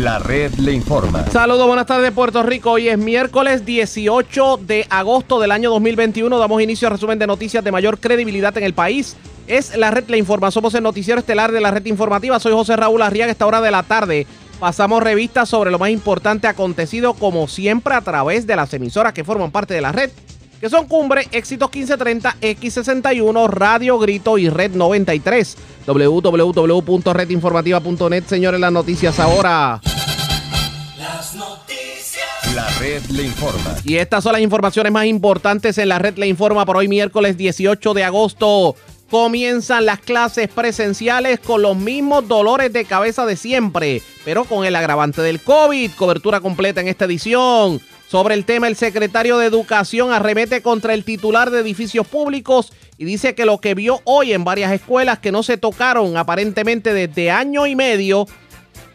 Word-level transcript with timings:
La 0.00 0.18
red 0.18 0.54
le 0.54 0.72
informa. 0.72 1.26
Saludos, 1.26 1.66
buenas 1.66 1.84
tardes 1.84 2.10
Puerto 2.12 2.42
Rico. 2.42 2.70
Hoy 2.70 2.88
es 2.88 2.96
miércoles 2.96 3.66
18 3.66 4.60
de 4.66 4.86
agosto 4.88 5.38
del 5.38 5.52
año 5.52 5.68
2021. 5.68 6.38
Damos 6.38 6.62
inicio 6.62 6.88
al 6.88 6.92
resumen 6.92 7.18
de 7.18 7.26
noticias 7.26 7.62
de 7.62 7.70
mayor 7.70 8.00
credibilidad 8.00 8.56
en 8.56 8.64
el 8.64 8.72
país. 8.72 9.14
Es 9.46 9.76
la 9.76 9.90
red 9.90 10.08
le 10.08 10.16
informa. 10.16 10.50
Somos 10.50 10.72
el 10.72 10.82
noticiero 10.82 11.20
estelar 11.20 11.52
de 11.52 11.60
la 11.60 11.70
red 11.70 11.84
informativa. 11.84 12.40
Soy 12.40 12.54
José 12.54 12.76
Raúl 12.76 13.02
Arriaga. 13.02 13.30
Esta 13.30 13.46
hora 13.46 13.60
de 13.60 13.70
la 13.70 13.82
tarde 13.82 14.26
pasamos 14.58 15.02
revistas 15.02 15.50
sobre 15.50 15.70
lo 15.70 15.78
más 15.78 15.90
importante 15.90 16.46
acontecido 16.46 17.12
como 17.12 17.46
siempre 17.46 17.92
a 17.92 18.00
través 18.00 18.46
de 18.46 18.56
las 18.56 18.72
emisoras 18.72 19.12
que 19.12 19.22
forman 19.22 19.50
parte 19.50 19.74
de 19.74 19.82
la 19.82 19.92
red 19.92 20.10
que 20.60 20.68
son 20.68 20.86
Cumbre, 20.86 21.26
Éxitos 21.32 21.70
1530, 21.72 22.36
X61, 22.40 23.48
Radio 23.48 23.98
Grito 23.98 24.36
y 24.36 24.50
Red 24.50 24.72
93. 24.72 25.56
www.redinformativa.net, 25.86 28.24
señores, 28.26 28.60
las 28.60 28.70
noticias 28.70 29.18
ahora. 29.18 29.80
Las 30.98 31.34
noticias. 31.34 32.26
La 32.54 32.68
red 32.78 33.02
le 33.06 33.22
informa. 33.22 33.74
Y 33.84 33.96
estas 33.96 34.22
son 34.22 34.32
las 34.32 34.42
informaciones 34.42 34.92
más 34.92 35.06
importantes 35.06 35.78
en 35.78 35.88
la 35.88 35.98
red 35.98 36.18
le 36.18 36.26
informa 36.26 36.66
por 36.66 36.76
hoy 36.76 36.88
miércoles 36.88 37.38
18 37.38 37.94
de 37.94 38.04
agosto. 38.04 38.76
Comienzan 39.10 39.86
las 39.86 40.00
clases 40.00 40.48
presenciales 40.48 41.40
con 41.40 41.62
los 41.62 41.74
mismos 41.76 42.28
dolores 42.28 42.70
de 42.72 42.84
cabeza 42.84 43.24
de 43.24 43.36
siempre, 43.36 44.02
pero 44.24 44.44
con 44.44 44.66
el 44.66 44.76
agravante 44.76 45.22
del 45.22 45.40
COVID. 45.40 45.92
Cobertura 45.92 46.40
completa 46.40 46.82
en 46.82 46.88
esta 46.88 47.06
edición. 47.06 47.80
Sobre 48.10 48.34
el 48.34 48.44
tema, 48.44 48.66
el 48.66 48.74
secretario 48.74 49.38
de 49.38 49.46
Educación 49.46 50.10
arremete 50.10 50.62
contra 50.62 50.94
el 50.94 51.04
titular 51.04 51.52
de 51.52 51.60
edificios 51.60 52.08
públicos 52.08 52.72
y 52.98 53.04
dice 53.04 53.36
que 53.36 53.44
lo 53.44 53.58
que 53.58 53.76
vio 53.76 54.00
hoy 54.02 54.32
en 54.32 54.42
varias 54.42 54.72
escuelas 54.72 55.20
que 55.20 55.30
no 55.30 55.44
se 55.44 55.58
tocaron 55.58 56.16
aparentemente 56.16 56.92
desde 56.92 57.30
año 57.30 57.68
y 57.68 57.76
medio 57.76 58.26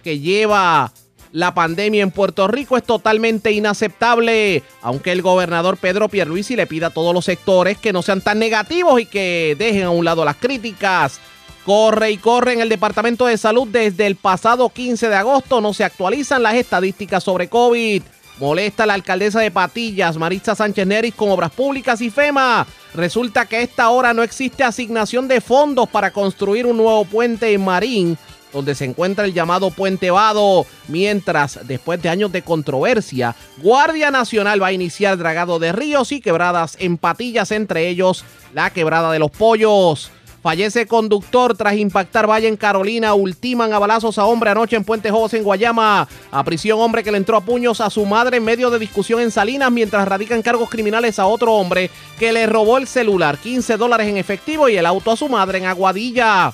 que 0.04 0.20
lleva 0.20 0.92
la 1.32 1.54
pandemia 1.54 2.04
en 2.04 2.12
Puerto 2.12 2.50
Rico 2.50 2.76
es 2.76 2.84
totalmente 2.84 3.54
inaceptable, 3.54 4.64
aunque 4.82 5.14
el 5.14 5.22
gobernador 5.22 5.78
Pedro 5.78 6.10
Pierluisi 6.10 6.58
le 6.58 6.68
pida 6.68 6.88
a 6.88 6.94
todos 6.94 7.14
los 7.14 7.24
sectores 7.24 7.78
que 7.78 7.94
no 7.94 8.02
sean 8.02 8.20
tan 8.20 8.38
negativos 8.38 9.00
y 9.00 9.06
que 9.06 9.56
dejen 9.58 9.84
a 9.84 9.92
un 9.92 10.04
lado 10.04 10.26
las 10.26 10.36
críticas. 10.36 11.22
Corre 11.66 12.12
y 12.12 12.18
corre 12.18 12.52
en 12.52 12.60
el 12.60 12.68
Departamento 12.68 13.28
de 13.28 13.38
Salud 13.38 13.66
desde 13.70 14.08
el 14.08 14.18
pasado 14.18 14.68
15 14.68 15.08
de 15.08 15.16
agosto, 15.16 15.62
no 15.62 15.74
se 15.74 15.86
actualizan 15.86 16.44
las 16.44 16.56
estadísticas 16.56 17.24
sobre 17.24 17.48
COVID. 17.48 18.04
Molesta 18.38 18.86
la 18.86 18.96
alcaldesa 18.96 19.40
de 19.40 19.52
Patillas, 19.52 20.18
Marisa 20.18 20.56
Sánchez 20.56 20.86
Neris, 20.86 21.16
con 21.16 21.30
obras 21.30 21.52
públicas 21.52 22.02
y 22.02 22.10
FEMA. 22.10 22.68
Resulta 22.94 23.46
que 23.46 23.58
a 23.58 23.62
esta 23.62 23.90
hora 23.90 24.14
no 24.14 24.24
existe 24.24 24.64
asignación 24.64 25.28
de 25.28 25.40
fondos 25.40 25.88
para 25.90 26.12
construir 26.12 26.66
un 26.66 26.78
nuevo 26.78 27.06
puente 27.06 27.54
en 27.54 27.64
Marín, 27.64 28.18
donde 28.52 28.76
se 28.76 28.86
encuentra 28.86 29.24
el 29.26 29.34
llamado 29.34 29.72
Puente 29.72 30.12
Vado. 30.12 30.66
Mientras, 30.90 31.60
después 31.66 32.02
de 32.02 32.10
años 32.10 32.32
de 32.32 32.42
controversia, 32.42 33.36
Guardia 33.58 34.12
Nacional 34.12 34.62
va 34.62 34.68
a 34.68 34.74
iniciar 34.74 35.18
dragado 35.18 35.58
de 35.60 35.72
ríos 35.72 36.12
y 36.12 36.20
quebradas 36.20 36.76
en 36.80 36.98
Patillas, 36.98 37.52
entre 37.52 37.88
ellos 37.88 38.26
la 38.54 38.70
quebrada 38.72 39.12
de 39.12 39.20
los 39.20 39.32
pollos. 39.32 40.12
Fallece 40.46 40.86
conductor 40.86 41.58
tras 41.58 41.74
impactar 41.74 42.30
valla 42.30 42.48
en 42.48 42.56
Carolina. 42.56 43.16
Ultiman 43.16 43.74
a 43.74 43.80
balazos 43.80 44.20
a 44.20 44.26
hombre 44.26 44.52
anoche 44.52 44.76
en 44.76 44.84
Puente 44.84 45.10
Jobos 45.10 45.34
en 45.34 45.42
Guayama. 45.42 46.08
A 46.30 46.44
prisión 46.44 46.80
hombre 46.80 47.04
que 47.04 47.12
le 47.12 47.18
entró 47.18 47.36
a 47.36 47.42
puños 47.42 47.82
a 47.82 47.90
su 47.90 48.06
madre 48.06 48.38
en 48.38 48.44
medio 48.44 48.70
de 48.70 48.78
discusión 48.78 49.22
en 49.22 49.32
Salinas 49.32 49.72
mientras 49.72 50.08
radican 50.08 50.44
cargos 50.44 50.70
criminales 50.70 51.18
a 51.18 51.26
otro 51.26 51.52
hombre 51.56 51.90
que 52.20 52.32
le 52.32 52.46
robó 52.46 52.78
el 52.78 52.86
celular, 52.86 53.40
15 53.40 53.76
dólares 53.78 54.08
en 54.08 54.18
efectivo 54.18 54.70
y 54.70 54.78
el 54.78 54.86
auto 54.86 55.10
a 55.10 55.18
su 55.18 55.28
madre 55.28 55.58
en 55.58 55.66
Aguadilla. 55.66 56.54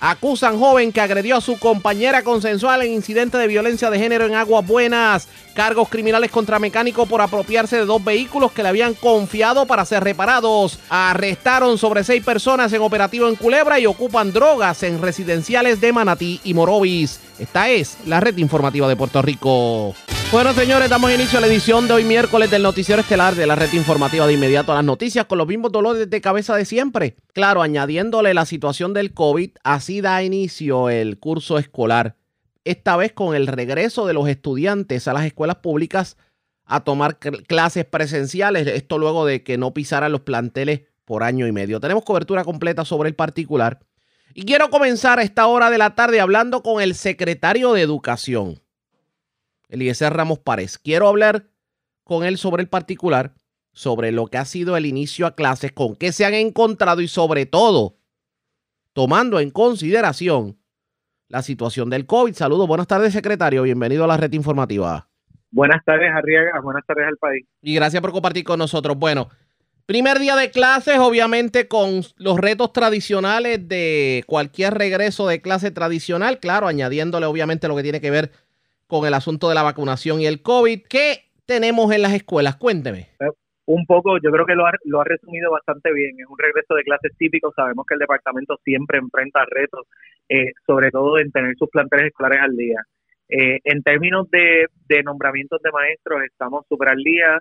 Acusan 0.00 0.58
joven 0.58 0.92
que 0.92 1.00
agredió 1.00 1.36
a 1.36 1.40
su 1.40 1.58
compañera 1.58 2.22
consensual 2.22 2.82
en 2.82 2.92
incidente 2.92 3.38
de 3.38 3.46
violencia 3.46 3.90
de 3.90 3.98
género 3.98 4.26
en 4.26 4.34
Aguas 4.34 4.66
Buenas. 4.66 5.28
Cargos 5.54 5.88
criminales 5.88 6.30
contra 6.30 6.58
mecánico 6.58 7.06
por 7.06 7.20
apropiarse 7.20 7.76
de 7.76 7.86
dos 7.86 8.04
vehículos 8.04 8.52
que 8.52 8.62
le 8.62 8.68
habían 8.68 8.94
confiado 8.94 9.66
para 9.66 9.84
ser 9.84 10.04
reparados. 10.04 10.78
Arrestaron 10.88 11.78
sobre 11.78 12.04
seis 12.04 12.24
personas 12.24 12.72
en 12.72 12.82
operativo 12.82 13.28
en 13.28 13.36
Culebra 13.36 13.78
y 13.78 13.86
ocupan 13.86 14.32
drogas 14.32 14.82
en 14.82 15.00
residenciales 15.00 15.80
de 15.80 15.92
Manatí 15.92 16.40
y 16.44 16.54
Morovis. 16.54 17.20
Esta 17.38 17.70
es 17.70 17.96
la 18.06 18.20
red 18.20 18.36
informativa 18.36 18.88
de 18.88 18.96
Puerto 18.96 19.22
Rico. 19.22 19.94
Bueno, 20.34 20.52
señores, 20.52 20.90
damos 20.90 21.12
inicio 21.12 21.38
a 21.38 21.40
la 21.40 21.46
edición 21.46 21.86
de 21.86 21.94
hoy 21.94 22.02
miércoles 22.02 22.50
del 22.50 22.64
Noticiero 22.64 23.02
Estelar 23.02 23.36
de 23.36 23.46
la 23.46 23.54
red 23.54 23.72
informativa 23.72 24.26
de 24.26 24.32
inmediato 24.32 24.72
a 24.72 24.74
las 24.74 24.84
noticias 24.84 25.26
con 25.26 25.38
los 25.38 25.46
mismos 25.46 25.70
dolores 25.70 26.10
de 26.10 26.20
cabeza 26.20 26.56
de 26.56 26.64
siempre. 26.64 27.14
Claro, 27.32 27.62
añadiéndole 27.62 28.34
la 28.34 28.44
situación 28.44 28.94
del 28.94 29.14
COVID, 29.14 29.52
así 29.62 30.00
da 30.00 30.24
inicio 30.24 30.90
el 30.90 31.20
curso 31.20 31.56
escolar. 31.56 32.16
Esta 32.64 32.96
vez 32.96 33.12
con 33.12 33.36
el 33.36 33.46
regreso 33.46 34.08
de 34.08 34.12
los 34.14 34.28
estudiantes 34.28 35.06
a 35.06 35.12
las 35.12 35.24
escuelas 35.24 35.58
públicas 35.58 36.16
a 36.64 36.82
tomar 36.82 37.20
clases 37.20 37.84
presenciales. 37.84 38.66
Esto 38.66 38.98
luego 38.98 39.26
de 39.26 39.44
que 39.44 39.56
no 39.56 39.72
pisaran 39.72 40.10
los 40.10 40.22
planteles 40.22 40.80
por 41.04 41.22
año 41.22 41.46
y 41.46 41.52
medio. 41.52 41.78
Tenemos 41.78 42.04
cobertura 42.04 42.42
completa 42.42 42.84
sobre 42.84 43.08
el 43.08 43.14
particular. 43.14 43.86
Y 44.34 44.46
quiero 44.46 44.68
comenzar 44.68 45.20
a 45.20 45.22
esta 45.22 45.46
hora 45.46 45.70
de 45.70 45.78
la 45.78 45.94
tarde 45.94 46.20
hablando 46.20 46.64
con 46.64 46.82
el 46.82 46.96
secretario 46.96 47.72
de 47.72 47.82
Educación 47.82 48.63
Eliezer 49.68 50.12
Ramos 50.12 50.38
Párez. 50.38 50.78
Quiero 50.78 51.08
hablar 51.08 51.46
con 52.04 52.24
él 52.24 52.38
sobre 52.38 52.62
el 52.62 52.68
particular, 52.68 53.34
sobre 53.72 54.12
lo 54.12 54.26
que 54.26 54.38
ha 54.38 54.44
sido 54.44 54.76
el 54.76 54.86
inicio 54.86 55.26
a 55.26 55.34
clases, 55.34 55.72
con 55.72 55.96
qué 55.96 56.12
se 56.12 56.24
han 56.24 56.34
encontrado 56.34 57.00
y 57.00 57.08
sobre 57.08 57.46
todo 57.46 57.96
tomando 58.92 59.40
en 59.40 59.50
consideración 59.50 60.56
la 61.28 61.42
situación 61.42 61.90
del 61.90 62.06
COVID. 62.06 62.34
Saludos, 62.34 62.68
buenas 62.68 62.86
tardes, 62.86 63.12
secretario. 63.12 63.62
Bienvenido 63.62 64.04
a 64.04 64.06
la 64.06 64.16
red 64.16 64.32
informativa. 64.32 65.08
Buenas 65.50 65.84
tardes, 65.84 66.10
Arriaga. 66.12 66.60
Buenas 66.60 66.84
tardes 66.86 67.06
al 67.06 67.16
país. 67.16 67.46
Y 67.62 67.74
gracias 67.74 68.00
por 68.00 68.12
compartir 68.12 68.44
con 68.44 68.58
nosotros. 68.58 68.96
Bueno, 68.96 69.28
primer 69.86 70.18
día 70.18 70.36
de 70.36 70.50
clases, 70.50 70.98
obviamente 70.98 71.68
con 71.68 72.02
los 72.16 72.38
retos 72.38 72.72
tradicionales 72.72 73.68
de 73.68 74.24
cualquier 74.26 74.74
regreso 74.74 75.26
de 75.26 75.40
clase 75.40 75.70
tradicional, 75.70 76.38
claro, 76.38 76.66
añadiéndole 76.66 77.26
obviamente 77.26 77.68
lo 77.68 77.76
que 77.76 77.82
tiene 77.82 78.00
que 78.00 78.10
ver 78.10 78.32
con 78.94 79.08
el 79.08 79.14
asunto 79.14 79.48
de 79.48 79.56
la 79.56 79.64
vacunación 79.64 80.20
y 80.20 80.26
el 80.26 80.40
COVID. 80.40 80.82
¿Qué 80.88 81.32
tenemos 81.46 81.92
en 81.92 82.02
las 82.02 82.12
escuelas? 82.12 82.54
Cuénteme. 82.54 83.08
Eh, 83.18 83.26
un 83.66 83.86
poco, 83.86 84.18
yo 84.22 84.30
creo 84.30 84.46
que 84.46 84.54
lo 84.54 84.66
ha, 84.66 84.72
lo 84.84 85.00
ha 85.00 85.04
resumido 85.04 85.50
bastante 85.50 85.92
bien. 85.92 86.12
Es 86.16 86.26
un 86.28 86.38
regreso 86.38 86.76
de 86.76 86.84
clases 86.84 87.10
típico. 87.18 87.52
Sabemos 87.56 87.86
que 87.86 87.94
el 87.94 87.98
departamento 87.98 88.56
siempre 88.62 88.98
enfrenta 88.98 89.44
retos, 89.50 89.88
eh, 90.28 90.52
sobre 90.64 90.92
todo 90.92 91.18
en 91.18 91.32
tener 91.32 91.56
sus 91.56 91.68
planteles 91.70 92.06
escolares 92.06 92.38
al 92.40 92.56
día. 92.56 92.82
Eh, 93.28 93.58
en 93.64 93.82
términos 93.82 94.30
de, 94.30 94.66
de, 94.86 95.02
nombramientos 95.02 95.60
de 95.60 95.72
maestros, 95.72 96.22
estamos 96.22 96.64
súper 96.68 96.90
al 96.90 97.02
día. 97.02 97.40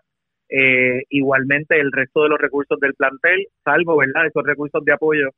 igualmente, 1.09 1.79
el 1.79 1.91
resto 1.91 2.23
de 2.23 2.29
los 2.29 2.39
recursos 2.39 2.79
del 2.79 2.95
plantel, 2.95 3.45
salvo, 3.63 3.97
¿verdad?, 3.97 4.25
esos 4.25 4.43
recursos 4.43 4.83
de 4.83 4.93
apoyo 4.93 5.29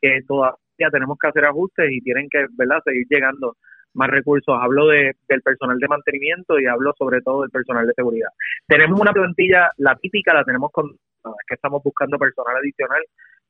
que 0.00 0.20
todavía 0.26 0.90
tenemos 0.90 1.16
que 1.18 1.28
hacer 1.28 1.44
ajustes 1.46 1.90
y 1.90 2.00
tienen 2.02 2.28
que, 2.30 2.46
¿verdad?, 2.56 2.80
seguir 2.84 3.06
llegando 3.08 3.56
más 3.94 4.08
recursos. 4.10 4.56
Hablo 4.60 4.88
de, 4.88 5.14
del 5.28 5.42
personal 5.42 5.78
de 5.78 5.88
mantenimiento 5.88 6.58
y 6.58 6.66
hablo 6.66 6.92
sobre 6.98 7.20
todo 7.20 7.42
del 7.42 7.50
personal 7.50 7.86
de 7.86 7.94
seguridad. 7.94 8.28
Tenemos 8.66 9.00
una 9.00 9.12
plantilla, 9.12 9.70
la 9.78 9.96
típica 9.96 10.34
la 10.34 10.44
tenemos 10.44 10.70
con 10.72 10.90
que 11.46 11.54
estamos 11.54 11.82
buscando 11.82 12.18
personal 12.18 12.56
adicional, 12.56 13.02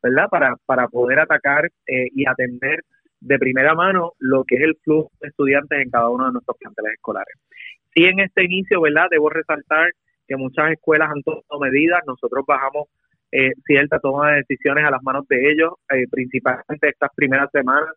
¿verdad? 0.03 0.29
Para, 0.29 0.57
para 0.67 0.89
poder 0.89 1.21
atacar 1.21 1.67
eh, 1.87 2.09
y 2.15 2.29
atender 2.29 2.81
de 3.21 3.39
primera 3.39 3.75
mano 3.75 4.13
lo 4.19 4.45
que 4.45 4.57
es 4.57 4.63
el 4.63 4.77
flujo 4.83 5.11
de 5.21 5.29
estudiantes 5.29 5.81
en 5.81 5.91
cada 5.91 6.11
uno 6.11 6.27
de 6.27 6.33
nuestros 6.33 6.57
planteles 6.59 6.95
escolares. 6.95 7.35
Sí, 7.95 8.05
en 8.05 8.21
este 8.21 8.45
inicio, 8.45 8.81
¿verdad? 8.81 9.07
Debo 9.11 9.31
resaltar 9.31 9.91
que 10.27 10.37
muchas 10.37 10.73
escuelas 10.73 11.11
han 11.11 11.23
tomado 11.23 11.61
medidas, 11.61 12.01
nosotros 12.07 12.45
bajamos 12.47 12.89
eh, 13.31 13.53
cierta 13.65 13.99
toma 13.99 14.33
de 14.33 14.37
decisiones 14.39 14.85
a 14.85 14.91
las 14.91 15.03
manos 15.03 15.27
de 15.29 15.53
ellos, 15.53 15.73
eh, 15.91 16.05
principalmente 16.11 16.89
estas 16.89 17.11
primeras 17.15 17.51
semanas 17.51 17.89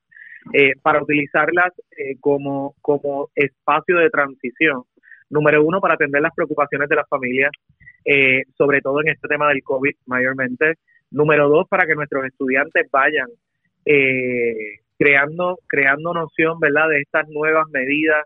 eh, 0.53 0.73
para 0.81 1.01
utilizarlas 1.01 1.73
eh, 1.97 2.17
como, 2.19 2.75
como 2.81 3.29
espacio 3.35 3.97
de 3.97 4.09
transición. 4.09 4.83
Número 5.29 5.63
uno, 5.63 5.81
para 5.81 5.95
atender 5.95 6.21
las 6.21 6.35
preocupaciones 6.35 6.87
de 6.87 6.95
las 6.95 7.09
familias, 7.09 7.51
eh, 8.05 8.43
sobre 8.55 8.79
todo 8.81 9.01
en 9.01 9.09
este 9.09 9.27
tema 9.27 9.49
del 9.49 9.63
COVID 9.63 9.95
mayormente. 10.05 10.75
Número 11.11 11.49
dos, 11.49 11.67
para 11.67 11.85
que 11.85 11.95
nuestros 11.95 12.25
estudiantes 12.25 12.87
vayan 12.91 13.27
creando, 14.97 15.59
creando 15.67 16.13
noción, 16.13 16.59
¿verdad?, 16.59 16.89
de 16.89 17.01
estas 17.01 17.27
nuevas 17.29 17.67
medidas 17.69 18.23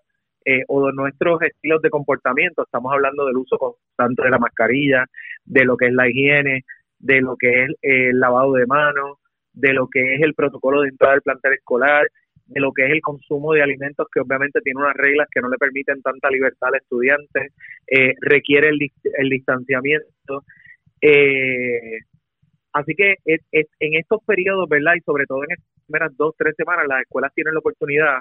o 0.67 0.87
de 0.87 0.93
nuestros 0.93 1.41
estilos 1.41 1.81
de 1.81 1.89
comportamiento. 1.89 2.63
Estamos 2.63 2.93
hablando 2.93 3.25
del 3.25 3.37
uso 3.37 3.57
constante 3.57 4.23
de 4.23 4.29
la 4.29 4.39
mascarilla, 4.39 5.05
de 5.45 5.65
lo 5.65 5.75
que 5.75 5.87
es 5.87 5.93
la 5.93 6.09
higiene, 6.09 6.63
de 6.97 7.21
lo 7.21 7.35
que 7.35 7.65
es 7.65 7.69
el 7.81 8.19
lavado 8.19 8.53
de 8.53 8.65
manos, 8.65 9.17
de 9.53 9.73
lo 9.73 9.87
que 9.87 10.15
es 10.15 10.21
el 10.21 10.33
protocolo 10.33 10.81
de 10.81 10.89
entrada 10.89 11.13
del 11.13 11.21
plantel 11.21 11.53
escolar, 11.53 12.07
de 12.45 12.59
lo 12.59 12.71
que 12.71 12.85
es 12.85 12.91
el 12.91 13.01
consumo 13.01 13.53
de 13.53 13.61
alimentos 13.61 14.07
que 14.11 14.19
obviamente 14.19 14.61
tiene 14.61 14.81
unas 14.81 14.95
reglas 14.95 15.27
que 15.31 15.41
no 15.41 15.49
le 15.49 15.57
permiten 15.57 16.01
tanta 16.01 16.29
libertad 16.29 16.69
al 16.69 16.75
estudiante, 16.75 17.49
eh, 17.87 18.13
requiere 18.21 18.69
el, 18.69 19.29
distanciamiento. 19.29 20.43
Eh, 21.01 21.99
así 22.73 22.95
que 22.95 23.15
en 23.25 23.93
estos 23.95 24.23
periodos, 24.25 24.67
¿verdad? 24.67 24.93
Y 24.97 25.01
sobre 25.01 25.25
todo 25.25 25.43
en 25.43 25.51
estas 25.51 25.85
primeras 25.85 26.17
dos, 26.17 26.33
tres 26.37 26.55
semanas, 26.57 26.85
las 26.87 27.01
escuelas 27.01 27.33
tienen 27.33 27.53
la 27.53 27.59
oportunidad 27.59 28.19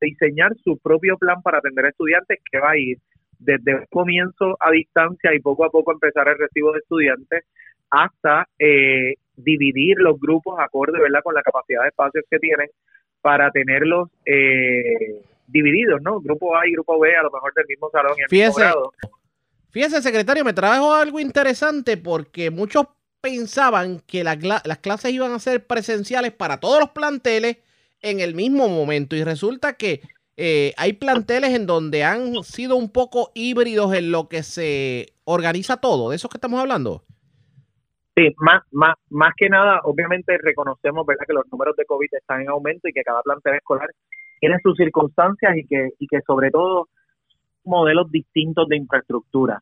diseñar 0.00 0.52
su 0.64 0.78
propio 0.78 1.16
plan 1.18 1.42
para 1.42 1.58
atender 1.58 1.84
a 1.84 1.90
estudiantes 1.90 2.38
que 2.50 2.58
va 2.58 2.70
a 2.70 2.78
ir 2.78 2.98
desde 3.38 3.74
un 3.74 3.86
comienzo 3.90 4.56
a 4.60 4.70
distancia 4.70 5.34
y 5.34 5.40
poco 5.40 5.64
a 5.64 5.70
poco 5.70 5.92
empezar 5.92 6.28
el 6.28 6.38
recibo 6.38 6.72
de 6.72 6.80
estudiantes 6.80 7.44
hasta 7.90 8.48
eh, 8.58 9.14
dividir 9.36 9.98
los 9.98 10.18
grupos 10.20 10.58
acorde 10.58 11.00
¿verdad? 11.00 11.20
con 11.22 11.34
la 11.34 11.42
capacidad 11.42 11.82
de 11.82 11.88
espacios 11.88 12.24
que 12.30 12.38
tienen 12.38 12.68
para 13.20 13.50
tenerlos 13.50 14.08
eh, 14.24 15.22
divididos, 15.46 16.00
¿no? 16.02 16.20
Grupo 16.20 16.56
A 16.56 16.66
y 16.66 16.72
grupo 16.72 16.98
B, 16.98 17.14
a 17.14 17.22
lo 17.22 17.30
mejor 17.30 17.52
del 17.54 17.66
mismo 17.66 17.90
salón 17.90 18.12
y 18.16 18.22
el 18.22 18.28
mismo 18.30 18.54
grado. 18.54 18.92
Fíjese, 19.70 20.02
secretario, 20.02 20.44
me 20.44 20.52
trajo 20.52 20.92
algo 20.94 21.20
interesante 21.20 21.96
porque 21.96 22.50
muchos 22.50 22.86
pensaban 23.20 24.00
que 24.06 24.24
las 24.24 24.78
clases 24.78 25.12
iban 25.12 25.32
a 25.32 25.38
ser 25.38 25.66
presenciales 25.66 26.32
para 26.32 26.58
todos 26.58 26.80
los 26.80 26.90
planteles 26.90 27.58
en 28.00 28.20
el 28.20 28.34
mismo 28.34 28.68
momento 28.68 29.14
y 29.14 29.24
resulta 29.24 29.74
que 29.74 30.00
eh, 30.36 30.72
hay 30.78 30.94
planteles 30.94 31.50
en 31.54 31.66
donde 31.66 32.02
han 32.02 32.42
sido 32.44 32.76
un 32.76 32.90
poco 32.90 33.30
híbridos 33.34 33.94
en 33.94 34.10
lo 34.10 34.28
que 34.28 34.42
se 34.42 35.12
organiza 35.24 35.76
todo. 35.76 36.10
¿De 36.10 36.16
eso 36.16 36.30
que 36.30 36.38
estamos 36.38 36.58
hablando? 36.58 37.04
Sí, 38.16 38.34
más, 38.38 38.62
más, 38.72 38.96
más 39.08 39.32
que 39.36 39.48
nada, 39.48 39.80
obviamente 39.84 40.36
reconocemos 40.38 41.06
¿verdad? 41.06 41.24
que 41.26 41.32
los 41.32 41.44
números 41.50 41.76
de 41.76 41.84
COVID 41.84 42.08
están 42.12 42.42
en 42.42 42.48
aumento 42.48 42.88
y 42.88 42.92
que 42.92 43.02
cada 43.02 43.22
plantel 43.22 43.54
escolar 43.54 43.88
tiene 44.40 44.56
sus 44.62 44.76
circunstancias 44.76 45.56
y 45.56 45.66
que, 45.66 45.90
y 45.98 46.06
que 46.06 46.20
sobre 46.26 46.50
todo 46.50 46.88
modelos 47.64 48.10
distintos 48.10 48.66
de 48.68 48.76
infraestructura. 48.76 49.60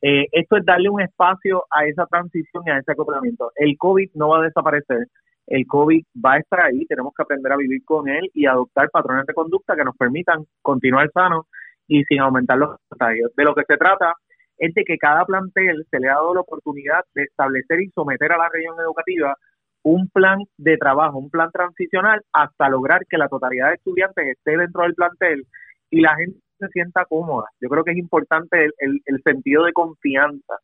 Eh, 0.00 0.26
esto 0.30 0.56
es 0.56 0.64
darle 0.64 0.90
un 0.90 1.00
espacio 1.00 1.64
a 1.70 1.86
esa 1.86 2.06
transición 2.06 2.62
y 2.66 2.70
a 2.70 2.78
ese 2.78 2.92
acoplamiento. 2.92 3.50
El 3.56 3.76
COVID 3.76 4.10
no 4.14 4.28
va 4.28 4.38
a 4.40 4.42
desaparecer, 4.42 5.08
el 5.48 5.66
COVID 5.66 6.04
va 6.24 6.34
a 6.34 6.38
estar 6.38 6.60
ahí, 6.60 6.86
tenemos 6.86 7.12
que 7.16 7.22
aprender 7.22 7.52
a 7.52 7.56
vivir 7.56 7.84
con 7.84 8.08
él 8.08 8.30
y 8.32 8.46
adoptar 8.46 8.90
patrones 8.90 9.26
de 9.26 9.34
conducta 9.34 9.74
que 9.74 9.84
nos 9.84 9.96
permitan 9.96 10.44
continuar 10.62 11.10
sanos 11.12 11.46
y 11.88 12.04
sin 12.04 12.20
aumentar 12.20 12.58
los 12.58 12.76
contagios. 12.88 13.34
De 13.34 13.44
lo 13.44 13.54
que 13.54 13.64
se 13.66 13.76
trata 13.76 14.14
es 14.58 14.74
de 14.74 14.84
que 14.84 14.98
cada 14.98 15.24
plantel 15.24 15.86
se 15.90 16.00
le 16.00 16.08
ha 16.08 16.14
dado 16.14 16.34
la 16.34 16.40
oportunidad 16.40 17.04
de 17.14 17.24
establecer 17.24 17.80
y 17.80 17.90
someter 17.90 18.32
a 18.32 18.38
la 18.38 18.48
región 18.52 18.76
educativa 18.80 19.34
un 19.82 20.08
plan 20.08 20.38
de 20.56 20.76
trabajo, 20.76 21.18
un 21.18 21.30
plan 21.30 21.50
transicional 21.50 22.20
hasta 22.32 22.68
lograr 22.68 23.02
que 23.08 23.16
la 23.16 23.28
totalidad 23.28 23.68
de 23.68 23.74
estudiantes 23.74 24.26
esté 24.26 24.56
dentro 24.56 24.82
del 24.82 24.94
plantel 24.94 25.46
y 25.90 26.00
la 26.00 26.16
gente 26.16 26.38
se 26.58 26.68
sienta 26.68 27.04
cómoda. 27.04 27.46
Yo 27.60 27.68
creo 27.68 27.84
que 27.84 27.92
es 27.92 27.98
importante 27.98 28.70
el, 28.78 29.00
el, 29.04 29.22
sentido 29.22 29.64
de 29.64 29.72
confianza 29.72 30.54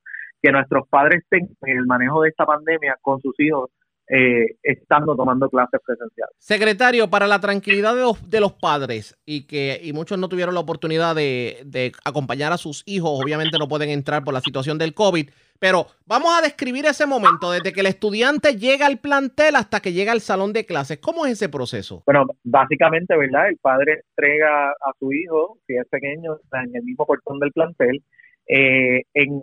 que 0.42 0.50
nuestros 0.50 0.88
padres 0.88 1.22
tengan 1.30 1.54
en 1.62 1.78
el 1.78 1.86
manejo 1.86 2.22
de 2.22 2.30
esta 2.30 2.44
pandemia 2.44 2.96
con 3.00 3.20
sus 3.20 3.38
hijos 3.38 3.70
eh, 4.08 4.56
estando 4.62 5.16
tomando 5.16 5.48
clases 5.48 5.80
presenciales. 5.84 6.34
Secretario, 6.38 7.08
para 7.08 7.26
la 7.26 7.40
tranquilidad 7.40 7.94
de 7.94 8.02
los, 8.02 8.28
de 8.28 8.40
los 8.40 8.52
padres 8.52 9.16
y 9.24 9.46
que 9.46 9.80
y 9.82 9.92
muchos 9.92 10.18
no 10.18 10.28
tuvieron 10.28 10.54
la 10.54 10.60
oportunidad 10.60 11.14
de, 11.14 11.62
de, 11.64 11.92
acompañar 12.04 12.52
a 12.52 12.58
sus 12.58 12.82
hijos, 12.86 13.18
obviamente 13.22 13.58
no 13.58 13.68
pueden 13.68 13.90
entrar 13.90 14.22
por 14.22 14.34
la 14.34 14.40
situación 14.40 14.76
del 14.76 14.92
COVID, 14.92 15.30
pero 15.58 15.86
vamos 16.04 16.36
a 16.36 16.42
describir 16.42 16.84
ese 16.84 17.06
momento, 17.06 17.50
desde 17.50 17.72
que 17.72 17.80
el 17.80 17.86
estudiante 17.86 18.56
llega 18.56 18.84
al 18.86 18.98
plantel 18.98 19.56
hasta 19.56 19.80
que 19.80 19.92
llega 19.92 20.12
al 20.12 20.20
salón 20.20 20.52
de 20.52 20.66
clases. 20.66 20.98
¿Cómo 20.98 21.24
es 21.24 21.32
ese 21.32 21.48
proceso? 21.48 22.02
Bueno, 22.04 22.26
básicamente, 22.42 23.16
¿verdad? 23.16 23.48
El 23.48 23.56
padre 23.56 24.02
entrega 24.10 24.70
a 24.70 24.92
su 24.98 25.12
hijo, 25.12 25.58
si 25.66 25.76
es 25.76 25.86
pequeño, 25.88 26.38
en 26.52 26.76
el 26.76 26.82
mismo 26.82 27.06
portón 27.06 27.38
del 27.38 27.52
plantel. 27.52 28.02
Eh, 28.46 29.04
en 29.14 29.42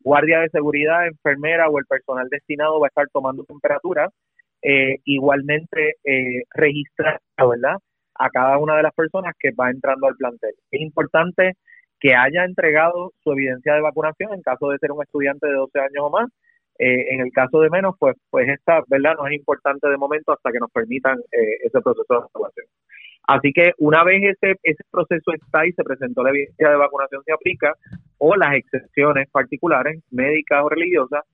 guardia 0.00 0.40
de 0.40 0.48
seguridad, 0.50 1.06
enfermera 1.06 1.68
o 1.68 1.78
el 1.78 1.86
personal 1.86 2.28
destinado 2.30 2.80
va 2.80 2.86
a 2.86 2.88
estar 2.88 3.06
tomando 3.12 3.44
temperatura. 3.44 4.08
Eh, 4.62 4.96
igualmente, 5.04 5.96
eh, 6.04 6.42
registrar, 6.54 7.20
¿verdad? 7.38 7.76
A 8.14 8.30
cada 8.30 8.58
una 8.58 8.76
de 8.76 8.82
las 8.82 8.94
personas 8.94 9.34
que 9.38 9.52
va 9.52 9.70
entrando 9.70 10.08
al 10.08 10.16
plantel. 10.16 10.54
Es 10.70 10.80
importante 10.80 11.54
que 12.00 12.14
haya 12.14 12.44
entregado 12.44 13.12
su 13.22 13.32
evidencia 13.32 13.74
de 13.74 13.80
vacunación 13.80 14.34
en 14.34 14.42
caso 14.42 14.70
de 14.70 14.78
ser 14.78 14.92
un 14.92 15.02
estudiante 15.02 15.46
de 15.46 15.54
12 15.54 15.78
años 15.78 16.02
o 16.02 16.10
más. 16.10 16.28
Eh, 16.78 17.12
en 17.14 17.20
el 17.20 17.32
caso 17.32 17.60
de 17.60 17.70
menos, 17.70 17.96
pues, 17.98 18.16
pues 18.30 18.48
esta, 18.48 18.82
¿verdad? 18.86 19.14
No 19.18 19.26
es 19.26 19.34
importante 19.34 19.88
de 19.88 19.96
momento 19.96 20.32
hasta 20.32 20.52
que 20.52 20.60
nos 20.60 20.70
permitan 20.70 21.18
eh, 21.32 21.58
ese 21.64 21.80
proceso 21.80 22.06
de 22.08 22.20
vacunación. 22.20 22.66
Así 23.28 23.52
que 23.52 23.72
una 23.76 24.04
vez 24.04 24.22
ese, 24.22 24.56
ese 24.62 24.82
proceso 24.90 25.32
está 25.34 25.66
y 25.66 25.72
se 25.72 25.84
presentó 25.84 26.22
la 26.22 26.30
evidencia 26.30 26.70
de 26.70 26.76
vacunación 26.76 27.22
se 27.24 27.32
aplica, 27.32 27.74
o 28.16 28.34
las 28.34 28.54
excepciones 28.54 29.28
particulares, 29.30 30.02
médicas 30.10 30.62
o 30.64 30.70
religiosas, 30.70 31.24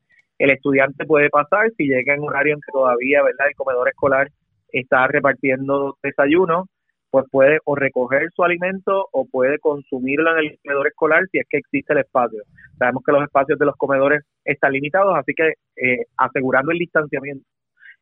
el 0.40 0.50
estudiante 0.50 1.06
puede 1.06 1.30
pasar 1.30 1.70
si 1.76 1.86
llega 1.86 2.14
en 2.14 2.22
un 2.22 2.30
horario 2.30 2.54
en 2.54 2.60
que 2.60 2.72
todavía, 2.72 3.22
¿verdad? 3.22 3.46
El 3.46 3.54
comedor 3.54 3.88
escolar 3.88 4.28
está 4.72 5.06
repartiendo 5.06 5.96
desayuno, 6.02 6.66
pues 7.12 7.26
puede 7.30 7.58
o 7.64 7.76
recoger 7.76 8.28
su 8.34 8.42
alimento 8.42 9.06
o 9.12 9.24
puede 9.30 9.60
consumirlo 9.60 10.32
en 10.32 10.46
el 10.46 10.58
comedor 10.64 10.88
escolar 10.88 11.22
si 11.30 11.38
es 11.38 11.46
que 11.48 11.58
existe 11.58 11.92
el 11.92 12.00
espacio. 12.00 12.42
Sabemos 12.76 13.04
que 13.06 13.12
los 13.12 13.22
espacios 13.22 13.56
de 13.56 13.66
los 13.66 13.76
comedores 13.76 14.24
están 14.44 14.72
limitados, 14.72 15.16
así 15.16 15.32
que 15.32 15.52
eh, 15.76 16.06
asegurando 16.16 16.72
el 16.72 16.78
distanciamiento, 16.78 17.46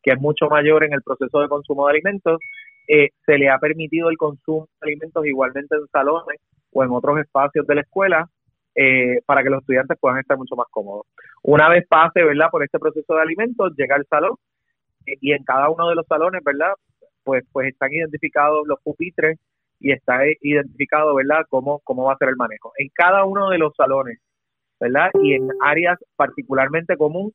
que 0.02 0.12
es 0.12 0.18
mucho 0.18 0.48
mayor 0.48 0.82
en 0.82 0.94
el 0.94 1.02
proceso 1.02 1.42
de 1.42 1.48
consumo 1.48 1.86
de 1.86 1.92
alimentos, 1.92 2.40
eh, 2.88 3.10
se 3.24 3.38
le 3.38 3.48
ha 3.48 3.58
permitido 3.58 4.10
el 4.10 4.16
consumo 4.16 4.68
de 4.80 4.90
alimentos 4.90 5.24
igualmente 5.26 5.76
en 5.76 5.86
salones 5.88 6.40
o 6.72 6.84
en 6.84 6.90
otros 6.90 7.18
espacios 7.20 7.66
de 7.66 7.74
la 7.74 7.80
escuela 7.82 8.28
eh, 8.74 9.20
para 9.26 9.42
que 9.42 9.50
los 9.50 9.60
estudiantes 9.60 9.98
puedan 10.00 10.18
estar 10.18 10.36
mucho 10.36 10.56
más 10.56 10.66
cómodos. 10.70 11.06
Una 11.42 11.68
vez 11.68 11.86
pase, 11.86 12.22
¿verdad?, 12.22 12.48
por 12.50 12.62
este 12.62 12.78
proceso 12.78 13.14
de 13.14 13.22
alimentos, 13.22 13.72
llega 13.76 13.96
al 13.96 14.06
salón 14.06 14.36
y 15.04 15.32
en 15.32 15.44
cada 15.44 15.68
uno 15.68 15.88
de 15.88 15.96
los 15.96 16.06
salones, 16.06 16.42
¿verdad?, 16.44 16.72
pues, 17.24 17.44
pues 17.52 17.68
están 17.68 17.92
identificados 17.92 18.66
los 18.66 18.80
pupitres 18.82 19.38
y 19.80 19.92
está 19.92 20.20
identificado, 20.40 21.14
¿verdad?, 21.14 21.44
cómo, 21.48 21.80
cómo 21.84 22.04
va 22.04 22.14
a 22.14 22.16
ser 22.16 22.28
el 22.28 22.36
manejo. 22.36 22.72
En 22.78 22.88
cada 22.94 23.24
uno 23.24 23.50
de 23.50 23.58
los 23.58 23.74
salones, 23.76 24.18
¿verdad?, 24.80 25.10
y 25.22 25.34
en 25.34 25.48
áreas 25.60 25.98
particularmente 26.16 26.96
común, 26.96 27.32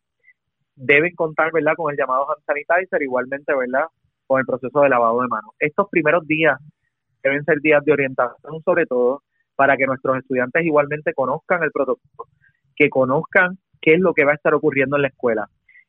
deben 0.76 1.14
contar, 1.16 1.52
¿verdad?, 1.52 1.74
con 1.76 1.92
el 1.92 1.98
llamado 1.98 2.30
hand 2.30 2.44
sanitizer, 2.46 3.02
igualmente, 3.02 3.54
¿verdad?, 3.56 3.86
con 4.28 4.40
el 4.40 4.46
proceso 4.46 4.82
de 4.82 4.90
lavado 4.90 5.22
de 5.22 5.28
manos. 5.28 5.52
Estos 5.60 5.88
primeros 5.90 6.28
días 6.28 6.60
deben 7.24 7.44
ser 7.44 7.60
días 7.62 7.84
de 7.84 7.94
orientación, 7.94 8.62
sobre 8.64 8.86
todo, 8.86 9.24
para 9.56 9.76
que 9.76 9.86
nuestros 9.86 10.18
estudiantes 10.18 10.66
igualmente 10.66 11.14
conozcan 11.14 11.64
el 11.64 11.72
protocolo, 11.72 12.30
que 12.76 12.90
conozcan 12.90 13.58
qué 13.82 13.96
es 13.96 14.00
lo 14.00 14.14
que 14.14 14.26
va 14.26 14.34
a 14.34 14.36
estar 14.36 14.54
ocurriendo 14.54 14.98
en 14.98 15.04
la 15.04 15.08
escuela. 15.08 15.48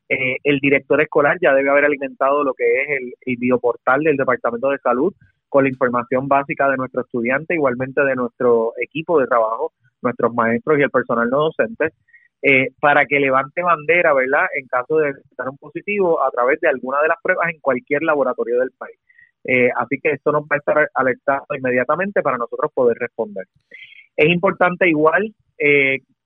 Eh, 0.08 0.36
el 0.42 0.58
director 0.58 1.00
escolar 1.02 1.36
ya 1.40 1.52
debe 1.52 1.68
haber 1.68 1.84
alimentado 1.84 2.42
lo 2.42 2.54
que 2.54 2.64
es 2.64 2.88
el, 3.26 3.36
bioportal 3.36 4.02
del 4.02 4.16
Departamento 4.16 4.70
de 4.70 4.78
Salud 4.78 5.12
con 5.50 5.64
la 5.64 5.70
información 5.70 6.28
básica 6.28 6.68
de 6.70 6.76
nuestro 6.76 7.02
estudiante, 7.02 7.54
igualmente 7.54 8.02
de 8.02 8.14
nuestro 8.14 8.72
equipo 8.80 9.20
de 9.20 9.26
trabajo, 9.26 9.72
nuestros 10.00 10.32
maestros 10.34 10.78
y 10.78 10.82
el 10.82 10.90
personal 10.90 11.28
no 11.28 11.44
docente, 11.44 11.92
eh, 12.42 12.68
para 12.80 13.04
que 13.06 13.18
levante 13.20 13.62
bandera, 13.62 14.12
¿verdad?, 14.14 14.46
en 14.54 14.66
caso 14.66 14.98
de 14.98 15.10
estar 15.10 15.48
un 15.48 15.58
positivo 15.58 16.22
a 16.22 16.30
través 16.30 16.60
de 16.60 16.68
alguna 16.68 17.00
de 17.02 17.08
las 17.08 17.18
pruebas 17.22 17.50
en 17.52 17.60
cualquier 17.60 18.02
laboratorio 18.02 18.60
del 18.60 18.70
país. 18.76 18.98
Eh, 19.44 19.70
así 19.76 19.98
que 20.02 20.12
esto 20.12 20.32
nos 20.32 20.42
va 20.42 20.56
a 20.56 20.58
estar 20.58 20.90
alertado 20.94 21.46
inmediatamente 21.56 22.22
para 22.22 22.38
nosotros 22.38 22.70
poder 22.74 22.98
responder. 22.98 23.46
Es 24.16 24.28
importante 24.28 24.88
igual 24.88 25.34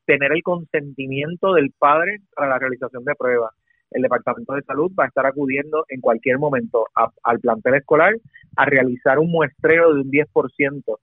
tener 0.05 0.33
el 0.33 0.43
consentimiento 0.43 1.55
del 1.55 1.73
padre 1.79 2.19
para 2.35 2.49
la 2.49 2.59
realización 2.59 3.05
de 3.05 3.15
pruebas 3.15 3.53
el 3.95 4.03
Departamento 4.03 4.55
de 4.55 4.63
Salud 4.63 4.91
va 4.99 5.05
a 5.05 5.09
estar 5.09 5.27
acudiendo 5.27 5.85
en 5.89 6.01
cualquier 6.01 6.39
momento 6.39 6.87
al 7.23 7.41
plantel 7.41 7.75
escolar 7.75 8.15
a 8.57 8.65
realizar 8.65 9.19
un 9.19 9.31
muestreo 9.31 9.95
de 9.95 10.01
un 10.01 10.11
10%, 10.11 10.99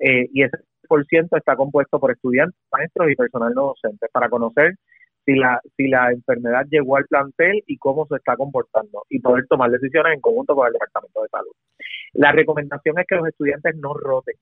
eh, 0.00 0.28
y 0.32 0.42
ese 0.42 0.58
está 1.36 1.56
compuesto 1.56 1.98
por 1.98 2.10
estudiantes, 2.12 2.58
maestros 2.72 3.10
y 3.10 3.16
personal 3.16 3.52
no 3.54 3.74
docente, 3.74 4.06
para 4.12 4.28
conocer 4.28 4.74
si 5.24 5.34
la, 5.34 5.60
si 5.76 5.88
la 5.88 6.10
enfermedad 6.10 6.66
llegó 6.70 6.96
al 6.96 7.06
plantel 7.06 7.62
y 7.66 7.78
cómo 7.78 8.06
se 8.06 8.16
está 8.16 8.36
comportando, 8.36 9.04
y 9.08 9.20
poder 9.20 9.46
tomar 9.46 9.70
decisiones 9.70 10.14
en 10.14 10.20
conjunto 10.20 10.54
con 10.54 10.66
el 10.66 10.72
Departamento 10.74 11.22
de 11.22 11.28
Salud. 11.28 11.52
La 12.12 12.32
recomendación 12.32 12.98
es 12.98 13.06
que 13.06 13.16
los 13.16 13.28
estudiantes 13.28 13.76
no 13.76 13.94
roten, 13.94 14.36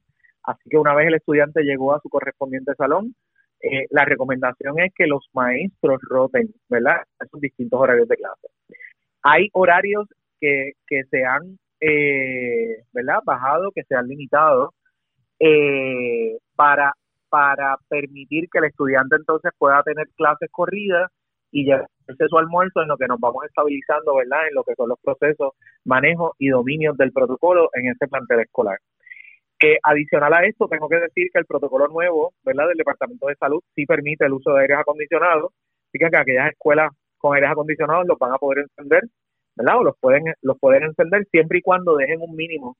así 0.45 0.69
que 0.69 0.79
una 0.79 0.95
vez 0.95 1.09
el 1.09 1.15
estudiante 1.15 1.63
llegó 1.63 1.95
a 1.95 2.01
su 2.01 2.09
correspondiente 2.09 2.75
salón, 2.75 3.15
eh, 3.61 3.87
la 3.91 4.05
recomendación 4.05 4.81
es 4.81 4.93
que 4.95 5.07
los 5.07 5.29
maestros 5.33 6.01
roten, 6.03 6.53
¿verdad? 6.69 6.97
Esos 7.21 7.41
distintos 7.41 7.81
horarios 7.81 8.09
de 8.09 8.17
clase. 8.17 8.49
Hay 9.23 9.49
horarios 9.53 10.09
que, 10.41 10.73
que 10.89 11.05
se 11.05 11.25
han, 11.25 11.59
eh, 11.81 12.83
¿verdad? 12.93 13.21
Bajado, 13.25 13.71
que 13.73 13.85
se 13.85 13.95
han 13.95 14.09
limitado 14.09 14.75
eh, 15.45 16.39
para, 16.55 16.93
para 17.29 17.77
permitir 17.89 18.49
que 18.51 18.59
el 18.59 18.67
estudiante 18.67 19.17
entonces 19.17 19.51
pueda 19.59 19.83
tener 19.83 20.07
clases 20.17 20.49
corridas 20.53 21.11
y 21.51 21.65
llevarse 21.65 22.29
su 22.29 22.39
almuerzo 22.39 22.83
en 22.83 22.89
lo 22.89 22.97
que 22.97 23.09
nos 23.09 23.19
vamos 23.21 23.45
estabilizando, 23.47 24.17
¿verdad? 24.17 24.47
En 24.49 24.55
lo 24.55 24.65
que 24.65 24.75
son 24.77 24.89
los 24.89 24.99
procesos, 25.01 25.53
manejo 25.85 26.35
y 26.39 26.49
dominios 26.49 26.97
del 26.97 27.13
protocolo 27.13 27.71
en 27.75 27.89
este 27.91 28.07
plantel 28.09 28.41
escolar 28.41 28.79
adicional 29.83 30.33
a 30.35 30.45
esto, 30.45 30.69
tengo 30.69 30.89
que 30.89 30.97
decir 30.97 31.29
que 31.33 31.39
el 31.39 31.47
protocolo 31.47 31.89
nuevo, 31.89 32.33
¿verdad?, 32.45 32.69
del 32.69 32.79
Departamento 32.79 33.27
de 33.27 33.37
Salud 33.37 33.61
sí 33.75 33.87
permite 33.87 34.27
el 34.27 34.33
uso 34.33 34.53
de 34.53 34.63
aires 34.63 34.79
acondicionados, 34.79 35.53
así 35.89 35.99
que 35.99 36.07
aquellas 36.07 36.51
escuelas 36.51 36.91
con 37.19 37.35
aires 37.35 37.51
acondicionados 37.51 38.07
los 38.07 38.19
van 38.19 38.33
a 38.33 38.39
poder 38.39 38.65
encender, 38.65 39.05
¿verdad?, 39.57 39.79
o 39.79 39.85
los 39.85 39.97
pueden, 40.01 40.25
los 40.43 40.59
pueden 40.59 40.85
encender 40.85 41.27
siempre 41.31 41.59
y 41.59 41.63
cuando 41.63 41.97
dejen 41.97 42.21
un 42.21 42.35
mínimo 42.35 42.77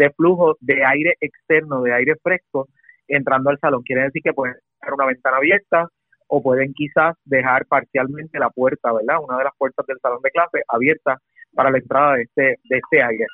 de 0.00 0.08
flujo 0.12 0.56
de 0.60 0.82
aire 0.82 1.14
externo, 1.20 1.82
de 1.82 1.92
aire 1.92 2.14
fresco, 2.22 2.68
entrando 3.06 3.50
al 3.50 3.58
salón. 3.58 3.82
Quiere 3.82 4.04
decir 4.04 4.22
que 4.22 4.32
pueden 4.32 4.54
dejar 4.80 4.94
una 4.94 5.04
ventana 5.04 5.36
abierta 5.36 5.88
o 6.26 6.42
pueden 6.42 6.72
quizás 6.72 7.16
dejar 7.26 7.66
parcialmente 7.66 8.38
la 8.38 8.48
puerta, 8.48 8.94
¿verdad? 8.94 9.22
Una 9.22 9.36
de 9.36 9.44
las 9.44 9.52
puertas 9.58 9.84
del 9.86 9.98
salón 10.00 10.22
de 10.22 10.30
clase 10.30 10.62
abierta 10.68 11.18
para 11.54 11.70
la 11.70 11.76
entrada 11.76 12.14
de 12.14 12.22
este, 12.22 12.42
de 12.42 12.78
este 12.78 13.02
aire. 13.02 13.26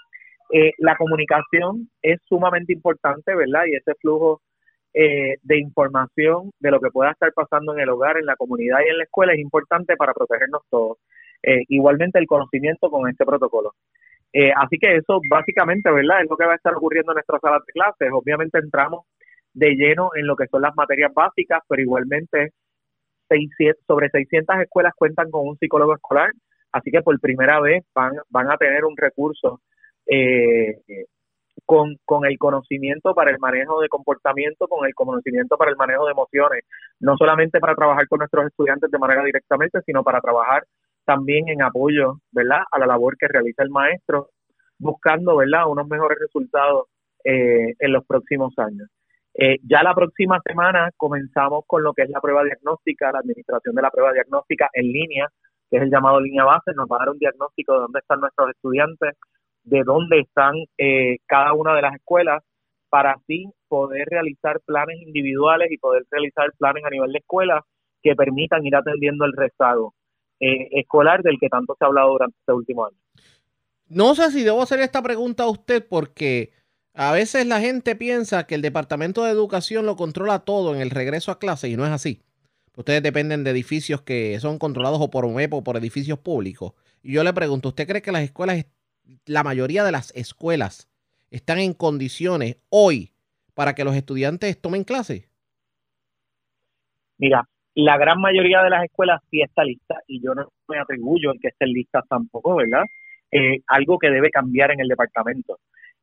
Eh, 0.53 0.73
la 0.79 0.97
comunicación 0.97 1.89
es 2.03 2.19
sumamente 2.25 2.73
importante, 2.73 3.33
¿verdad? 3.37 3.63
Y 3.67 3.77
ese 3.77 3.93
flujo 4.01 4.41
eh, 4.93 5.37
de 5.43 5.59
información 5.61 6.51
de 6.59 6.73
lo 6.73 6.81
que 6.81 6.91
pueda 6.91 7.13
estar 7.13 7.33
pasando 7.33 7.75
en 7.75 7.81
el 7.81 7.91
hogar, 7.91 8.17
en 8.17 8.27
la 8.27 8.35
comunidad 8.35 8.79
y 8.85 8.91
en 8.91 8.99
la 8.99 9.05
escuela 9.05 9.35
es 9.35 9.39
importante 9.39 9.95
para 9.97 10.15
protegernos 10.15 10.63
todos. 10.69 10.99
Eh, 11.45 11.63
igualmente 11.69 12.19
el 12.19 12.27
conocimiento 12.27 12.91
con 12.91 13.09
este 13.09 13.25
protocolo. 13.25 13.75
Así 14.57 14.79
que 14.79 14.97
eso 14.97 15.21
básicamente, 15.31 15.91
¿verdad? 15.91 16.23
Es 16.23 16.31
lo 16.31 16.37
que 16.37 16.45
va 16.45 16.53
a 16.53 16.57
estar 16.57 16.75
ocurriendo 16.75 17.13
en 17.13 17.17
nuestras 17.17 17.41
salas 17.41 17.63
de 17.67 17.73
clases. 17.73 18.11
Obviamente 18.13 18.59
entramos 18.59 19.07
de 19.55 19.71
lleno 19.75 20.11
en 20.15 20.27
lo 20.27 20.37
que 20.37 20.47
son 20.49 20.63
las 20.63 20.77
materias 20.77 21.13
básicas, 21.15 21.61
pero 21.67 21.81
igualmente 21.81 22.53
600, 23.29 23.85
sobre 23.87 24.11
600 24.11 24.57
escuelas 24.61 24.93
cuentan 24.95 25.31
con 25.31 25.49
un 25.49 25.57
psicólogo 25.57 25.95
escolar, 25.95 26.31
así 26.73 26.91
que 26.91 27.03
por 27.03 27.19
primera 27.21 27.61
vez 27.61 27.85
van, 27.95 28.13
van 28.29 28.51
a 28.51 28.57
tener 28.59 28.85
un 28.85 28.97
recurso 28.97 29.61
eh, 30.07 30.77
con, 31.65 31.97
con 32.05 32.27
el 32.27 32.39
conocimiento 32.39 33.15
para 33.15 33.31
el 33.31 33.39
manejo 33.39 33.81
de 33.81 33.89
comportamiento, 33.89 34.69
con 34.69 34.87
el 34.87 34.95
conocimiento 34.95 35.57
para 35.57 35.71
el 35.71 35.77
manejo 35.77 36.05
de 36.05 36.13
emociones, 36.13 36.65
no 37.01 37.17
solamente 37.17 37.59
para 37.59 37.75
trabajar 37.75 38.07
con 38.09 38.19
nuestros 38.19 38.47
estudiantes 38.47 38.91
de 38.91 38.99
manera 38.99 39.25
directamente, 39.25 39.81
sino 39.87 40.05
para 40.05 40.21
trabajar 40.21 40.65
también 41.07 41.49
en 41.49 41.63
apoyo, 41.63 42.21
¿verdad?, 42.33 42.63
a 42.71 42.79
la 42.79 42.87
labor 42.87 43.17
que 43.17 43.29
realiza 43.29 43.63
el 43.63 43.71
maestro, 43.71 44.31
buscando, 44.79 45.37
¿verdad?, 45.37 45.69
unos 45.69 45.87
mejores 45.89 46.19
resultados 46.19 46.89
eh, 47.25 47.75
en 47.79 47.93
los 47.93 48.05
próximos 48.05 48.53
años. 48.59 48.89
Eh, 49.35 49.59
ya 49.63 49.83
la 49.83 49.95
próxima 49.95 50.41
semana 50.45 50.91
comenzamos 50.97 51.65
con 51.67 51.83
lo 51.83 51.93
que 51.93 52.03
es 52.03 52.11
la 52.11 52.21
prueba 52.21 52.43
diagnóstica, 52.45 53.13
la 53.13 53.21
administración 53.21 53.75
de 53.75 53.83
la 53.83 53.91
prueba 53.91 54.13
diagnóstica 54.13 54.69
en 54.73 54.87
línea, 54.87 55.29
que 55.71 55.77
es 55.77 55.83
el 55.83 55.91
llamado 55.91 56.21
línea 56.21 56.45
base, 56.45 56.73
nos 56.75 56.89
va 56.89 56.97
a 56.97 57.01
dar 57.01 57.11
un 57.11 57.19
diagnóstico 57.19 57.75
de 57.75 57.81
dónde 57.81 57.99
están 58.01 58.21
nuestros 58.21 58.51
estudiantes, 58.51 59.15
de 59.65 59.83
dónde 59.85 60.21
están 60.21 60.55
eh, 60.79 61.19
cada 61.27 61.53
una 61.53 61.75
de 61.75 61.83
las 61.83 61.95
escuelas, 61.95 62.43
para 62.89 63.13
así 63.13 63.51
poder 63.69 64.07
realizar 64.09 64.61
planes 64.65 64.97
individuales 65.03 65.71
y 65.71 65.79
poder 65.79 66.05
realizar 66.11 66.51
planes 66.59 66.85
a 66.85 66.91
nivel 66.91 67.13
de 67.13 67.19
escuela 67.19 67.63
que 68.03 68.15
permitan 68.15 68.65
ir 68.65 68.77
atendiendo 68.77 69.25
el 69.25 69.33
rezago 69.33 69.93
eh, 70.41 70.69
escolar 70.73 71.23
del 71.23 71.39
que 71.41 71.49
tanto 71.49 71.75
se 71.79 71.85
ha 71.85 71.89
hablado 71.89 72.11
durante 72.13 72.37
este 72.39 72.53
último 72.53 72.87
año. 72.87 72.97
No 73.89 74.15
sé 74.15 74.31
si 74.31 74.43
debo 74.43 74.63
hacer 74.63 74.81
esta 74.81 75.03
pregunta 75.03 75.45
a 75.45 75.51
usted 75.51 75.87
porque 75.87 76.53
a 76.95 77.13
veces 77.13 77.47
la 77.47 77.61
gente 77.61 77.95
piensa 77.95 78.47
que 78.47 78.57
el 78.57 78.63
Departamento 78.63 79.25
de 79.25 79.31
Educación 79.31 79.87
lo 79.87 79.97
controla 79.97 80.41
todo 80.41 80.75
en 80.75 80.81
el 80.81 80.91
regreso 80.91 81.31
a 81.31 81.39
clase 81.39 81.69
y 81.69 81.77
no 81.77 81.85
es 81.85 81.93
así. 81.93 82.23
Ustedes 82.77 83.03
dependen 83.03 83.45
de 83.45 83.53
edificios 83.53 84.03
que 84.03 84.39
son 84.41 84.59
controlados 84.59 85.01
o 85.01 85.11
por 85.11 85.25
UNEP 85.25 85.55
o 85.55 85.65
por 85.65 85.77
edificios 85.77 86.19
públicos. 86.19 86.73
Y 87.03 87.13
yo 87.13 87.25
le 87.25 87.33
pregunto, 87.33 87.69
¿usted 87.69 87.87
cree 87.87 88.03
que 88.03 88.13
las 88.13 88.23
escuelas 88.23 88.67
la 89.25 89.43
mayoría 89.43 89.85
de 89.85 89.93
las 89.93 90.13
escuelas 90.15 90.89
están 91.31 91.59
en 91.59 91.75
condiciones 91.75 92.57
hoy 92.69 93.13
para 93.55 93.75
que 93.75 93.85
los 93.85 93.95
estudiantes 93.95 94.61
tomen 94.61 94.85
clase? 94.85 95.29
Mira, 97.19 97.49
la 97.77 97.97
gran 97.99 98.21
mayoría 98.21 98.63
de 98.63 98.71
las 98.71 98.85
escuelas 98.85 99.21
sí 99.31 99.43
está 99.43 99.63
lista 99.63 100.01
y 100.07 100.21
yo 100.23 100.35
no 100.35 100.49
me 100.69 100.79
atribuyo 100.79 101.33
en 101.33 101.39
que 101.39 101.49
estén 101.49 101.69
listas 101.69 102.05
tampoco, 102.09 102.57
¿verdad? 102.57 102.85
Eh, 103.31 103.61
algo 103.69 103.99
que 103.99 104.11
debe 104.11 104.31
cambiar 104.31 104.73
en 104.73 104.81
el 104.81 104.89
departamento. 104.89 105.59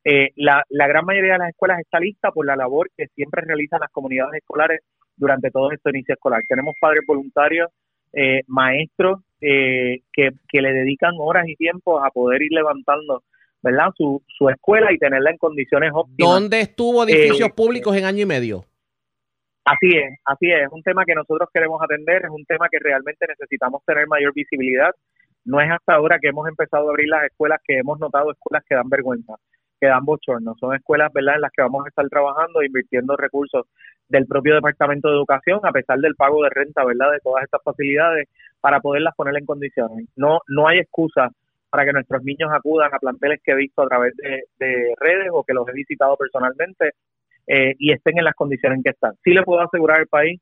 Eh, 0.06 0.30
la, 0.36 0.64
la 0.70 0.88
gran 0.88 1.06
mayoría 1.06 1.34
de 1.34 1.40
las 1.40 1.50
escuelas 1.50 1.80
está 1.80 2.00
lista 2.00 2.32
por 2.32 2.46
la 2.46 2.56
labor 2.56 2.90
que 2.96 3.08
siempre 3.16 3.44
realizan 3.46 3.80
las 3.80 3.92
comunidades 3.92 4.36
escolares 4.36 4.82
durante 5.16 5.50
todo 5.50 5.72
este 5.72 5.90
inicio 5.90 6.14
escolar. 6.14 6.42
Tenemos 6.48 6.76
padres 6.80 7.04
voluntarios, 7.08 7.70
eh, 8.14 8.42
maestros 8.48 9.22
eh, 9.42 10.02
que, 10.14 10.32
le 10.62 10.72
dedican 10.72 11.16
horas 11.18 11.48
y 11.48 11.56
tiempo 11.56 12.04
a 12.04 12.12
poder 12.12 12.44
ir 12.44 12.52
levantando 12.52 13.24
¿verdad? 13.64 13.88
Su, 13.98 14.22
su 14.28 14.50
escuela 14.50 14.92
y 14.92 14.98
tenerla 14.98 15.32
en 15.32 15.38
condiciones 15.38 15.92
óptimas. 15.94 16.34
¿Dónde 16.34 16.60
estuvo 16.60 17.04
edificios 17.06 17.50
eh, 17.50 17.54
públicos 17.56 17.96
en 17.96 18.04
año 18.04 18.22
y 18.22 18.26
medio? 18.26 18.66
Así 19.66 19.96
es, 19.96 20.20
así 20.26 20.52
es. 20.52 20.64
Es 20.64 20.72
un 20.72 20.84
tema 20.84 21.06
que 21.06 21.16
nosotros 21.16 21.50
queremos 21.54 21.82
atender, 21.82 22.24
es 22.26 22.32
un 22.32 22.46
tema 22.46 22.68
que 22.70 22.80
realmente 22.80 23.26
necesitamos 23.28 23.82
tener 23.86 24.08
mayor 24.08 24.34
visibilidad. 24.34 24.92
No 25.46 25.62
es 25.62 25.72
hasta 25.72 25.96
ahora 25.96 26.20
que 26.20 26.30
hemos 26.30 26.48
empezado 26.48 26.88
a 26.88 26.90
abrir 26.92 27.08
las 27.08 27.24
escuelas 27.26 27.62
que 27.66 27.78
hemos 27.78 28.00
notado 28.00 28.32
escuelas 28.32 28.64
que 28.68 28.76
dan 28.76 28.90
vergüenza, 28.90 29.36
que 29.80 29.88
dan 29.88 30.04
bochorno. 30.04 30.56
Son 30.60 30.76
escuelas, 30.76 31.12
¿verdad?, 31.14 31.36
en 31.36 31.42
las 31.42 31.52
que 31.52 31.62
vamos 31.62 31.86
a 31.86 31.90
estar 31.90 32.08
trabajando, 32.10 32.62
invirtiendo 32.62 33.16
recursos 33.16 33.68
del 34.10 34.26
propio 34.26 34.56
Departamento 34.56 35.10
de 35.10 35.16
Educación, 35.16 35.62
a 35.64 35.72
pesar 35.72 36.00
del 36.00 36.16
pago 36.16 36.44
de 36.44 36.50
renta, 36.50 36.84
¿verdad?, 36.84 37.12
de 37.12 37.20
todas 37.20 37.44
estas 37.44 37.62
facilidades, 37.64 38.28
para 38.60 38.82
poderlas 38.82 39.16
poner 39.16 39.38
en 39.38 39.46
condiciones. 39.46 40.08
No, 40.16 40.40
no 40.48 40.68
hay 40.68 40.80
excusa 40.80 41.30
para 41.74 41.86
que 41.86 41.94
nuestros 41.94 42.24
niños 42.24 42.52
acudan 42.54 42.94
a 42.94 43.00
planteles 43.00 43.42
que 43.44 43.52
he 43.52 43.56
visto 43.56 43.82
a 43.82 43.88
través 43.88 44.16
de, 44.18 44.94
redes 45.00 45.30
o 45.32 45.44
que 45.44 45.56
los 45.56 45.68
he 45.68 45.74
visitado 45.74 46.16
personalmente 46.16 46.92
eh, 47.48 47.76
y 47.78 47.92
estén 47.92 48.18
en 48.18 48.26
las 48.26 48.36
condiciones 48.36 48.78
en 48.78 48.84
que 48.84 48.90
están. 48.92 49.14
Sí 49.24 49.32
le 49.32 49.44
puedo 49.44 49.62
asegurar 49.62 50.00
al 50.00 50.08
país 50.08 50.42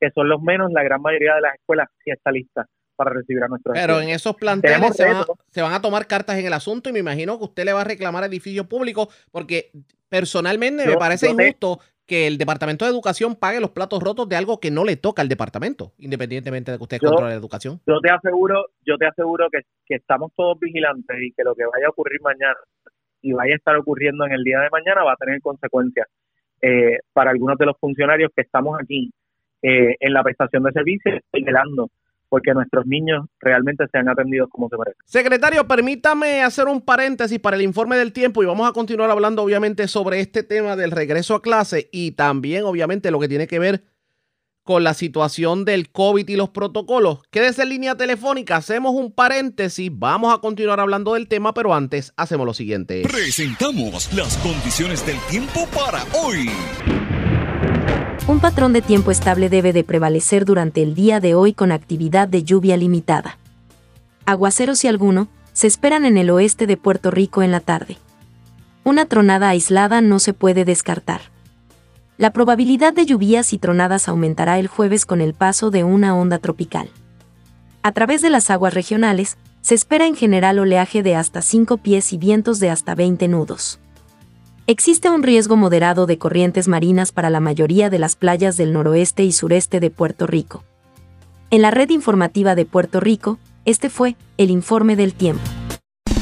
que 0.00 0.10
son 0.10 0.28
los 0.28 0.42
menos, 0.42 0.70
la 0.72 0.82
gran 0.82 1.00
mayoría 1.00 1.34
de 1.34 1.40
las 1.40 1.54
escuelas 1.54 1.88
sí 2.04 2.10
está 2.10 2.30
lista 2.30 2.66
para 2.96 3.10
recibir 3.12 3.42
a 3.42 3.48
nuestros 3.48 3.74
Pero 3.74 4.00
en 4.00 4.10
esos 4.10 4.36
planteles 4.36 4.96
se 4.96 5.04
van, 5.04 5.24
se 5.48 5.62
van, 5.62 5.72
a 5.72 5.80
tomar 5.80 6.06
cartas 6.06 6.38
en 6.38 6.46
el 6.46 6.52
asunto 6.52 6.90
y 6.90 6.92
me 6.92 7.00
imagino 7.00 7.38
que 7.38 7.44
usted 7.44 7.64
le 7.64 7.72
va 7.72 7.80
a 7.80 7.84
reclamar 7.84 8.24
edificios 8.24 8.66
públicos 8.66 9.08
porque 9.32 9.70
personalmente 10.08 10.86
me 10.86 10.96
parece 10.96 11.30
injusto 11.30 11.80
que 12.06 12.26
el 12.26 12.38
Departamento 12.38 12.84
de 12.84 12.90
Educación 12.90 13.34
pague 13.34 13.60
los 13.60 13.70
platos 13.70 14.02
rotos 14.02 14.28
de 14.28 14.36
algo 14.36 14.60
que 14.60 14.70
no 14.70 14.84
le 14.84 14.96
toca 14.96 15.22
al 15.22 15.28
departamento, 15.28 15.92
independientemente 15.98 16.70
de 16.70 16.76
que 16.76 16.82
usted 16.82 16.98
controle 16.98 17.30
la 17.30 17.38
educación. 17.38 17.80
Yo 17.86 17.98
te 18.00 18.10
aseguro, 18.10 18.66
yo 18.84 18.98
te 18.98 19.06
aseguro 19.06 19.48
que, 19.50 19.62
estamos 19.88 20.32
todos 20.36 20.58
vigilantes 20.60 21.16
y 21.20 21.32
que 21.32 21.44
lo 21.44 21.54
que 21.54 21.64
vaya 21.64 21.86
a 21.86 21.90
ocurrir 21.90 22.20
mañana 22.20 22.56
y 23.22 23.32
vaya 23.32 23.54
a 23.54 23.56
estar 23.56 23.76
ocurriendo 23.76 24.26
en 24.26 24.32
el 24.32 24.44
día 24.44 24.60
de 24.60 24.68
mañana 24.70 25.02
va 25.02 25.12
a 25.12 25.16
tener 25.16 25.40
consecuencias 25.40 26.06
eh, 26.62 26.98
para 27.12 27.30
algunos 27.30 27.58
de 27.58 27.66
los 27.66 27.76
funcionarios 27.78 28.30
que 28.34 28.42
estamos 28.42 28.78
aquí 28.80 29.10
eh, 29.62 29.96
en 30.00 30.12
la 30.12 30.22
prestación 30.22 30.62
de 30.62 30.72
servicios 30.72 31.20
y 31.32 31.44
porque 32.28 32.52
nuestros 32.52 32.86
niños 32.86 33.26
realmente 33.38 33.84
sean 33.92 34.08
atendidos 34.08 34.48
como 34.50 34.68
se 34.68 34.76
merece. 34.76 34.98
Secretario, 35.04 35.68
permítame 35.68 36.42
hacer 36.42 36.66
un 36.66 36.80
paréntesis 36.80 37.38
para 37.38 37.56
el 37.56 37.62
informe 37.62 37.96
del 37.96 38.12
tiempo 38.12 38.42
y 38.42 38.46
vamos 38.46 38.68
a 38.68 38.72
continuar 38.72 39.10
hablando 39.10 39.42
obviamente 39.42 39.86
sobre 39.86 40.20
este 40.20 40.42
tema 40.42 40.74
del 40.74 40.90
regreso 40.90 41.36
a 41.36 41.42
clase 41.42 41.88
y 41.92 42.12
también 42.12 42.64
obviamente 42.64 43.10
lo 43.10 43.20
que 43.20 43.28
tiene 43.28 43.46
que 43.46 43.58
ver 43.58 43.82
con 44.64 44.82
la 44.82 44.94
situación 44.94 45.64
del 45.64 45.90
COVID 45.90 46.28
y 46.28 46.36
los 46.36 46.48
protocolos. 46.48 47.20
Quédese 47.30 47.62
en 47.62 47.68
línea 47.68 47.96
telefónica, 47.96 48.56
hacemos 48.56 48.94
un 48.94 49.12
paréntesis, 49.12 49.90
vamos 49.92 50.34
a 50.34 50.38
continuar 50.38 50.80
hablando 50.80 51.14
del 51.14 51.28
tema, 51.28 51.52
pero 51.52 51.74
antes 51.74 52.12
hacemos 52.16 52.46
lo 52.46 52.54
siguiente. 52.54 53.02
Presentamos 53.02 54.12
las 54.14 54.36
condiciones 54.38 55.06
del 55.06 55.18
tiempo 55.30 55.68
para 55.74 56.02
hoy. 56.14 56.50
Un 58.26 58.40
patrón 58.40 58.72
de 58.72 58.80
tiempo 58.80 59.10
estable 59.10 59.50
debe 59.50 59.74
de 59.74 59.84
prevalecer 59.84 60.46
durante 60.46 60.82
el 60.82 60.94
día 60.94 61.20
de 61.20 61.34
hoy 61.34 61.52
con 61.52 61.70
actividad 61.70 62.26
de 62.26 62.42
lluvia 62.42 62.78
limitada. 62.78 63.38
Aguaceros 64.24 64.82
y 64.84 64.88
alguno 64.88 65.28
se 65.52 65.66
esperan 65.66 66.06
en 66.06 66.16
el 66.16 66.30
oeste 66.30 66.66
de 66.66 66.78
Puerto 66.78 67.10
Rico 67.10 67.42
en 67.42 67.50
la 67.50 67.60
tarde. 67.60 67.98
Una 68.82 69.04
tronada 69.04 69.50
aislada 69.50 70.00
no 70.00 70.18
se 70.20 70.32
puede 70.32 70.64
descartar. 70.64 71.33
La 72.16 72.32
probabilidad 72.32 72.92
de 72.92 73.06
lluvias 73.06 73.52
y 73.52 73.58
tronadas 73.58 74.08
aumentará 74.08 74.60
el 74.60 74.68
jueves 74.68 75.04
con 75.04 75.20
el 75.20 75.34
paso 75.34 75.72
de 75.72 75.82
una 75.82 76.16
onda 76.16 76.38
tropical. 76.38 76.88
A 77.82 77.90
través 77.90 78.22
de 78.22 78.30
las 78.30 78.50
aguas 78.50 78.72
regionales, 78.72 79.36
se 79.62 79.74
espera 79.74 80.06
en 80.06 80.14
general 80.14 80.60
oleaje 80.60 81.02
de 81.02 81.16
hasta 81.16 81.42
5 81.42 81.78
pies 81.78 82.12
y 82.12 82.18
vientos 82.18 82.60
de 82.60 82.70
hasta 82.70 82.94
20 82.94 83.26
nudos. 83.26 83.80
Existe 84.68 85.10
un 85.10 85.24
riesgo 85.24 85.56
moderado 85.56 86.06
de 86.06 86.16
corrientes 86.16 86.68
marinas 86.68 87.10
para 87.10 87.30
la 87.30 87.40
mayoría 87.40 87.90
de 87.90 87.98
las 87.98 88.14
playas 88.14 88.56
del 88.56 88.72
noroeste 88.72 89.24
y 89.24 89.32
sureste 89.32 89.80
de 89.80 89.90
Puerto 89.90 90.28
Rico. 90.28 90.62
En 91.50 91.62
la 91.62 91.72
red 91.72 91.90
informativa 91.90 92.54
de 92.54 92.64
Puerto 92.64 93.00
Rico, 93.00 93.38
este 93.64 93.90
fue 93.90 94.16
el 94.38 94.50
informe 94.50 94.94
del 94.94 95.14
tiempo. 95.14 95.42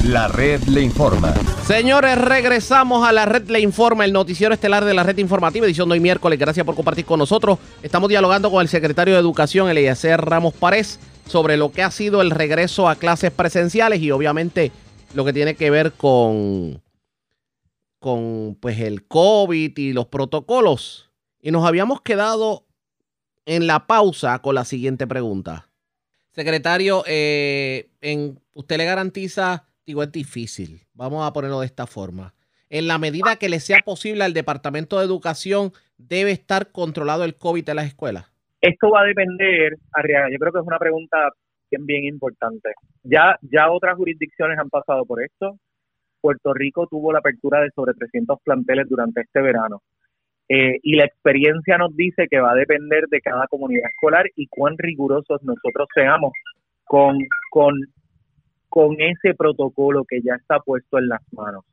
La 0.05 0.27
red 0.27 0.61
le 0.65 0.83
informa. 0.83 1.33
Señores, 1.65 2.19
regresamos 2.19 3.07
a 3.07 3.13
la 3.13 3.25
red 3.25 3.49
le 3.49 3.61
informa, 3.61 4.05
el 4.05 4.13
noticiero 4.13 4.53
estelar 4.53 4.85
de 4.85 4.95
la 4.95 5.05
red 5.05 5.17
informativa, 5.19 5.65
edición 5.65 5.89
de 5.89 5.93
hoy 5.93 6.01
miércoles. 6.01 6.41
Gracias 6.41 6.67
por 6.67 6.75
compartir 6.75 7.05
con 7.05 7.21
nosotros. 7.21 7.61
Estamos 7.85 8.09
dialogando 8.09 8.51
con 8.51 8.63
el 8.63 8.69
secretario 8.69 9.15
de 9.15 9.21
Educación, 9.21 9.71
Eliezer 9.71 10.21
Ramos 10.21 10.55
Párez, 10.55 10.99
sobre 11.29 11.57
lo 11.57 11.71
que 11.71 11.85
ha 11.85 11.91
sido 11.93 12.21
el 12.21 12.33
regreso 12.33 12.89
a 12.89 12.97
clases 12.97 13.31
presenciales 13.31 14.01
y 14.01 14.11
obviamente 14.11 14.73
lo 15.15 15.25
que 15.25 15.33
tiene 15.33 15.55
que 15.55 15.71
ver 15.71 15.93
con 15.93 16.83
con 18.01 18.59
pues 18.61 18.81
el 18.81 19.07
COVID 19.07 19.79
y 19.79 19.93
los 19.93 20.07
protocolos. 20.07 21.11
Y 21.41 21.53
nos 21.53 21.65
habíamos 21.65 22.01
quedado 22.01 22.67
en 23.47 23.69
la 23.69 23.87
pausa 23.87 24.41
con 24.41 24.57
la 24.57 24.65
siguiente 24.65 25.07
pregunta. 25.07 25.69
Secretario, 26.33 27.05
eh, 27.07 27.89
usted 28.55 28.79
le 28.79 28.85
garantiza, 28.85 29.69
digo, 29.87 30.03
es 30.03 30.12
difícil, 30.12 30.83
vamos 30.95 31.27
a 31.27 31.33
ponerlo 31.33 31.61
de 31.61 31.67
esta 31.67 31.87
forma. 31.87 32.35
en 32.71 32.87
la 32.87 32.99
medida 32.99 33.37
que 33.37 33.51
le 33.51 33.61
sea 33.61 33.81
posible 33.85 34.25
al 34.25 34.33
Departamento 34.33 34.99
de 34.99 35.05
Educación, 35.05 35.73
debe 35.99 36.31
estar 36.31 36.73
controlado 36.73 37.25
el 37.25 37.37
COVID 37.37 37.69
en 37.69 37.77
las 37.77 37.87
escuelas? 37.87 38.33
Esto 38.62 38.91
va 38.91 39.03
a 39.03 39.05
depender, 39.05 39.77
Arriaga, 39.93 40.31
yo 40.31 40.39
creo 40.39 40.53
que 40.53 40.61
es 40.61 40.67
una 40.67 40.79
pregunta 40.79 41.19
bien, 41.81 42.05
importante. 42.05 42.71
Ya, 43.03 43.39
ya 43.43 43.71
otras 43.71 43.97
jurisdicciones 43.97 44.59
han 44.59 44.71
pasado 44.71 45.05
por 45.05 45.23
esto. 45.23 45.59
Puerto 46.21 46.55
Rico 46.55 46.87
tuvo 46.87 47.12
la 47.12 47.19
apertura 47.19 47.61
de 47.61 47.71
sobre 47.75 47.95
300 47.95 48.39
planteles 48.45 48.89
durante 48.89 49.23
este 49.23 49.41
verano. 49.41 49.83
Eh, 50.49 50.79
y 50.83 50.97
la 50.97 51.05
experiencia 51.05 51.79
nos 51.79 51.97
dice 51.97 52.27
que 52.31 52.41
va 52.41 52.53
a 52.53 52.57
depender 52.57 53.07
de 53.09 53.21
cada 53.21 53.47
comunidad 53.47 53.89
escolar 53.89 54.27
y 54.37 54.47
cuán 54.49 54.77
rigurosos 54.77 55.43
nosotros 55.43 55.89
seamos 55.95 56.33
con, 56.85 57.17
con, 57.51 57.75
con 58.73 58.97
ese 58.99 59.35
protocolo 59.35 60.07
que 60.09 60.23
ya 60.23 60.35
está 60.35 60.59
puesto 60.61 60.99
en 60.99 61.09
las 61.09 61.21
manos 61.31 61.67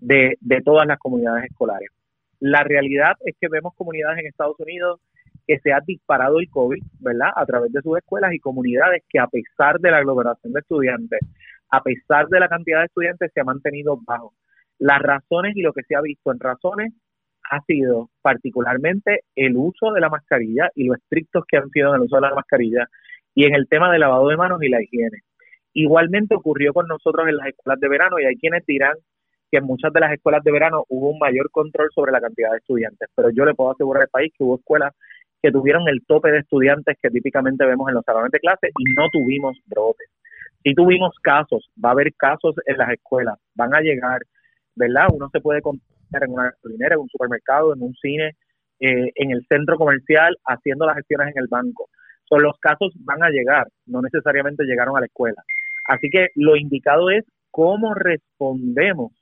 de, 0.00 0.36
todas 0.64 0.84
las 0.84 0.98
comunidades 0.98 1.44
escolares. 1.44 1.90
La 2.40 2.64
realidad 2.64 3.12
es 3.24 3.36
que 3.40 3.46
vemos 3.46 3.72
comunidades 3.76 4.18
en 4.18 4.26
Estados 4.26 4.58
Unidos 4.58 5.00
que 5.46 5.60
se 5.60 5.72
ha 5.72 5.78
disparado 5.86 6.40
el 6.40 6.50
COVID, 6.50 6.82
¿verdad? 6.98 7.28
A 7.36 7.46
través 7.46 7.70
de 7.70 7.80
sus 7.82 7.98
escuelas 7.98 8.34
y 8.34 8.40
comunidades 8.40 9.04
que 9.08 9.20
a 9.20 9.28
pesar 9.28 9.78
de 9.78 9.92
la 9.92 9.98
aglomeración 9.98 10.52
de 10.52 10.58
estudiantes, 10.58 11.20
a 11.70 11.80
pesar 11.84 12.26
de 12.26 12.40
la 12.40 12.48
cantidad 12.48 12.80
de 12.80 12.86
estudiantes, 12.86 13.30
se 13.32 13.40
ha 13.40 13.44
mantenido 13.44 13.96
bajo. 14.04 14.34
Las 14.80 15.00
razones 15.02 15.56
y 15.56 15.62
lo 15.62 15.72
que 15.72 15.84
se 15.84 15.94
ha 15.94 16.00
visto 16.00 16.32
en 16.32 16.40
razones 16.40 16.92
ha 17.48 17.60
sido 17.60 18.10
particularmente 18.22 19.20
el 19.36 19.56
uso 19.56 19.92
de 19.92 20.00
la 20.00 20.08
mascarilla 20.08 20.68
y 20.74 20.86
lo 20.86 20.94
estrictos 20.94 21.44
que 21.46 21.58
han 21.58 21.70
sido 21.70 21.90
en 21.90 22.00
el 22.00 22.06
uso 22.06 22.16
de 22.16 22.22
la 22.22 22.34
mascarilla 22.34 22.88
y 23.36 23.44
en 23.44 23.54
el 23.54 23.68
tema 23.68 23.92
del 23.92 24.00
lavado 24.00 24.26
de 24.26 24.36
manos 24.36 24.60
y 24.64 24.68
la 24.68 24.82
higiene. 24.82 25.22
Igualmente 25.74 26.36
ocurrió 26.36 26.72
con 26.72 26.86
nosotros 26.86 27.28
en 27.28 27.36
las 27.36 27.48
escuelas 27.48 27.80
de 27.80 27.88
verano 27.88 28.18
y 28.18 28.24
hay 28.24 28.36
quienes 28.36 28.64
dirán 28.64 28.94
que 29.50 29.58
en 29.58 29.64
muchas 29.64 29.92
de 29.92 30.00
las 30.00 30.12
escuelas 30.12 30.42
de 30.44 30.52
verano 30.52 30.84
hubo 30.88 31.10
un 31.10 31.18
mayor 31.18 31.50
control 31.50 31.90
sobre 31.94 32.12
la 32.12 32.20
cantidad 32.20 32.52
de 32.52 32.58
estudiantes, 32.58 33.08
pero 33.14 33.30
yo 33.30 33.44
le 33.44 33.54
puedo 33.54 33.72
asegurar 33.72 34.02
al 34.02 34.08
país 34.08 34.32
que 34.36 34.44
hubo 34.44 34.56
escuelas 34.56 34.94
que 35.42 35.52
tuvieron 35.52 35.86
el 35.88 36.02
tope 36.06 36.30
de 36.30 36.38
estudiantes 36.38 36.96
que 37.02 37.10
típicamente 37.10 37.66
vemos 37.66 37.88
en 37.88 37.96
los 37.96 38.04
salones 38.04 38.32
de 38.32 38.40
clase 38.40 38.68
y 38.78 38.84
no 38.96 39.08
tuvimos 39.12 39.58
brotes. 39.66 40.08
Si 40.62 40.72
tuvimos 40.72 41.12
casos, 41.20 41.68
va 41.84 41.90
a 41.90 41.92
haber 41.92 42.14
casos 42.14 42.54
en 42.64 42.78
las 42.78 42.90
escuelas, 42.90 43.38
van 43.54 43.74
a 43.74 43.80
llegar, 43.80 44.22
¿verdad? 44.74 45.08
Uno 45.12 45.28
se 45.30 45.40
puede 45.40 45.60
contar 45.60 46.24
en 46.24 46.30
una 46.30 46.44
gasolinera, 46.44 46.94
en 46.94 47.02
un 47.02 47.08
supermercado, 47.10 47.74
en 47.74 47.82
un 47.82 47.94
cine, 47.94 48.36
eh, 48.80 49.10
en 49.14 49.30
el 49.32 49.44
centro 49.46 49.76
comercial, 49.76 50.36
haciendo 50.46 50.86
las 50.86 50.96
gestiones 50.96 51.34
en 51.34 51.42
el 51.42 51.48
banco. 51.48 51.90
Son 52.24 52.42
los 52.42 52.58
casos 52.58 52.94
van 53.00 53.22
a 53.22 53.28
llegar, 53.28 53.68
no 53.86 54.00
necesariamente 54.00 54.64
llegaron 54.64 54.96
a 54.96 55.00
la 55.00 55.06
escuela. 55.06 55.42
Así 55.84 56.08
que 56.10 56.28
lo 56.34 56.56
indicado 56.56 57.10
es 57.10 57.24
cómo 57.50 57.94
respondemos 57.94 59.12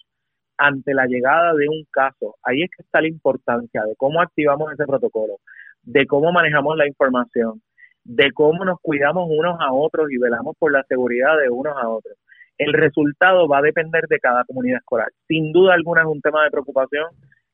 ante 0.56 0.94
la 0.94 1.06
llegada 1.06 1.54
de 1.54 1.68
un 1.68 1.84
caso. 1.90 2.36
Ahí 2.42 2.62
es 2.62 2.70
que 2.70 2.82
está 2.82 3.00
la 3.00 3.08
importancia 3.08 3.82
de 3.84 3.96
cómo 3.96 4.20
activamos 4.20 4.72
ese 4.72 4.84
protocolo 4.84 5.38
de 5.82 6.06
cómo 6.06 6.32
manejamos 6.32 6.76
la 6.76 6.86
información, 6.86 7.60
de 8.04 8.32
cómo 8.32 8.64
nos 8.64 8.78
cuidamos 8.80 9.28
unos 9.30 9.58
a 9.60 9.72
otros 9.72 10.10
y 10.10 10.18
velamos 10.18 10.56
por 10.58 10.72
la 10.72 10.82
seguridad 10.84 11.38
de 11.38 11.50
unos 11.50 11.74
a 11.76 11.88
otros. 11.88 12.16
El 12.58 12.72
resultado 12.72 13.48
va 13.48 13.58
a 13.58 13.62
depender 13.62 14.06
de 14.08 14.20
cada 14.20 14.44
comunidad 14.44 14.78
escolar. 14.78 15.08
Sin 15.26 15.52
duda 15.52 15.74
alguna 15.74 16.02
es 16.02 16.06
un 16.06 16.20
tema 16.20 16.44
de 16.44 16.50
preocupación. 16.50 17.06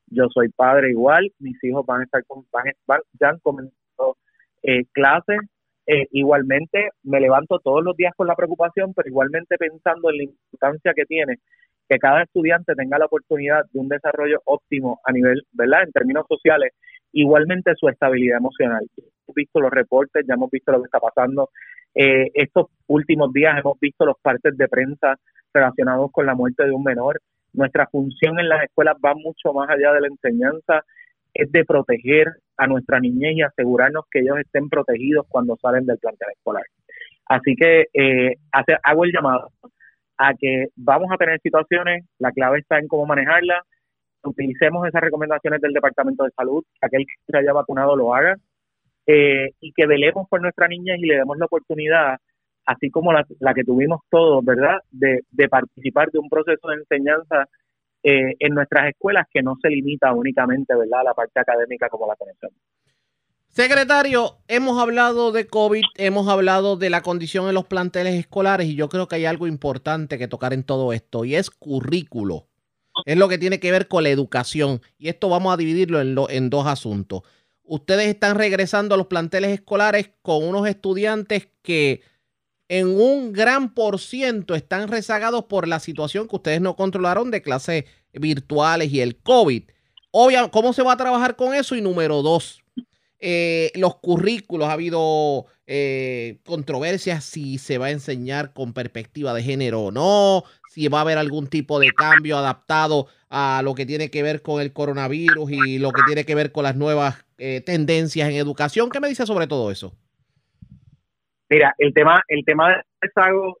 Yo 0.07 0.27
soy 0.33 0.49
padre 0.49 0.89
igual, 0.89 1.31
mis 1.39 1.61
hijos 1.63 1.85
van 1.85 2.01
a 2.01 2.03
estar 2.03 2.23
con, 2.25 2.45
van, 2.51 3.01
ya 3.19 3.29
han 3.29 3.39
comenzado 3.39 4.17
eh, 4.63 4.85
clases. 4.91 5.39
Eh, 5.91 6.07
igualmente 6.11 6.89
me 7.01 7.19
levanto 7.19 7.57
todos 7.59 7.83
los 7.83 7.97
días 7.97 8.13
con 8.15 8.27
la 8.27 8.35
preocupación, 8.35 8.93
pero 8.93 9.09
igualmente 9.09 9.57
pensando 9.57 10.11
en 10.11 10.17
la 10.17 10.23
importancia 10.23 10.93
que 10.93 11.05
tiene 11.05 11.37
que 11.89 11.97
cada 11.97 12.21
estudiante 12.21 12.75
tenga 12.75 12.99
la 12.99 13.05
oportunidad 13.05 13.63
de 13.73 13.79
un 13.79 13.89
desarrollo 13.89 14.39
óptimo 14.45 14.99
a 15.03 15.11
nivel, 15.11 15.41
¿verdad? 15.51 15.83
En 15.83 15.91
términos 15.91 16.25
sociales 16.29 16.73
Igualmente 17.11 17.73
su 17.75 17.89
estabilidad 17.89 18.37
emocional. 18.37 18.87
Hemos 18.95 19.35
visto 19.35 19.59
los 19.59 19.71
reportes, 19.71 20.25
ya 20.27 20.35
hemos 20.35 20.51
visto 20.51 20.71
lo 20.71 20.79
que 20.79 20.85
está 20.85 20.99
pasando. 20.99 21.49
Eh, 21.95 22.29
estos 22.35 22.67
últimos 22.87 23.33
días 23.33 23.57
hemos 23.57 23.79
visto 23.79 24.05
los 24.05 24.17
partes 24.21 24.55
de 24.55 24.67
prensa 24.67 25.15
relacionados 25.53 26.11
con 26.11 26.25
la 26.27 26.35
muerte 26.35 26.65
de 26.65 26.71
un 26.71 26.83
menor. 26.83 27.19
Nuestra 27.53 27.87
función 27.87 28.39
en 28.39 28.47
las 28.47 28.63
escuelas 28.63 28.95
va 29.03 29.15
mucho 29.15 29.53
más 29.53 29.69
allá 29.69 29.91
de 29.93 30.01
la 30.01 30.07
enseñanza, 30.07 30.83
es 31.33 31.51
de 31.51 31.65
proteger 31.65 32.27
a 32.57 32.67
nuestra 32.67 32.99
niñez 32.99 33.37
y 33.37 33.41
asegurarnos 33.41 34.05
que 34.11 34.19
ellos 34.19 34.39
estén 34.39 34.69
protegidos 34.69 35.25
cuando 35.29 35.55
salen 35.57 35.85
del 35.85 35.97
plantel 35.97 36.29
escolar. 36.35 36.63
Así 37.25 37.55
que 37.55 37.87
eh, 37.93 38.35
hago 38.83 39.05
el 39.05 39.11
llamado 39.11 39.51
a 40.17 40.33
que 40.33 40.67
vamos 40.75 41.09
a 41.11 41.17
tener 41.17 41.39
situaciones, 41.41 42.05
la 42.17 42.31
clave 42.31 42.59
está 42.59 42.77
en 42.79 42.87
cómo 42.87 43.05
manejarla, 43.05 43.63
utilicemos 44.23 44.85
esas 44.87 45.01
recomendaciones 45.01 45.61
del 45.61 45.73
Departamento 45.73 46.23
de 46.23 46.31
Salud, 46.31 46.63
que 46.79 46.87
aquel 46.87 47.05
que 47.05 47.31
se 47.31 47.37
haya 47.37 47.53
vacunado 47.53 47.95
lo 47.95 48.13
haga, 48.13 48.35
eh, 49.07 49.51
y 49.59 49.71
que 49.71 49.87
velemos 49.87 50.27
por 50.29 50.41
nuestra 50.41 50.67
niña 50.67 50.95
y 50.97 51.01
le 51.01 51.17
demos 51.17 51.37
la 51.37 51.45
oportunidad, 51.45 52.17
así 52.65 52.91
como 52.91 53.13
la, 53.13 53.25
que 53.55 53.63
tuvimos 53.63 54.01
todos, 54.09 54.43
¿verdad?, 54.43 54.79
de, 54.91 55.49
participar 55.49 56.11
de 56.11 56.19
un 56.19 56.29
proceso 56.29 56.67
de 56.67 56.75
enseñanza 56.75 57.45
eh, 58.03 58.35
en 58.39 58.53
nuestras 58.53 58.89
escuelas 58.89 59.27
que 59.31 59.41
no 59.41 59.57
se 59.61 59.69
limita 59.69 60.13
únicamente, 60.13 60.75
¿verdad?, 60.75 61.01
a 61.01 61.03
la 61.03 61.13
parte 61.13 61.39
académica 61.39 61.89
como 61.89 62.07
la 62.07 62.15
conocemos. 62.15 62.57
Secretario, 63.47 64.37
hemos 64.47 64.79
hablado 64.79 65.31
de 65.31 65.47
COVID, 65.47 65.83
hemos 65.97 66.27
hablado 66.27 66.77
de 66.77 66.89
la 66.89 67.01
condición 67.01 67.47
en 67.47 67.55
los 67.55 67.65
planteles 67.65 68.13
escolares 68.13 68.67
y 68.67 68.75
yo 68.75 68.89
creo 68.89 69.07
que 69.07 69.15
hay 69.15 69.25
algo 69.25 69.47
importante 69.47 70.17
que 70.19 70.27
tocar 70.27 70.53
en 70.53 70.63
todo 70.63 70.93
esto 70.93 71.25
y 71.25 71.35
es 71.35 71.49
currículo 71.49 72.45
es 73.05 73.17
lo 73.17 73.27
que 73.27 73.37
tiene 73.37 73.59
que 73.59 73.71
ver 73.71 73.87
con 73.87 74.03
la 74.03 74.09
educación. 74.09 74.81
Y 74.97 75.09
esto 75.09 75.29
vamos 75.29 75.53
a 75.53 75.57
dividirlo 75.57 76.01
en, 76.01 76.15
en 76.29 76.49
dos 76.49 76.67
asuntos. 76.67 77.23
Ustedes 77.63 78.07
están 78.07 78.35
regresando 78.35 78.95
a 78.95 78.97
los 78.97 79.07
planteles 79.07 79.51
escolares 79.51 80.11
con 80.21 80.43
unos 80.43 80.67
estudiantes 80.67 81.49
que 81.61 82.01
en 82.69 82.87
un 82.87 83.33
gran 83.33 83.73
por 83.73 83.99
ciento 83.99 84.55
están 84.55 84.87
rezagados 84.87 85.45
por 85.45 85.67
la 85.67 85.79
situación 85.79 86.27
que 86.27 86.35
ustedes 86.35 86.61
no 86.61 86.75
controlaron 86.75 87.31
de 87.31 87.41
clases 87.41 87.85
virtuales 88.13 88.93
y 88.93 89.01
el 89.01 89.17
COVID. 89.17 89.63
Obviamente, 90.11 90.51
¿cómo 90.51 90.71
se 90.71 90.83
va 90.83 90.93
a 90.93 90.97
trabajar 90.97 91.35
con 91.35 91.53
eso? 91.53 91.75
Y 91.75 91.81
número 91.81 92.21
dos, 92.21 92.61
eh, 93.19 93.71
los 93.75 93.97
currículos, 93.97 94.69
ha 94.69 94.73
habido 94.73 95.47
eh, 95.65 96.39
controversias 96.45 97.25
si 97.25 97.57
se 97.57 97.79
va 97.79 97.87
a 97.87 97.91
enseñar 97.91 98.53
con 98.53 98.73
perspectiva 98.73 99.33
de 99.33 99.43
género 99.43 99.81
o 99.81 99.91
no, 99.91 100.43
si 100.71 100.87
va 100.87 100.99
a 100.99 101.01
haber 101.01 101.17
algún 101.17 101.47
tipo 101.47 101.79
de 101.79 101.91
cambio 101.91 102.37
adaptado 102.37 103.07
a 103.29 103.61
lo 103.63 103.73
que 103.73 103.87
tiene 103.87 104.11
que 104.11 104.21
ver 104.21 104.43
con 104.43 104.61
el 104.61 104.73
coronavirus 104.73 105.51
y 105.51 105.79
lo 105.79 105.91
que 105.91 106.01
tiene 106.05 106.23
que 106.23 106.35
ver 106.35 106.51
con 106.51 106.63
las 106.63 106.75
nuevas 106.75 107.25
eh, 107.39 107.61
tendencias 107.65 108.29
en 108.29 108.35
educación. 108.35 108.89
¿Qué 108.89 108.99
me 108.99 109.09
dice 109.09 109.25
sobre 109.25 109.47
todo 109.47 109.71
eso? 109.71 109.95
Mira, 111.49 111.73
el 111.77 111.93
tema, 111.93 112.21
el 112.27 112.45
tema 112.45 112.69
de 112.69 112.83
rezago, 113.01 113.57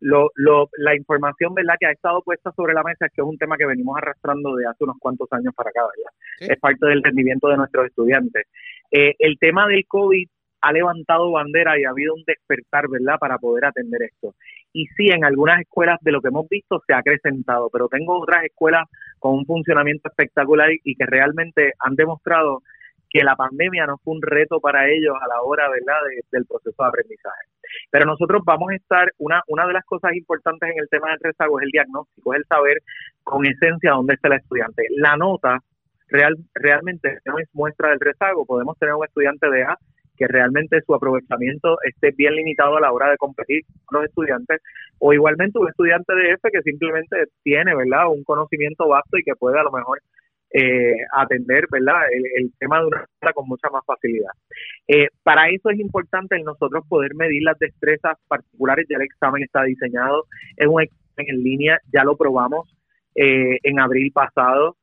lo, 0.00 0.30
lo, 0.34 0.68
la 0.78 0.94
información 0.94 1.54
verdad 1.54 1.74
que 1.80 1.86
ha 1.86 1.92
estado 1.92 2.22
puesta 2.22 2.52
sobre 2.52 2.74
la 2.74 2.82
mesa 2.82 3.06
es 3.06 3.12
que 3.12 3.22
es 3.22 3.26
un 3.26 3.38
tema 3.38 3.56
que 3.56 3.66
venimos 3.66 3.96
arrastrando 3.96 4.54
de 4.54 4.66
hace 4.66 4.84
unos 4.84 4.96
cuantos 5.00 5.28
años 5.32 5.54
para 5.54 5.70
acá, 5.70 5.80
¿verdad? 5.82 6.52
Es 6.54 6.60
parte 6.60 6.86
del 6.86 7.02
rendimiento 7.02 7.48
de 7.48 7.56
nuestros 7.56 7.86
estudiantes. 7.86 8.46
Eh, 8.90 9.14
el 9.18 9.38
tema 9.38 9.66
del 9.66 9.84
COVID 9.86 10.28
ha 10.60 10.72
levantado 10.72 11.32
bandera 11.32 11.78
y 11.78 11.84
ha 11.84 11.90
habido 11.90 12.14
un 12.14 12.24
despertar, 12.26 12.88
¿verdad?, 12.88 13.18
para 13.18 13.38
poder 13.38 13.66
atender 13.66 14.02
esto. 14.02 14.34
Y 14.72 14.86
sí, 14.96 15.08
en 15.10 15.24
algunas 15.24 15.60
escuelas 15.60 15.98
de 16.02 16.12
lo 16.12 16.20
que 16.20 16.28
hemos 16.28 16.48
visto 16.48 16.82
se 16.86 16.92
ha 16.92 16.98
acrecentado, 16.98 17.70
pero 17.72 17.88
tengo 17.88 18.20
otras 18.20 18.44
escuelas 18.44 18.88
con 19.18 19.34
un 19.34 19.46
funcionamiento 19.46 20.08
espectacular 20.08 20.70
y 20.84 20.94
que 20.94 21.06
realmente 21.06 21.72
han 21.78 21.94
demostrado 21.94 22.62
que 23.16 23.24
la 23.24 23.36
pandemia 23.36 23.86
no 23.86 23.96
fue 23.98 24.14
un 24.14 24.22
reto 24.22 24.60
para 24.60 24.88
ellos 24.88 25.14
a 25.20 25.28
la 25.28 25.40
hora, 25.42 25.68
¿verdad?, 25.68 26.00
del 26.30 26.44
proceso 26.46 26.82
de 26.82 26.88
aprendizaje. 26.88 27.46
Pero 27.90 28.04
nosotros 28.04 28.42
vamos 28.44 28.70
a 28.70 28.74
estar, 28.74 29.10
una, 29.18 29.42
una 29.48 29.66
de 29.66 29.72
las 29.72 29.84
cosas 29.84 30.14
importantes 30.14 30.70
en 30.70 30.78
el 30.78 30.88
tema 30.88 31.10
del 31.10 31.20
rezago 31.20 31.58
es 31.58 31.64
el 31.64 31.70
diagnóstico, 31.70 32.34
es 32.34 32.40
el 32.40 32.46
saber 32.46 32.78
con 33.22 33.46
esencia 33.46 33.92
dónde 33.92 34.14
está 34.14 34.28
el 34.28 34.34
estudiante. 34.34 34.86
La 34.96 35.16
nota 35.16 35.60
real, 36.08 36.36
realmente 36.54 37.18
no 37.24 37.38
es 37.38 37.48
muestra 37.52 37.90
del 37.90 38.00
rezago. 38.00 38.44
Podemos 38.44 38.78
tener 38.78 38.94
un 38.94 39.04
estudiante 39.04 39.48
de 39.50 39.64
A 39.64 39.76
que 40.16 40.26
realmente 40.26 40.80
su 40.82 40.94
aprovechamiento 40.94 41.76
esté 41.82 42.10
bien 42.16 42.34
limitado 42.34 42.76
a 42.76 42.80
la 42.80 42.92
hora 42.92 43.10
de 43.10 43.18
competir 43.18 43.62
con 43.84 44.00
los 44.00 44.08
estudiantes, 44.08 44.62
o 44.98 45.12
igualmente 45.12 45.58
un 45.58 45.68
estudiante 45.68 46.14
de 46.14 46.32
F 46.32 46.50
que 46.50 46.62
simplemente 46.62 47.24
tiene, 47.42 47.74
¿verdad?, 47.74 48.08
un 48.08 48.24
conocimiento 48.24 48.88
vasto 48.88 49.18
y 49.18 49.22
que 49.22 49.34
puede 49.34 49.58
a 49.58 49.62
lo 49.62 49.70
mejor 49.72 50.00
eh, 50.58 50.96
atender, 51.12 51.66
¿verdad?, 51.70 52.00
el, 52.12 52.50
tema 52.58 52.80
de 52.80 52.86
una 52.86 53.32
con 53.34 53.46
mucha 53.46 53.68
más 53.70 53.84
facilidad. 53.84 54.30
Eh, 54.88 55.08
para 55.22 55.48
eso 55.50 55.68
es 55.70 55.78
importante 55.78 56.36
el 56.36 56.44
nosotros 56.44 56.84
poder 56.88 57.14
medir 57.14 57.42
las 57.42 57.58
destrezas 57.58 58.16
particulares, 58.28 58.86
ya 58.88 58.96
el 58.96 59.02
examen 59.02 59.42
está 59.42 59.64
diseñado, 59.64 60.24
es 60.56 60.66
un 60.66 60.82
examen 60.82 61.26
en 61.28 61.42
línea, 61.42 61.78
ya 61.92 62.04
lo 62.04 62.16
probamos 62.16 62.74
eh, 63.14 63.58
en 63.62 63.80
abril 63.80 64.12
pasado, 64.12 64.76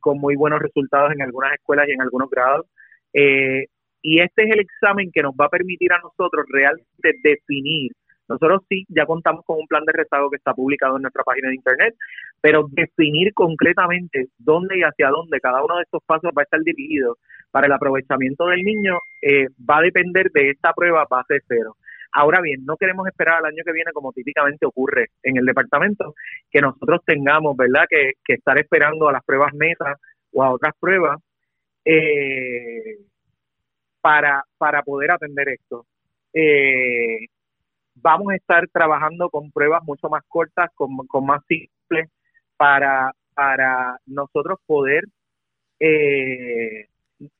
con 0.00 0.18
muy 0.18 0.36
buenos 0.36 0.60
resultados 0.60 1.12
en 1.12 1.22
algunas 1.22 1.54
escuelas 1.54 1.88
y 1.88 1.92
en 1.92 2.02
algunos 2.02 2.28
grados. 2.28 2.66
Eh, 3.14 3.66
y 4.02 4.20
este 4.20 4.42
es 4.44 4.50
el 4.50 4.60
examen 4.60 5.10
que 5.12 5.22
nos 5.22 5.32
va 5.34 5.46
a 5.46 5.50
permitir 5.50 5.92
a 5.92 6.00
nosotros 6.00 6.44
realmente 6.48 7.20
definir, 7.22 7.92
Nosotros 8.32 8.62
sí, 8.68 8.84
ya 8.88 9.04
contamos 9.04 9.44
con 9.44 9.58
un 9.58 9.66
plan 9.66 9.84
de 9.84 9.92
rezago 9.92 10.30
que 10.30 10.36
está 10.36 10.54
publicado 10.54 10.96
en 10.96 11.02
nuestra 11.02 11.22
página 11.22 11.48
de 11.48 11.56
internet, 11.56 11.94
pero 12.40 12.66
definir 12.70 13.34
concretamente 13.34 14.28
dónde 14.38 14.78
y 14.78 14.82
hacia 14.82 15.10
dónde 15.10 15.38
cada 15.38 15.62
uno 15.62 15.76
de 15.76 15.82
estos 15.82 16.02
pasos 16.06 16.30
va 16.36 16.40
a 16.40 16.44
estar 16.44 16.60
dirigido 16.60 17.18
para 17.50 17.66
el 17.66 17.72
aprovechamiento 17.72 18.46
del 18.46 18.62
niño 18.62 18.98
eh, 19.20 19.48
va 19.68 19.78
a 19.78 19.82
depender 19.82 20.30
de 20.32 20.50
esta 20.50 20.72
prueba 20.72 21.06
base 21.10 21.40
cero. 21.46 21.76
Ahora 22.12 22.40
bien, 22.40 22.64
no 22.64 22.76
queremos 22.76 23.06
esperar 23.06 23.38
al 23.38 23.46
año 23.46 23.62
que 23.64 23.72
viene 23.72 23.92
como 23.92 24.12
típicamente 24.12 24.66
ocurre 24.66 25.10
en 25.22 25.36
el 25.36 25.44
departamento, 25.44 26.14
que 26.50 26.60
nosotros 26.60 27.00
tengamos, 27.04 27.56
¿verdad?, 27.56 27.84
que, 27.88 28.12
estar 28.32 28.58
esperando 28.58 29.08
a 29.08 29.12
las 29.12 29.24
pruebas 29.24 29.52
meta 29.54 29.96
o 30.32 30.42
a 30.42 30.52
otras 30.52 30.72
pruebas 30.80 31.20
eh, 31.84 32.96
para, 34.00 34.42
para 34.56 34.82
poder 34.82 35.10
atender 35.10 35.48
esto. 35.50 35.86
Eh, 36.34 37.26
vamos 38.02 38.32
a 38.32 38.36
estar 38.36 38.68
trabajando 38.68 39.30
con 39.30 39.50
pruebas 39.50 39.82
mucho 39.84 40.08
más 40.08 40.22
cortas, 40.28 40.70
con, 40.74 40.96
con 41.06 41.24
más 41.24 41.40
simples, 41.46 42.10
para, 42.56 43.12
para 43.34 43.98
nosotros 44.06 44.58
poder 44.66 45.04
eh, 45.80 46.86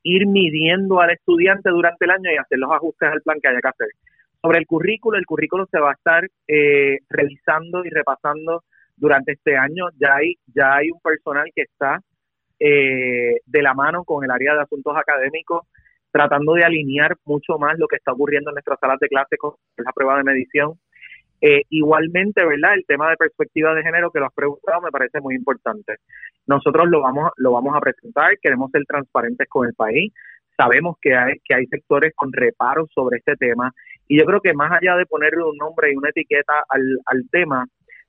ir 0.02 0.26
midiendo 0.26 1.00
al 1.00 1.10
estudiante 1.10 1.70
durante 1.70 2.04
el 2.04 2.10
año 2.10 2.30
y 2.32 2.36
hacer 2.36 2.58
los 2.58 2.70
ajustes 2.72 3.08
al 3.08 3.22
plan 3.22 3.38
que 3.40 3.48
haya 3.48 3.60
que 3.60 3.68
hacer. 3.68 3.88
Sobre 4.40 4.58
el 4.58 4.66
currículo, 4.66 5.18
el 5.18 5.26
currículo 5.26 5.66
se 5.70 5.78
va 5.78 5.90
a 5.90 5.94
estar 5.94 6.28
eh, 6.48 6.98
revisando 7.08 7.84
y 7.84 7.90
repasando 7.90 8.64
durante 8.96 9.32
este 9.32 9.56
año. 9.56 9.88
Ya 9.98 10.16
hay, 10.16 10.34
ya 10.46 10.74
hay 10.74 10.90
un 10.90 11.00
personal 11.00 11.48
que 11.54 11.62
está 11.62 12.00
eh, 12.58 13.40
de 13.44 13.62
la 13.62 13.74
mano 13.74 14.04
con 14.04 14.24
el 14.24 14.30
área 14.30 14.54
de 14.54 14.62
asuntos 14.62 14.96
académicos, 14.96 15.66
tratando 16.12 16.54
de 16.54 16.64
alinear 16.64 17.16
mucho 17.24 17.58
más 17.58 17.78
lo 17.78 17.88
que 17.88 17.96
está 17.96 18.12
ocurriendo 18.12 18.50
en 18.50 18.54
nuestras 18.54 18.78
salas 18.78 19.00
de 19.00 19.08
clase 19.08 19.36
con 19.38 19.54
la 19.78 19.92
prueba 19.92 20.18
de 20.18 20.24
medición. 20.24 20.78
Eh, 21.40 21.62
igualmente, 21.70 22.44
¿verdad? 22.44 22.74
El 22.74 22.84
tema 22.86 23.10
de 23.10 23.16
perspectiva 23.16 23.74
de 23.74 23.82
género 23.82 24.12
que 24.12 24.20
lo 24.20 24.26
has 24.26 24.34
preguntado 24.34 24.80
me 24.80 24.92
parece 24.92 25.20
muy 25.20 25.34
importante. 25.34 25.96
Nosotros 26.46 26.88
lo 26.88 27.00
vamos, 27.00 27.32
lo 27.36 27.50
vamos 27.50 27.74
a 27.74 27.80
presentar, 27.80 28.38
queremos 28.40 28.70
ser 28.70 28.84
transparentes 28.84 29.48
con 29.48 29.66
el 29.66 29.74
país, 29.74 30.12
sabemos 30.56 30.96
que 31.00 31.16
hay, 31.16 31.40
que 31.44 31.54
hay 31.54 31.66
sectores 31.66 32.12
con 32.14 32.32
reparos 32.32 32.88
sobre 32.94 33.18
este 33.18 33.34
tema 33.36 33.72
y 34.06 34.18
yo 34.18 34.24
creo 34.24 34.40
que 34.40 34.54
más 34.54 34.70
allá 34.70 34.96
de 34.96 35.06
ponerle 35.06 35.42
un 35.42 35.56
nombre 35.56 35.90
y 35.90 35.96
una 35.96 36.10
etiqueta 36.10 36.62
al, 36.68 37.00
al 37.06 37.28
tema, 37.30 37.66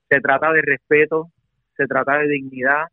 se 0.09 0.19
trata 0.19 0.51
de 0.51 0.61
respeto, 0.61 1.29
se 1.75 1.87
trata 1.87 2.19
de 2.19 2.27
dignidad, 2.27 2.85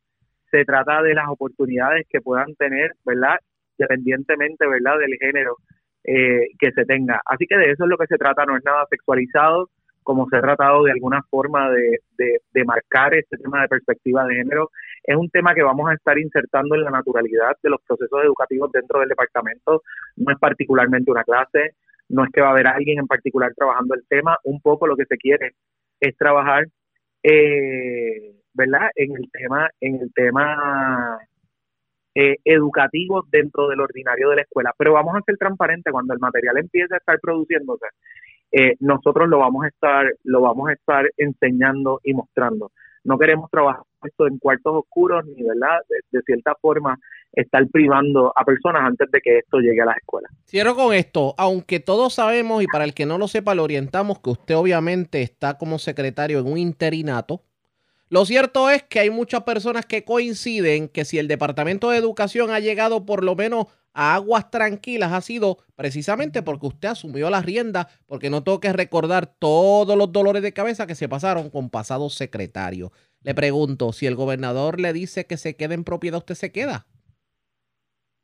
se 0.50 0.64
trata 0.64 1.02
de 1.02 1.14
las 1.14 1.28
oportunidades 1.28 2.06
que 2.08 2.20
puedan 2.20 2.54
tener, 2.54 2.92
¿verdad? 3.04 3.36
Independientemente, 3.80 4.66
¿verdad? 4.66 4.98
Del 4.98 5.16
género 5.18 5.56
eh, 6.04 6.48
que 6.58 6.70
se 6.72 6.84
tenga. 6.84 7.20
Así 7.24 7.46
que 7.46 7.56
de 7.56 7.72
eso 7.72 7.84
es 7.84 7.90
lo 7.90 7.96
que 7.96 8.06
se 8.06 8.18
trata, 8.18 8.44
no 8.44 8.56
es 8.56 8.64
nada 8.64 8.86
sexualizado, 8.90 9.70
como 10.02 10.26
se 10.28 10.36
ha 10.36 10.40
tratado 10.40 10.84
de 10.84 10.92
alguna 10.92 11.22
forma 11.30 11.70
de, 11.70 11.98
de, 12.16 12.64
marcar 12.64 13.14
este 13.14 13.36
tema 13.36 13.62
de 13.62 13.68
perspectiva 13.68 14.24
de 14.24 14.34
género. 14.36 14.70
Es 15.04 15.16
un 15.16 15.28
tema 15.30 15.54
que 15.54 15.62
vamos 15.62 15.90
a 15.90 15.94
estar 15.94 16.18
insertando 16.18 16.74
en 16.74 16.84
la 16.84 16.90
naturalidad 16.90 17.56
de 17.62 17.70
los 17.70 17.80
procesos 17.86 18.24
educativos 18.24 18.72
dentro 18.72 19.00
del 19.00 19.08
departamento. 19.08 19.82
No 20.16 20.32
es 20.32 20.38
particularmente 20.38 21.10
una 21.10 21.24
clase, 21.24 21.74
no 22.08 22.24
es 22.24 22.30
que 22.32 22.40
va 22.40 22.48
a 22.48 22.52
haber 22.52 22.66
alguien 22.66 22.98
en 22.98 23.06
particular 23.06 23.52
trabajando 23.54 23.94
el 23.94 24.04
tema. 24.08 24.38
Un 24.44 24.60
poco 24.60 24.86
lo 24.86 24.96
que 24.96 25.04
se 25.06 25.16
quiere 25.16 25.52
es 26.00 26.16
trabajar, 26.16 26.66
eh, 27.22 28.34
¿verdad? 28.54 28.90
En 28.96 29.16
el 29.16 29.30
tema, 29.30 29.68
en 29.80 30.00
el 30.00 30.12
tema 30.14 31.18
eh, 32.14 32.36
educativo 32.44 33.24
dentro 33.30 33.68
del 33.68 33.80
ordinario 33.80 34.30
de 34.30 34.36
la 34.36 34.42
escuela. 34.42 34.74
Pero 34.76 34.92
vamos 34.92 35.14
a 35.16 35.22
ser 35.22 35.36
transparentes 35.36 35.92
cuando 35.92 36.14
el 36.14 36.20
material 36.20 36.58
empiece 36.58 36.94
a 36.94 36.98
estar 36.98 37.18
produciéndose 37.20 37.86
eh, 38.52 38.74
nosotros 38.80 39.28
lo 39.28 39.38
vamos 39.38 39.64
a 39.64 39.68
estar 39.68 40.06
lo 40.24 40.40
vamos 40.40 40.70
a 40.70 40.72
estar 40.72 41.08
enseñando 41.16 42.00
y 42.02 42.14
mostrando. 42.14 42.72
No 43.04 43.16
queremos 43.16 43.50
trabajar 43.50 43.82
esto 44.02 44.26
en 44.26 44.38
cuartos 44.38 44.74
oscuros 44.76 45.24
ni, 45.26 45.42
¿verdad? 45.42 45.78
De, 46.10 46.20
cierta 46.22 46.54
forma 46.60 46.98
estar 47.32 47.66
privando 47.68 48.32
a 48.34 48.44
personas 48.44 48.82
antes 48.82 49.10
de 49.10 49.20
que 49.20 49.38
esto 49.38 49.58
llegue 49.58 49.80
a 49.80 49.86
las 49.86 49.96
escuelas. 49.98 50.32
Cierro 50.46 50.74
con 50.74 50.92
esto, 50.92 51.34
aunque 51.38 51.80
todos 51.80 52.14
sabemos 52.14 52.62
y 52.62 52.66
para 52.66 52.84
el 52.84 52.92
que 52.92 53.06
no 53.06 53.18
lo 53.18 53.28
sepa 53.28 53.54
lo 53.54 53.62
orientamos 53.62 54.18
que 54.18 54.30
usted 54.30 54.56
obviamente 54.56 55.22
está 55.22 55.56
como 55.56 55.78
secretario 55.78 56.40
en 56.40 56.46
un 56.50 56.58
interinato. 56.58 57.42
Lo 58.12 58.24
cierto 58.24 58.70
es 58.70 58.82
que 58.82 58.98
hay 58.98 59.08
muchas 59.08 59.44
personas 59.44 59.86
que 59.86 60.04
coinciden 60.04 60.88
que 60.88 61.04
si 61.04 61.20
el 61.20 61.28
Departamento 61.28 61.90
de 61.90 61.98
Educación 61.98 62.50
ha 62.50 62.58
llegado 62.58 63.06
por 63.06 63.22
lo 63.22 63.36
menos 63.36 63.66
a 63.94 64.16
aguas 64.16 64.50
tranquilas 64.50 65.12
ha 65.12 65.20
sido 65.20 65.58
precisamente 65.76 66.42
porque 66.42 66.66
usted 66.66 66.88
asumió 66.88 67.30
la 67.30 67.40
rienda, 67.40 67.86
porque 68.06 68.28
no 68.28 68.42
tengo 68.42 68.58
que 68.58 68.72
recordar 68.72 69.26
todos 69.26 69.96
los 69.96 70.10
dolores 70.10 70.42
de 70.42 70.52
cabeza 70.52 70.88
que 70.88 70.96
se 70.96 71.08
pasaron 71.08 71.50
con 71.50 71.70
pasados 71.70 72.14
secretarios. 72.14 72.90
Le 73.22 73.32
pregunto, 73.32 73.92
si 73.92 74.06
el 74.06 74.16
gobernador 74.16 74.80
le 74.80 74.92
dice 74.92 75.26
que 75.26 75.36
se 75.36 75.54
quede 75.54 75.74
en 75.74 75.84
propiedad, 75.84 76.18
¿usted 76.18 76.34
se 76.34 76.50
queda? 76.50 76.86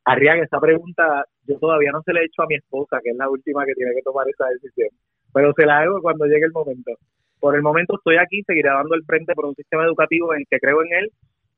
Arriaga, 0.04 0.42
esa 0.42 0.58
pregunta 0.58 1.24
yo 1.44 1.60
todavía 1.60 1.92
no 1.92 2.02
se 2.02 2.12
la 2.12 2.22
he 2.22 2.24
hecho 2.24 2.42
a 2.42 2.46
mi 2.48 2.56
esposa, 2.56 2.98
que 3.04 3.10
es 3.10 3.16
la 3.16 3.30
última 3.30 3.64
que 3.64 3.74
tiene 3.74 3.94
que 3.94 4.02
tomar 4.02 4.26
esa 4.28 4.46
decisión, 4.48 4.88
pero 5.32 5.52
se 5.56 5.64
la 5.64 5.78
hago 5.78 6.02
cuando 6.02 6.24
llegue 6.26 6.46
el 6.46 6.52
momento. 6.52 6.90
Por 7.40 7.54
el 7.56 7.62
momento 7.62 7.96
estoy 7.96 8.16
aquí, 8.16 8.42
seguiré 8.46 8.70
dando 8.70 8.94
el 8.94 9.04
frente 9.04 9.34
por 9.34 9.46
un 9.46 9.54
sistema 9.54 9.84
educativo 9.84 10.34
en 10.34 10.40
el 10.40 10.46
que 10.50 10.58
creo 10.58 10.82
en 10.82 10.92
él, 10.92 11.10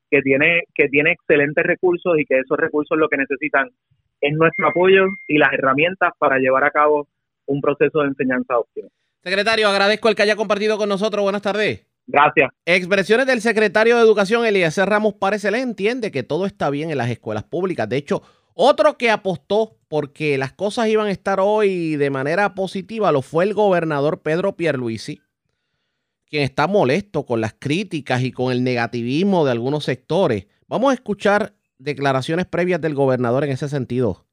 que 0.09 0.21
tiene, 0.21 0.63
que 0.73 0.87
tiene 0.87 1.11
excelentes 1.11 1.63
recursos 1.65 2.19
y 2.19 2.25
que 2.25 2.39
esos 2.39 2.57
recursos 2.57 2.97
lo 2.97 3.07
que 3.07 3.17
necesitan 3.17 3.69
es 4.21 4.33
nuestro 4.33 4.67
apoyo 4.67 5.05
y 5.27 5.37
las 5.37 5.53
herramientas 5.53 6.11
para 6.17 6.37
llevar 6.37 6.63
a 6.63 6.71
cabo 6.71 7.07
un 7.45 7.61
proceso 7.61 7.99
de 7.99 8.07
enseñanza 8.07 8.57
óptima. 8.57 8.89
Secretario, 9.23 9.67
agradezco 9.67 10.09
el 10.09 10.15
que 10.15 10.23
haya 10.23 10.35
compartido 10.35 10.77
con 10.77 10.89
nosotros. 10.89 11.23
Buenas 11.23 11.41
tardes. 11.41 11.85
Gracias. 12.07 12.49
Expresiones 12.65 13.27
del 13.27 13.41
secretario 13.41 13.95
de 13.95 14.01
Educación, 14.01 14.45
Eliezer 14.45 14.89
Ramos 14.89 15.13
Párez, 15.13 15.43
le 15.43 15.59
entiende 15.59 16.11
que 16.11 16.23
todo 16.23 16.45
está 16.45 16.69
bien 16.69 16.89
en 16.89 16.97
las 16.97 17.09
escuelas 17.09 17.43
públicas. 17.43 17.87
De 17.87 17.97
hecho, 17.97 18.23
otro 18.55 18.97
que 18.97 19.11
apostó 19.11 19.77
porque 19.87 20.37
las 20.37 20.53
cosas 20.53 20.87
iban 20.87 21.07
a 21.07 21.11
estar 21.11 21.39
hoy 21.39 21.97
de 21.97 22.09
manera 22.09 22.55
positiva 22.55 23.11
lo 23.11 23.21
fue 23.21 23.43
el 23.43 23.53
gobernador 23.53 24.21
Pedro 24.21 24.55
Pierluisi, 24.55 25.21
quien 26.29 26.43
está 26.43 26.67
molesto 26.67 27.25
con 27.25 27.41
las 27.41 27.55
críticas 27.57 28.21
y 28.21 28.31
con 28.31 28.51
el 28.51 28.63
negativismo 28.63 29.45
de 29.45 29.51
algunos 29.51 29.83
sectores. 29.83 30.45
Vamos 30.67 30.91
a 30.91 30.93
escuchar 30.93 31.55
declaraciones 31.79 32.45
previas 32.45 32.79
del 32.79 32.93
gobernador 32.93 33.43
en 33.43 33.51
ese 33.51 33.67
sentido. 33.67 34.25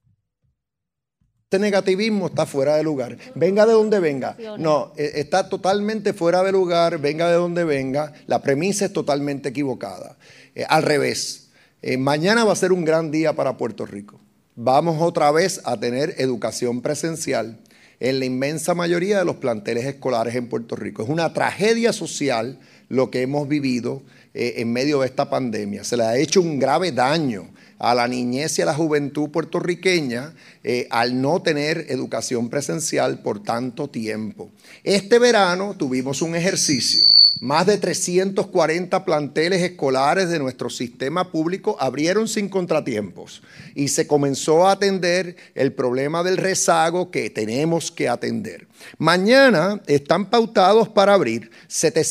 Este 1.45 1.61
negativismo 1.61 2.27
está 2.27 2.45
fuera 2.45 2.77
de 2.77 2.83
lugar. 2.83 3.17
Venga 3.37 3.67
de 3.67 3.73
donde 3.73 4.01
venga. 4.01 4.37
No, 4.59 4.93
e, 4.97 5.21
está 5.21 5.49
totalmente 5.49 6.13
fuera 6.13 6.43
de 6.43 6.51
lugar, 6.51 6.99
venga 6.99 7.29
de 7.29 7.35
donde 7.35 7.65
venga. 7.65 8.13
La 8.27 8.43
premisa 8.43 8.85
es 8.85 8.93
totalmente 8.93 9.51
equivocada. 9.51 10.19
Eh, 10.55 10.65
al 10.69 10.83
revés, 10.83 11.51
eh, 11.83 11.97
mañana 11.99 12.45
va 12.45 12.53
a 12.53 12.57
ser 12.57 12.73
un 12.73 12.85
gran 12.85 13.13
día 13.13 13.35
para 13.35 13.57
Puerto 13.57 13.87
Rico. 13.87 14.21
Vamos 14.57 15.01
otra 15.01 15.31
vez 15.31 15.61
a 15.65 15.79
tener 15.79 16.17
educación 16.19 16.83
presencial 16.83 17.61
en 18.01 18.19
la 18.19 18.25
inmensa 18.25 18.75
mayoría 18.75 19.19
de 19.19 19.25
los 19.25 19.37
planteles 19.37 19.85
escolares 19.85 20.35
en 20.35 20.49
Puerto 20.49 20.77
Rico. 20.77 21.03
Es 21.03 21.09
una 21.09 21.33
tragedia 21.33 21.93
social 21.93 22.59
lo 22.89 23.11
que 23.11 23.23
hemos 23.23 23.49
vivido 23.49 24.03
eh, 24.35 24.55
en 24.59 24.73
medio 24.73 25.01
de 25.01 25.07
esta 25.07 25.31
pandemia. 25.31 25.85
Se 25.85 25.97
le 25.97 26.05
ha 26.05 26.17
hecho 26.17 26.41
un 26.41 26.59
grave 26.59 26.93
daño 26.93 27.49
a 27.79 27.95
la 27.95 28.09
niñez 28.09 28.59
y 28.59 28.63
a 28.63 28.67
la 28.67 28.75
juventud 28.75 29.31
puertorriqueña 29.31 30.33
eh, 30.65 30.87
al 30.91 31.21
no 31.21 31.43
tener 31.43 31.87
educación 31.89 32.49
presencial 32.49 33.21
por 33.21 33.43
tanto 33.43 33.89
tiempo. 33.89 34.51
Este 34.85 35.19
verano 35.19 35.75
tuvimos 35.77 36.23
un 36.23 36.35
ejercicio 36.35 37.07
más 37.41 37.67
de 37.67 37.77
340 37.77 39.05
planteles 39.05 39.63
escolares 39.63 40.31
de 40.31 40.39
nuestro 40.39 40.71
sistema 40.71 41.31
público 41.31 41.77
abrieron 41.79 42.29
sin 42.29 42.49
contratiempos 42.49 43.43
y 43.75 43.89
se 43.89 44.07
comenzó 44.07 44.67
a 44.67 44.73
atender 44.73 45.37
el 45.55 45.73
problema 45.75 46.23
del 46.23 46.39
rezago 46.39 47.11
que 47.11 47.29
tenemos 47.29 47.91
que 47.91 48.09
atender. 48.09 48.67
Mañana 48.97 49.83
están 49.87 50.31
pautados 50.31 50.89
para 50.89 51.13
abrir 51.13 51.51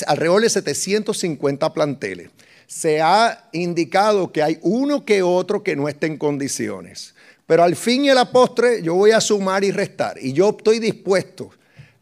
alrededor 0.06 0.42
de 0.44 0.50
750 0.50 1.74
planteles. 1.74 2.30
Se 2.68 3.02
ha 3.02 3.50
indicado 3.52 4.32
que 4.32 4.44
hay 4.44 4.60
uno 4.62 5.06
que 5.06 5.22
otro 5.22 5.64
que 5.64 5.76
no 5.76 5.88
esté 5.88 6.08
en 6.08 6.18
condiciones. 6.18 7.16
Pero 7.46 7.64
al 7.64 7.76
fin 7.76 8.06
y 8.06 8.10
a 8.10 8.16
la 8.16 8.32
postre 8.32 8.82
yo 8.82 8.96
voy 8.96 9.12
a 9.12 9.22
sumar 9.22 9.64
y 9.64 9.72
restar 9.72 10.18
y 10.20 10.34
yo 10.34 10.56
estoy 10.58 10.80
dispuesto 10.80 11.52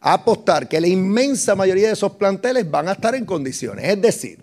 apostar 0.04 0.68
que 0.68 0.82
la 0.82 0.88
inmensa 0.88 1.56
mayoría 1.56 1.88
de 1.88 1.94
esos 1.94 2.14
planteles 2.14 2.70
van 2.70 2.90
a 2.90 2.92
estar 2.92 3.16
en 3.16 3.26
condiciones. 3.26 3.86
Es 3.86 4.02
decir, 4.02 4.40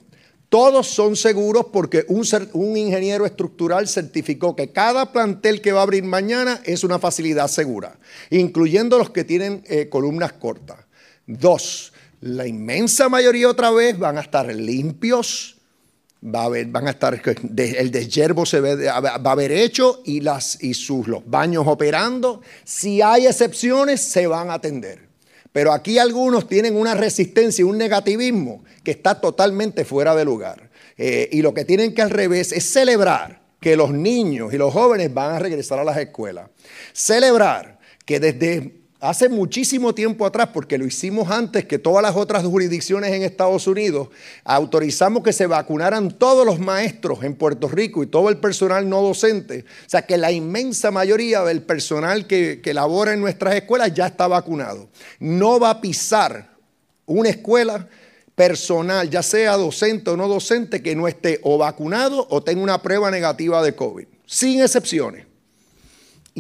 todos 0.49 0.89
son 0.89 1.17
seguros 1.17 1.67
porque 1.73 2.05
un, 2.09 2.27
un, 2.55 2.77
ingeniero 2.77 3.27
estructural 3.27 3.87
certificó 3.87 4.57
que 4.57 4.73
cada 4.73 5.13
plantel 5.13 5.61
que 5.61 5.73
va 5.73 5.81
a 5.81 5.83
abrir 5.85 6.03
mañana 6.03 6.61
es 6.65 6.83
una 6.83 6.99
facilidad 6.99 7.47
segura, 7.49 7.99
incluyendo 8.31 8.99
los 8.99 9.11
que 9.11 9.23
tienen 9.23 9.63
eh, 9.69 9.89
columnas 9.89 10.33
cortas. 10.33 10.79
Dos, 11.27 11.93
la 12.21 12.47
inmensa 12.47 13.09
mayoría 13.09 13.49
otra 13.49 13.71
vez 13.71 13.99
van 13.99 14.17
a 14.17 14.23
estar 14.23 14.53
limpios, 14.53 15.60
van 16.21 16.87
a 16.87 16.91
estar, 16.91 17.21
el 17.57 17.91
deshiervo 17.91 18.45
se 18.45 18.61
va 18.61 18.93
a 18.93 19.33
haber 19.33 19.53
hecho 19.53 20.03
y, 20.05 20.21
las, 20.21 20.63
y 20.63 20.75
sus, 20.75 21.07
baños 21.27 21.65
operando. 21.67 22.43
Si 22.65 23.01
hay 23.01 23.27
excepciones, 23.27 24.01
se 24.01 24.27
van 24.27 24.51
a 24.51 24.55
atender. 24.55 25.09
Pero 25.53 25.73
aquí 25.73 25.99
algunos 25.99 26.47
tienen 26.47 26.77
una 26.77 26.95
resistencia, 26.95 27.67
un 27.67 27.79
negativismo 27.79 28.65
que 28.85 28.93
está 28.93 29.21
totalmente 29.21 29.85
fuera 29.85 30.15
de 30.15 30.25
lugar. 30.25 30.71
Eh, 30.97 31.29
y 31.33 31.43
lo 31.43 31.55
que 31.55 31.65
tienen 31.65 31.95
que 31.95 32.03
al 32.03 32.11
revés 32.11 32.53
es 32.53 32.65
celebrar 32.71 33.41
que 33.61 33.77
los 33.77 33.91
niños 33.91 34.55
y 34.55 34.59
los 34.59 34.73
jóvenes 34.73 35.13
van 35.13 35.35
a 35.35 35.39
regresar 35.39 35.79
a 35.79 35.85
las 35.85 35.97
escuelas. 35.97 36.51
Celebrar 36.93 37.79
que 38.05 38.21
desde 38.21 38.80
Hace 39.01 39.31
muchísimo 39.31 39.95
tiempo 39.95 40.27
atrás, 40.27 40.51
porque 40.53 40.77
lo 40.77 40.85
hicimos 40.85 41.31
antes 41.31 41.65
que 41.65 41.79
todas 41.79 42.03
las 42.03 42.17
otras 42.17 42.45
jurisdicciones 42.45 43.11
en 43.13 43.23
Estados 43.23 43.67
Unidos, 43.67 44.09
autorizamos 44.45 45.23
que 45.23 45.33
se 45.33 45.47
vacunaran 45.47 46.11
todos 46.11 46.45
los 46.45 46.59
maestros 46.59 47.25
en 47.25 47.35
Puerto 47.35 47.67
Rico 47.67 48.03
y 48.03 48.09
todo 48.09 48.29
el 48.29 48.37
personal 48.37 48.87
no 48.87 49.01
docente. 49.01 49.65
O 49.87 49.89
sea 49.89 50.03
que 50.03 50.19
la 50.19 50.31
inmensa 50.33 50.91
mayoría 50.91 51.43
del 51.45 51.63
personal 51.63 52.27
que, 52.27 52.61
que 52.63 52.75
labora 52.75 53.15
en 53.15 53.21
nuestras 53.21 53.55
escuelas 53.55 53.95
ya 53.95 54.07
está 54.07 54.29
vacunado. 54.29 54.91
No 55.19 55.59
va 55.59 55.71
a 55.71 55.81
pisar 55.81 56.51
una 57.07 57.31
escuela 57.31 57.89
personal, 58.35 59.09
ya 59.09 59.23
sea 59.23 59.57
docente 59.57 60.11
o 60.11 60.17
no 60.19 60.29
docente, 60.29 60.83
que 60.83 60.95
no 60.95 61.09
esté 61.09 61.41
o 61.43 61.57
vacunado 61.57 62.27
o 62.29 62.43
tenga 62.43 62.63
una 62.63 62.83
prueba 62.83 63.11
negativa 63.11 63.63
de 63.63 63.75
COVID, 63.75 64.07
sin 64.27 64.61
excepciones. 64.61 65.30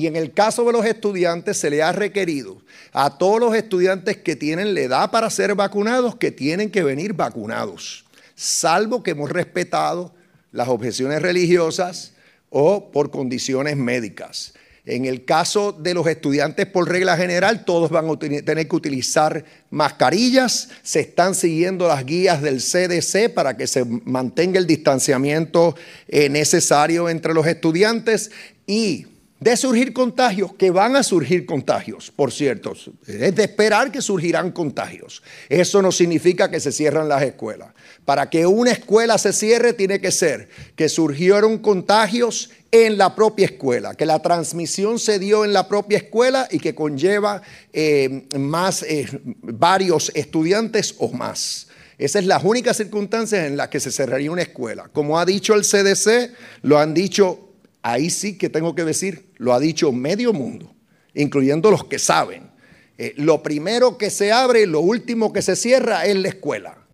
Y 0.00 0.06
en 0.06 0.16
el 0.16 0.32
caso 0.32 0.64
de 0.64 0.72
los 0.72 0.86
estudiantes 0.86 1.58
se 1.58 1.68
le 1.68 1.82
ha 1.82 1.92
requerido 1.92 2.62
a 2.90 3.18
todos 3.18 3.38
los 3.38 3.54
estudiantes 3.54 4.16
que 4.16 4.34
tienen 4.34 4.72
la 4.72 4.80
edad 4.80 5.10
para 5.10 5.28
ser 5.28 5.54
vacunados 5.54 6.16
que 6.16 6.30
tienen 6.30 6.70
que 6.70 6.82
venir 6.82 7.12
vacunados, 7.12 8.06
salvo 8.34 9.02
que 9.02 9.10
hemos 9.10 9.28
respetado 9.28 10.14
las 10.52 10.68
objeciones 10.68 11.20
religiosas 11.20 12.14
o 12.48 12.90
por 12.90 13.10
condiciones 13.10 13.76
médicas. 13.76 14.54
En 14.86 15.04
el 15.04 15.26
caso 15.26 15.72
de 15.72 15.92
los 15.92 16.06
estudiantes, 16.06 16.64
por 16.64 16.88
regla 16.88 17.18
general, 17.18 17.66
todos 17.66 17.90
van 17.90 18.08
a 18.08 18.18
tener 18.18 18.68
que 18.68 18.76
utilizar 18.76 19.44
mascarillas. 19.68 20.70
Se 20.82 21.00
están 21.00 21.34
siguiendo 21.34 21.86
las 21.88 22.06
guías 22.06 22.40
del 22.40 22.62
CDC 22.62 23.34
para 23.34 23.58
que 23.58 23.66
se 23.66 23.84
mantenga 23.84 24.58
el 24.58 24.66
distanciamiento 24.66 25.76
eh, 26.08 26.30
necesario 26.30 27.10
entre 27.10 27.34
los 27.34 27.46
estudiantes 27.46 28.30
y 28.66 29.06
de 29.40 29.56
surgir 29.56 29.94
contagios, 29.94 30.52
que 30.54 30.70
van 30.70 30.96
a 30.96 31.02
surgir 31.02 31.46
contagios, 31.46 32.10
por 32.10 32.30
cierto. 32.30 32.74
Es 33.06 33.34
de 33.34 33.42
esperar 33.42 33.90
que 33.90 34.02
surgirán 34.02 34.52
contagios. 34.52 35.22
Eso 35.48 35.80
no 35.80 35.90
significa 35.90 36.50
que 36.50 36.60
se 36.60 36.70
cierran 36.70 37.08
las 37.08 37.22
escuelas. 37.22 37.68
Para 38.04 38.28
que 38.28 38.46
una 38.46 38.70
escuela 38.70 39.16
se 39.16 39.32
cierre 39.32 39.72
tiene 39.72 39.98
que 39.98 40.10
ser 40.10 40.50
que 40.76 40.90
surgieron 40.90 41.58
contagios 41.58 42.50
en 42.70 42.98
la 42.98 43.14
propia 43.14 43.46
escuela, 43.46 43.94
que 43.94 44.06
la 44.06 44.20
transmisión 44.20 44.98
se 44.98 45.18
dio 45.18 45.44
en 45.44 45.54
la 45.54 45.66
propia 45.68 45.98
escuela 45.98 46.46
y 46.50 46.58
que 46.58 46.74
conlleva 46.74 47.42
eh, 47.72 48.26
más, 48.38 48.82
eh, 48.82 49.08
varios 49.24 50.12
estudiantes 50.14 50.94
o 50.98 51.10
más. 51.12 51.66
Esas 51.96 52.22
son 52.22 52.28
las 52.28 52.44
únicas 52.44 52.76
circunstancias 52.76 53.46
en 53.46 53.56
las 53.56 53.68
que 53.68 53.80
se 53.80 53.90
cerraría 53.90 54.30
una 54.30 54.42
escuela. 54.42 54.88
Como 54.92 55.18
ha 55.18 55.24
dicho 55.24 55.54
el 55.54 55.62
CDC, 55.62 56.30
lo 56.62 56.78
han 56.78 56.94
dicho 56.94 57.49
ahí 57.82 58.10
sí 58.10 58.38
que 58.38 58.48
tengo 58.48 58.74
que 58.74 58.84
decir, 58.84 59.32
lo 59.36 59.52
ha 59.52 59.60
dicho 59.60 59.92
medio 59.92 60.32
mundo, 60.32 60.74
incluyendo 61.14 61.70
los 61.70 61.84
que 61.84 61.98
saben. 61.98 62.50
Eh, 62.98 63.14
lo 63.16 63.42
primero 63.42 63.96
que 63.96 64.10
se 64.10 64.32
abre, 64.32 64.66
lo 64.66 64.80
último 64.80 65.32
que 65.32 65.42
se 65.42 65.56
cierra 65.56 66.04
es 66.04 66.16
la 66.16 66.28
escuela. 66.28 66.86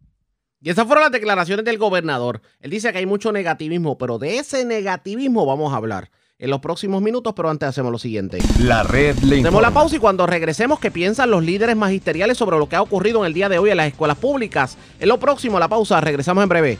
Y 0.61 0.71
esas 0.71 0.87
fueron 0.87 1.03
las 1.03 1.13
declaraciones 1.13 1.65
del 1.65 1.79
gobernador. 1.79 2.43
Él 2.61 2.71
dice 2.71 2.91
que 2.93 2.99
hay 2.99 3.07
mucho 3.07 3.33
negativismo, 3.33 3.99
pero 3.99 4.19
de 4.19 4.39
ese 4.39 4.65
negativismo 4.65 5.47
vamos 5.47 5.73
a 5.73 5.77
hablar 5.77 6.11
en 6.39 6.51
los 6.51 6.61
próximos 6.61 7.01
minutos, 7.03 7.33
pero 7.35 7.49
antes 7.51 7.69
hacemos 7.69 7.91
lo 7.91 7.99
siguiente. 7.99 8.39
La 8.61 8.83
red 8.83 9.17
le 9.21 9.41
Hacemos 9.41 9.63
la 9.63 9.71
pausa 9.71 9.97
y 9.97 9.99
cuando 9.99 10.27
regresemos, 10.27 10.79
¿qué 10.79 10.91
piensan 10.91 11.31
los 11.31 11.43
líderes 11.43 11.77
magisteriales 11.77 12.37
sobre 12.37 12.59
lo 12.59 12.69
que 12.69 12.77
ha 12.77 12.83
ocurrido 12.83 13.21
en 13.21 13.27
el 13.27 13.35
día 13.35 13.49
de 13.49 13.59
hoy 13.59 13.71
en 13.71 13.79
las 13.79 13.89
escuelas 13.89 14.19
públicas? 14.19 14.77
En 15.01 15.09
lo 15.09 15.19
próximo, 15.19 15.59
la 15.59 15.69
pausa, 15.69 16.01
regresamos 16.01 16.43
en 16.43 16.49
breve. 16.49 16.79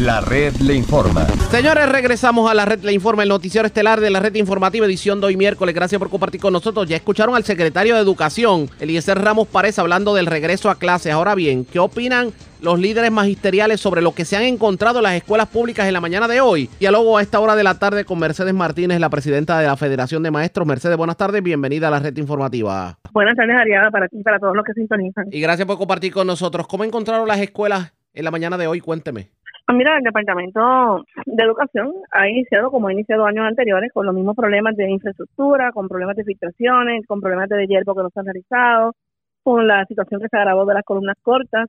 La 0.00 0.20
red 0.20 0.54
le 0.58 0.74
informa. 0.74 1.26
Señores, 1.50 1.88
regresamos 1.88 2.48
a 2.48 2.54
la 2.54 2.64
red 2.64 2.84
le 2.84 2.92
informa, 2.92 3.24
el 3.24 3.28
noticiero 3.28 3.66
estelar 3.66 4.00
de 4.00 4.10
la 4.10 4.20
red 4.20 4.32
informativa 4.36 4.86
edición 4.86 5.20
de 5.20 5.26
hoy 5.26 5.36
miércoles. 5.36 5.74
Gracias 5.74 5.98
por 5.98 6.08
compartir 6.08 6.40
con 6.40 6.52
nosotros. 6.52 6.86
Ya 6.86 6.94
escucharon 6.94 7.34
al 7.34 7.42
secretario 7.42 7.96
de 7.96 8.00
Educación, 8.00 8.70
Eliezer 8.78 9.18
Ramos 9.18 9.48
Párez, 9.48 9.76
hablando 9.80 10.14
del 10.14 10.26
regreso 10.26 10.70
a 10.70 10.78
clases. 10.78 11.12
Ahora 11.12 11.34
bien, 11.34 11.64
¿qué 11.64 11.80
opinan 11.80 12.30
los 12.60 12.78
líderes 12.78 13.10
magisteriales 13.10 13.80
sobre 13.80 14.00
lo 14.00 14.14
que 14.14 14.24
se 14.24 14.36
han 14.36 14.44
encontrado 14.44 14.98
en 15.00 15.02
las 15.02 15.14
escuelas 15.14 15.48
públicas 15.48 15.88
en 15.88 15.94
la 15.94 16.00
mañana 16.00 16.28
de 16.28 16.40
hoy? 16.40 16.70
Diálogo 16.78 17.18
a 17.18 17.22
esta 17.22 17.40
hora 17.40 17.56
de 17.56 17.64
la 17.64 17.80
tarde 17.80 18.04
con 18.04 18.20
Mercedes 18.20 18.54
Martínez, 18.54 19.00
la 19.00 19.10
presidenta 19.10 19.58
de 19.58 19.66
la 19.66 19.76
Federación 19.76 20.22
de 20.22 20.30
Maestros. 20.30 20.64
Mercedes, 20.64 20.96
buenas 20.96 21.16
tardes, 21.16 21.42
bienvenida 21.42 21.88
a 21.88 21.90
la 21.90 21.98
red 21.98 22.16
informativa. 22.18 22.96
Buenas 23.12 23.34
tardes, 23.34 23.56
Ariada, 23.56 23.90
para 23.90 24.06
ti 24.06 24.18
y 24.20 24.22
para 24.22 24.38
todos 24.38 24.54
los 24.54 24.64
que 24.64 24.74
sintonizan. 24.74 25.24
Y 25.32 25.40
gracias 25.40 25.66
por 25.66 25.76
compartir 25.76 26.12
con 26.12 26.28
nosotros. 26.28 26.68
¿Cómo 26.68 26.84
encontraron 26.84 27.26
las 27.26 27.40
escuelas 27.40 27.92
en 28.14 28.24
la 28.24 28.30
mañana 28.30 28.56
de 28.56 28.68
hoy? 28.68 28.78
Cuénteme. 28.78 29.37
Ah, 29.70 29.74
mira, 29.74 29.98
el 29.98 30.02
Departamento 30.02 31.04
de 31.26 31.42
Educación 31.42 31.92
ha 32.12 32.26
iniciado, 32.26 32.70
como 32.70 32.88
ha 32.88 32.92
iniciado 32.94 33.26
años 33.26 33.44
anteriores, 33.46 33.92
con 33.92 34.06
los 34.06 34.14
mismos 34.14 34.34
problemas 34.34 34.74
de 34.76 34.90
infraestructura, 34.90 35.72
con 35.72 35.88
problemas 35.88 36.16
de 36.16 36.24
filtraciones, 36.24 37.06
con 37.06 37.20
problemas 37.20 37.50
de 37.50 37.66
hierbo 37.66 37.94
que 37.94 38.02
no 38.02 38.08
se 38.08 38.18
han 38.18 38.26
realizado, 38.26 38.94
con 39.42 39.66
la 39.68 39.84
situación 39.84 40.22
que 40.22 40.28
se 40.28 40.38
agravó 40.38 40.64
de 40.64 40.72
las 40.72 40.84
columnas 40.84 41.16
cortas. 41.20 41.66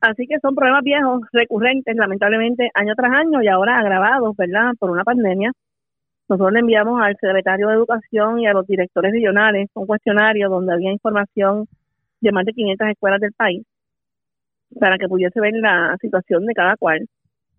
Así 0.00 0.26
que 0.26 0.40
son 0.40 0.56
problemas 0.56 0.82
viejos, 0.82 1.22
recurrentes, 1.32 1.94
lamentablemente, 1.96 2.70
año 2.74 2.94
tras 2.96 3.12
año 3.12 3.40
y 3.40 3.48
ahora 3.48 3.78
agravados, 3.78 4.36
¿verdad?, 4.36 4.72
por 4.80 4.90
una 4.90 5.04
pandemia. 5.04 5.52
Nosotros 6.28 6.52
le 6.52 6.60
enviamos 6.60 7.00
al 7.02 7.16
secretario 7.20 7.68
de 7.68 7.74
Educación 7.74 8.40
y 8.40 8.48
a 8.48 8.52
los 8.52 8.66
directores 8.66 9.12
regionales 9.12 9.68
un 9.74 9.86
cuestionario 9.86 10.48
donde 10.48 10.72
había 10.74 10.92
información 10.92 11.66
de 12.20 12.32
más 12.32 12.44
de 12.46 12.52
500 12.52 12.88
escuelas 12.88 13.20
del 13.20 13.32
país 13.32 13.64
para 14.78 14.98
que 14.98 15.08
pudiese 15.08 15.40
ver 15.40 15.54
la 15.54 15.96
situación 16.00 16.46
de 16.46 16.54
cada 16.54 16.76
cual. 16.76 17.06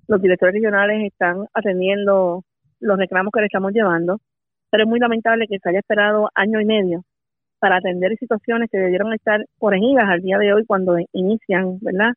Los 0.08 0.22
directores 0.22 0.54
regionales 0.54 1.06
están 1.06 1.46
atendiendo 1.54 2.44
los 2.80 2.98
reclamos 2.98 3.32
que 3.34 3.40
le 3.40 3.46
estamos 3.48 3.72
llevando, 3.72 4.20
pero 4.70 4.84
es 4.84 4.90
muy 4.90 5.00
lamentable 5.00 5.48
que 5.48 5.60
se 5.60 5.70
haya 5.70 5.80
esperado 5.80 6.30
año 6.36 6.60
y 6.60 6.66
medio 6.66 7.04
para 7.60 7.78
atender 7.78 8.18
situaciones 8.18 8.70
que 8.70 8.78
debieron 8.78 9.14
estar 9.14 9.46
corregidas 9.58 10.04
al 10.10 10.22
día 10.22 10.38
de 10.38 10.54
hoy 10.54 10.66
cuando 10.66 10.98
inician, 11.14 11.80
¿verdad? 11.80 12.12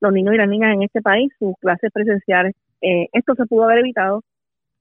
Los 0.00 0.12
niños 0.12 0.34
y 0.34 0.38
las 0.38 0.48
niñas 0.48 0.74
en 0.74 0.82
este 0.82 1.02
país 1.02 1.32
sus 1.38 1.54
clases 1.60 1.90
presenciales. 1.92 2.54
Eh, 2.80 3.08
esto 3.12 3.34
se 3.34 3.46
pudo 3.46 3.64
haber 3.64 3.78
evitado. 3.78 4.22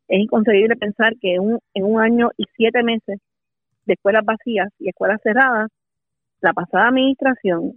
Es 0.07 0.19
inconcebible 0.19 0.75
pensar 0.75 1.13
que 1.19 1.39
un, 1.39 1.59
en 1.73 1.85
un 1.85 1.99
año 1.99 2.29
y 2.37 2.45
siete 2.55 2.83
meses 2.83 3.19
de 3.85 3.93
escuelas 3.93 4.23
vacías 4.23 4.69
y 4.77 4.89
escuelas 4.89 5.19
cerradas, 5.23 5.69
la 6.41 6.53
pasada 6.53 6.89
administración 6.89 7.73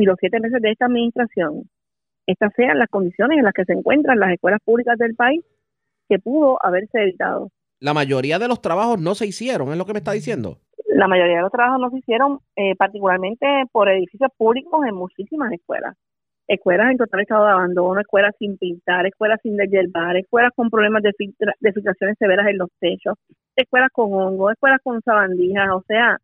y 0.00 0.04
los 0.04 0.16
siete 0.20 0.40
meses 0.40 0.62
de 0.62 0.70
esta 0.70 0.86
administración, 0.86 1.68
estas 2.26 2.52
sean 2.54 2.78
las 2.78 2.88
condiciones 2.88 3.38
en 3.38 3.44
las 3.44 3.54
que 3.54 3.64
se 3.64 3.72
encuentran 3.72 4.18
las 4.18 4.32
escuelas 4.32 4.60
públicas 4.64 4.98
del 4.98 5.14
país 5.14 5.44
que 6.08 6.18
pudo 6.18 6.58
haberse 6.64 7.02
evitado. 7.02 7.48
La 7.80 7.94
mayoría 7.94 8.38
de 8.38 8.48
los 8.48 8.60
trabajos 8.60 9.00
no 9.00 9.14
se 9.14 9.26
hicieron, 9.26 9.70
es 9.70 9.78
lo 9.78 9.86
que 9.86 9.92
me 9.92 9.98
está 9.98 10.12
diciendo. 10.12 10.58
La 10.88 11.08
mayoría 11.08 11.36
de 11.36 11.42
los 11.42 11.52
trabajos 11.52 11.80
no 11.80 11.90
se 11.90 11.98
hicieron, 11.98 12.38
eh, 12.56 12.74
particularmente 12.76 13.46
por 13.72 13.88
edificios 13.88 14.30
públicos 14.36 14.80
en 14.86 14.94
muchísimas 14.94 15.52
escuelas. 15.52 15.96
Escuelas 16.46 16.90
en 16.90 16.96
total 16.96 17.20
estado 17.20 17.44
de 17.44 17.52
abandono, 17.52 18.00
escuelas 18.00 18.34
sin 18.38 18.56
pintar, 18.56 19.06
escuelas 19.06 19.38
sin 19.42 19.56
deshiervar, 19.56 20.16
escuelas 20.16 20.52
con 20.56 20.70
problemas 20.70 21.02
de, 21.02 21.12
de 21.60 21.72
filtraciones 21.72 22.16
severas 22.18 22.46
en 22.48 22.58
los 22.58 22.70
techos, 22.80 23.14
escuelas 23.54 23.90
con 23.92 24.12
hongos, 24.14 24.52
escuelas 24.52 24.80
con 24.82 25.00
sabandijas, 25.02 25.68
o 25.70 25.82
sea, 25.86 26.18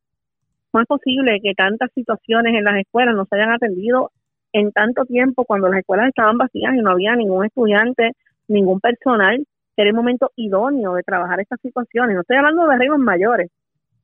no 0.74 0.80
es 0.80 0.86
posible 0.88 1.40
que 1.40 1.54
tantas 1.54 1.90
situaciones 1.94 2.54
en 2.54 2.64
las 2.64 2.76
escuelas 2.76 3.14
no 3.14 3.24
se 3.26 3.36
hayan 3.36 3.52
atendido 3.52 4.10
en 4.52 4.72
tanto 4.72 5.04
tiempo 5.04 5.44
cuando 5.44 5.68
las 5.68 5.78
escuelas 5.80 6.08
estaban 6.08 6.36
vacías 6.36 6.74
y 6.74 6.78
no 6.78 6.90
había 6.90 7.14
ningún 7.14 7.46
estudiante, 7.46 8.12
ningún 8.48 8.80
personal. 8.80 9.44
Era 9.76 9.88
el 9.88 9.94
momento 9.94 10.32
idóneo 10.36 10.94
de 10.94 11.02
trabajar 11.02 11.40
estas 11.40 11.60
situaciones. 11.60 12.14
No 12.14 12.22
estoy 12.22 12.36
hablando 12.36 12.66
de 12.66 12.74
arreglos 12.74 12.98
mayores, 12.98 13.50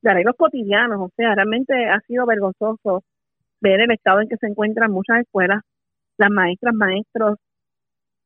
de 0.01 0.11
arreglos 0.11 0.35
cotidianos. 0.37 0.99
O 0.99 1.09
sea, 1.15 1.35
realmente 1.35 1.73
ha 1.89 1.99
sido 2.01 2.25
vergonzoso 2.25 3.03
ver 3.59 3.81
el 3.81 3.91
estado 3.91 4.21
en 4.21 4.29
que 4.29 4.37
se 4.37 4.47
encuentran 4.47 4.91
muchas 4.91 5.19
escuelas, 5.19 5.61
las 6.17 6.29
maestras, 6.29 6.73
maestros, 6.73 7.37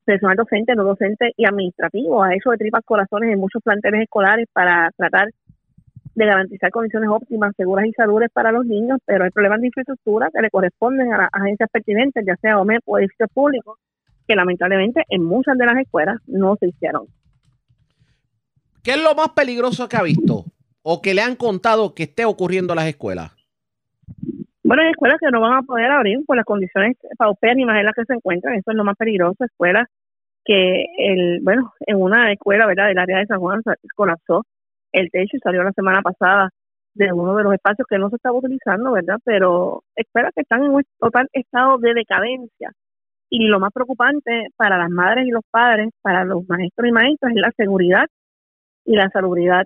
personal 0.05 0.36
docente, 0.38 0.75
no 0.75 0.84
docente 0.84 1.31
y 1.36 1.45
administrativo. 1.45 2.23
A 2.23 2.34
eso 2.36 2.51
de 2.51 2.58
tripas 2.58 2.84
corazones 2.86 3.34
en 3.34 3.39
muchos 3.39 3.62
planteles 3.63 4.03
escolares 4.03 4.47
para 4.53 4.91
tratar 4.97 5.29
de 6.15 6.25
garantizar 6.25 6.71
condiciones 6.71 7.10
óptimas, 7.10 7.54
seguras 7.58 7.86
y 7.86 7.91
saludables 7.91 8.32
para 8.32 8.51
los 8.51 8.65
niños, 8.65 8.99
pero 9.06 9.25
hay 9.25 9.32
problemas 9.32 9.60
de 9.60 9.67
infraestructura 9.67 10.30
que 10.34 10.41
le 10.41 10.49
corresponden 10.49 11.13
a 11.13 11.17
las 11.17 11.30
agencias 11.34 11.69
pertinentes, 11.69 12.25
ya 12.25 12.36
sea 12.38 12.60
OMEP 12.60 12.82
o 12.86 12.97
edificios 12.97 13.30
públicos, 13.34 13.78
que 14.28 14.36
lamentablemente 14.36 15.04
en 15.10 15.23
muchas 15.23 15.58
de 15.58 15.65
las 15.65 15.78
escuelas 15.78 16.17
no 16.25 16.56
se 16.56 16.69
hicieron. 16.69 17.08
¿Qué 18.82 18.91
es 18.91 19.04
lo 19.04 19.13
más 19.13 19.30
peligroso 19.30 19.89
que 19.89 19.97
ha 19.97 20.04
visto 20.04 20.45
o 20.84 21.01
que 21.01 21.13
le 21.13 21.21
han 21.21 21.36
contado 21.36 21.93
que 21.93 22.04
esté 22.04 22.23
ocurriendo 22.23 22.73
en 22.73 22.78
las 22.78 22.88
escuelas? 22.88 23.32
Bueno, 24.63 24.84
hay 24.84 24.91
escuelas 24.91 25.19
que 25.19 25.30
no 25.32 25.41
van 25.41 25.58
a 25.58 25.62
poder 25.63 25.91
abrir 25.91 26.23
por 26.25 26.38
las 26.38 26.45
condiciones 26.45 26.97
paupérrimas 27.17 27.78
en 27.78 27.86
las 27.86 27.93
que 27.93 28.06
se 28.06 28.13
encuentran, 28.13 28.56
eso 28.56 28.71
es 28.71 28.78
lo 28.78 28.84
más 28.84 28.95
peligroso, 28.95 29.43
escuelas 29.43 29.88
que, 30.45 30.86
el 30.97 31.39
bueno, 31.41 31.73
en 31.82 32.01
una 32.01 32.32
escuela, 32.32 32.67
¿verdad?, 32.67 32.88
del 32.88 32.99
área 32.99 33.17
de 33.17 33.25
San 33.25 33.39
Juan 33.39 33.62
colapsó 33.95 34.43
el 34.95 35.12
techo 35.12 35.38
salió 35.43 35.63
la 35.63 35.71
semana 35.73 36.01
pasada 36.01 36.49
de 36.93 37.12
uno 37.12 37.36
de 37.36 37.43
los 37.43 37.53
espacios 37.53 37.86
que 37.89 37.97
no 37.97 38.10
se 38.10 38.15
estaba 38.15 38.38
utilizando, 38.38 38.93
¿verdad? 38.93 39.17
Pero 39.25 39.84
espera 39.95 40.31
que 40.34 40.41
están 40.41 40.63
en 40.63 40.71
un 40.71 40.84
total 40.97 41.27
estado 41.34 41.77
de 41.77 41.93
decadencia. 41.93 42.71
Y 43.29 43.47
lo 43.47 43.60
más 43.60 43.71
preocupante 43.73 44.47
para 44.55 44.77
las 44.77 44.89
madres 44.89 45.27
y 45.27 45.31
los 45.31 45.43
padres, 45.51 45.89
para 46.01 46.23
los 46.23 46.47
maestros 46.47 46.88
y 46.88 46.91
maestras, 46.91 47.34
es 47.36 47.41
la 47.41 47.51
seguridad 47.58 48.05
y 48.86 48.95
la 48.95 49.10
salubridad. 49.10 49.65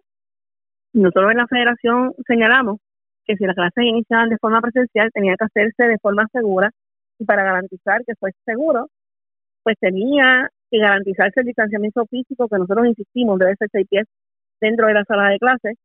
Nosotros 0.93 1.31
en 1.31 1.37
la 1.37 1.47
federación 1.47 2.13
señalamos 2.25 2.77
que 3.25 3.35
si 3.37 3.45
las 3.45 3.55
clases 3.55 3.83
iniciaban 3.83 4.29
de 4.29 4.37
forma 4.39 4.61
presencial, 4.61 5.11
tenía 5.13 5.35
que 5.37 5.45
hacerse 5.45 5.83
de 5.83 5.99
forma 5.99 6.25
segura 6.31 6.71
y 7.19 7.25
para 7.25 7.43
garantizar 7.43 8.03
que 8.05 8.15
fuese 8.15 8.39
seguro, 8.45 8.87
pues 9.61 9.77
tenía 9.79 10.49
que 10.71 10.79
garantizarse 10.79 11.41
el 11.41 11.47
distanciamiento 11.47 12.05
físico 12.07 12.47
que 12.47 12.57
nosotros 12.57 12.87
insistimos 12.87 13.37
debe 13.37 13.55
ser 13.55 13.67
seis 13.71 13.87
pies 13.87 14.07
dentro 14.61 14.87
de 14.87 14.93
la 14.93 15.03
sala 15.05 15.29
de 15.29 15.39
clases 15.39 15.75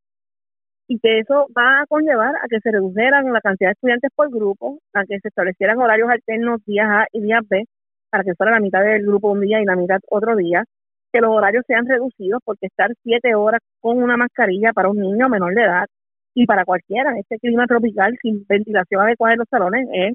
y 0.87 0.99
que 0.99 1.21
eso 1.21 1.47
va 1.57 1.83
a 1.83 1.87
conllevar 1.87 2.35
a 2.37 2.49
que 2.49 2.61
se 2.61 2.71
redujeran 2.71 3.33
la 3.33 3.41
cantidad 3.41 3.71
de 3.71 3.73
estudiantes 3.73 4.11
por 4.15 4.31
grupo, 4.31 4.79
a 4.93 5.05
que 5.05 5.19
se 5.21 5.29
establecieran 5.29 5.79
horarios 5.79 6.11
alternos 6.11 6.65
días 6.67 6.87
A 6.89 7.07
y 7.13 7.23
días 7.23 7.43
B, 7.49 7.65
para 8.11 8.25
que 8.25 8.35
fuera 8.35 8.53
la 8.53 8.61
mitad 8.61 8.83
del 8.83 9.03
grupo 9.03 9.33
un 9.33 9.41
día 9.41 9.61
y 9.61 9.65
la 9.65 9.77
mitad 9.77 9.99
otro 10.11 10.37
día, 10.37 10.65
que 11.13 11.21
los 11.21 11.31
horarios 11.31 11.65
sean 11.67 11.87
reducidos 11.87 12.41
porque 12.45 12.67
estar 12.67 12.91
siete 13.03 13.35
horas 13.35 13.61
con 13.81 14.03
una 14.03 14.17
mascarilla 14.17 14.73
para 14.73 14.89
un 14.89 14.99
niño 14.99 15.29
menor 15.29 15.55
de 15.55 15.63
edad 15.63 15.87
y 16.35 16.47
para 16.47 16.65
cualquiera 16.65 17.13
en 17.13 17.19
este 17.19 17.39
clima 17.39 17.67
tropical 17.67 18.17
sin 18.21 18.45
ventilación 18.49 19.01
adecuada 19.03 19.35
en 19.35 19.39
los 19.39 19.49
salones 19.49 19.89
es 19.93 20.15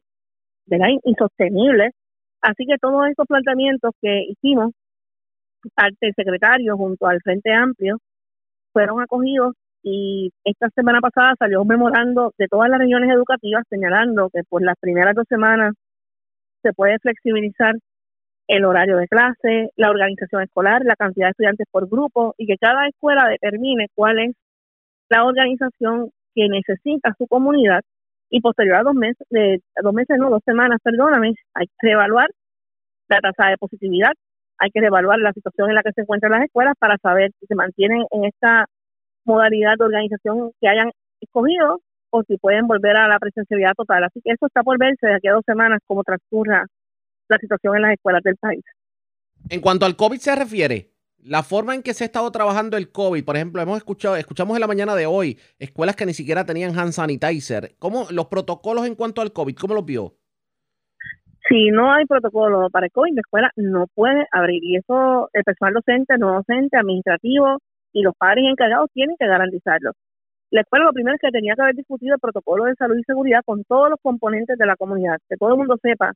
insostenible. 1.03 1.91
Así 2.41 2.65
que 2.65 2.77
todos 2.79 3.07
estos 3.09 3.25
planteamientos 3.27 3.91
que 4.01 4.23
hicimos 4.29 4.71
ante 5.75 6.07
el 6.07 6.13
secretario 6.15 6.77
junto 6.77 7.07
al 7.07 7.21
Frente 7.21 7.53
Amplio 7.53 7.97
fueron 8.73 9.01
acogidos 9.01 9.53
y 9.83 10.31
esta 10.43 10.69
semana 10.75 10.99
pasada 10.99 11.33
salió 11.39 11.61
un 11.61 11.67
memorando 11.67 12.33
de 12.37 12.47
todas 12.47 12.69
las 12.69 12.79
regiones 12.79 13.09
educativas 13.11 13.63
señalando 13.69 14.29
que 14.33 14.41
por 14.47 14.61
las 14.61 14.75
primeras 14.79 15.15
dos 15.15 15.25
semanas 15.29 15.73
se 16.61 16.73
puede 16.73 16.99
flexibilizar 16.99 17.75
el 18.47 18.65
horario 18.65 18.97
de 18.97 19.07
clase, 19.07 19.69
la 19.75 19.91
organización 19.91 20.41
escolar, 20.41 20.81
la 20.83 20.95
cantidad 20.95 21.27
de 21.27 21.31
estudiantes 21.31 21.67
por 21.71 21.87
grupo 21.87 22.33
y 22.37 22.47
que 22.47 22.57
cada 22.57 22.87
escuela 22.87 23.29
determine 23.29 23.87
cuál 23.95 24.19
es 24.19 24.35
la 25.09 25.23
organización 25.23 26.09
que 26.33 26.49
necesita 26.49 27.13
su 27.17 27.27
comunidad 27.27 27.81
y 28.29 28.41
posterior 28.41 28.77
a 28.77 28.83
dos 28.83 28.95
meses, 28.95 29.25
de, 29.29 29.61
dos 29.81 29.93
meses 29.93 30.17
no, 30.19 30.29
dos 30.29 30.41
semanas, 30.45 30.79
perdóname, 30.83 31.33
hay 31.53 31.67
que 31.79 31.91
evaluar 31.91 32.29
la 33.07 33.19
tasa 33.19 33.49
de 33.49 33.57
positividad, 33.57 34.13
hay 34.59 34.69
que 34.71 34.79
evaluar 34.79 35.19
la 35.19 35.33
situación 35.33 35.69
en 35.69 35.75
la 35.75 35.83
que 35.83 35.93
se 35.93 36.01
encuentran 36.01 36.33
las 36.33 36.43
escuelas 36.43 36.75
para 36.77 36.97
saber 36.97 37.31
si 37.39 37.45
se 37.47 37.55
mantienen 37.55 38.05
en 38.11 38.25
esta 38.25 38.65
modalidad 39.25 39.75
de 39.77 39.85
organización 39.85 40.51
que 40.59 40.67
hayan 40.67 40.91
escogido 41.21 41.81
o 42.11 42.23
si 42.23 42.37
pueden 42.37 42.67
volver 42.67 42.97
a 42.97 43.07
la 43.07 43.19
presencialidad 43.19 43.73
total. 43.75 44.03
Así 44.03 44.19
que 44.23 44.31
eso 44.31 44.47
está 44.47 44.63
por 44.63 44.77
verse 44.77 45.07
de 45.07 45.15
aquí 45.15 45.27
a 45.27 45.33
dos 45.33 45.43
semanas 45.45 45.79
cómo 45.87 46.03
transcurra 46.03 46.65
la 47.29 47.37
situación 47.37 47.75
en 47.77 47.81
las 47.83 47.93
escuelas 47.93 48.23
del 48.23 48.35
país. 48.37 48.63
En 49.49 49.61
cuanto 49.61 49.85
al 49.85 49.95
COVID 49.95 50.17
se 50.17 50.35
refiere, 50.35 50.91
la 51.23 51.43
forma 51.43 51.75
en 51.75 51.83
que 51.83 51.93
se 51.93 52.03
ha 52.03 52.07
estado 52.07 52.31
trabajando 52.31 52.77
el 52.77 52.91
COVID, 52.91 53.23
por 53.23 53.35
ejemplo, 53.35 53.61
hemos 53.61 53.77
escuchado, 53.77 54.15
escuchamos 54.15 54.55
en 54.55 54.61
la 54.61 54.67
mañana 54.67 54.95
de 54.95 55.05
hoy 55.05 55.37
escuelas 55.59 55.95
que 55.95 56.05
ni 56.05 56.13
siquiera 56.13 56.45
tenían 56.45 56.77
hand 56.77 56.91
sanitizer. 56.91 57.75
¿Cómo 57.79 58.07
los 58.09 58.27
protocolos 58.27 58.85
en 58.85 58.95
cuanto 58.95 59.21
al 59.21 59.31
COVID, 59.31 59.55
cómo 59.55 59.73
los 59.73 59.85
vio? 59.85 60.18
Si 61.49 61.71
no 61.71 61.91
hay 61.91 62.05
protocolo 62.05 62.69
para 62.69 62.85
el 62.85 62.91
COVID, 62.91 63.15
la 63.15 63.21
escuela 63.21 63.51
no 63.55 63.87
puede 63.95 64.27
abrir. 64.31 64.63
Y 64.63 64.77
eso 64.77 65.29
el 65.33 65.43
personal 65.43 65.73
docente, 65.73 66.17
no 66.19 66.35
docente, 66.35 66.77
administrativo 66.77 67.57
y 67.91 68.03
los 68.03 68.13
padres 68.15 68.45
encargados 68.47 68.89
tienen 68.93 69.15
que 69.17 69.27
garantizarlo. 69.27 69.91
La 70.51 70.61
escuela 70.61 70.85
lo 70.85 70.93
primero 70.93 71.15
es 71.15 71.21
que 71.21 71.31
tenía 71.31 71.55
que 71.55 71.61
haber 71.63 71.75
discutido 71.75 72.15
el 72.15 72.19
protocolo 72.19 72.65
de 72.65 72.75
salud 72.75 72.97
y 72.97 73.03
seguridad 73.03 73.41
con 73.45 73.63
todos 73.63 73.89
los 73.89 73.99
componentes 74.01 74.57
de 74.57 74.65
la 74.65 74.75
comunidad, 74.75 75.17
que 75.27 75.37
todo 75.37 75.51
el 75.53 75.57
mundo 75.57 75.77
sepa 75.81 76.13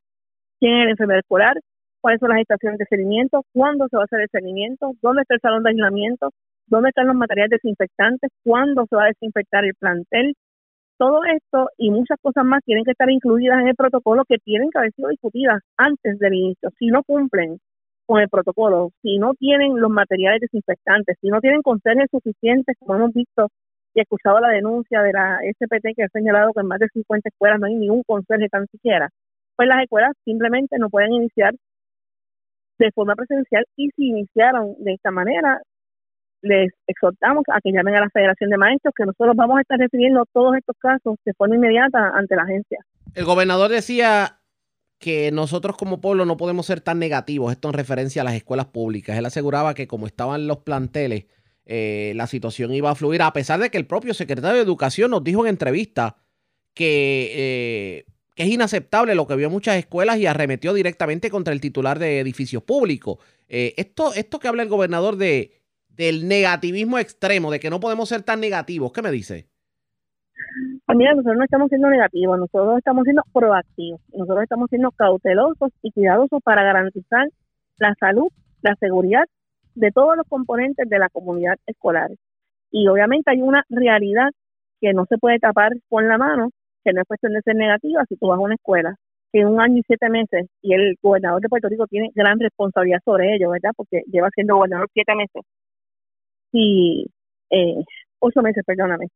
quién 0.60 0.78
es 0.78 0.84
el 0.84 0.90
enfermero 0.90 1.20
escolar, 1.20 1.56
cuáles 2.00 2.20
son 2.20 2.30
las 2.30 2.40
estaciones 2.40 2.78
de 2.78 2.86
seguimiento, 2.86 3.42
cuándo 3.52 3.88
se 3.88 3.96
va 3.96 4.02
a 4.02 4.06
hacer 4.06 4.20
el 4.20 4.28
seguimiento, 4.30 4.92
dónde 5.02 5.22
está 5.22 5.34
el 5.34 5.40
salón 5.40 5.62
de 5.64 5.70
aislamiento, 5.70 6.30
dónde 6.66 6.90
están 6.90 7.06
los 7.08 7.16
materiales 7.16 7.50
desinfectantes, 7.50 8.30
cuándo 8.44 8.86
se 8.88 8.96
va 8.96 9.04
a 9.04 9.08
desinfectar 9.08 9.64
el 9.64 9.74
plantel. 9.74 10.34
Todo 10.98 11.24
esto 11.24 11.70
y 11.76 11.90
muchas 11.90 12.18
cosas 12.22 12.44
más 12.44 12.62
tienen 12.64 12.84
que 12.84 12.92
estar 12.92 13.10
incluidas 13.10 13.60
en 13.60 13.68
el 13.68 13.74
protocolo 13.74 14.24
que 14.28 14.38
tienen 14.38 14.70
que 14.70 14.78
haber 14.78 14.92
sido 14.92 15.08
discutidas 15.08 15.60
antes 15.76 16.18
del 16.18 16.34
inicio. 16.34 16.70
Si 16.78 16.86
no 16.86 17.02
cumplen 17.02 17.58
con 18.06 18.20
el 18.20 18.28
protocolo, 18.28 18.90
si 19.02 19.18
no 19.18 19.34
tienen 19.34 19.80
los 19.80 19.90
materiales 19.90 20.40
desinfectantes, 20.40 21.16
si 21.20 21.28
no 21.28 21.40
tienen 21.40 21.62
conserjes 21.62 22.08
suficientes, 22.10 22.76
como 22.78 22.96
hemos 22.96 23.12
visto 23.12 23.48
y 23.94 24.00
escuchado 24.00 24.40
la 24.40 24.50
denuncia 24.50 25.02
de 25.02 25.12
la 25.12 25.38
SPT 25.42 25.94
que 25.96 26.04
ha 26.04 26.08
señalado 26.08 26.52
que 26.52 26.60
en 26.60 26.66
más 26.66 26.80
de 26.80 26.88
50 26.92 27.28
escuelas 27.28 27.60
no 27.60 27.66
hay 27.66 27.74
ningún 27.74 28.02
conserje 28.04 28.48
tan 28.48 28.66
siquiera, 28.66 29.08
pues 29.56 29.68
las 29.68 29.82
escuelas 29.82 30.12
simplemente 30.24 30.78
no 30.78 30.90
pueden 30.90 31.12
iniciar 31.12 31.54
de 32.78 32.90
forma 32.92 33.14
presencial 33.14 33.64
y 33.76 33.90
si 33.90 34.08
iniciaron 34.08 34.74
de 34.78 34.94
esta 34.94 35.10
manera, 35.10 35.60
les 36.44 36.72
exhortamos 36.86 37.44
a 37.52 37.60
que 37.60 37.72
llamen 37.72 37.96
a 37.96 38.00
la 38.00 38.10
Federación 38.10 38.50
de 38.50 38.58
Maestros, 38.58 38.94
que 38.96 39.06
nosotros 39.06 39.34
vamos 39.34 39.58
a 39.58 39.62
estar 39.62 39.78
refiriendo 39.78 40.24
todos 40.32 40.56
estos 40.56 40.76
casos 40.78 41.16
de 41.24 41.32
forma 41.34 41.56
inmediata 41.56 42.10
ante 42.14 42.36
la 42.36 42.42
agencia. 42.42 42.78
El 43.14 43.24
gobernador 43.24 43.70
decía 43.70 44.40
que 44.98 45.30
nosotros 45.32 45.76
como 45.76 46.00
pueblo 46.00 46.24
no 46.24 46.36
podemos 46.36 46.66
ser 46.66 46.80
tan 46.80 46.98
negativos, 46.98 47.52
esto 47.52 47.68
en 47.68 47.74
referencia 47.74 48.22
a 48.22 48.24
las 48.24 48.34
escuelas 48.34 48.66
públicas. 48.66 49.16
Él 49.16 49.26
aseguraba 49.26 49.74
que 49.74 49.86
como 49.86 50.06
estaban 50.06 50.46
los 50.46 50.58
planteles, 50.58 51.26
eh, 51.66 52.12
la 52.14 52.26
situación 52.26 52.72
iba 52.74 52.90
a 52.90 52.94
fluir, 52.94 53.22
a 53.22 53.32
pesar 53.32 53.60
de 53.60 53.70
que 53.70 53.78
el 53.78 53.86
propio 53.86 54.12
secretario 54.12 54.56
de 54.56 54.62
Educación 54.62 55.10
nos 55.10 55.24
dijo 55.24 55.42
en 55.44 55.50
entrevista 55.50 56.16
que 56.74 57.32
eh, 57.34 58.04
es 58.36 58.48
inaceptable 58.48 59.14
lo 59.14 59.26
que 59.26 59.36
vio 59.36 59.48
muchas 59.48 59.76
escuelas 59.76 60.18
y 60.18 60.26
arremetió 60.26 60.74
directamente 60.74 61.30
contra 61.30 61.54
el 61.54 61.60
titular 61.60 61.98
de 61.98 62.20
edificios 62.20 62.62
públicos. 62.62 63.18
Eh, 63.48 63.74
esto, 63.76 64.12
esto 64.14 64.38
que 64.38 64.48
habla 64.48 64.62
el 64.62 64.68
gobernador 64.68 65.16
de, 65.16 65.63
del 65.96 66.28
negativismo 66.28 66.98
extremo, 66.98 67.50
de 67.50 67.60
que 67.60 67.70
no 67.70 67.80
podemos 67.80 68.08
ser 68.08 68.22
tan 68.22 68.40
negativos, 68.40 68.92
¿qué 68.92 69.02
me 69.02 69.10
dice? 69.10 69.48
Pues 70.86 70.98
mira, 70.98 71.14
nosotros 71.14 71.36
no 71.38 71.44
estamos 71.44 71.68
siendo 71.68 71.88
negativos, 71.88 72.38
nosotros 72.38 72.78
estamos 72.78 73.04
siendo 73.04 73.22
proactivos, 73.32 74.00
nosotros 74.12 74.42
estamos 74.42 74.68
siendo 74.68 74.90
cautelosos 74.90 75.70
y 75.82 75.92
cuidadosos 75.92 76.42
para 76.42 76.62
garantizar 76.62 77.28
la 77.78 77.94
salud, 77.98 78.28
la 78.62 78.74
seguridad 78.76 79.24
de 79.74 79.90
todos 79.90 80.16
los 80.16 80.26
componentes 80.28 80.88
de 80.88 80.98
la 80.98 81.08
comunidad 81.08 81.56
escolar. 81.66 82.10
Y 82.70 82.88
obviamente 82.88 83.30
hay 83.30 83.40
una 83.40 83.64
realidad 83.68 84.30
que 84.80 84.92
no 84.92 85.06
se 85.06 85.18
puede 85.18 85.38
tapar 85.38 85.72
con 85.88 86.08
la 86.08 86.18
mano 86.18 86.50
que 86.84 86.92
no 86.92 87.00
es 87.00 87.08
cuestión 87.08 87.32
de 87.32 87.40
ser 87.40 87.56
negativa, 87.56 88.04
si 88.08 88.16
tú 88.16 88.26
vas 88.26 88.38
a 88.38 88.42
una 88.42 88.54
escuela 88.54 88.94
que 89.34 89.40
en 89.40 89.48
un 89.48 89.60
año 89.60 89.78
y 89.78 89.82
siete 89.84 90.08
meses, 90.10 90.46
y 90.62 90.74
el 90.74 90.94
gobernador 91.02 91.42
de 91.42 91.48
Puerto 91.48 91.68
Rico 91.68 91.88
tiene 91.88 92.10
gran 92.14 92.38
responsabilidad 92.38 93.00
sobre 93.04 93.34
ello, 93.34 93.50
¿verdad? 93.50 93.72
Porque 93.76 94.02
lleva 94.06 94.28
siendo 94.32 94.54
gobernador 94.54 94.88
siete 94.94 95.12
meses. 95.16 95.42
Si, 96.54 97.04
eh, 97.50 97.82
ocho 98.20 98.40
meses, 98.40 98.62
perdóname. 98.64 99.08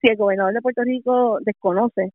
Si 0.00 0.08
el 0.08 0.16
gobernador 0.16 0.52
de 0.52 0.62
Puerto 0.62 0.82
Rico 0.82 1.38
desconoce 1.42 2.10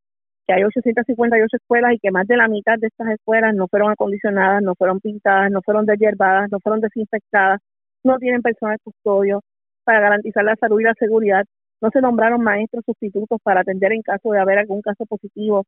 que 0.45 0.53
hay 0.53 0.63
858 0.65 1.57
escuelas 1.57 1.93
y 1.93 1.99
que 1.99 2.11
más 2.11 2.27
de 2.27 2.35
la 2.35 2.49
mitad 2.49 2.77
de 2.77 2.87
estas 2.87 3.07
escuelas 3.11 3.55
no 3.55 3.67
fueron 3.69 3.91
acondicionadas, 3.91 4.61
no 4.61 4.75
fueron 4.75 4.99
pintadas, 4.99 5.51
no 5.51 5.61
fueron 5.61 5.85
deshiervadas, 5.85 6.49
no 6.51 6.59
fueron 6.59 6.81
desinfectadas, 6.81 7.61
no 8.03 8.17
tienen 8.17 8.41
personal 8.41 8.77
custodio 8.83 9.41
para 9.85 10.01
garantizar 10.01 10.43
la 10.43 10.55
salud 10.57 10.81
y 10.81 10.83
la 10.83 10.95
seguridad, 10.99 11.45
no 11.81 11.89
se 11.91 12.01
nombraron 12.01 12.41
maestros 12.41 12.83
sustitutos 12.85 13.39
para 13.43 13.61
atender 13.61 13.93
en 13.93 14.01
caso 14.01 14.31
de 14.31 14.39
haber 14.39 14.59
algún 14.59 14.81
caso 14.81 15.05
positivo 15.05 15.63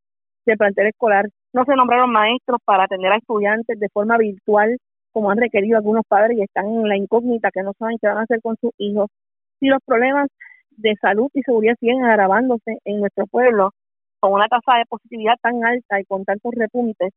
de 0.46 0.58
plantel 0.58 0.88
escolar. 0.88 1.30
No 1.54 1.64
se 1.64 1.76
nombraron 1.76 2.12
maestros 2.12 2.60
para 2.66 2.84
atender 2.84 3.14
a 3.14 3.18
estudiantes 3.18 3.80
de 3.80 3.90
forma 3.90 4.18
virtual, 4.18 4.78
como 5.12 5.32
han 5.32 5.38
requerido 5.38 5.78
algunos 5.78 6.04
padres 6.08 6.38
y 6.38 6.44
están 6.44 6.68
en 6.68 6.88
la 6.88 6.98
incógnita 6.98 7.52
que 7.52 7.64
no 7.64 7.74
saben 7.78 7.98
qué 8.02 8.08
van 8.08 8.18
a 8.18 8.22
hacer 8.24 8.42
con 8.42 8.56
sus 8.62 8.72
hijos. 8.78 9.10
Si 9.60 9.68
los 9.68 9.80
problemas 9.86 10.30
de 10.72 10.96
salud 11.02 11.30
y 11.34 11.42
seguridad 11.42 11.76
siguen 11.80 12.04
agravándose 12.04 12.80
en 12.86 13.00
nuestro 13.00 13.26
pueblo, 13.28 13.72
con 14.20 14.34
una 14.34 14.48
tasa 14.48 14.78
de 14.78 14.86
positividad 14.86 15.36
tan 15.42 15.64
alta 15.64 16.00
y 16.00 16.06
con 16.06 16.26
tantos 16.26 16.54
repuntes, 16.56 17.12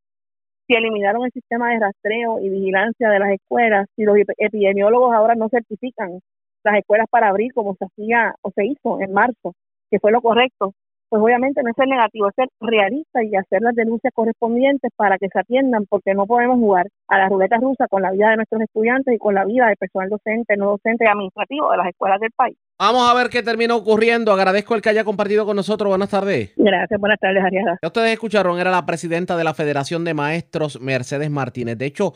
si 0.66 0.74
eliminaron 0.74 1.24
el 1.24 1.32
sistema 1.32 1.70
de 1.70 1.80
rastreo 1.80 2.38
y 2.40 2.48
vigilancia 2.48 3.10
de 3.10 3.18
las 3.18 3.30
escuelas, 3.30 3.88
si 3.96 4.04
los 4.04 4.16
epidemiólogos 4.38 5.14
ahora 5.14 5.34
no 5.34 5.48
certifican 5.48 6.20
las 6.64 6.78
escuelas 6.78 7.06
para 7.10 7.28
abrir 7.28 7.52
como 7.52 7.74
se 7.74 7.84
hacía 7.84 8.34
o 8.42 8.50
se 8.52 8.66
hizo 8.66 9.00
en 9.00 9.12
marzo, 9.12 9.54
que 9.90 9.98
fue 9.98 10.12
lo 10.12 10.22
correcto, 10.22 10.74
pues 11.12 11.22
obviamente 11.22 11.62
no 11.62 11.68
es 11.68 11.76
ser 11.76 11.88
negativo, 11.88 12.26
es 12.26 12.34
ser 12.34 12.48
realista 12.58 13.22
y 13.22 13.36
hacer 13.36 13.60
las 13.60 13.74
denuncias 13.74 14.14
correspondientes 14.14 14.90
para 14.96 15.18
que 15.18 15.28
se 15.28 15.38
atiendan, 15.38 15.84
porque 15.84 16.14
no 16.14 16.24
podemos 16.24 16.56
jugar 16.56 16.88
a 17.06 17.18
la 17.18 17.28
ruleta 17.28 17.58
rusa 17.58 17.86
con 17.86 18.00
la 18.00 18.12
vida 18.12 18.30
de 18.30 18.36
nuestros 18.36 18.62
estudiantes 18.62 19.14
y 19.14 19.18
con 19.18 19.34
la 19.34 19.44
vida 19.44 19.66
del 19.66 19.76
personal 19.76 20.08
docente, 20.08 20.56
no 20.56 20.70
docente 20.70 21.04
y 21.04 21.08
administrativo 21.08 21.70
de 21.70 21.76
las 21.76 21.88
escuelas 21.88 22.18
del 22.18 22.30
país. 22.30 22.56
Vamos 22.78 23.06
a 23.06 23.12
ver 23.12 23.28
qué 23.28 23.42
termina 23.42 23.76
ocurriendo. 23.76 24.32
Agradezco 24.32 24.74
el 24.74 24.80
que 24.80 24.88
haya 24.88 25.04
compartido 25.04 25.44
con 25.44 25.54
nosotros. 25.54 25.90
Buenas 25.90 26.08
tardes. 26.08 26.54
Gracias, 26.56 26.98
buenas 26.98 27.20
tardes, 27.20 27.44
Ariada. 27.44 27.78
Ustedes 27.82 28.12
escucharon, 28.12 28.58
era 28.58 28.70
la 28.70 28.86
presidenta 28.86 29.36
de 29.36 29.44
la 29.44 29.52
Federación 29.52 30.04
de 30.04 30.14
Maestros, 30.14 30.80
Mercedes 30.80 31.30
Martínez. 31.30 31.76
De 31.76 31.84
hecho, 31.84 32.14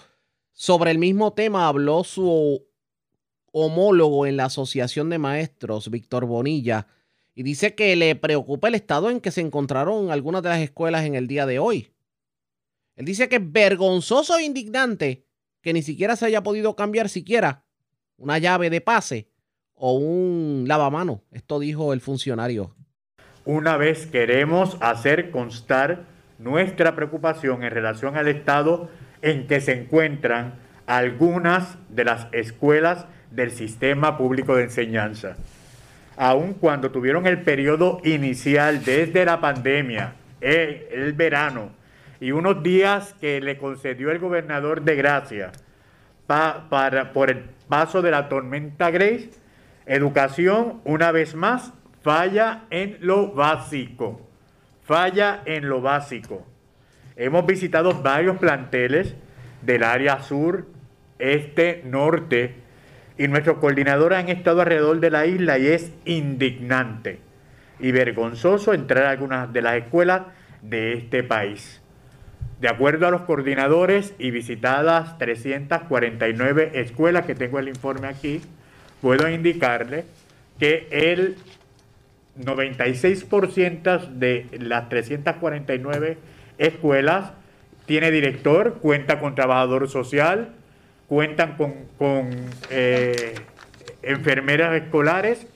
sobre 0.52 0.90
el 0.90 0.96
mismo 0.96 1.34
tema 1.34 1.68
habló 1.68 2.02
su 2.02 2.66
homólogo 3.52 4.24
en 4.24 4.38
la 4.38 4.46
Asociación 4.46 5.10
de 5.10 5.18
Maestros, 5.18 5.90
Víctor 5.90 6.24
Bonilla, 6.24 6.86
Y 7.38 7.42
dice 7.42 7.74
que 7.74 7.94
le 7.96 8.16
preocupa 8.16 8.68
el 8.68 8.74
estado 8.74 9.10
en 9.10 9.20
que 9.20 9.30
se 9.30 9.42
encontraron 9.42 10.10
algunas 10.10 10.42
de 10.42 10.48
las 10.48 10.60
escuelas 10.60 11.04
en 11.04 11.14
el 11.14 11.28
día 11.28 11.44
de 11.44 11.58
hoy. 11.58 11.92
Él 12.96 13.04
dice 13.04 13.28
que 13.28 13.36
es 13.36 13.52
vergonzoso 13.52 14.38
e 14.38 14.44
indignante 14.44 15.26
que 15.60 15.74
ni 15.74 15.82
siquiera 15.82 16.16
se 16.16 16.24
haya 16.24 16.42
podido 16.42 16.74
cambiar 16.74 17.10
siquiera 17.10 17.66
una 18.16 18.38
llave 18.38 18.70
de 18.70 18.80
pase 18.80 19.28
o 19.74 19.92
un 19.92 20.64
lavamano. 20.66 21.24
Esto 21.30 21.58
dijo 21.58 21.92
el 21.92 22.00
funcionario. 22.00 22.74
Una 23.44 23.76
vez 23.76 24.06
queremos 24.06 24.78
hacer 24.80 25.30
constar 25.30 26.06
nuestra 26.38 26.96
preocupación 26.96 27.64
en 27.64 27.70
relación 27.70 28.16
al 28.16 28.28
estado 28.28 28.88
en 29.20 29.46
que 29.46 29.60
se 29.60 29.72
encuentran 29.72 30.54
algunas 30.86 31.76
de 31.90 32.04
las 32.04 32.28
escuelas 32.32 33.04
del 33.30 33.50
sistema 33.50 34.16
público 34.16 34.56
de 34.56 34.62
enseñanza 34.62 35.36
aun 36.16 36.54
cuando 36.54 36.90
tuvieron 36.90 37.26
el 37.26 37.42
periodo 37.42 38.00
inicial 38.04 38.82
desde 38.84 39.24
la 39.24 39.40
pandemia, 39.40 40.14
el, 40.40 41.12
verano, 41.12 41.70
y 42.20 42.32
unos 42.32 42.62
días 42.62 43.14
que 43.20 43.40
le 43.40 43.58
concedió 43.58 44.10
el 44.10 44.18
gobernador 44.18 44.82
de 44.82 44.96
Gracia 44.96 45.52
para, 46.26 47.12
por 47.12 47.30
el 47.30 47.44
paso 47.68 48.02
de 48.02 48.10
la 48.10 48.28
tormenta 48.28 48.90
Grace, 48.90 49.30
educación, 49.84 50.80
una 50.84 51.12
vez 51.12 51.34
más, 51.34 51.72
falla 52.02 52.64
en 52.70 52.96
lo 53.00 53.32
básico. 53.32 54.22
Falla 54.84 55.42
en 55.44 55.68
lo 55.68 55.80
básico. 55.80 56.46
Hemos 57.16 57.44
visitado 57.44 58.02
varios 58.02 58.38
planteles 58.38 59.14
del 59.62 59.82
área 59.82 60.22
sur, 60.22 60.66
este, 61.18 61.82
norte, 61.84 62.65
y 63.18 63.28
nuestros 63.28 63.58
coordinadores 63.58 64.18
han 64.18 64.28
estado 64.28 64.60
alrededor 64.60 65.00
de 65.00 65.10
la 65.10 65.26
isla 65.26 65.58
y 65.58 65.68
es 65.68 65.92
indignante 66.04 67.18
y 67.78 67.92
vergonzoso 67.92 68.74
entrar 68.74 69.04
a 69.04 69.10
algunas 69.10 69.52
de 69.52 69.62
las 69.62 69.76
escuelas 69.76 70.22
de 70.62 70.94
este 70.94 71.22
país. 71.22 71.80
De 72.60 72.68
acuerdo 72.68 73.06
a 73.06 73.10
los 73.10 73.22
coordinadores 73.22 74.14
y 74.18 74.30
visitadas 74.30 75.18
349 75.18 76.72
escuelas 76.74 77.26
que 77.26 77.34
tengo 77.34 77.58
el 77.58 77.68
informe 77.68 78.08
aquí, 78.08 78.40
puedo 79.02 79.28
indicarle 79.28 80.04
que 80.58 80.88
el 80.90 81.36
96% 82.38 84.08
de 84.08 84.46
las 84.58 84.88
349 84.88 86.18
escuelas 86.58 87.32
tiene 87.84 88.10
director, 88.10 88.78
cuenta 88.80 89.20
con 89.20 89.34
trabajador 89.34 89.88
social, 89.88 90.54
cuentan 91.08 91.56
con, 91.56 92.30
eh, 92.70 93.34
enfermeras 94.02 94.74
escolares. 94.82 95.46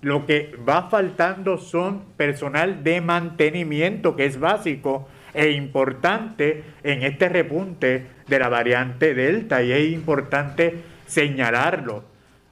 Lo 0.00 0.26
que 0.26 0.56
va 0.68 0.88
faltando 0.90 1.58
son 1.58 2.02
personal 2.16 2.82
de 2.82 3.00
mantenimiento, 3.00 4.16
que 4.16 4.26
es 4.26 4.40
básico 4.40 5.08
e 5.32 5.50
importante 5.50 6.64
en 6.82 7.02
este 7.02 7.28
repunte 7.28 8.06
de 8.26 8.38
la 8.38 8.48
variante 8.48 9.14
Delta 9.14 9.62
y 9.62 9.72
es 9.72 9.92
importante 9.92 10.80
señalarlo. 11.06 12.04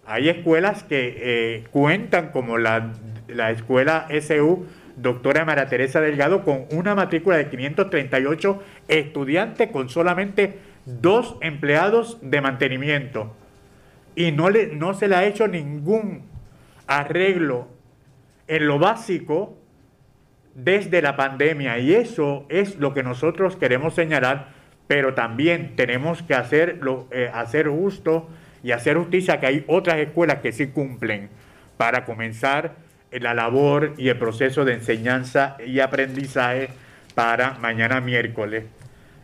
Hay 0.07 0.28
escuelas 0.28 0.84
que 0.84 1.16
eh, 1.18 1.64
cuentan 1.70 2.30
como 2.30 2.57
la, 2.57 2.92
la 3.28 3.51
escuela 3.51 4.07
SU 4.11 4.66
doctora 4.96 5.44
María 5.44 5.66
Teresa 5.66 6.01
Delgado 6.01 6.44
con 6.44 6.66
una 6.72 6.94
matrícula 6.94 7.36
de 7.36 7.48
538 7.48 8.62
estudiantes 8.88 9.70
con 9.70 9.88
solamente 9.88 10.59
dos 11.01 11.36
empleados 11.41 12.18
de 12.22 12.41
mantenimiento 12.41 13.34
y 14.14 14.32
no, 14.32 14.51
le, 14.51 14.66
no 14.68 14.95
se 14.95 15.09
le 15.09 15.16
ha 15.16 15.24
hecho 15.24 15.49
ningún 15.49 16.22
arreglo 16.86 17.68
en 18.49 18.66
lo 18.66 18.78
básico 18.78 19.57
desde 20.55 21.01
la 21.01 21.16
pandemia 21.16 21.78
y 21.78 21.95
eso 21.95 22.45
es 22.49 22.76
lo 22.76 22.93
que 22.93 23.03
nosotros 23.03 23.57
queremos 23.57 23.95
señalar, 23.95 24.49
pero 24.88 25.14
también 25.14 25.76
tenemos 25.76 26.22
que 26.22 26.34
hacerlo, 26.34 27.07
eh, 27.12 27.30
hacer 27.32 27.68
justo 27.68 28.28
y 28.62 28.72
hacer 28.72 28.97
justicia 28.97 29.38
que 29.38 29.47
hay 29.47 29.64
otras 29.68 29.99
escuelas 29.99 30.38
que 30.38 30.53
sí 30.53 30.66
cumplen 30.66 31.30
para 31.76 32.05
comenzar 32.05 32.74
la 33.12 33.34
labor 33.34 33.95
y 33.97 34.09
el 34.09 34.18
proceso 34.18 34.64
de 34.64 34.74
enseñanza 34.74 35.57
y 35.64 35.80
aprendizaje 35.80 36.70
para 37.14 37.55
mañana 37.55 38.01
miércoles. 38.01 38.64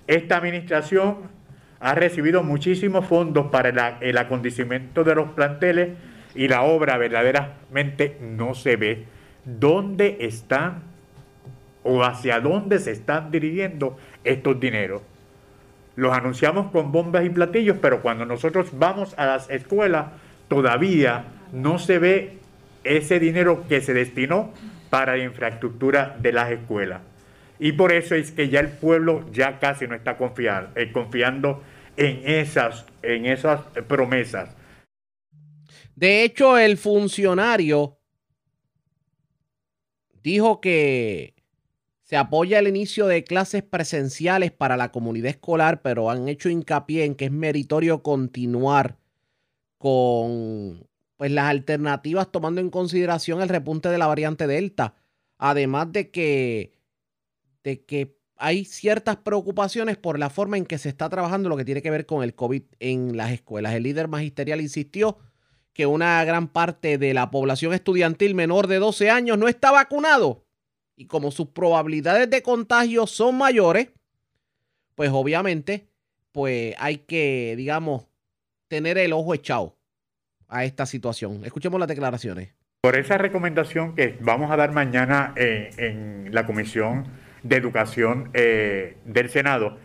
Esta 0.07 0.37
administración 0.37 1.36
ha 1.81 1.95
recibido 1.95 2.43
muchísimos 2.43 3.07
fondos 3.07 3.47
para 3.47 3.99
el 4.01 4.19
acondicionamiento 4.19 5.05
de 5.05 5.15
los 5.15 5.31
planteles 5.31 5.91
y 6.35 6.49
la 6.49 6.63
obra 6.63 6.97
verdaderamente 6.97 8.19
no 8.21 8.55
se 8.55 8.77
ve 8.77 9.05
dónde 9.45 10.19
están 10.21 10.83
o 11.83 12.03
hacia 12.03 12.41
dónde 12.41 12.79
se 12.79 12.93
están 12.93 13.31
dirigiendo 13.31 13.97
estos 14.25 14.59
dineros. 14.59 15.03
Los 15.95 16.17
anunciamos 16.17 16.71
con 16.73 16.93
bombas 16.93 17.25
y 17.25 17.31
platillos, 17.31 17.79
pero 17.81 18.03
cuando 18.03 18.27
nosotros 18.27 18.71
vamos 18.73 19.15
a 19.17 19.27
las 19.27 19.49
escuelas 19.49 20.07
todavía 20.49 21.25
no 21.53 21.79
se 21.79 21.99
ve 21.99 22.39
ese 22.85 23.19
dinero 23.19 23.65
que 23.69 23.81
se 23.81 23.95
destinó 23.95 24.53
para 24.91 25.17
la 25.17 25.25
infraestructura 25.25 26.17
de 26.21 26.33
las 26.33 26.51
escuelas. 26.51 27.01
Y 27.59 27.73
por 27.73 27.93
eso 27.93 28.15
es 28.15 28.33
que 28.33 28.49
ya 28.49 28.61
el 28.61 28.69
pueblo 28.69 29.25
ya 29.33 29.59
casi 29.59 29.87
no 29.87 29.95
está 29.95 30.17
eh, 30.19 30.93
confiando 30.93 31.63
en 31.97 32.21
esas, 32.25 32.85
en 33.03 33.27
esas 33.27 33.61
promesas. 33.89 34.55
De 35.95 36.25
hecho, 36.25 36.59
el 36.59 36.77
funcionario 36.77 37.99
dijo 40.23 40.61
que 40.61 41.35
se 42.03 42.17
apoya 42.17 42.59
el 42.59 42.69
inicio 42.69 43.07
de 43.07 43.25
clases 43.25 43.63
presenciales 43.63 44.53
para 44.53 44.77
la 44.77 44.93
comunidad 44.93 45.31
escolar, 45.31 45.83
pero 45.83 46.11
han 46.11 46.29
hecho 46.29 46.49
hincapié 46.49 47.05
en 47.05 47.15
que 47.15 47.25
es 47.25 47.33
meritorio 47.33 48.03
continuar 48.03 48.99
con 49.79 50.87
pues, 51.17 51.31
las 51.31 51.47
alternativas 51.47 52.31
tomando 52.31 52.61
en 52.61 52.71
consideración 52.71 53.41
el 53.41 53.49
repunte 53.49 53.89
de 53.89 53.99
la 53.99 54.07
variante 54.07 54.47
Delta. 54.47 54.95
Además 55.39 55.93
de 55.93 56.11
que 56.11 56.76
de 57.67 57.85
que 57.85 58.17
hay 58.37 58.65
ciertas 58.65 59.17
preocupaciones 59.17 59.97
por 59.97 60.21
la 60.21 60.31
forma 60.31 60.57
en 60.57 60.67
que 60.67 60.79
se 60.79 60.89
está 60.89 61.09
trabajando 61.09 61.49
lo 61.49 61.57
que 61.57 61.65
tiene 61.65 61.83
que 61.83 61.91
ver 61.91 62.07
con 62.07 62.23
el 62.23 62.33
COVID 62.33 62.63
en 62.79 63.17
las 63.17 63.33
escuelas. 63.33 63.75
El 63.75 63.83
líder 63.83 64.07
magisterial 64.07 64.61
insistió 64.61 65.19
que 65.73 65.85
una 65.85 66.25
gran 66.25 66.47
parte 66.47 66.97
de 66.97 67.13
la 67.13 67.29
población 67.33 67.75
estudiantil 67.75 68.37
menor 68.37 68.69
de 68.69 68.79
12 68.79 69.11
años 69.11 69.37
no 69.37 69.49
está 69.49 69.73
vacunado 69.73 70.45
y 70.95 71.07
como 71.07 71.33
sus 71.33 71.49
probabilidades 71.49 72.31
de 72.31 72.41
contagio 72.41 73.09
son 73.09 73.37
mayores, 73.37 73.89
pues 74.95 75.11
obviamente 75.13 75.89
pues 76.31 76.77
hay 76.79 76.99
que, 76.99 77.55
digamos, 77.57 78.07
tener 78.69 78.97
el 78.97 79.13
ojo 79.13 79.35
echado 79.35 79.77
a 80.47 80.65
esta 80.65 80.87
situación. 80.87 81.45
Escuchemos 81.45 81.81
las 81.81 81.89
declaraciones. 81.89 82.55
Por 82.83 82.97
esa 82.97 83.19
recomendación 83.19 83.97
que 83.97 84.17
vamos 84.21 84.53
a 84.53 84.57
dar 84.57 84.71
mañana 84.71 85.35
eh, 85.35 85.71
en 85.79 86.33
la 86.33 86.47
comisión 86.47 87.05
de 87.49 87.57
Educación 87.57 88.31
eh, 88.35 88.97
del 89.05 89.29
Senado. 89.29 89.79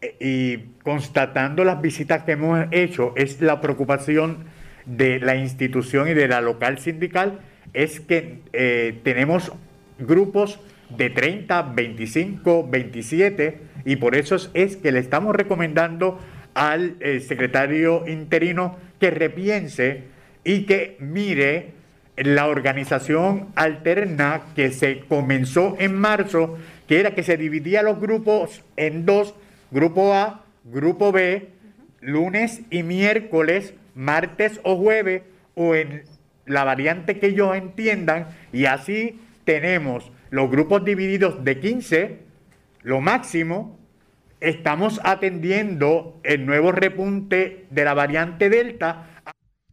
Eh, 0.00 0.16
y 0.20 0.82
constatando 0.82 1.64
las 1.64 1.80
visitas 1.80 2.24
que 2.24 2.32
hemos 2.32 2.66
hecho, 2.70 3.12
es 3.16 3.40
la 3.40 3.60
preocupación 3.60 4.44
de 4.86 5.18
la 5.20 5.36
institución 5.36 6.08
y 6.08 6.14
de 6.14 6.28
la 6.28 6.40
local 6.40 6.78
sindical, 6.78 7.40
es 7.72 8.00
que 8.00 8.40
eh, 8.52 9.00
tenemos 9.02 9.52
grupos 9.98 10.60
de 10.90 11.10
30, 11.10 11.62
25, 11.74 12.68
27, 12.68 13.60
y 13.84 13.96
por 13.96 14.14
eso 14.14 14.36
es 14.54 14.76
que 14.76 14.92
le 14.92 14.98
estamos 14.98 15.34
recomendando 15.34 16.18
al 16.54 16.96
secretario 17.26 18.06
interino 18.06 18.76
que 19.00 19.10
repiense 19.10 20.04
y 20.44 20.66
que 20.66 20.96
mire 21.00 21.72
la 22.16 22.46
organización 22.46 23.48
alterna 23.56 24.42
que 24.54 24.70
se 24.70 25.00
comenzó 25.00 25.76
en 25.78 25.96
marzo 25.96 26.56
que 26.88 27.00
era 27.00 27.14
que 27.14 27.22
se 27.22 27.36
dividía 27.36 27.82
los 27.82 28.00
grupos 28.00 28.62
en 28.76 29.06
dos, 29.06 29.34
grupo 29.70 30.14
A, 30.14 30.44
grupo 30.64 31.12
B, 31.12 31.48
lunes 32.00 32.60
y 32.70 32.82
miércoles, 32.82 33.74
martes 33.94 34.60
o 34.62 34.76
jueves, 34.76 35.22
o 35.54 35.74
en 35.74 36.04
la 36.46 36.64
variante 36.64 37.18
que 37.18 37.28
ellos 37.28 37.56
entiendan, 37.56 38.28
y 38.52 38.66
así 38.66 39.20
tenemos 39.44 40.10
los 40.30 40.50
grupos 40.50 40.84
divididos 40.84 41.44
de 41.44 41.60
15, 41.60 42.18
lo 42.82 43.00
máximo, 43.00 43.78
estamos 44.40 45.00
atendiendo 45.04 46.20
el 46.22 46.44
nuevo 46.44 46.72
repunte 46.72 47.66
de 47.70 47.84
la 47.84 47.94
variante 47.94 48.50
Delta. 48.50 49.22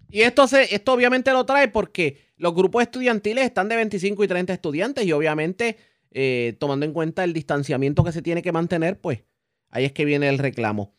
Y 0.10 0.22
esto, 0.22 0.48
se, 0.48 0.74
esto 0.74 0.94
obviamente 0.94 1.32
lo 1.32 1.46
trae 1.46 1.68
porque 1.68 2.32
los 2.38 2.54
grupos 2.54 2.84
estudiantiles 2.84 3.46
están 3.46 3.70
de 3.70 3.76
25 3.76 4.24
y 4.24 4.28
30 4.28 4.54
estudiantes 4.54 5.06
y 5.06 5.12
obviamente 5.12 5.78
eh, 6.12 6.56
tomando 6.60 6.86
en 6.86 6.94
cuenta 6.94 7.24
el 7.24 7.34
distanciamiento 7.34 8.04
que 8.04 8.12
se 8.12 8.22
tiene 8.22 8.42
que 8.42 8.52
mantener, 8.52 9.00
pues 9.00 9.24
ahí 9.70 9.86
es 9.86 9.92
que 9.92 10.06
viene 10.06 10.30
el 10.30 10.38
reclamo. 10.38 10.94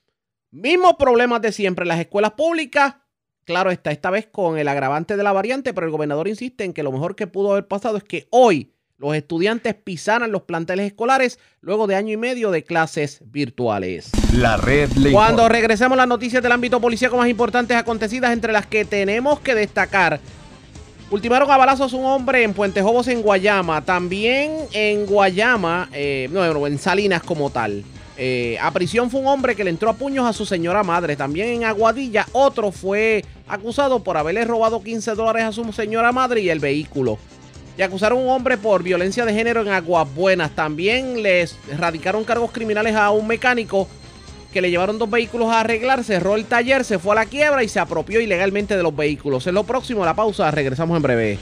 Mismos 0.50 0.94
problemas 0.98 1.40
de 1.40 1.52
siempre. 1.52 1.86
Las 1.86 2.00
escuelas 2.00 2.32
públicas 2.32 2.96
Claro 3.44 3.72
está, 3.72 3.90
esta 3.90 4.10
vez 4.10 4.28
con 4.30 4.56
el 4.56 4.68
agravante 4.68 5.16
de 5.16 5.22
la 5.24 5.32
variante, 5.32 5.74
pero 5.74 5.86
el 5.86 5.92
gobernador 5.92 6.28
insiste 6.28 6.64
en 6.64 6.72
que 6.72 6.84
lo 6.84 6.92
mejor 6.92 7.16
que 7.16 7.26
pudo 7.26 7.52
haber 7.52 7.66
pasado 7.66 7.96
es 7.96 8.04
que 8.04 8.28
hoy 8.30 8.72
los 8.98 9.16
estudiantes 9.16 9.74
pisaran 9.74 10.30
los 10.30 10.42
planteles 10.42 10.86
escolares 10.86 11.40
luego 11.60 11.88
de 11.88 11.96
año 11.96 12.12
y 12.12 12.16
medio 12.16 12.52
de 12.52 12.62
clases 12.62 13.20
virtuales. 13.24 14.12
La 14.32 14.56
red 14.56 14.90
Cuando 15.10 15.48
regresemos 15.48 15.98
las 15.98 16.06
noticias 16.06 16.40
del 16.40 16.52
ámbito 16.52 16.80
policíaco 16.80 17.16
más 17.16 17.28
importantes 17.28 17.76
acontecidas, 17.76 18.32
entre 18.32 18.52
las 18.52 18.66
que 18.66 18.84
tenemos 18.84 19.40
que 19.40 19.56
destacar. 19.56 20.20
Ultimaron 21.12 21.50
a 21.50 21.58
balazos 21.58 21.92
un 21.92 22.06
hombre 22.06 22.42
en 22.42 22.54
Puente 22.54 22.80
Jobos, 22.80 23.06
en 23.06 23.20
Guayama. 23.20 23.84
También 23.84 24.50
en 24.72 25.04
Guayama, 25.04 25.90
eh, 25.92 26.26
no, 26.32 26.66
en 26.66 26.78
Salinas 26.78 27.22
como 27.22 27.50
tal. 27.50 27.84
Eh, 28.16 28.56
a 28.58 28.70
prisión 28.70 29.10
fue 29.10 29.20
un 29.20 29.26
hombre 29.26 29.54
que 29.54 29.62
le 29.62 29.68
entró 29.68 29.90
a 29.90 29.92
puños 29.92 30.26
a 30.26 30.32
su 30.32 30.46
señora 30.46 30.82
madre. 30.82 31.14
También 31.14 31.48
en 31.48 31.64
Aguadilla, 31.64 32.26
otro 32.32 32.72
fue 32.72 33.26
acusado 33.46 34.02
por 34.02 34.16
haberle 34.16 34.46
robado 34.46 34.82
15 34.82 35.14
dólares 35.14 35.44
a 35.44 35.52
su 35.52 35.70
señora 35.74 36.12
madre 36.12 36.40
y 36.40 36.48
el 36.48 36.60
vehículo 36.60 37.18
y 37.76 37.82
acusaron 37.82 38.18
a 38.18 38.22
un 38.22 38.28
hombre 38.30 38.56
por 38.56 38.82
violencia 38.82 39.24
de 39.26 39.34
género 39.34 39.60
en 39.60 39.68
Aguas 39.68 40.08
Buenas. 40.14 40.52
También 40.52 41.22
les 41.22 41.56
radicaron 41.78 42.24
cargos 42.24 42.52
criminales 42.52 42.94
a 42.96 43.10
un 43.10 43.26
mecánico 43.26 43.86
que 44.52 44.60
le 44.60 44.70
llevaron 44.70 44.98
dos 44.98 45.10
vehículos 45.10 45.50
a 45.50 45.60
arreglar, 45.60 46.04
cerró 46.04 46.36
el 46.36 46.44
taller, 46.44 46.84
se 46.84 46.98
fue 46.98 47.12
a 47.12 47.16
la 47.16 47.26
quiebra 47.26 47.64
y 47.64 47.68
se 47.68 47.80
apropió 47.80 48.20
ilegalmente 48.20 48.76
de 48.76 48.82
los 48.82 48.94
vehículos. 48.94 49.46
En 49.46 49.54
lo 49.54 49.64
próximo, 49.64 50.04
la 50.04 50.14
pausa, 50.14 50.50
regresamos 50.50 50.96
en 50.96 51.02
breve. 51.02 51.38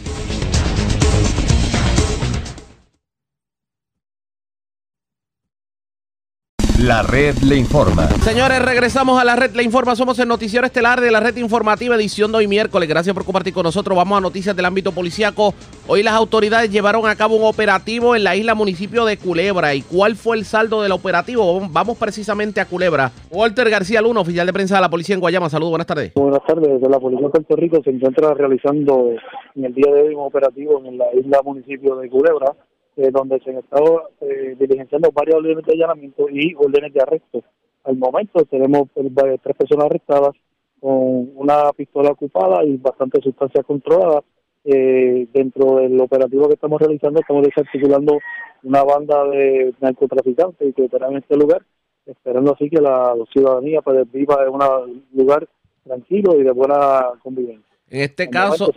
La 6.90 7.04
red 7.04 7.36
le 7.46 7.54
informa. 7.54 8.08
Señores, 8.24 8.60
regresamos 8.60 9.22
a 9.22 9.24
la 9.24 9.36
red 9.36 9.54
le 9.54 9.62
informa. 9.62 9.94
Somos 9.94 10.18
el 10.18 10.26
noticiero 10.26 10.66
estelar 10.66 11.00
de 11.00 11.12
la 11.12 11.20
red 11.20 11.36
informativa 11.36 11.94
edición 11.94 12.32
de 12.32 12.38
hoy 12.38 12.48
miércoles. 12.48 12.88
Gracias 12.88 13.14
por 13.14 13.24
compartir 13.24 13.54
con 13.54 13.62
nosotros. 13.62 13.96
Vamos 13.96 14.18
a 14.18 14.20
noticias 14.20 14.56
del 14.56 14.64
ámbito 14.64 14.90
policíaco. 14.90 15.54
Hoy 15.86 16.02
las 16.02 16.14
autoridades 16.14 16.68
llevaron 16.68 17.06
a 17.06 17.14
cabo 17.14 17.36
un 17.36 17.44
operativo 17.44 18.16
en 18.16 18.24
la 18.24 18.34
isla 18.34 18.56
municipio 18.56 19.04
de 19.04 19.18
Culebra. 19.18 19.72
¿Y 19.72 19.82
cuál 19.82 20.16
fue 20.16 20.36
el 20.36 20.44
saldo 20.44 20.82
del 20.82 20.90
operativo? 20.90 21.60
Vamos 21.70 21.96
precisamente 21.96 22.60
a 22.60 22.64
Culebra. 22.64 23.12
Walter 23.30 23.70
García 23.70 24.02
Luna, 24.02 24.22
oficial 24.22 24.48
de 24.48 24.52
prensa 24.52 24.74
de 24.74 24.80
la 24.80 24.90
policía 24.90 25.14
en 25.14 25.20
Guayama. 25.20 25.48
Saludos, 25.48 25.70
buenas 25.70 25.86
tardes. 25.86 26.12
Buenas 26.14 26.44
tardes. 26.44 26.82
la 26.82 26.98
Policía 26.98 27.24
de 27.24 27.30
Puerto 27.30 27.54
Rico 27.54 27.80
se 27.84 27.90
encuentra 27.90 28.34
realizando 28.34 29.10
en 29.54 29.64
el 29.64 29.74
día 29.74 29.92
de 29.94 30.08
hoy 30.08 30.14
un 30.16 30.22
operativo 30.22 30.82
en 30.84 30.98
la 30.98 31.04
isla 31.14 31.40
municipio 31.44 31.94
de 31.94 32.10
Culebra 32.10 32.52
eh, 33.00 33.10
donde 33.10 33.40
se 33.40 33.50
han 33.50 33.58
estado 33.58 34.10
eh, 34.20 34.54
diligenciando 34.58 35.10
varios 35.10 35.36
órdenes 35.36 35.64
de 35.64 35.72
allanamiento 35.72 36.28
y 36.28 36.54
órdenes 36.54 36.92
de 36.92 37.00
arresto. 37.00 37.42
Al 37.84 37.96
momento 37.96 38.44
tenemos 38.44 38.88
eh, 38.96 39.38
tres 39.42 39.56
personas 39.56 39.86
arrestadas 39.86 40.32
con 40.80 41.30
una 41.34 41.72
pistola 41.72 42.10
ocupada 42.10 42.62
y 42.64 42.76
bastantes 42.76 43.24
sustancias 43.24 43.64
controladas. 43.64 44.24
Eh, 44.62 45.26
dentro 45.32 45.76
del 45.76 45.98
operativo 45.98 46.46
que 46.46 46.52
estamos 46.52 46.78
realizando 46.78 47.18
estamos 47.18 47.46
desarticulando 47.46 48.18
una 48.62 48.84
banda 48.84 49.24
de 49.24 49.72
narcotraficantes 49.80 50.74
que 50.74 50.82
operan 50.82 51.12
en 51.12 51.18
este 51.18 51.34
lugar, 51.34 51.62
esperando 52.04 52.52
así 52.52 52.68
que 52.68 52.82
la, 52.82 53.14
ciudadanía 53.32 53.80
pues, 53.80 54.12
viva 54.12 54.44
en 54.46 54.50
un 54.50 55.04
lugar 55.14 55.48
tranquilo 55.84 56.38
y 56.38 56.42
de 56.42 56.50
buena 56.50 57.12
convivencia. 57.22 57.69
En 57.90 58.02
este 58.02 58.30
caso, 58.30 58.72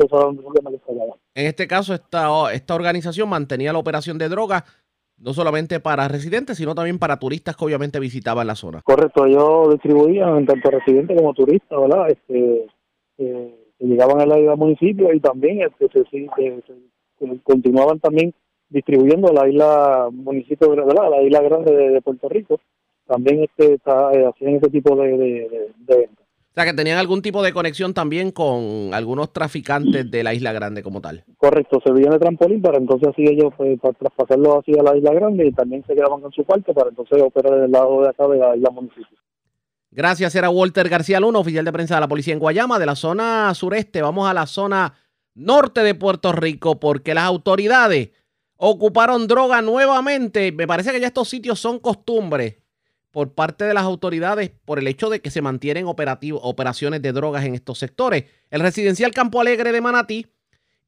en 1.36 1.46
este 1.46 1.68
caso 1.68 1.94
esta, 1.94 2.52
esta 2.52 2.74
organización 2.74 3.30
mantenía 3.30 3.72
la 3.72 3.78
operación 3.78 4.18
de 4.18 4.28
drogas 4.28 4.64
no 5.20 5.34
solamente 5.34 5.80
para 5.80 6.08
residentes, 6.08 6.58
sino 6.58 6.74
también 6.76 7.00
para 7.00 7.18
turistas 7.18 7.56
que 7.56 7.64
obviamente 7.64 8.00
visitaban 8.00 8.48
la 8.48 8.56
zona. 8.56 8.82
Correcto, 8.82 9.26
ellos 9.26 9.70
distribuían 9.70 10.46
tanto 10.46 10.72
residentes 10.72 11.16
como 11.16 11.34
turistas, 11.34 11.80
¿verdad? 11.80 12.10
Este, 12.10 12.66
eh, 13.20 13.56
que 13.78 13.86
llegaban 13.86 14.20
a 14.20 14.26
la 14.26 14.40
isla 14.40 14.56
municipio 14.56 15.14
y 15.14 15.20
también 15.20 15.62
este, 15.62 16.04
se, 16.10 16.30
continuaban 17.44 18.00
también 18.00 18.34
distribuyendo 18.70 19.32
la 19.32 19.48
isla 19.48 20.10
municipio, 20.12 20.72
¿verdad? 20.72 21.10
La 21.10 21.22
isla 21.22 21.42
grande 21.42 21.72
de, 21.72 22.02
Puerto 22.02 22.28
Rico. 22.30 22.60
También 23.06 23.44
este, 23.44 23.76
está, 23.76 24.12
eh, 24.14 24.26
hacían 24.26 24.56
ese 24.56 24.70
tipo 24.70 24.96
de, 24.96 25.18
de, 25.18 25.72
de 25.78 26.10
o 26.54 26.56
sea, 26.56 26.66
que 26.66 26.74
tenían 26.74 27.00
algún 27.00 27.24
tipo 27.24 27.42
de 27.42 27.52
conexión 27.52 27.96
también 27.96 28.30
con 28.30 28.94
algunos 28.94 29.34
traficantes 29.34 30.12
de 30.12 30.24
la 30.24 30.36
Isla 30.36 30.54
Grande 30.54 30.84
como 30.84 31.02
tal. 31.02 31.24
Correcto, 31.38 31.82
se 31.84 31.92
veían 31.92 32.12
de 32.12 32.20
trampolín 32.20 32.62
para 32.62 32.78
entonces 32.78 33.10
así 33.10 33.24
ellos 33.24 33.52
pues, 33.58 33.80
para 33.80 33.96
traspasarlo 33.96 34.60
hacia 34.60 34.84
la 34.84 34.96
Isla 34.96 35.16
Grande 35.16 35.48
y 35.48 35.52
también 35.52 35.84
se 35.88 35.96
quedaban 35.96 36.22
con 36.22 36.32
su 36.32 36.44
parte 36.44 36.72
para 36.72 36.90
entonces 36.90 37.20
operar 37.24 37.60
del 37.60 37.72
lado 37.72 38.04
de 38.04 38.10
acá 38.10 38.28
de 38.28 38.38
la 38.38 38.56
Isla 38.56 38.70
Municipio. 38.70 39.18
Gracias, 39.90 40.36
era 40.36 40.52
Walter 40.52 40.90
García 40.90 41.20
Luna, 41.20 41.40
oficial 41.40 41.66
de 41.66 41.72
prensa 41.72 41.96
de 41.96 42.02
la 42.02 42.08
policía 42.08 42.36
en 42.36 42.40
Guayama, 42.40 42.78
de 42.78 42.86
la 42.86 42.96
zona 42.96 43.52
sureste. 43.56 44.04
Vamos 44.04 44.30
a 44.30 44.36
la 44.36 44.46
zona 44.46 44.94
norte 45.34 45.82
de 45.82 45.96
Puerto 45.96 46.34
Rico 46.34 46.80
porque 46.80 47.16
las 47.16 47.24
autoridades 47.24 48.12
ocuparon 48.58 49.26
droga 49.26 49.64
nuevamente. 49.64 50.52
Me 50.52 50.68
parece 50.68 50.92
que 50.92 51.00
ya 51.00 51.08
estos 51.08 51.30
sitios 51.30 51.60
son 51.60 51.80
costumbres 51.80 52.58
por 53.14 53.36
parte 53.36 53.64
de 53.64 53.76
las 53.76 53.84
autoridades 53.84 54.52
por 54.66 54.80
el 54.80 54.88
hecho 54.88 55.08
de 55.12 55.22
que 55.22 55.30
se 55.30 55.44
mantienen 55.44 55.86
operaciones 55.86 57.02
de 57.02 57.12
drogas 57.12 57.46
en 57.46 57.54
estos 57.54 57.78
sectores. 57.78 58.26
El 58.50 58.60
residencial 58.60 59.12
Campo 59.12 59.40
Alegre 59.40 59.72
de 59.72 59.82
Manatí 59.82 60.26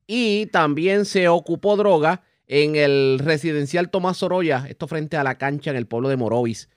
y 0.08 0.48
también 0.48 1.06
se 1.06 1.28
ocupó 1.28 1.78
droga 1.78 2.24
en 2.48 2.76
el 2.76 3.20
residencial 3.20 3.92
Tomás 3.92 4.18
Sorolla, 4.18 4.66
esto 4.68 4.88
frente 4.88 5.18
a 5.18 5.24
la 5.24 5.38
cancha 5.38 5.70
en 5.70 5.78
el 5.78 5.86
pueblo 5.86 6.10
de 6.10 6.18
Morovis. 6.18 6.68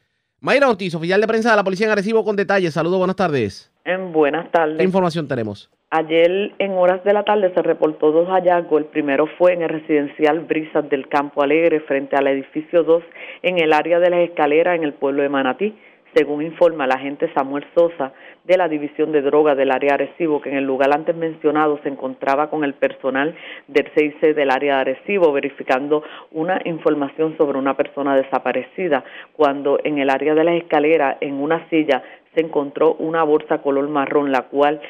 Mayra 0.41 0.69
Ortiz, 0.69 0.95
oficial 0.95 1.21
de 1.21 1.27
prensa 1.27 1.51
de 1.51 1.57
la 1.57 1.65
Policía 1.65 1.87
en 1.87 1.93
Arecibo 1.93 2.25
con 2.25 2.37
detalles. 2.37 2.75
Saludos, 2.75 2.99
buenas 2.99 3.17
tardes. 3.17 3.73
En 3.87 4.13
buenas 4.13 4.53
tardes. 4.53 4.77
¿Qué 4.77 4.85
información 4.85 5.27
tenemos? 5.27 5.71
Ayer 5.91 6.53
en 6.59 6.73
horas 6.73 7.03
de 7.03 7.15
la 7.15 7.23
tarde 7.23 7.51
se 7.55 7.63
reportó 7.63 8.13
dos 8.13 8.29
hallazgos. 8.29 8.83
El 8.83 8.89
primero 8.89 9.27
fue 9.39 9.55
en 9.55 9.63
el 9.63 9.71
residencial 9.71 10.41
Brisas 10.41 10.87
del 10.91 11.09
Campo 11.09 11.43
Alegre 11.43 11.81
frente 11.81 12.15
al 12.15 12.27
edificio 12.27 12.83
2 12.83 13.03
en 13.41 13.59
el 13.59 13.73
área 13.73 13.99
de 13.99 14.11
las 14.11 14.21
escaleras 14.21 14.77
en 14.77 14.85
el 14.85 14.93
pueblo 14.93 15.23
de 15.23 15.31
Manatí. 15.31 15.75
Según 16.13 16.43
informa 16.43 16.85
el 16.85 16.93
agente 16.93 17.33
Samuel 17.33 17.65
Sosa 17.75 18.13
de 18.45 18.59
la 18.59 18.69
División 18.69 19.13
de 19.13 19.23
Drogas 19.23 19.57
del 19.57 19.71
área 19.71 19.95
Arecibo, 19.95 20.43
que 20.43 20.51
en 20.51 20.57
el 20.57 20.65
lugar 20.65 20.91
antes 20.93 21.17
mencionado 21.17 21.81
se 21.83 21.89
encontraba 21.89 22.51
con 22.51 22.65
el 22.65 22.75
personal 22.75 23.35
del 23.67 23.91
CIC 23.95 24.35
del 24.35 24.51
área 24.51 24.75
de 24.75 24.81
Arecibo 24.81 25.33
verificando 25.33 26.03
una 26.33 26.61
información 26.67 27.35
sobre 27.39 27.59
una 27.59 27.79
persona 27.79 28.15
desaparecida, 28.15 29.05
cuando 29.33 29.79
en 29.85 29.99
el 29.99 30.11
área 30.11 30.35
de 30.35 30.45
las 30.45 30.55
escaleras, 30.57 31.17
en 31.23 31.35
una 31.35 31.67
silla, 31.71 32.03
se 32.35 32.41
encontró 32.43 32.95
una 32.95 33.23
bolsa 33.23 33.59
color 33.59 33.89
marrón, 33.89 34.33
la 34.33 34.43
cual 34.43 34.81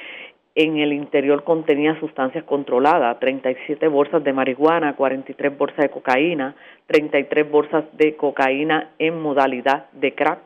en 0.59 0.77
el 0.79 0.93
interior 0.93 1.45
contenía 1.45 2.01
sustancias 2.01 2.43
controladas, 2.43 3.21
37 3.21 3.87
bolsas 3.87 4.25
de 4.25 4.33
marihuana, 4.33 4.97
43 4.97 5.57
bolsas 5.57 5.79
de 5.79 5.89
cocaína, 5.89 6.57
33 6.89 7.49
bolsas 7.49 7.85
de 7.93 8.17
cocaína 8.17 8.91
en 8.99 9.23
modalidad 9.23 9.87
de 9.93 10.17
crack, 10.17 10.41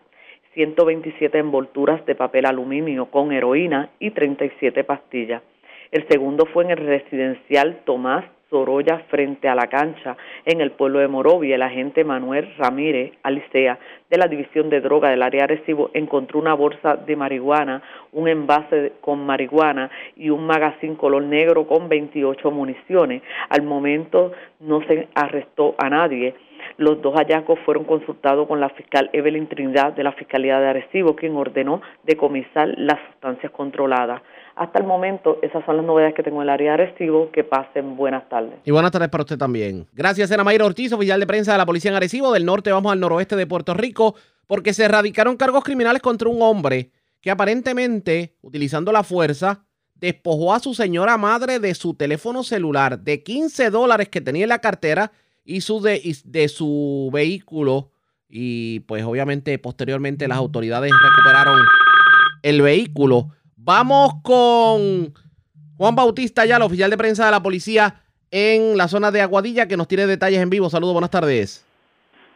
127 0.53 1.39
envolturas 1.39 2.05
de 2.05 2.15
papel 2.15 2.45
aluminio 2.45 3.07
con 3.07 3.33
heroína 3.33 3.89
y 3.99 4.11
37 4.11 4.85
pastillas. 4.85 5.43
El 5.91 6.07
segundo 6.09 6.45
fue 6.45 6.65
en 6.65 6.73
el 6.73 6.77
residencial 6.77 7.81
Tomás 7.87 8.27
Sorolla 8.53 8.99
frente 9.09 9.49
a 9.49 9.55
la 9.55 9.69
cancha 9.69 10.15
en 10.45 10.61
el 10.61 10.73
pueblo 10.73 10.99
de 10.99 11.09
Morovia. 11.09 11.55
El 11.55 11.63
agente 11.63 12.05
Manuel 12.05 12.55
Ramírez 12.59 13.13
Alicea 13.23 13.79
de 14.11 14.19
la 14.19 14.29
División 14.29 14.69
de 14.69 14.83
Droga 14.83 15.09
del 15.09 15.23
área 15.23 15.47
Recibo 15.47 15.91
encontró 15.95 16.39
una 16.39 16.53
bolsa 16.53 16.97
de 16.97 17.17
marihuana, 17.17 17.83
un 18.13 18.29
envase 18.29 18.93
con 19.01 19.25
marihuana 19.25 19.91
y 20.17 20.29
un 20.29 20.47
magazine 20.47 20.97
color 20.97 21.23
negro 21.23 21.67
con 21.67 21.89
28 21.89 22.51
municiones. 22.51 23.23
Al 23.49 23.63
momento 23.63 24.33
no 24.61 24.83
se 24.83 25.09
arrestó 25.15 25.75
a 25.79 25.89
nadie. 25.89 26.35
Los 26.77 27.01
dos 27.01 27.15
hallazgos 27.15 27.59
fueron 27.61 27.85
consultados 27.85 28.47
con 28.47 28.61
la 28.61 28.69
fiscal 28.69 29.09
Evelyn 29.15 29.49
Trinidad 29.49 29.95
de 29.95 30.05
la 30.05 30.13
Fiscalía 30.13 30.61
de 30.61 30.69
Arecibo, 30.69 31.17
quien 31.17 31.37
ordenó 31.37 31.81
decomisar 32.05 32.69
las 32.77 32.99
sustancias 33.09 33.51
controladas. 33.51 34.21
Hasta 34.55 34.79
el 34.79 34.87
momento, 34.87 35.39
esas 35.43 35.65
son 35.65 35.79
las 35.79 35.87
novedades 35.87 36.15
que 36.15 36.23
tengo 36.23 36.39
en 36.39 36.43
el 36.43 36.51
área 36.51 36.77
de 36.77 36.83
Arecibo. 36.83 37.31
Que 37.33 37.45
pasen 37.45 37.97
buenas 37.97 38.29
tardes. 38.29 38.55
Y 38.65 38.71
buenas 38.71 38.91
tardes 38.91 39.09
para 39.09 39.23
usted 39.23 39.39
también. 39.39 39.87
Gracias, 39.93 40.31
Ana 40.31 40.45
Mayra 40.45 40.67
Ortiz, 40.67 40.93
oficial 40.93 41.19
de 41.21 41.27
prensa 41.27 41.53
de 41.53 41.59
la 41.59 41.67
Policía 41.67 41.91
en 41.91 41.97
Arecibo. 41.97 42.33
Del 42.33 42.45
norte 42.45 42.71
vamos 42.71 42.93
al 42.93 43.01
noroeste 43.01 43.37
de 43.37 43.47
Puerto 43.47 43.75
Rico 43.75 44.15
porque 44.47 44.75
se 44.75 44.85
erradicaron 44.85 45.37
cargos 45.37 45.65
criminales 45.65 46.03
contra 46.03 46.29
un 46.29 46.43
hombre 46.43 46.91
que 47.21 47.31
aparentemente, 47.31 48.37
utilizando 48.43 48.93
la 48.93 49.05
fuerza, 49.05 49.65
despojó 49.95 50.53
a 50.53 50.59
su 50.59 50.75
señora 50.75 51.17
madre 51.17 51.61
de 51.61 51.75
su 51.75 51.95
teléfono 51.95 52.43
celular, 52.43 52.99
de 52.99 53.23
15 53.23 53.71
dólares 53.71 54.09
que 54.09 54.21
tenía 54.21 54.43
en 54.43 54.49
la 54.49 54.59
cartera 54.59 55.13
y 55.45 55.61
su 55.61 55.81
de, 55.81 56.03
de 56.25 56.49
su 56.49 57.09
vehículo. 57.13 57.91
Y 58.29 58.81
pues 58.81 59.05
obviamente 59.05 59.57
posteriormente 59.59 60.27
las 60.27 60.39
autoridades 60.39 60.91
recuperaron 60.91 61.61
el 62.43 62.63
vehículo. 62.63 63.31
Vamos 63.65 64.15
con 64.25 65.15
Juan 65.77 65.95
Bautista 65.95 66.45
ya, 66.45 66.57
el 66.57 66.63
oficial 66.63 66.91
de 66.91 66.99
prensa 66.99 67.27
de 67.27 67.31
la 67.31 67.45
policía 67.45 67.95
en 68.33 68.77
la 68.77 68.89
zona 68.89 69.13
de 69.13 69.23
Aguadilla, 69.23 69.69
que 69.69 69.77
nos 69.77 69.87
tiene 69.87 70.07
detalles 70.07 70.41
en 70.41 70.51
vivo. 70.51 70.69
Saludos, 70.69 70.95
buenas 70.95 71.13
tardes. 71.13 71.65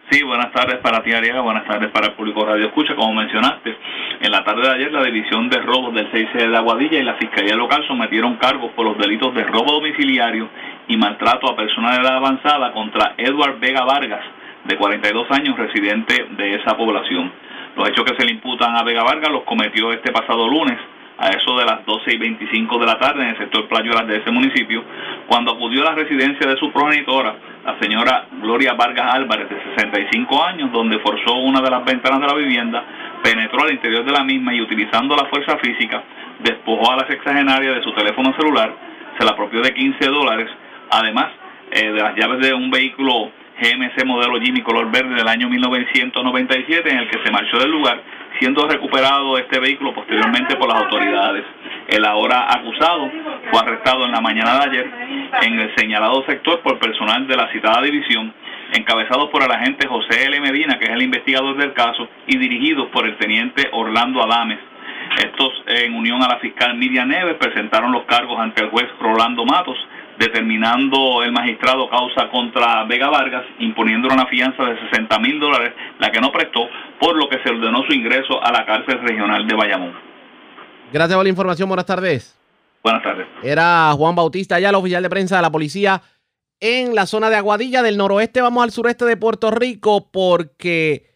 Sí, 0.08 0.22
buenas 0.22 0.52
tardes 0.52 0.76
para 0.82 1.02
ti, 1.02 1.12
Ariaga. 1.12 1.40
Buenas 1.40 1.66
tardes 1.66 1.90
para 1.90 2.06
el 2.06 2.12
público 2.12 2.46
Radio 2.46 2.66
Escucha. 2.66 2.94
Como 2.94 3.12
mencionaste, 3.12 3.76
en 4.20 4.30
la 4.30 4.44
tarde 4.44 4.68
de 4.68 4.74
ayer, 4.76 4.92
la 4.92 5.02
División 5.02 5.50
de 5.50 5.58
Robos 5.62 5.92
del 5.94 6.08
6 6.12 6.28
de 6.32 6.56
Aguadilla 6.56 7.00
y 7.00 7.02
la 7.02 7.16
Fiscalía 7.16 7.56
Local 7.56 7.84
sometieron 7.88 8.36
cargos 8.36 8.70
por 8.76 8.86
los 8.86 8.96
delitos 8.96 9.34
de 9.34 9.42
robo 9.42 9.72
domiciliario 9.72 10.48
y 10.86 10.96
maltrato 10.96 11.50
a 11.50 11.56
personas 11.56 11.96
de 11.96 12.02
edad 12.04 12.18
avanzada 12.18 12.72
contra 12.72 13.14
Edward 13.18 13.58
Vega 13.58 13.84
Vargas, 13.84 14.24
de 14.62 14.76
42 14.76 15.26
años, 15.32 15.58
residente 15.58 16.24
de 16.36 16.54
esa 16.54 16.76
población. 16.76 17.32
Los 17.74 17.88
hechos 17.88 18.04
que 18.04 18.14
se 18.16 18.24
le 18.24 18.30
imputan 18.30 18.76
a 18.76 18.84
Vega 18.84 19.02
Vargas 19.02 19.32
los 19.32 19.42
cometió 19.42 19.90
este 19.90 20.12
pasado 20.12 20.46
lunes 20.46 20.78
a 21.18 21.28
eso 21.28 21.56
de 21.56 21.64
las 21.64 21.84
12 21.86 22.14
y 22.14 22.18
25 22.18 22.78
de 22.78 22.86
la 22.86 22.98
tarde 22.98 23.22
en 23.22 23.28
el 23.28 23.38
sector 23.38 23.66
Playuelas 23.68 24.06
de 24.06 24.18
ese 24.18 24.30
municipio, 24.30 24.84
cuando 25.26 25.52
acudió 25.52 25.82
a 25.82 25.92
la 25.92 25.94
residencia 25.94 26.46
de 26.48 26.58
su 26.58 26.70
progenitora, 26.72 27.34
la 27.64 27.78
señora 27.80 28.26
Gloria 28.42 28.74
Vargas 28.74 29.14
Álvarez, 29.14 29.48
de 29.48 29.56
65 29.76 30.44
años, 30.44 30.70
donde 30.72 30.98
forzó 30.98 31.34
una 31.36 31.60
de 31.60 31.70
las 31.70 31.84
ventanas 31.84 32.20
de 32.20 32.26
la 32.26 32.34
vivienda, 32.34 32.84
penetró 33.22 33.62
al 33.62 33.72
interior 33.72 34.04
de 34.04 34.12
la 34.12 34.24
misma 34.24 34.54
y 34.54 34.60
utilizando 34.60 35.16
la 35.16 35.26
fuerza 35.26 35.56
física, 35.58 36.02
despojó 36.40 36.92
a 36.92 36.96
la 36.96 37.06
sexagenaria 37.08 37.72
de 37.72 37.82
su 37.82 37.92
teléfono 37.92 38.34
celular, 38.38 38.74
se 39.18 39.24
la 39.24 39.32
apropió 39.32 39.62
de 39.62 39.72
15 39.72 40.06
dólares, 40.06 40.50
además 40.90 41.28
eh, 41.70 41.92
de 41.92 42.00
las 42.00 42.14
llaves 42.14 42.46
de 42.46 42.54
un 42.54 42.70
vehículo 42.70 43.30
GMC 43.58 44.04
modelo 44.04 44.38
Jimmy 44.38 44.60
color 44.60 44.90
verde 44.90 45.14
del 45.14 45.26
año 45.26 45.48
1997 45.48 46.90
en 46.90 46.98
el 46.98 47.08
que 47.08 47.24
se 47.24 47.32
marchó 47.32 47.58
del 47.58 47.70
lugar 47.70 48.02
siendo 48.38 48.66
recuperado 48.68 49.38
este 49.38 49.58
vehículo 49.60 49.94
posteriormente 49.94 50.56
por 50.56 50.68
las 50.68 50.82
autoridades. 50.82 51.44
El 51.88 52.04
ahora 52.04 52.46
acusado 52.52 53.10
fue 53.50 53.60
arrestado 53.60 54.06
en 54.06 54.12
la 54.12 54.20
mañana 54.20 54.58
de 54.58 54.70
ayer 54.70 54.90
en 55.42 55.60
el 55.60 55.74
señalado 55.76 56.24
sector 56.26 56.60
por 56.60 56.78
personal 56.78 57.26
de 57.26 57.36
la 57.36 57.50
citada 57.52 57.82
división, 57.82 58.32
encabezado 58.72 59.30
por 59.30 59.42
el 59.42 59.50
agente 59.50 59.86
José 59.86 60.26
L. 60.26 60.40
Medina, 60.40 60.78
que 60.78 60.86
es 60.86 60.90
el 60.90 61.02
investigador 61.02 61.56
del 61.56 61.72
caso, 61.72 62.08
y 62.26 62.36
dirigidos 62.36 62.88
por 62.88 63.06
el 63.06 63.16
teniente 63.16 63.68
Orlando 63.72 64.22
Adames. 64.22 64.58
Estos, 65.18 65.52
en 65.66 65.94
unión 65.94 66.22
a 66.22 66.28
la 66.28 66.38
fiscal 66.38 66.74
Miriam 66.76 67.08
Neves, 67.08 67.36
presentaron 67.36 67.92
los 67.92 68.04
cargos 68.04 68.38
ante 68.38 68.64
el 68.64 68.70
juez 68.70 68.86
Rolando 69.00 69.44
Matos, 69.44 69.78
determinando 70.18 71.22
el 71.22 71.32
magistrado 71.32 71.88
causa 71.88 72.28
contra 72.30 72.84
Vega 72.84 73.08
Vargas, 73.08 73.44
imponiéndole 73.58 74.14
una 74.14 74.26
fianza 74.26 74.64
de 74.64 74.78
60 74.90 75.18
mil 75.18 75.38
dólares, 75.38 75.72
la 75.98 76.10
que 76.10 76.20
no 76.20 76.32
prestó, 76.32 76.68
por 77.00 77.16
lo 77.16 77.28
que 77.28 77.38
se 77.42 77.50
ordenó 77.50 77.84
su 77.86 77.92
ingreso 77.92 78.42
a 78.42 78.52
la 78.52 78.64
cárcel 78.64 79.00
regional 79.02 79.46
de 79.46 79.54
Bayamón. 79.54 79.92
Gracias 80.92 81.16
por 81.16 81.24
la 81.24 81.30
información, 81.30 81.68
buenas 81.68 81.86
tardes. 81.86 82.38
Buenas 82.82 83.02
tardes. 83.02 83.26
Era 83.42 83.92
Juan 83.92 84.14
Bautista, 84.14 84.60
ya 84.60 84.68
el 84.68 84.74
oficial 84.76 85.02
de 85.02 85.10
prensa 85.10 85.36
de 85.36 85.42
la 85.42 85.50
policía 85.50 86.02
en 86.60 86.94
la 86.94 87.06
zona 87.06 87.28
de 87.30 87.36
Aguadilla 87.36 87.82
del 87.82 87.96
noroeste. 87.96 88.40
Vamos 88.40 88.62
al 88.62 88.70
sureste 88.70 89.04
de 89.04 89.16
Puerto 89.16 89.50
Rico 89.50 90.08
porque 90.10 91.10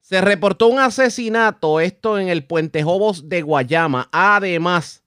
se 0.00 0.20
reportó 0.20 0.68
un 0.68 0.78
asesinato, 0.78 1.80
esto 1.80 2.18
en 2.18 2.28
el 2.28 2.44
Puente 2.44 2.84
Jobos 2.84 3.28
de 3.28 3.42
Guayama. 3.42 4.08
Además, 4.12 5.04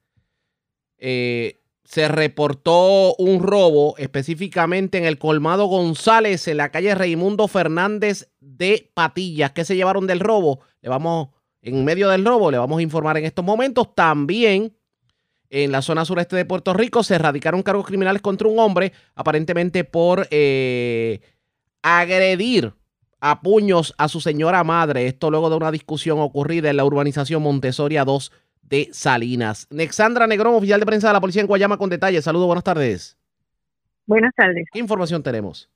eh, 0.97 1.58
se 1.89 2.07
reportó 2.07 3.15
un 3.15 3.41
robo 3.41 3.97
específicamente 3.97 4.99
en 4.99 5.05
el 5.05 5.17
colmado 5.17 5.65
González 5.65 6.47
en 6.47 6.57
la 6.57 6.69
calle 6.69 6.93
Raimundo 6.93 7.47
Fernández 7.47 8.29
de 8.39 8.91
Patillas. 8.93 9.53
¿Qué 9.53 9.65
se 9.65 9.75
llevaron 9.75 10.05
del 10.05 10.19
robo? 10.19 10.59
Le 10.83 10.89
vamos, 10.89 11.29
en 11.63 11.83
medio 11.83 12.07
del 12.09 12.23
robo, 12.25 12.51
le 12.51 12.59
vamos 12.59 12.77
a 12.77 12.83
informar 12.83 13.17
en 13.17 13.25
estos 13.25 13.43
momentos. 13.43 13.95
También 13.95 14.77
en 15.49 15.71
la 15.71 15.81
zona 15.81 16.05
sureste 16.05 16.35
de 16.35 16.45
Puerto 16.45 16.73
Rico 16.73 17.01
se 17.01 17.15
erradicaron 17.15 17.63
cargos 17.63 17.87
criminales 17.87 18.21
contra 18.21 18.47
un 18.47 18.59
hombre, 18.59 18.93
aparentemente 19.15 19.83
por 19.83 20.27
eh, 20.29 21.21
agredir 21.81 22.71
a 23.19 23.41
puños 23.41 23.95
a 23.97 24.09
su 24.09 24.21
señora 24.21 24.63
madre. 24.63 25.07
Esto 25.07 25.31
luego 25.31 25.49
de 25.49 25.55
una 25.55 25.71
discusión 25.71 26.19
ocurrida 26.19 26.69
en 26.69 26.77
la 26.77 26.85
urbanización 26.85 27.41
Montesoria 27.41 28.05
2 28.05 28.31
de 28.69 28.89
Salinas. 28.91 29.67
Nexandra 29.71 30.27
Negrón, 30.27 30.55
oficial 30.55 30.79
de 30.79 30.85
prensa 30.85 31.07
de 31.07 31.13
la 31.13 31.21
policía 31.21 31.41
en 31.41 31.47
Guayama, 31.47 31.77
con 31.77 31.89
detalles. 31.89 32.23
Saludos, 32.23 32.47
buenas 32.47 32.63
tardes. 32.63 33.17
Buenas 34.05 34.33
tardes. 34.35 34.67
¿Qué 34.71 34.79
información 34.79 35.21
tenemos? 35.23 35.69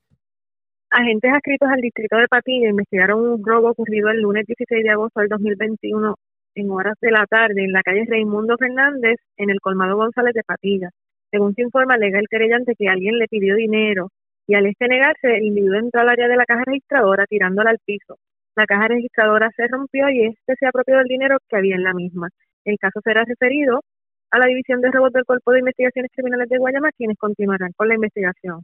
Agentes 0.90 1.32
adscritos 1.34 1.70
al 1.70 1.82
distrito 1.82 2.18
de 2.18 2.28
Patilla 2.28 2.70
investigaron 2.70 3.20
un 3.20 3.46
robo 3.46 3.72
ocurrido 3.72 4.10
el 4.10 4.22
lunes 4.22 4.46
16 4.46 4.84
de 4.84 4.90
agosto 4.92 5.22
del 5.22 5.30
2021 5.30 6.16
en 6.56 6.70
horas 6.70 6.96
de 7.02 7.12
la 7.12 7.26
tarde 7.26 7.64
en 7.64 7.72
la 7.72 7.82
calle 7.82 8.06
Raimundo 8.08 8.58
Fernández 8.58 9.18
en 9.38 9.50
el 9.50 9.60
colmado 9.60 9.96
González 9.96 10.34
de 10.36 10.44
Patilla. 10.44 10.90
Según 11.32 11.56
se 11.56 11.64
informa, 11.64 11.96
alega 11.96 12.20
el 12.20 12.28
querellante 12.30 12.76
que 12.78 12.90
alguien 12.90 13.18
le 13.18 13.28
pidió 13.28 13.56
dinero 13.56 14.10
y 14.46 14.56
al 14.56 14.66
este 14.66 14.88
negarse, 14.88 15.38
el 15.38 15.46
individuo 15.46 15.80
entró 15.80 16.02
al 16.02 16.10
área 16.10 16.28
de 16.28 16.36
la 16.36 16.46
caja 16.46 16.64
registradora 16.66 17.26
tirándola 17.26 17.72
al 17.72 17.80
piso. 17.84 18.18
La 18.56 18.66
caja 18.66 18.88
registradora 18.90 19.50
se 19.56 19.68
rompió 19.68 20.10
y 20.10 20.26
este 20.26 20.56
se 20.60 20.68
apropió 20.68 20.98
del 20.98 21.08
dinero 21.08 21.38
que 21.50 21.58
había 21.58 21.76
en 21.76 21.84
la 21.84 21.94
misma. 21.94 22.30
El 22.66 22.78
caso 22.78 23.02
será 23.04 23.24
referido 23.26 23.82
a 24.32 24.40
la 24.40 24.48
División 24.48 24.82
de 24.82 24.92
Robos 24.92 25.12
del 25.14 25.26
Cuerpo 25.26 25.52
de 25.52 25.60
Investigaciones 25.60 26.12
Criminales 26.14 26.50
de 26.50 26.58
Guayama, 26.58 26.92
quienes 26.98 27.18
continuarán 27.18 27.72
con 27.76 27.88
la 27.88 27.96
investigación. 27.96 28.64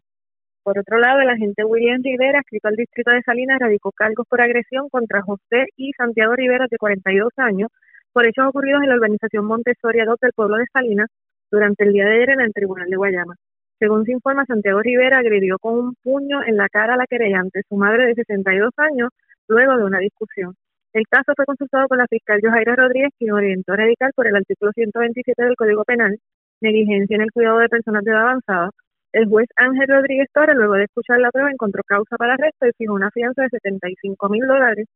Por 0.63 0.79
otro 0.79 0.99
lado, 0.99 1.19
el 1.19 1.29
agente 1.29 1.63
William 1.63 2.01
Rivera, 2.03 2.39
escrito 2.39 2.67
al 2.67 2.75
distrito 2.75 3.11
de 3.11 3.21
Salinas, 3.23 3.59
radicó 3.59 3.91
cargos 3.91 4.25
por 4.29 4.41
agresión 4.41 4.89
contra 4.89 5.21
José 5.21 5.67
y 5.75 5.91
Santiago 5.93 6.35
Rivera, 6.35 6.67
de 6.69 6.77
42 6.77 7.29
años, 7.37 7.69
por 8.13 8.25
hechos 8.25 8.47
ocurridos 8.47 8.83
en 8.83 8.89
la 8.89 8.95
organización 8.95 9.45
Montessori 9.45 9.99
2 10.05 10.19
del 10.21 10.33
pueblo 10.33 10.57
de 10.57 10.65
Salinas 10.71 11.07
durante 11.51 11.83
el 11.83 11.93
día 11.93 12.05
de 12.05 12.15
ayer 12.15 12.29
en 12.31 12.41
el 12.41 12.53
Tribunal 12.53 12.89
de 12.89 12.97
Guayama. 12.97 13.35
Según 13.79 14.05
se 14.05 14.11
informa, 14.11 14.45
Santiago 14.45 14.81
Rivera 14.81 15.19
agredió 15.19 15.57
con 15.59 15.79
un 15.79 15.95
puño 16.03 16.43
en 16.43 16.57
la 16.57 16.67
cara 16.67 16.95
a 16.95 16.97
la 16.97 17.07
querellante, 17.07 17.61
su 17.67 17.75
madre 17.75 18.07
de 18.07 18.15
62 18.15 18.71
años, 18.77 19.09
luego 19.47 19.77
de 19.77 19.83
una 19.85 19.99
discusión. 19.99 20.55
El 20.91 21.07
caso 21.07 21.33
fue 21.35 21.45
consultado 21.45 21.87
con 21.87 21.99
la 21.99 22.07
fiscal 22.07 22.39
Johaira 22.41 22.75
Rodríguez, 22.75 23.11
quien 23.19 23.31
orientó 23.31 23.73
a 23.73 23.75
radical 23.77 24.11
por 24.15 24.25
el 24.25 24.35
artículo 24.35 24.71
127 24.73 25.43
del 25.43 25.55
Código 25.55 25.83
Penal, 25.83 26.17
negligencia 26.61 27.15
en 27.15 27.21
el 27.21 27.31
cuidado 27.31 27.59
de 27.59 27.69
personas 27.69 28.03
de 28.03 28.11
edad 28.11 28.21
avanzada. 28.21 28.71
El 29.13 29.27
juez 29.27 29.47
Ángel 29.55 29.87
Rodríguez 29.87 30.27
Torres, 30.33 30.55
luego 30.55 30.73
de 30.73 30.85
escuchar 30.85 31.19
la 31.19 31.29
prueba, 31.31 31.51
encontró 31.51 31.83
causa 31.83 32.17
para 32.17 32.33
arresto 32.33 32.67
y 32.67 32.71
fijó 32.75 32.93
una 32.93 33.11
fianza 33.11 33.43
de 33.43 33.49
75 33.49 34.29
mil 34.29 34.47
dólares, 34.47 34.87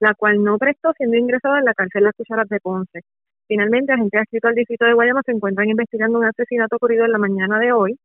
la 0.00 0.14
cual 0.14 0.42
no 0.42 0.56
prestó 0.58 0.92
siendo 0.96 1.16
ingresado 1.18 1.58
en 1.58 1.66
la 1.66 1.74
cárcel 1.74 2.04
Las 2.04 2.14
Cucharas 2.16 2.48
de 2.48 2.58
Ponce. 2.60 3.00
Finalmente, 3.46 3.92
agentes 3.92 4.20
adscritos 4.20 4.48
al 4.48 4.54
distrito 4.54 4.86
de 4.86 4.94
Guayama 4.94 5.20
se 5.26 5.32
encuentran 5.32 5.68
investigando 5.68 6.18
un 6.18 6.24
asesinato 6.24 6.76
ocurrido 6.76 7.04
en 7.04 7.12
la 7.12 7.18
mañana 7.18 7.58
de 7.58 7.72
hoy 7.72 7.98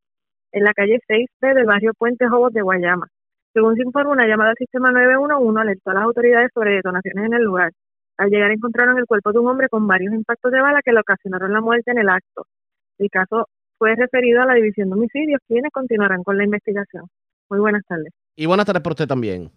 en 0.51 0.63
la 0.63 0.73
calle 0.73 0.99
6B 1.07 1.53
del 1.53 1.65
barrio 1.65 1.93
Puente 1.97 2.27
Jobos 2.27 2.51
de 2.53 2.61
Guayama. 2.61 3.07
Según 3.57 3.75
se 3.75 3.81
informa, 3.81 4.11
una 4.11 4.27
llamada 4.27 4.51
al 4.51 4.55
sistema 4.55 4.91
911 4.91 5.59
alertó 5.59 5.89
a 5.89 5.95
las 5.95 6.03
autoridades 6.03 6.51
sobre 6.53 6.75
detonaciones 6.75 7.25
en 7.25 7.33
el 7.33 7.41
lugar. 7.41 7.71
Al 8.19 8.29
llegar 8.29 8.51
encontraron 8.51 8.99
el 8.99 9.07
cuerpo 9.07 9.31
de 9.31 9.39
un 9.39 9.47
hombre 9.47 9.67
con 9.67 9.87
varios 9.87 10.13
impactos 10.13 10.51
de 10.51 10.61
bala 10.61 10.79
que 10.85 10.91
le 10.91 10.99
ocasionaron 10.99 11.51
la 11.51 11.59
muerte 11.59 11.89
en 11.89 11.97
el 11.97 12.07
acto. 12.07 12.45
El 12.99 13.09
caso 13.09 13.47
fue 13.79 13.95
referido 13.95 14.43
a 14.43 14.45
la 14.45 14.53
División 14.53 14.89
de 14.89 14.93
Homicidios, 14.93 15.41
quienes 15.47 15.71
continuarán 15.71 16.23
con 16.23 16.37
la 16.37 16.43
investigación. 16.43 17.07
Muy 17.49 17.57
buenas 17.57 17.81
tardes. 17.87 18.13
Y 18.35 18.45
buenas 18.45 18.67
tardes 18.67 18.83
por 18.83 18.91
usted 18.91 19.07
también. 19.07 19.49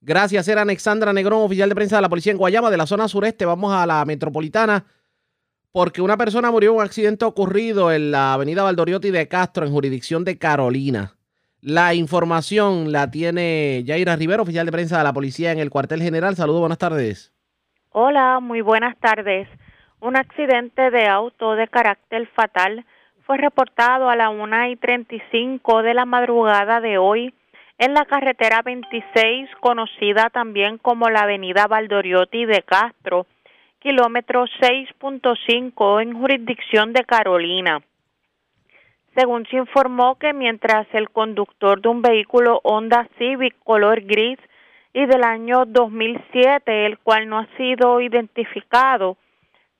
Gracias, 0.00 0.46
era 0.46 0.62
Alexandra 0.62 1.12
Negrón, 1.12 1.42
oficial 1.42 1.68
de 1.68 1.74
prensa 1.74 1.96
de 1.96 2.02
la 2.02 2.08
policía 2.08 2.30
en 2.30 2.38
Guayama, 2.38 2.70
de 2.70 2.76
la 2.76 2.86
zona 2.86 3.08
sureste. 3.08 3.44
Vamos 3.44 3.72
a 3.74 3.84
la 3.84 4.04
metropolitana, 4.04 4.84
porque 5.72 6.00
una 6.00 6.16
persona 6.16 6.52
murió 6.52 6.70
en 6.70 6.76
un 6.76 6.82
accidente 6.84 7.24
ocurrido 7.24 7.90
en 7.90 8.12
la 8.12 8.34
avenida 8.34 8.62
Valdoriotti 8.62 9.10
de 9.10 9.26
Castro, 9.26 9.66
en 9.66 9.72
jurisdicción 9.72 10.22
de 10.22 10.38
Carolina. 10.38 11.16
La 11.66 11.94
información 11.94 12.92
la 12.92 13.10
tiene 13.10 13.84
Yaira 13.84 14.16
Rivero, 14.16 14.42
oficial 14.42 14.66
de 14.66 14.72
prensa 14.72 14.98
de 14.98 15.04
la 15.04 15.14
policía 15.14 15.50
en 15.50 15.58
el 15.58 15.70
cuartel 15.70 16.02
general. 16.02 16.36
Saludos, 16.36 16.60
buenas 16.60 16.76
tardes. 16.76 17.32
Hola, 17.88 18.38
muy 18.40 18.60
buenas 18.60 18.98
tardes. 18.98 19.48
Un 19.98 20.14
accidente 20.14 20.90
de 20.90 21.06
auto 21.06 21.54
de 21.54 21.66
carácter 21.68 22.28
fatal 22.36 22.84
fue 23.24 23.38
reportado 23.38 24.10
a 24.10 24.14
la 24.14 24.28
1 24.28 24.72
y 24.72 24.76
35 24.76 25.80
de 25.80 25.94
la 25.94 26.04
madrugada 26.04 26.82
de 26.82 26.98
hoy 26.98 27.32
en 27.78 27.94
la 27.94 28.04
carretera 28.04 28.60
26, 28.62 29.48
conocida 29.60 30.28
también 30.28 30.76
como 30.76 31.08
la 31.08 31.20
avenida 31.20 31.66
Valdoriotti 31.66 32.44
de 32.44 32.60
Castro, 32.60 33.26
kilómetro 33.78 34.44
6.5 34.60 36.02
en 36.02 36.12
jurisdicción 36.12 36.92
de 36.92 37.04
Carolina 37.04 37.80
según 39.14 39.46
se 39.46 39.56
informó 39.56 40.16
que 40.16 40.32
mientras 40.32 40.86
el 40.92 41.10
conductor 41.10 41.80
de 41.80 41.88
un 41.88 42.02
vehículo 42.02 42.60
Honda 42.64 43.08
Civic 43.18 43.56
color 43.62 44.00
gris 44.02 44.38
y 44.92 45.06
del 45.06 45.24
año 45.24 45.64
2007, 45.66 46.86
el 46.86 46.98
cual 46.98 47.28
no 47.28 47.38
ha 47.38 47.48
sido 47.56 48.00
identificado, 48.00 49.16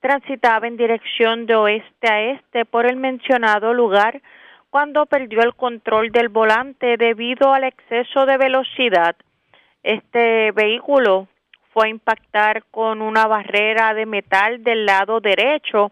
transitaba 0.01 0.66
en 0.66 0.76
dirección 0.76 1.47
de 1.47 1.55
oeste 1.55 2.09
a 2.11 2.20
este 2.32 2.64
por 2.64 2.87
el 2.87 2.97
mencionado 2.97 3.72
lugar 3.72 4.20
cuando 4.70 5.07
perdió 5.07 5.41
el 5.43 5.55
control 5.55 6.11
del 6.11 6.28
volante 6.28 6.97
debido 6.97 7.53
al 7.53 7.64
exceso 7.64 8.26
de 8.26 8.37
velocidad. 8.37 9.16
Este 9.82 10.51
vehículo 10.53 11.28
fue 11.72 11.87
a 11.87 11.91
impactar 11.91 12.64
con 12.70 13.03
una 13.03 13.26
barrera 13.26 13.95
de 13.95 14.07
metal 14.07 14.62
del 14.62 14.85
lado 14.87 15.20
derecho. 15.20 15.91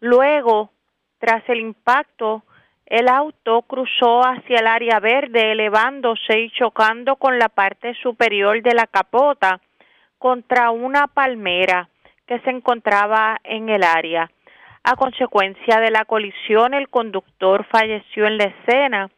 Luego, 0.00 0.70
tras 1.18 1.48
el 1.48 1.60
impacto, 1.60 2.44
el 2.86 3.08
auto 3.08 3.62
cruzó 3.62 4.20
hacia 4.20 4.58
el 4.58 4.66
área 4.66 5.00
verde, 5.00 5.52
elevándose 5.52 6.40
y 6.40 6.50
chocando 6.50 7.16
con 7.16 7.38
la 7.38 7.48
parte 7.48 7.94
superior 8.02 8.62
de 8.62 8.74
la 8.74 8.86
capota 8.86 9.60
contra 10.18 10.70
una 10.70 11.06
palmera 11.06 11.88
que 12.26 12.38
se 12.40 12.50
encontraba 12.50 13.38
en 13.44 13.68
el 13.68 13.82
área. 13.82 14.30
A 14.82 14.96
consecuencia 14.96 15.80
de 15.80 15.90
la 15.90 16.04
colisión, 16.04 16.74
el 16.74 16.88
conductor 16.88 17.64
falleció 17.70 18.26
en 18.26 18.36
la 18.36 18.44
escena 18.44 19.10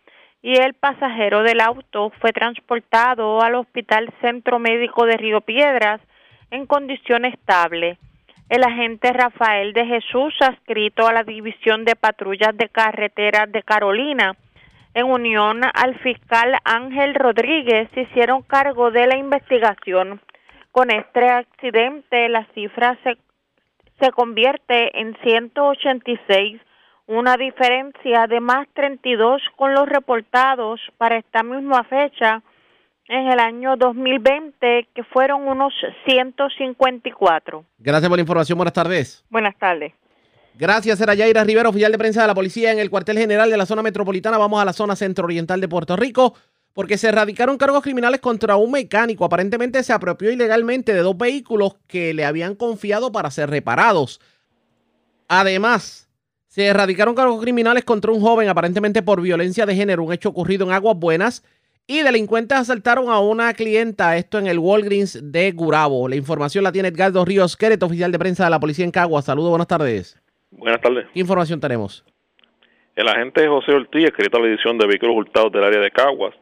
y 0.43 0.57
el 0.57 0.75
pasajero 0.75 1.43
del 1.43 1.61
auto 1.61 2.13
fue 2.21 2.33
transportado 2.33 3.41
al 3.41 3.57
Hospital 3.57 4.13
Centro 4.21 4.61
Médico 4.61 5.07
de 5.07 5.17
Río 5.17 5.41
Piedras 5.41 6.01
en 6.53 6.67
condición 6.67 7.25
estable. 7.25 7.99
El 8.49 8.63
agente 8.63 9.13
Rafael 9.13 9.73
de 9.73 9.85
Jesús, 9.87 10.33
adscrito 10.41 11.09
a 11.09 11.13
la 11.13 11.25
División 11.25 11.85
de 11.85 11.97
Patrullas 11.97 12.57
de 12.57 12.69
Carreteras 12.69 13.51
de 13.51 13.65
Carolina, 13.65 14.37
en 14.95 15.07
unión 15.07 15.63
al 15.75 15.99
fiscal 15.99 16.57
Ángel 16.65 17.17
Rodríguez, 17.17 17.91
hicieron 17.97 18.43
cargo 18.43 18.93
de 18.93 19.09
la 19.09 19.17
investigación. 19.17 20.21
Con 20.71 20.93
este 20.93 21.29
accidente, 21.29 22.29
la 22.29 22.47
cifra 22.55 22.97
se, 23.03 23.17
se 23.99 24.13
convierte 24.13 25.01
en 25.01 25.17
186, 25.25 26.61
una 27.09 27.37
diferencia 27.37 28.29
de 28.29 28.39
más 28.39 28.69
32 28.75 29.43
con 29.57 29.75
los 29.75 29.89
reportados 29.89 30.81
para 30.99 31.17
esta 31.17 31.43
misma 31.43 31.83
fecha 31.83 32.43
en 33.09 33.29
el 33.29 33.39
año 33.39 33.77
2020, 33.77 34.89
que 34.95 35.05
fueron 35.05 35.47
unos 35.47 35.73
154. 36.07 37.65
Gracias 37.79 38.09
por 38.09 38.19
la 38.19 38.23
información. 38.23 38.59
Buenas 38.59 38.75
tardes. 38.75 39.25
Buenas 39.31 39.57
tardes. 39.59 39.93
Gracias, 40.59 41.01
era 41.01 41.15
Yaira 41.15 41.45
Rivera, 41.45 41.69
oficial 41.69 41.93
de 41.93 41.99
prensa 41.99 42.23
de 42.23 42.29
la 42.29 42.35
policía 42.35 42.73
en 42.73 42.79
el 42.79 42.89
cuartel 42.89 43.19
general 43.19 43.51
de 43.51 43.59
la 43.59 43.67
zona 43.67 43.83
metropolitana. 43.83 44.39
Vamos 44.39 44.61
a 44.61 44.65
la 44.65 44.73
zona 44.73 44.97
centro-oriental 44.97 45.61
de 45.61 45.69
Puerto 45.69 45.97
Rico 45.97 46.35
porque 46.73 46.99
se 46.99 47.09
erradicaron 47.09 47.59
cargos 47.59 47.83
criminales 47.83 48.21
contra 48.21 48.57
un 48.57 48.71
mecánico. 48.71 49.25
Aparentemente 49.25 49.83
se 49.83 49.93
apropió 49.93 50.31
ilegalmente 50.31 50.95
de 50.95 51.01
dos 51.01 51.17
vehículos 51.17 51.77
que 51.87 52.15
le 52.15 52.25
habían 52.25 52.55
confiado 52.55 53.13
para 53.13 53.31
ser 53.31 53.51
reparados. 53.51 54.21
Además, 55.29 56.09
se 56.49 56.67
erradicaron 56.67 57.15
cargos 57.15 57.41
criminales 57.43 57.85
contra 57.85 58.13
un 58.13 58.21
joven 58.21 58.49
aparentemente 58.49 59.03
por 59.03 59.21
violencia 59.21 59.67
de 59.67 59.75
género, 59.75 60.05
un 60.05 60.13
hecho 60.13 60.31
ocurrido 60.31 60.65
en 60.65 60.73
Aguas 60.73 60.97
Buenas. 60.97 61.45
Y 61.89 62.03
delincuentes 62.03 62.59
asaltaron 62.59 63.09
a 63.11 63.21
una 63.21 63.55
clienta, 63.55 64.17
esto 64.17 64.41
en 64.41 64.49
el 64.49 64.59
Walgreens 64.59 65.21
de 65.31 65.53
Gurabo. 65.53 66.09
La 66.09 66.17
información 66.17 66.65
la 66.65 66.73
tiene 66.73 66.89
Edgardo 66.89 67.25
Ríos 67.25 67.57
Queret, 67.57 67.81
oficial 67.81 68.11
de 68.11 68.19
prensa 68.19 68.43
de 68.43 68.51
la 68.51 68.59
policía 68.59 68.85
en 68.85 68.91
Caguas. 68.91 69.27
Saludos, 69.27 69.51
buenas 69.51 69.69
tardes. 69.69 70.21
Buenas 70.51 70.81
tardes. 70.81 71.07
¿Qué 71.15 71.21
información 71.21 71.61
tenemos? 71.61 72.05
El 72.97 73.07
agente 73.07 73.47
José 73.47 73.71
Ortiz, 73.71 74.05
escrito 74.05 74.37
a 74.37 74.41
la 74.41 74.49
edición 74.49 74.77
de 74.79 74.87
vehículos 74.89 75.15
hurtados 75.15 75.53
del 75.53 75.63
área 75.63 75.81
de 75.81 75.93
Caguas, 75.93 76.35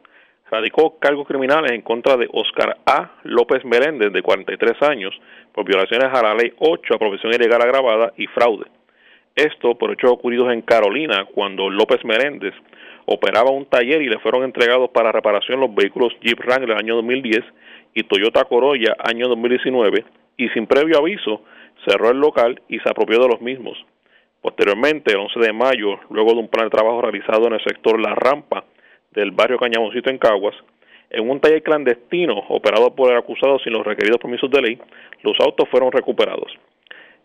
radicó 0.49 0.97
cargos 0.97 1.27
criminales 1.27 1.73
en 1.73 1.83
contra 1.83 2.17
de 2.17 2.27
Oscar 2.33 2.77
A. 2.87 3.11
López 3.21 3.63
Meléndez, 3.65 4.11
de 4.13 4.23
43 4.23 4.81
años, 4.81 5.13
por 5.53 5.63
violaciones 5.63 6.07
a 6.11 6.23
la 6.23 6.33
ley 6.33 6.53
8, 6.57 6.95
apropiación 6.95 7.35
ilegal 7.35 7.61
agravada 7.61 8.13
y 8.17 8.25
fraude. 8.25 8.65
Esto 9.35 9.77
por 9.77 9.91
hechos 9.91 10.09
ocurridos 10.09 10.51
en 10.51 10.63
Carolina, 10.63 11.27
cuando 11.35 11.69
López 11.69 12.03
Meléndez 12.03 12.55
operaba 13.05 13.51
un 13.51 13.65
taller 13.65 14.01
y 14.01 14.09
le 14.09 14.19
fueron 14.19 14.43
entregados 14.43 14.89
para 14.89 15.11
reparación 15.11 15.59
los 15.59 15.73
vehículos 15.73 16.13
Jeep 16.21 16.39
Wrangler 16.39 16.77
año 16.77 16.95
2010 16.95 17.43
y 17.93 18.03
Toyota 18.03 18.43
Corolla 18.45 18.95
año 18.99 19.27
2019 19.27 20.05
y 20.37 20.49
sin 20.49 20.67
previo 20.67 20.97
aviso 20.97 21.41
cerró 21.87 22.11
el 22.11 22.19
local 22.19 22.61
y 22.67 22.79
se 22.79 22.89
apropió 22.89 23.19
de 23.19 23.27
los 23.27 23.41
mismos. 23.41 23.77
Posteriormente, 24.41 25.11
el 25.11 25.19
11 25.19 25.39
de 25.39 25.53
mayo, 25.53 25.99
luego 26.09 26.33
de 26.33 26.39
un 26.39 26.47
plan 26.47 26.65
de 26.65 26.71
trabajo 26.71 27.01
realizado 27.01 27.47
en 27.47 27.53
el 27.53 27.63
sector 27.63 27.99
La 27.99 28.13
Rampa 28.13 28.63
del 29.11 29.31
barrio 29.31 29.57
Cañamoncito 29.57 30.09
en 30.09 30.17
Caguas, 30.17 30.55
en 31.09 31.29
un 31.29 31.39
taller 31.39 31.63
clandestino 31.63 32.43
operado 32.49 32.93
por 32.93 33.11
el 33.11 33.17
acusado 33.17 33.59
sin 33.59 33.73
los 33.73 33.85
requeridos 33.85 34.19
permisos 34.19 34.51
de 34.51 34.61
ley, 34.61 34.79
los 35.23 35.35
autos 35.39 35.67
fueron 35.69 35.91
recuperados. 35.91 36.51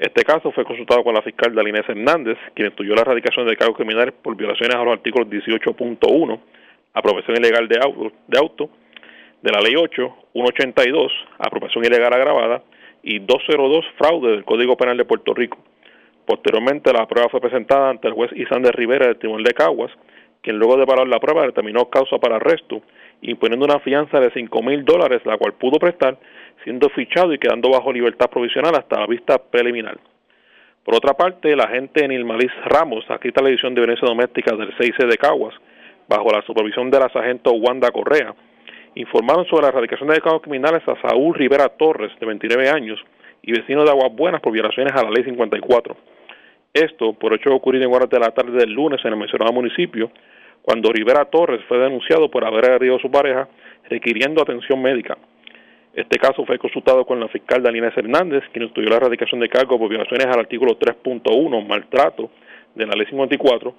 Este 0.01 0.25
caso 0.25 0.51
fue 0.53 0.65
consultado 0.65 1.05
con 1.05 1.13
la 1.13 1.21
fiscal 1.21 1.55
Dalinés 1.55 1.87
Hernández, 1.87 2.39
quien 2.55 2.69
estudió 2.69 2.95
la 2.95 3.03
erradicación 3.03 3.47
de 3.47 3.55
cargos 3.55 3.77
criminales 3.77 4.15
por 4.15 4.35
violaciones 4.35 4.75
a 4.75 4.83
los 4.83 4.95
artículos 4.95 5.29
18.1, 5.29 6.41
apropiación 6.95 7.37
ilegal 7.37 7.69
de 7.69 7.79
auto, 7.83 8.13
de 8.27 8.39
auto, 8.39 8.71
de 9.43 9.53
la 9.53 9.61
Ley 9.61 9.75
8, 9.77 10.17
182, 10.33 11.13
apropiación 11.39 11.85
ilegal 11.85 12.15
agravada, 12.15 12.63
y 13.03 13.19
202, 13.19 13.85
fraude 13.99 14.31
del 14.31 14.45
Código 14.47 14.75
Penal 14.75 14.97
de 14.97 15.05
Puerto 15.05 15.35
Rico. 15.35 15.59
Posteriormente, 16.25 16.95
la 16.95 17.07
prueba 17.07 17.29
fue 17.29 17.43
presentada 17.43 17.91
ante 17.91 18.09
el 18.09 18.15
juez 18.15 18.33
Isander 18.33 18.75
Rivera 18.75 19.07
del 19.07 19.19
Tribunal 19.19 19.45
de 19.45 19.53
Caguas, 19.53 19.93
quien 20.41 20.57
luego 20.57 20.79
de 20.79 20.87
parar 20.87 21.09
la 21.09 21.21
prueba 21.21 21.45
determinó 21.45 21.91
causa 21.91 22.17
para 22.17 22.37
arresto, 22.37 22.81
imponiendo 23.21 23.67
una 23.67 23.81
fianza 23.81 24.19
de 24.19 24.31
5 24.31 24.63
mil 24.63 24.83
dólares, 24.83 25.21
la 25.27 25.37
cual 25.37 25.53
pudo 25.53 25.79
prestar 25.79 26.17
siendo 26.65 26.89
fichado 26.91 27.33
y 27.33 27.39
quedando 27.39 27.71
bajo 27.71 27.93
libertad 27.93 28.31
provisional 28.31 28.75
hasta 28.75 29.01
la 29.01 29.07
vista 29.07 29.39
preliminar. 29.39 29.99
Por 30.85 30.95
otra 30.95 31.15
parte, 31.15 31.55
la 31.55 31.65
agente 31.65 32.07
Nilmalis 32.09 32.53
Ramos, 32.65 33.05
aquí 33.11 33.29
a 33.35 33.43
la 33.43 33.49
edición 33.51 33.75
de 33.75 33.83
violencia 33.83 34.09
doméstica 34.09 34.57
del 34.57 34.75
6C 34.77 35.07
de 35.07 35.19
Caguas, 35.19 35.55
bajo 36.09 36.31
la 36.31 36.43
supervisión 36.43 36.91
de 36.91 36.99
la 36.99 37.09
sargento 37.11 37.53
Wanda 37.53 37.91
Correa, 37.91 38.35
informaron 38.95 39.47
sobre 39.47 39.63
la 39.63 39.69
erradicación 39.69 40.09
de 40.09 40.21
cargos 40.21 40.43
criminales 40.43 40.83
a 40.89 41.01
Saúl 41.01 41.35
Rivera 41.35 41.69
Torres, 41.69 42.13
de 42.19 42.27
29 42.27 42.69
años, 42.71 42.99
y 43.43 43.53
vecino 43.53 43.85
de 43.85 43.91
Aguas 43.91 44.13
Buenas 44.15 44.41
por 44.41 44.53
violaciones 44.53 44.93
a 44.95 45.05
la 45.05 45.11
ley 45.11 45.25
54. 45.25 45.97
Esto 46.73 47.13
por 47.13 47.35
hecho 47.35 47.55
ocurrido 47.55 47.85
en 47.85 47.95
horas 47.95 48.11
de 48.11 48.19
la 48.19 48.31
tarde 48.31 48.53
del 48.53 48.73
lunes 48.73 49.01
en 49.05 49.13
el 49.13 49.19
mencionado 49.19 49.53
municipio, 49.53 50.11
cuando 50.63 50.93
Rivera 50.93 51.25
Torres 51.25 51.61
fue 51.69 51.79
denunciado 51.79 52.31
por 52.31 52.45
haber 52.45 52.65
agredido 52.71 52.97
a 52.97 53.01
su 53.01 53.11
pareja 53.11 53.49
requiriendo 53.89 54.43
atención 54.43 54.81
médica. 54.81 55.17
Este 55.93 56.19
caso 56.19 56.45
fue 56.45 56.59
consultado 56.59 57.05
con 57.05 57.19
la 57.19 57.29
fiscal 57.29 57.63
Dalina 57.63 57.93
Hernández, 57.95 58.45
quien 58.53 58.67
estudió 58.67 58.91
la 58.91 58.97
erradicación 58.97 59.41
de 59.41 59.49
cargos 59.49 59.79
por 59.79 59.89
violaciones 59.89 60.27
al 60.27 60.41
artículo 60.41 60.79
3.1, 60.79 61.67
maltrato, 61.67 62.31
de 62.75 62.87
la 62.87 62.95
ley 62.95 63.07
54, 63.07 63.75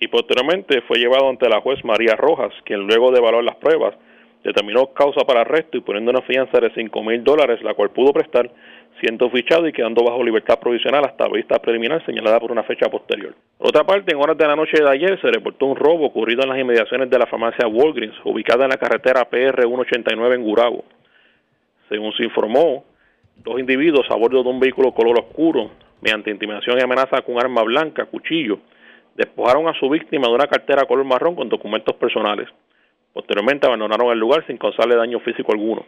y 0.00 0.08
posteriormente 0.08 0.80
fue 0.82 0.98
llevado 0.98 1.28
ante 1.28 1.48
la 1.48 1.60
juez 1.60 1.84
María 1.84 2.16
Rojas, 2.16 2.52
quien 2.64 2.80
luego 2.86 3.12
de 3.12 3.18
evaluar 3.18 3.44
las 3.44 3.56
pruebas 3.56 3.94
determinó 4.42 4.86
causa 4.92 5.20
para 5.26 5.42
arresto 5.42 5.76
y 5.76 5.82
poniendo 5.82 6.10
una 6.10 6.22
fianza 6.22 6.58
de 6.58 6.72
5 6.72 7.02
mil 7.02 7.22
dólares, 7.22 7.62
la 7.62 7.74
cual 7.74 7.90
pudo 7.90 8.12
prestar, 8.12 8.50
siendo 9.00 9.30
fichado 9.30 9.66
y 9.66 9.72
quedando 9.72 10.04
bajo 10.04 10.22
libertad 10.22 10.58
provisional 10.58 11.04
hasta 11.04 11.28
vista 11.28 11.58
preliminar 11.58 12.04
señalada 12.04 12.38
por 12.38 12.52
una 12.52 12.62
fecha 12.62 12.88
posterior. 12.88 13.34
Por 13.58 13.68
otra 13.68 13.84
parte, 13.84 14.14
en 14.14 14.20
horas 14.20 14.36
de 14.36 14.46
la 14.46 14.54
noche 14.54 14.82
de 14.82 14.88
ayer 14.88 15.20
se 15.20 15.30
reportó 15.30 15.66
un 15.66 15.76
robo 15.76 16.06
ocurrido 16.06 16.42
en 16.42 16.50
las 16.50 16.58
inmediaciones 16.58 17.08
de 17.08 17.18
la 17.18 17.26
farmacia 17.26 17.66
Walgreens, 17.66 18.14
ubicada 18.24 18.64
en 18.64 18.70
la 18.70 18.76
carretera 18.76 19.24
PR 19.28 19.62
189 19.62 20.34
en 20.34 20.42
Gurabo. 20.42 20.84
Según 21.88 22.12
se 22.12 22.24
informó, 22.24 22.84
dos 23.36 23.58
individuos 23.58 24.06
a 24.10 24.16
bordo 24.16 24.42
de 24.42 24.48
un 24.48 24.60
vehículo 24.60 24.92
color 24.92 25.18
oscuro, 25.18 25.70
mediante 26.00 26.30
intimidación 26.30 26.78
y 26.78 26.82
amenaza 26.82 27.22
con 27.22 27.38
arma 27.40 27.62
blanca, 27.62 28.04
cuchillo, 28.06 28.58
despojaron 29.16 29.68
a 29.68 29.74
su 29.74 29.88
víctima 29.88 30.28
de 30.28 30.34
una 30.34 30.46
cartera 30.46 30.84
color 30.84 31.04
marrón 31.04 31.34
con 31.34 31.48
documentos 31.48 31.96
personales. 31.96 32.48
Posteriormente 33.12 33.66
abandonaron 33.66 34.12
el 34.12 34.18
lugar 34.18 34.46
sin 34.46 34.56
causarle 34.56 34.94
daño 34.94 35.20
físico 35.20 35.52
alguno. 35.52 35.84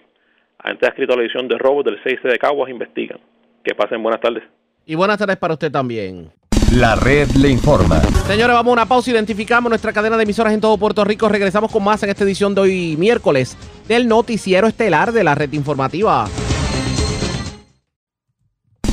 Agentes 0.62 0.88
escrito 0.90 1.14
a 1.14 1.16
la 1.16 1.22
edición 1.22 1.48
de 1.48 1.58
robos 1.58 1.84
del 1.84 1.98
6 2.02 2.20
de 2.22 2.38
Caguas 2.38 2.70
investigan. 2.70 3.18
Que 3.64 3.74
pasen 3.74 4.02
buenas 4.02 4.20
tardes. 4.20 4.44
Y 4.86 4.94
buenas 4.94 5.18
tardes 5.18 5.36
para 5.36 5.54
usted 5.54 5.70
también. 5.70 6.30
La 6.72 6.96
red 6.96 7.28
le 7.32 7.50
informa. 7.50 8.00
Señores, 8.26 8.54
vamos 8.54 8.70
a 8.70 8.72
una 8.72 8.86
pausa. 8.86 9.10
Identificamos 9.10 9.68
nuestra 9.68 9.92
cadena 9.92 10.16
de 10.16 10.22
emisoras 10.22 10.54
en 10.54 10.60
todo 10.60 10.78
Puerto 10.78 11.04
Rico. 11.04 11.28
Regresamos 11.28 11.70
con 11.70 11.84
más 11.84 12.02
en 12.02 12.10
esta 12.10 12.24
edición 12.24 12.54
de 12.54 12.60
hoy 12.62 12.96
miércoles 12.96 13.56
del 13.86 14.08
noticiero 14.08 14.66
estelar 14.66 15.12
de 15.12 15.24
la 15.24 15.34
red 15.34 15.52
informativa. 15.52 16.28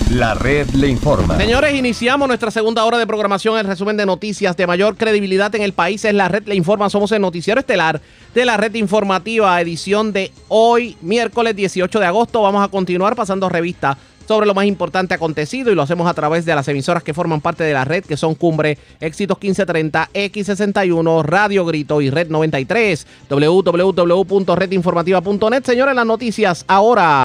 La 0.09 0.33
red 0.33 0.67
le 0.71 0.87
informa. 0.87 1.37
Señores, 1.37 1.75
iniciamos 1.75 2.27
nuestra 2.27 2.49
segunda 2.49 2.83
hora 2.83 2.97
de 2.97 3.05
programación. 3.05 3.59
El 3.59 3.67
resumen 3.67 3.95
de 3.95 4.07
noticias 4.07 4.57
de 4.57 4.65
mayor 4.65 4.97
credibilidad 4.97 5.53
en 5.53 5.61
el 5.61 5.73
país 5.73 6.03
es 6.03 6.15
la 6.15 6.27
red 6.27 6.47
le 6.47 6.55
informa. 6.55 6.89
Somos 6.89 7.11
el 7.11 7.21
noticiero 7.21 7.59
estelar 7.59 8.01
de 8.33 8.43
la 8.43 8.57
red 8.57 8.73
informativa, 8.73 9.61
edición 9.61 10.11
de 10.11 10.31
hoy, 10.47 10.97
miércoles 11.01 11.55
18 11.55 11.99
de 11.99 12.07
agosto. 12.07 12.41
Vamos 12.41 12.65
a 12.65 12.69
continuar 12.69 13.15
pasando 13.15 13.49
revista 13.49 13.99
sobre 14.27 14.47
lo 14.47 14.55
más 14.55 14.65
importante 14.65 15.13
acontecido 15.13 15.71
y 15.71 15.75
lo 15.75 15.83
hacemos 15.83 16.09
a 16.09 16.15
través 16.15 16.43
de 16.43 16.55
las 16.55 16.67
emisoras 16.67 17.03
que 17.03 17.13
forman 17.13 17.39
parte 17.39 17.63
de 17.63 17.73
la 17.73 17.85
red, 17.85 18.03
que 18.03 18.17
son 18.17 18.33
Cumbre, 18.33 18.79
Éxitos 18.99 19.37
1530, 19.39 20.09
X61, 20.11 21.23
Radio 21.23 21.65
Grito 21.65 22.01
y 22.01 22.09
Red 22.09 22.29
93, 22.29 23.05
www.redinformativa.net. 23.29 25.63
Señores, 25.63 25.93
las 25.93 26.05
noticias 26.07 26.65
ahora. 26.67 27.23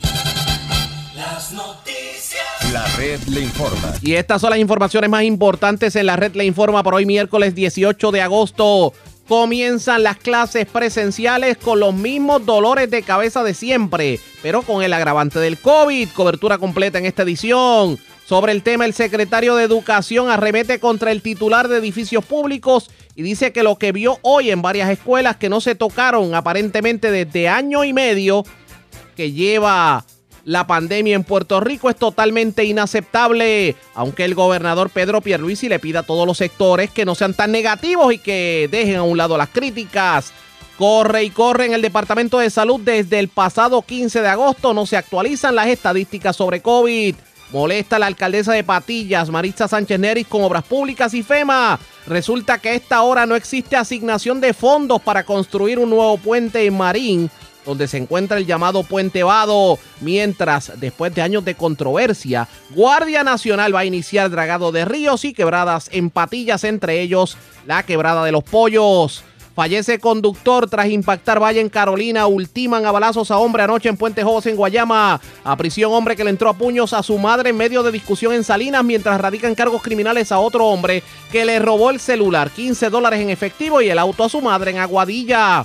Le 3.28 3.40
informa. 3.40 3.94
Y 4.02 4.14
estas 4.14 4.40
son 4.40 4.50
las 4.50 4.58
informaciones 4.58 5.10
más 5.10 5.22
importantes 5.22 5.96
en 5.96 6.06
la 6.06 6.16
red 6.16 6.34
le 6.34 6.44
informa 6.44 6.82
por 6.82 6.94
hoy 6.94 7.06
miércoles 7.06 7.54
18 7.54 8.12
de 8.12 8.20
agosto. 8.20 8.92
Comienzan 9.28 10.02
las 10.02 10.18
clases 10.18 10.66
presenciales 10.66 11.56
con 11.56 11.80
los 11.80 11.94
mismos 11.94 12.44
dolores 12.44 12.90
de 12.90 13.02
cabeza 13.02 13.42
de 13.42 13.54
siempre, 13.54 14.20
pero 14.42 14.62
con 14.62 14.82
el 14.82 14.92
agravante 14.92 15.38
del 15.38 15.58
COVID. 15.58 16.10
Cobertura 16.10 16.58
completa 16.58 16.98
en 16.98 17.06
esta 17.06 17.22
edición. 17.22 17.98
Sobre 18.26 18.52
el 18.52 18.62
tema, 18.62 18.84
el 18.84 18.94
secretario 18.94 19.54
de 19.54 19.64
Educación 19.64 20.28
arremete 20.28 20.78
contra 20.78 21.10
el 21.10 21.22
titular 21.22 21.68
de 21.68 21.78
edificios 21.78 22.24
públicos 22.24 22.90
y 23.16 23.22
dice 23.22 23.52
que 23.52 23.62
lo 23.62 23.76
que 23.76 23.92
vio 23.92 24.18
hoy 24.22 24.50
en 24.50 24.62
varias 24.62 24.90
escuelas 24.90 25.36
que 25.36 25.48
no 25.48 25.60
se 25.60 25.74
tocaron 25.74 26.34
aparentemente 26.34 27.10
desde 27.10 27.48
año 27.48 27.84
y 27.84 27.92
medio 27.92 28.44
que 29.14 29.32
lleva 29.32 30.04
la 30.44 30.66
pandemia 30.66 31.16
en 31.16 31.24
Puerto 31.24 31.60
Rico 31.60 31.88
es 31.88 31.96
totalmente 31.96 32.64
inaceptable, 32.64 33.76
aunque 33.94 34.24
el 34.24 34.34
gobernador 34.34 34.90
Pedro 34.90 35.20
Pierluisi 35.20 35.68
le 35.68 35.78
pida 35.78 36.00
a 36.00 36.02
todos 36.04 36.26
los 36.26 36.38
sectores 36.38 36.90
que 36.90 37.04
no 37.04 37.14
sean 37.14 37.34
tan 37.34 37.50
negativos 37.50 38.12
y 38.12 38.18
que 38.18 38.68
dejen 38.70 38.96
a 38.96 39.02
un 39.02 39.16
lado 39.16 39.38
las 39.38 39.48
críticas. 39.48 40.32
Corre 40.76 41.24
y 41.24 41.30
corre 41.30 41.66
en 41.66 41.72
el 41.74 41.82
Departamento 41.82 42.38
de 42.38 42.50
Salud 42.50 42.80
desde 42.80 43.20
el 43.20 43.28
pasado 43.28 43.82
15 43.82 44.20
de 44.20 44.28
agosto, 44.28 44.74
no 44.74 44.86
se 44.86 44.96
actualizan 44.96 45.54
las 45.54 45.68
estadísticas 45.68 46.36
sobre 46.36 46.60
COVID. 46.60 47.14
Molesta 47.52 48.00
la 48.00 48.06
alcaldesa 48.06 48.52
de 48.52 48.64
Patillas, 48.64 49.30
Maritza 49.30 49.68
Sánchez 49.68 50.00
Neris, 50.00 50.26
con 50.26 50.42
obras 50.42 50.64
públicas 50.64 51.14
y 51.14 51.22
FEMA. 51.22 51.78
Resulta 52.08 52.58
que 52.58 52.70
a 52.70 52.74
esta 52.74 53.02
hora 53.02 53.26
no 53.26 53.36
existe 53.36 53.76
asignación 53.76 54.40
de 54.40 54.52
fondos 54.52 55.00
para 55.00 55.24
construir 55.24 55.78
un 55.78 55.90
nuevo 55.90 56.18
puente 56.18 56.66
en 56.66 56.76
Marín 56.76 57.30
donde 57.64 57.88
se 57.88 57.98
encuentra 57.98 58.38
el 58.38 58.46
llamado 58.46 58.82
Puente 58.82 59.22
Vado, 59.22 59.78
mientras, 60.00 60.72
después 60.80 61.14
de 61.14 61.22
años 61.22 61.44
de 61.44 61.54
controversia, 61.54 62.48
Guardia 62.70 63.24
Nacional 63.24 63.74
va 63.74 63.80
a 63.80 63.84
iniciar 63.84 64.30
dragado 64.30 64.72
de 64.72 64.84
ríos 64.84 65.24
y 65.24 65.32
quebradas 65.32 65.88
en 65.92 66.10
patillas, 66.10 66.64
entre 66.64 67.00
ellos 67.00 67.36
la 67.66 67.82
quebrada 67.84 68.24
de 68.24 68.32
los 68.32 68.44
pollos. 68.44 69.24
Fallece 69.54 70.00
conductor 70.00 70.68
tras 70.68 70.88
impactar 70.88 71.40
Valle 71.40 71.60
en 71.60 71.68
Carolina. 71.68 72.26
Ultiman 72.26 72.84
a 72.86 72.90
balazos 72.90 73.30
a 73.30 73.38
hombre 73.38 73.62
anoche 73.62 73.88
en 73.88 73.96
Puente 73.96 74.24
José 74.24 74.50
en 74.50 74.56
Guayama. 74.56 75.20
A 75.44 75.56
prisión 75.56 75.92
hombre 75.92 76.16
que 76.16 76.24
le 76.24 76.30
entró 76.30 76.50
a 76.50 76.54
puños 76.54 76.92
a 76.92 77.04
su 77.04 77.18
madre 77.18 77.50
en 77.50 77.56
medio 77.56 77.84
de 77.84 77.92
discusión 77.92 78.32
en 78.32 78.42
Salinas 78.42 78.82
mientras 78.82 79.20
radican 79.20 79.54
cargos 79.54 79.80
criminales 79.80 80.32
a 80.32 80.40
otro 80.40 80.66
hombre 80.66 81.04
que 81.30 81.44
le 81.44 81.60
robó 81.60 81.90
el 81.90 82.00
celular, 82.00 82.50
15 82.50 82.90
dólares 82.90 83.20
en 83.20 83.30
efectivo 83.30 83.80
y 83.80 83.88
el 83.88 83.98
auto 84.00 84.24
a 84.24 84.28
su 84.28 84.40
madre 84.40 84.72
en 84.72 84.78
Aguadilla. 84.78 85.64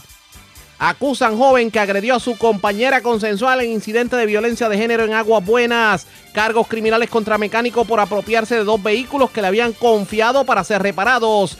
Acusan 0.82 1.38
joven 1.38 1.72
que 1.72 1.80
agredió 1.80 2.16
a 2.16 2.20
su 2.22 2.38
compañera 2.38 3.02
consensual 3.02 3.60
en 3.60 3.72
incidente 3.72 4.16
de 4.16 4.26
violencia 4.26 4.70
de 4.70 4.78
género 4.78 5.04
en 5.04 5.14
Aguas 5.14 5.46
Buenas. 5.46 6.08
Cargos 6.34 6.68
criminales 6.68 7.10
contra 7.10 7.38
mecánico 7.38 7.84
por 7.84 8.00
apropiarse 8.00 8.56
de 8.56 8.64
dos 8.64 8.82
vehículos 8.82 9.30
que 9.30 9.42
le 9.42 9.48
habían 9.48 9.74
confiado 9.74 10.46
para 10.46 10.64
ser 10.64 10.82
reparados. 10.82 11.58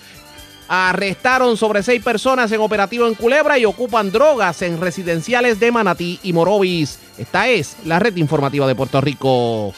Arrestaron 0.70 1.58
sobre 1.58 1.84
seis 1.84 2.02
personas 2.02 2.50
en 2.54 2.62
operativo 2.62 3.08
en 3.08 3.16
Culebra 3.16 3.60
y 3.60 3.66
ocupan 3.66 4.10
drogas 4.10 4.62
en 4.62 4.80
residenciales 4.80 5.60
de 5.60 5.72
Manatí 5.74 6.20
y 6.24 6.32
Morovis. 6.32 6.98
Esta 7.18 7.50
es 7.50 7.76
la 7.84 8.00
red 8.00 8.16
informativa 8.16 8.68
de 8.68 8.76
Puerto 8.76 9.02
Rico. 9.02 9.74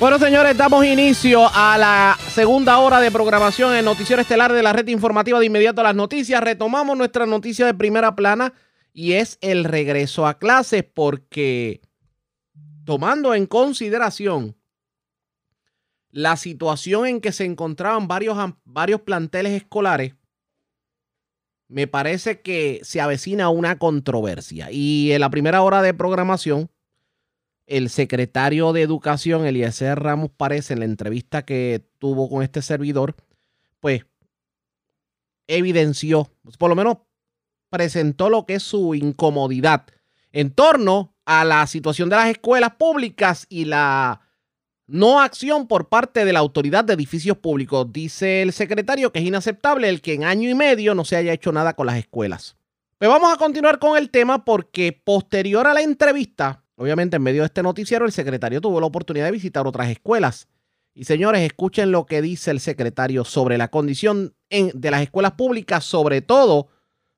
Bueno, 0.00 0.18
señores, 0.18 0.56
damos 0.56 0.84
inicio 0.86 1.46
a 1.52 1.76
la 1.76 2.18
segunda 2.30 2.78
hora 2.78 3.00
de 3.00 3.10
programación 3.10 3.74
en 3.74 3.84
Noticiero 3.84 4.22
Estelar 4.22 4.50
de 4.52 4.62
la 4.62 4.72
red 4.72 4.88
informativa 4.88 5.38
de 5.38 5.44
inmediato 5.44 5.82
a 5.82 5.84
las 5.84 5.94
noticias. 5.94 6.42
Retomamos 6.42 6.96
nuestra 6.96 7.26
noticia 7.26 7.66
de 7.66 7.74
primera 7.74 8.16
plana 8.16 8.54
y 8.94 9.12
es 9.12 9.36
el 9.42 9.64
regreso 9.64 10.26
a 10.26 10.38
clases 10.38 10.84
porque 10.84 11.82
tomando 12.84 13.34
en 13.34 13.46
consideración 13.46 14.56
la 16.10 16.36
situación 16.36 17.06
en 17.06 17.20
que 17.20 17.32
se 17.32 17.44
encontraban 17.44 18.08
varios, 18.08 18.36
varios 18.64 19.02
planteles 19.02 19.52
escolares, 19.52 20.14
me 21.68 21.86
parece 21.86 22.40
que 22.40 22.80
se 22.82 23.00
avecina 23.00 23.48
una 23.50 23.78
controversia. 23.78 24.70
Y 24.72 25.12
en 25.12 25.20
la 25.20 25.30
primera 25.30 25.62
hora 25.62 25.82
de 25.82 25.94
programación 25.94 26.70
el 27.70 27.88
secretario 27.88 28.72
de 28.72 28.82
Educación, 28.82 29.46
Eliezer 29.46 29.98
Ramos 29.98 30.30
Párez, 30.36 30.72
en 30.72 30.80
la 30.80 30.84
entrevista 30.84 31.44
que 31.44 31.86
tuvo 31.98 32.28
con 32.28 32.42
este 32.42 32.62
servidor, 32.62 33.14
pues 33.78 34.04
evidenció, 35.46 36.32
por 36.58 36.68
lo 36.68 36.74
menos 36.74 36.98
presentó 37.70 38.28
lo 38.28 38.44
que 38.44 38.54
es 38.54 38.64
su 38.64 38.96
incomodidad 38.96 39.86
en 40.32 40.50
torno 40.50 41.14
a 41.24 41.44
la 41.44 41.64
situación 41.68 42.08
de 42.08 42.16
las 42.16 42.28
escuelas 42.30 42.74
públicas 42.74 43.46
y 43.48 43.66
la 43.66 44.20
no 44.88 45.20
acción 45.20 45.68
por 45.68 45.88
parte 45.88 46.24
de 46.24 46.32
la 46.32 46.40
autoridad 46.40 46.84
de 46.84 46.94
edificios 46.94 47.36
públicos. 47.36 47.86
Dice 47.92 48.42
el 48.42 48.52
secretario 48.52 49.12
que 49.12 49.20
es 49.20 49.24
inaceptable 49.24 49.88
el 49.88 50.02
que 50.02 50.14
en 50.14 50.24
año 50.24 50.50
y 50.50 50.54
medio 50.54 50.96
no 50.96 51.04
se 51.04 51.14
haya 51.14 51.32
hecho 51.32 51.52
nada 51.52 51.74
con 51.74 51.86
las 51.86 51.98
escuelas. 51.98 52.56
Pues 52.98 53.08
vamos 53.08 53.32
a 53.32 53.36
continuar 53.36 53.78
con 53.78 53.96
el 53.96 54.10
tema 54.10 54.44
porque 54.44 54.92
posterior 54.92 55.68
a 55.68 55.74
la 55.74 55.82
entrevista, 55.82 56.64
Obviamente, 56.80 57.16
en 57.16 57.22
medio 57.22 57.42
de 57.42 57.46
este 57.46 57.62
noticiero, 57.62 58.06
el 58.06 58.12
secretario 58.12 58.62
tuvo 58.62 58.80
la 58.80 58.86
oportunidad 58.86 59.26
de 59.26 59.32
visitar 59.32 59.66
otras 59.66 59.90
escuelas. 59.90 60.48
Y 60.94 61.04
señores, 61.04 61.42
escuchen 61.42 61.92
lo 61.92 62.06
que 62.06 62.22
dice 62.22 62.50
el 62.50 62.58
secretario 62.58 63.26
sobre 63.26 63.58
la 63.58 63.68
condición 63.68 64.34
de 64.48 64.90
las 64.90 65.02
escuelas 65.02 65.32
públicas, 65.32 65.84
sobre 65.84 66.22
todo 66.22 66.68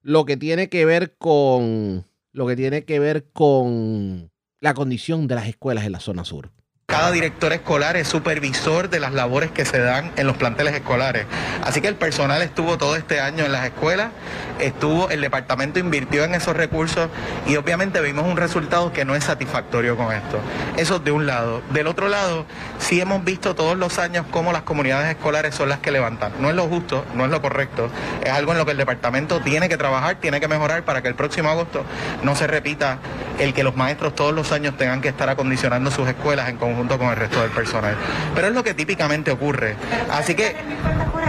lo 0.01 0.25
que 0.25 0.37
tiene 0.37 0.69
que 0.69 0.85
ver 0.85 1.15
con 1.17 2.05
lo 2.33 2.47
que 2.49 2.57
tiene 2.57 2.85
que 2.85 2.99
ver 2.99 3.31
con 3.31 4.33
la 4.59 4.75
condición 4.75 5.29
de 5.29 5.37
las 5.37 5.47
escuelas 5.47 5.87
en 5.87 5.93
la 5.93 6.01
zona 6.01 6.25
sur. 6.25 6.51
Cada 6.93 7.11
director 7.11 7.55
escolar 7.55 7.97
es 7.97 8.07
supervisor 8.07 8.91
de 8.91 9.01
las 9.01 9.15
labores 9.15 9.51
que 9.51 9.65
se 9.65 9.79
dan 9.79 10.13
en 10.17 10.27
los 10.27 10.37
planteles 10.37 10.75
escolares. 10.75 11.25
Así 11.65 11.81
que 11.81 11.89
el 11.89 11.95
personal 11.95 12.43
estuvo 12.43 12.77
todo 12.77 12.97
este 12.97 13.19
año 13.19 13.47
en 13.47 13.51
las 13.51 13.65
escuelas, 13.65 14.11
estuvo, 14.59 15.09
el 15.09 15.23
departamento 15.23 15.79
invirtió 15.79 16.23
en 16.25 16.35
esos 16.35 16.55
recursos 16.55 17.09
y 17.47 17.57
obviamente 17.57 18.03
vimos 18.03 18.27
un 18.27 18.37
resultado 18.37 18.93
que 18.93 19.07
no 19.07 19.15
es 19.15 19.25
satisfactorio 19.25 19.97
con 19.97 20.13
esto. 20.13 20.39
Eso 20.77 20.99
de 20.99 21.13
un 21.13 21.27
lado. 21.27 21.63
Del 21.71 21.87
otro 21.87 22.09
lado, 22.09 22.45
sí 22.79 23.01
hemos 23.01 23.25
visto 23.25 23.55
todos 23.55 23.79
los 23.79 23.99
años 23.99 24.27
cómo 24.31 24.53
las 24.53 24.61
comunidades 24.61 25.17
escolares 25.17 25.55
son 25.55 25.71
las 25.71 25.79
que 25.79 25.93
levantan. 25.93 26.33
No 26.41 26.51
es 26.51 26.55
lo 26.55 26.69
justo, 26.69 27.07
no 27.15 27.25
es 27.25 27.31
lo 27.31 27.41
correcto. 27.41 27.89
Es 28.23 28.33
algo 28.33 28.53
en 28.53 28.59
lo 28.59 28.67
que 28.67 28.73
el 28.73 28.77
departamento 28.77 29.41
tiene 29.41 29.71
que 29.71 29.79
trabajar, 29.79 30.17
tiene 30.17 30.41
que 30.41 30.49
mejorar 30.49 30.85
para 30.85 31.01
que 31.01 31.09
el 31.09 31.15
próximo 31.15 31.49
agosto 31.49 31.87
no 32.23 32.37
se 32.37 32.47
repita 32.47 32.99
el 33.39 33.55
que 33.55 33.65
los 33.65 33.77
maestros 33.77 34.15
todos 34.15 34.35
los 34.35 34.53
años 34.53 34.77
tengan 34.77 35.01
que 35.01 35.09
estar 35.09 35.31
acondicionando 35.31 35.91
sus 35.91 36.07
escuelas 36.07 36.51
en 36.51 36.59
conjunto 36.59 36.82
junto 36.83 36.99
con 36.99 37.11
el 37.11 37.17
resto 37.17 37.41
del 37.41 37.51
personal. 37.51 37.95
Pero 38.35 38.49
es 38.49 38.55
lo 38.55 38.65
que 38.65 38.75
típicamente 38.75 39.31
ocurre. 39.31 39.77
Así 40.11 40.35
que... 40.35 40.57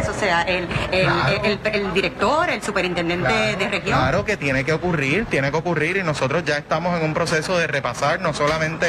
Eso, 0.01 0.10
o 0.10 0.16
sea, 0.16 0.41
el, 0.41 0.68
el, 0.91 1.93
director, 1.93 2.49
el 2.49 2.64
superintendente 2.64 3.56
de 3.56 3.68
región. 3.70 3.95
Claro 3.95 4.26
que 4.26 4.36
tiene 4.36 4.64
que 4.64 4.74
ocurrir, 4.74 5.26
tiene 5.26 5.51
que 5.51 5.58
ocurrir 5.58 5.97
y 5.97 6.04
nosotros 6.04 6.43
ya 6.43 6.58
estamos 6.58 6.99
en 6.99 7.06
un 7.06 7.14
proceso 7.14 7.56
de 7.60 7.68
repasar 7.68 8.20
no 8.20 8.34
solamente 8.34 8.88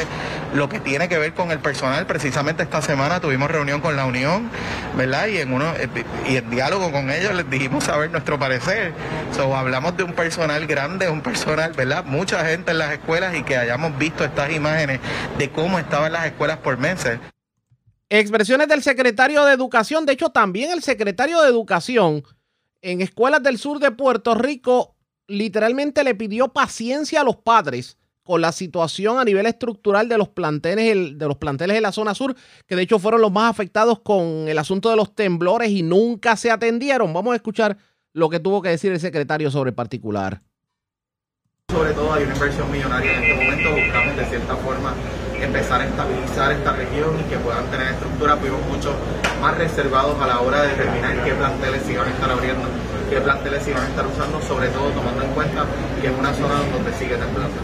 lo 0.55 0.67
que 0.67 0.79
tiene 0.79 1.07
que 1.07 1.19
ver 1.19 1.33
con 1.33 1.51
el 1.51 1.59
personal, 1.59 2.07
precisamente 2.07 2.63
esta 2.63 2.81
semana 2.81 3.19
tuvimos 3.19 3.51
reunión 3.51 3.81
con 3.81 3.95
la 3.95 4.05
Unión, 4.05 4.49
¿verdad? 4.95 5.27
Y 5.27 5.37
en 5.37 5.53
uno 5.53 5.73
eh, 5.77 5.87
y 6.27 6.37
en 6.37 6.49
diálogo 6.49 6.91
con 6.91 7.11
ellos 7.11 7.35
les 7.35 7.47
dijimos 7.49 7.83
saber 7.83 8.09
nuestro 8.09 8.39
parecer. 8.39 8.93
So, 9.35 9.55
hablamos 9.55 9.95
de 9.97 10.03
un 10.03 10.13
personal 10.13 10.65
grande, 10.65 11.09
un 11.09 11.21
personal, 11.21 11.73
¿verdad? 11.73 12.03
Mucha 12.05 12.43
gente 12.45 12.71
en 12.71 12.79
las 12.79 12.91
escuelas 12.93 13.35
y 13.35 13.43
que 13.43 13.57
hayamos 13.57 13.97
visto 13.97 14.23
estas 14.23 14.51
imágenes 14.51 14.99
de 15.37 15.49
cómo 15.51 15.77
estaban 15.77 16.13
las 16.13 16.25
escuelas 16.25 16.54
por 16.57 16.77
meses. 16.77 17.19
Expresiones 18.09 18.67
del 18.67 18.83
secretario 18.83 19.43
de 19.45 19.53
Educación, 19.53 20.05
de 20.05 20.13
hecho 20.13 20.29
también 20.29 20.71
el 20.71 20.83
secretario 20.83 21.41
de 21.41 21.49
Educación 21.49 22.23
en 22.81 23.01
escuelas 23.01 23.41
del 23.41 23.57
sur 23.57 23.79
de 23.79 23.91
Puerto 23.91 24.35
Rico 24.35 24.95
literalmente 25.27 26.03
le 26.03 26.13
pidió 26.13 26.49
paciencia 26.49 27.21
a 27.21 27.23
los 27.23 27.37
padres 27.37 27.97
con 28.21 28.41
la 28.41 28.51
situación 28.51 29.17
a 29.17 29.23
nivel 29.23 29.45
estructural 29.45 30.07
de 30.07 30.17
los 30.17 30.29
planteles 30.29 31.17
de 31.17 31.27
los 31.27 31.37
planteles 31.37 31.75
de 31.75 31.81
la 31.81 31.91
zona 31.91 32.15
sur, 32.15 32.35
que 32.67 32.75
de 32.75 32.83
hecho 32.83 32.99
fueron 32.99 33.21
los 33.21 33.31
más 33.31 33.49
afectados 33.49 33.99
con 33.99 34.47
el 34.47 34.57
asunto 34.57 34.89
de 34.89 34.95
los 34.95 35.13
temblores 35.13 35.69
y 35.69 35.83
nunca 35.83 36.35
se 36.35 36.51
atendieron. 36.51 37.13
Vamos 37.13 37.33
a 37.33 37.35
escuchar 37.35 37.77
lo 38.13 38.29
que 38.29 38.39
tuvo 38.39 38.61
que 38.61 38.69
decir 38.69 38.91
el 38.91 38.99
secretario 38.99 39.51
sobre 39.51 39.69
el 39.69 39.75
particular. 39.75 40.41
Sobre 41.69 41.93
todo 41.93 42.13
hay 42.13 42.23
una 42.23 42.33
inversión 42.33 42.71
millonaria 42.71 43.17
en 43.17 43.23
este 43.23 43.43
momento, 43.43 43.69
buscamos 43.71 44.17
de 44.17 44.25
cierta 44.25 44.55
forma 44.57 44.95
empezar 45.43 45.81
a 45.81 45.85
estabilizar 45.85 46.51
esta 46.51 46.71
región 46.73 47.19
y 47.19 47.23
que 47.29 47.37
puedan 47.37 47.65
tener 47.67 47.93
estructura, 47.93 48.37
fuimos 48.37 48.61
mucho 48.67 48.93
más 49.41 49.57
reservados 49.57 50.19
a 50.21 50.27
la 50.27 50.39
hora 50.39 50.61
de 50.63 50.69
determinar 50.69 51.23
qué 51.23 51.33
planteles 51.33 51.89
iban 51.89 52.07
a 52.07 52.11
estar 52.11 52.31
abriendo, 52.31 52.67
qué 53.09 53.21
planteles 53.21 53.67
iban 53.67 53.83
a 53.83 53.87
estar 53.87 54.05
usando, 54.07 54.41
sobre 54.41 54.67
todo 54.69 54.89
tomando 54.89 55.23
en 55.23 55.31
cuenta 55.31 55.65
que 56.01 56.07
es 56.07 56.13
una 56.17 56.33
zona 56.33 56.55
donde 56.71 56.91
sigue 56.93 57.15
temblando. 57.17 57.57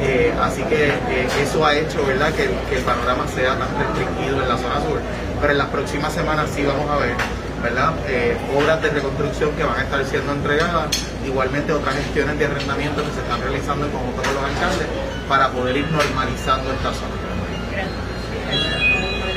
Eh, 0.00 0.32
así 0.40 0.62
que 0.62 0.88
eh, 0.88 1.28
eso 1.42 1.66
ha 1.66 1.74
hecho 1.74 2.04
¿verdad? 2.06 2.32
Que, 2.32 2.44
el 2.44 2.82
panorama 2.84 3.26
sea 3.26 3.58
tan 3.58 3.68
restringido 3.78 4.42
en 4.42 4.48
la 4.48 4.56
zona 4.56 4.80
sur, 4.86 5.00
pero 5.40 5.52
en 5.52 5.58
las 5.58 5.66
próximas 5.68 6.12
semanas 6.12 6.48
sí 6.54 6.64
vamos 6.64 6.88
a 6.88 6.98
ver 6.98 7.14
¿verdad? 7.62 7.94
Eh, 8.06 8.36
obras 8.56 8.80
de 8.80 8.90
reconstrucción 8.90 9.50
que 9.56 9.64
van 9.64 9.80
a 9.80 9.82
estar 9.82 10.04
siendo 10.04 10.32
entregadas, 10.32 10.86
igualmente 11.26 11.72
otras 11.72 11.96
gestiones 11.96 12.38
de 12.38 12.44
arrendamiento 12.46 13.02
que 13.02 13.10
se 13.10 13.20
están 13.20 13.40
realizando 13.40 13.86
en 13.86 13.90
conjunto 13.90 14.22
con 14.22 14.34
los 14.34 14.44
alcaldes 14.44 14.86
para 15.28 15.50
poder 15.50 15.76
ir 15.76 15.86
normalizando 15.90 16.72
esta 16.72 16.92
zona. 16.92 17.14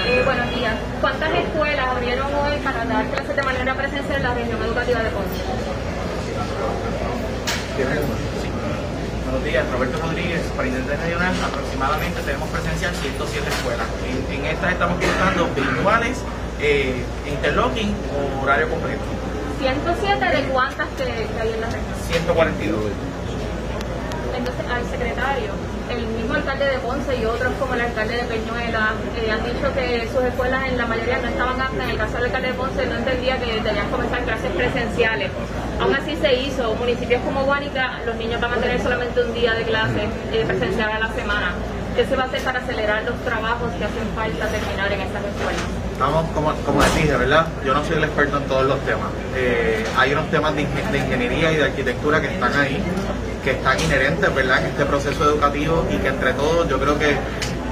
Eh, 0.07 0.21
buenos 0.23 0.49
días. 0.55 0.75
¿Cuántas 1.01 1.33
escuelas 1.33 1.87
abrieron 1.87 2.33
hoy 2.33 2.57
para 2.63 2.85
dar 2.85 3.05
clases 3.07 3.35
de 3.35 3.43
manera 3.43 3.75
presencial 3.75 4.17
en 4.17 4.23
la 4.23 4.33
región 4.33 4.63
educativa 4.63 4.99
de 5.03 5.09
Ponce? 5.09 5.43
Buenos 9.25 9.43
días, 9.43 9.65
Roberto 9.71 9.97
Rodríguez, 10.01 10.41
superintendente 10.47 10.95
regional. 11.03 11.33
Aproximadamente 11.43 12.21
tenemos 12.21 12.49
presencia 12.49 12.89
en 12.89 12.95
107 12.95 13.49
escuelas. 13.49 13.87
En, 14.07 14.39
en 14.39 14.45
estas 14.45 14.71
estamos 14.71 14.97
colocando 14.99 15.47
virtuales, 15.55 16.17
eh, 16.59 17.03
interlocking 17.27 17.95
o 18.15 18.43
horario 18.43 18.69
completo. 18.69 19.01
107 19.59 20.25
de 20.25 20.43
cuántas 20.49 20.87
que, 20.97 21.03
que 21.03 21.39
hay 21.41 21.53
en 21.53 21.61
la 21.61 21.67
región. 21.67 21.95
142. 22.07 22.79
Entonces, 24.37 24.65
al 24.71 24.85
secretario, 24.89 25.51
el 25.91 26.07
mismo 26.07 26.33
alcalde 26.33 26.65
de 26.65 26.79
Ponce 26.79 27.15
y 27.17 27.25
otros 27.25 27.51
como 27.59 27.73
el 27.73 27.81
alcalde 27.81 28.15
de 28.15 28.23
Peñuela 28.23 28.93
eh, 29.17 29.31
han 29.31 29.43
dicho 29.43 29.73
que 29.73 30.07
sus 30.11 30.23
escuelas 30.23 30.63
en 30.67 30.77
la 30.77 30.85
mayoría 30.85 31.19
no 31.19 31.27
estaban 31.27 31.59
aptas. 31.59 31.83
En 31.83 31.89
el 31.89 31.97
caso 31.97 32.13
del 32.13 32.25
alcalde 32.25 32.47
de 32.47 32.53
Ponce 32.53 32.85
no 32.85 32.95
entendía 32.95 33.37
que 33.39 33.61
debían 33.61 33.89
comenzar 33.89 34.23
clases 34.23 34.51
presenciales. 34.51 35.31
Aún 35.79 35.95
así 35.95 36.15
se 36.15 36.33
hizo. 36.33 36.73
Municipios 36.75 37.21
como 37.23 37.43
Guánica, 37.43 37.99
los 38.05 38.15
niños 38.15 38.39
van 38.39 38.53
a 38.53 38.57
tener 38.57 38.81
solamente 38.81 39.21
un 39.21 39.33
día 39.33 39.53
de 39.53 39.63
clase 39.63 40.07
eh, 40.31 40.43
presencial 40.47 40.91
a 40.91 40.99
la 40.99 41.09
semana. 41.13 41.53
¿Qué 41.95 42.05
se 42.05 42.15
va 42.15 42.23
a 42.23 42.25
hacer 42.27 42.41
para 42.41 42.59
acelerar 42.59 43.03
los 43.03 43.19
trabajos 43.25 43.69
que 43.73 43.83
hacen 43.83 44.07
falta 44.15 44.47
terminar 44.47 44.91
en 44.93 45.01
estas 45.01 45.23
escuelas? 45.25 45.61
Vamos, 45.99 46.25
como, 46.33 46.53
como 46.65 46.81
les 46.81 46.95
dije, 46.95 47.15
¿verdad? 47.17 47.47
Yo 47.65 47.73
no 47.73 47.83
soy 47.83 47.97
el 47.97 48.05
experto 48.05 48.37
en 48.37 48.43
todos 48.45 48.65
los 48.65 48.79
temas. 48.85 49.09
Eh, 49.35 49.85
hay 49.97 50.13
unos 50.13 50.31
temas 50.31 50.55
de 50.55 50.61
ingeniería 50.61 51.51
y 51.51 51.57
de 51.57 51.63
arquitectura 51.65 52.21
que 52.21 52.27
están 52.27 52.55
ahí, 52.55 52.81
que 53.43 53.51
están 53.51 53.79
inherentes, 53.79 54.33
¿verdad?, 54.33 54.63
en 54.63 54.71
este 54.71 54.85
proceso 54.85 55.23
educativo 55.23 55.85
y 55.91 55.97
que 55.97 56.07
entre 56.07 56.33
todos 56.33 56.67
yo 56.69 56.79
creo 56.79 56.97
que 56.97 57.15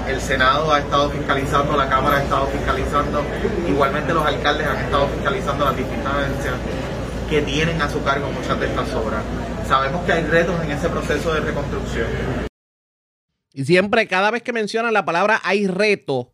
el 0.07 0.19
Senado 0.21 0.73
ha 0.73 0.79
estado 0.79 1.09
fiscalizando, 1.11 1.77
la 1.77 1.87
Cámara 1.87 2.17
ha 2.17 2.23
estado 2.23 2.47
fiscalizando, 2.47 3.23
igualmente 3.67 4.13
los 4.13 4.25
alcaldes 4.25 4.67
han 4.67 4.77
estado 4.77 5.07
fiscalizando 5.09 5.65
las 5.65 5.77
distintas 5.77 6.13
agencias 6.13 6.55
que 7.29 7.41
tienen 7.43 7.79
a 7.81 7.89
su 7.89 8.03
cargo 8.03 8.31
muchas 8.31 8.59
de 8.59 8.65
estas 8.65 8.91
obras. 8.93 9.23
Sabemos 9.67 10.03
que 10.05 10.13
hay 10.13 10.23
retos 10.23 10.55
en 10.63 10.71
ese 10.71 10.89
proceso 10.89 11.33
de 11.33 11.41
reconstrucción. 11.41 12.07
Y 13.53 13.65
siempre, 13.65 14.07
cada 14.07 14.31
vez 14.31 14.41
que 14.41 14.53
mencionan 14.53 14.93
la 14.93 15.05
palabra 15.05 15.39
hay 15.43 15.67
reto, 15.67 16.33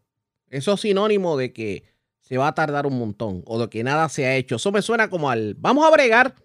eso 0.49 0.73
es 0.73 0.81
sinónimo 0.81 1.35
de 1.35 1.51
que 1.51 1.83
se 2.21 2.37
va 2.37 2.47
a 2.47 2.55
tardar 2.55 2.87
un 2.87 2.97
montón 2.97 3.43
o 3.45 3.59
de 3.59 3.69
que 3.69 3.83
nada 3.83 4.07
se 4.07 4.25
ha 4.25 4.35
hecho. 4.35 4.55
Eso 4.55 4.71
me 4.71 4.81
suena 4.81 5.09
como 5.09 5.29
al 5.29 5.55
vamos 5.55 5.85
a 5.85 5.91
bregar 5.91 6.35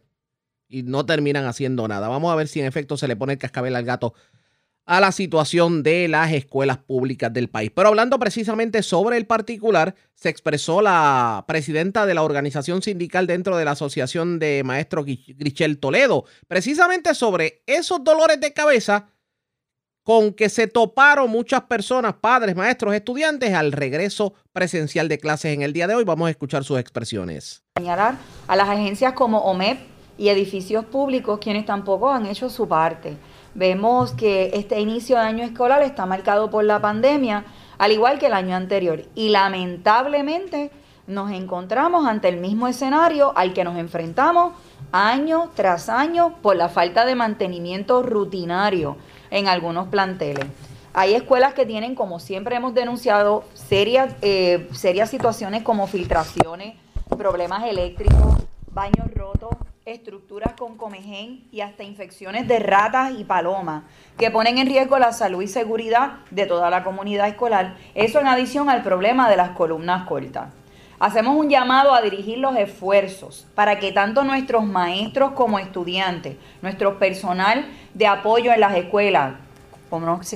y 0.70 0.84
no 0.84 1.04
terminan 1.04 1.44
haciendo 1.44 1.86
nada. 1.88 2.08
Vamos 2.08 2.32
a 2.32 2.36
ver 2.36 2.48
si 2.48 2.60
en 2.60 2.66
efecto 2.66 2.96
se 2.96 3.08
le 3.08 3.16
pone 3.16 3.34
el 3.34 3.38
cascabel 3.38 3.76
al 3.76 3.84
gato 3.84 4.14
a 4.86 5.00
la 5.00 5.12
situación 5.12 5.82
de 5.82 6.08
las 6.08 6.32
escuelas 6.32 6.78
públicas 6.78 7.32
del 7.32 7.48
país. 7.48 7.70
Pero 7.74 7.88
hablando 7.90 8.18
precisamente 8.18 8.82
sobre 8.82 9.16
el 9.18 9.26
particular, 9.26 9.94
se 10.14 10.28
expresó 10.28 10.80
la 10.80 11.44
presidenta 11.46 12.06
de 12.06 12.14
la 12.14 12.22
organización 12.22 12.82
sindical 12.82 13.26
dentro 13.26 13.56
de 13.56 13.64
la 13.64 13.72
Asociación 13.72 14.38
de 14.38 14.62
Maestros 14.64 15.04
Grichel 15.04 15.78
Toledo, 15.78 16.24
precisamente 16.48 17.14
sobre 17.14 17.62
esos 17.66 18.02
dolores 18.02 18.40
de 18.40 18.52
cabeza 18.52 19.06
con 20.02 20.32
que 20.32 20.48
se 20.48 20.66
toparon 20.66 21.30
muchas 21.30 21.62
personas, 21.62 22.14
padres, 22.14 22.56
maestros, 22.56 22.94
estudiantes, 22.94 23.54
al 23.54 23.70
regreso 23.70 24.34
presencial 24.52 25.08
de 25.08 25.18
clases 25.18 25.54
en 25.54 25.62
el 25.62 25.72
día 25.72 25.86
de 25.86 25.94
hoy. 25.94 26.04
Vamos 26.04 26.26
a 26.26 26.30
escuchar 26.30 26.64
sus 26.64 26.80
expresiones. 26.80 27.62
señalar 27.76 28.16
a 28.48 28.56
las 28.56 28.68
agencias 28.68 29.12
como 29.12 29.38
OMEP 29.38 29.89
y 30.20 30.28
edificios 30.28 30.84
públicos 30.84 31.38
quienes 31.40 31.64
tampoco 31.64 32.10
han 32.10 32.26
hecho 32.26 32.50
su 32.50 32.68
parte. 32.68 33.16
Vemos 33.54 34.12
que 34.12 34.50
este 34.52 34.78
inicio 34.78 35.16
de 35.16 35.22
año 35.22 35.44
escolar 35.44 35.80
está 35.80 36.04
marcado 36.04 36.50
por 36.50 36.62
la 36.62 36.78
pandemia, 36.78 37.46
al 37.78 37.90
igual 37.90 38.18
que 38.18 38.26
el 38.26 38.34
año 38.34 38.54
anterior. 38.54 39.02
Y 39.14 39.30
lamentablemente 39.30 40.72
nos 41.06 41.30
encontramos 41.30 42.06
ante 42.06 42.28
el 42.28 42.36
mismo 42.36 42.68
escenario 42.68 43.32
al 43.34 43.54
que 43.54 43.64
nos 43.64 43.78
enfrentamos 43.78 44.52
año 44.92 45.48
tras 45.54 45.88
año 45.88 46.34
por 46.42 46.54
la 46.54 46.68
falta 46.68 47.06
de 47.06 47.14
mantenimiento 47.14 48.02
rutinario 48.02 48.98
en 49.30 49.48
algunos 49.48 49.88
planteles. 49.88 50.44
Hay 50.92 51.14
escuelas 51.14 51.54
que 51.54 51.64
tienen, 51.64 51.94
como 51.94 52.20
siempre 52.20 52.56
hemos 52.56 52.74
denunciado, 52.74 53.44
serias, 53.54 54.14
eh, 54.20 54.68
serias 54.72 55.08
situaciones 55.08 55.62
como 55.62 55.86
filtraciones, 55.86 56.74
problemas 57.16 57.64
eléctricos, 57.64 58.36
baños 58.70 59.10
rotos, 59.14 59.50
estructuras 59.90 60.54
con 60.54 60.76
comején 60.76 61.44
y 61.50 61.60
hasta 61.60 61.82
infecciones 61.82 62.46
de 62.46 62.58
ratas 62.58 63.12
y 63.18 63.24
palomas 63.24 63.84
que 64.18 64.30
ponen 64.30 64.58
en 64.58 64.66
riesgo 64.66 64.98
la 64.98 65.12
salud 65.12 65.42
y 65.42 65.48
seguridad 65.48 66.18
de 66.30 66.46
toda 66.46 66.70
la 66.70 66.84
comunidad 66.84 67.28
escolar. 67.28 67.76
Eso 67.94 68.20
en 68.20 68.28
adición 68.28 68.70
al 68.70 68.82
problema 68.82 69.28
de 69.28 69.36
las 69.36 69.50
columnas 69.50 70.06
cortas. 70.06 70.48
Hacemos 70.98 71.34
un 71.36 71.48
llamado 71.48 71.94
a 71.94 72.02
dirigir 72.02 72.38
los 72.38 72.56
esfuerzos 72.56 73.46
para 73.54 73.78
que 73.78 73.90
tanto 73.90 74.22
nuestros 74.22 74.64
maestros 74.64 75.32
como 75.32 75.58
estudiantes, 75.58 76.36
nuestro 76.60 76.98
personal 76.98 77.66
de 77.94 78.06
apoyo 78.06 78.52
en 78.52 78.60
las 78.60 78.76
escuelas, 78.76 79.34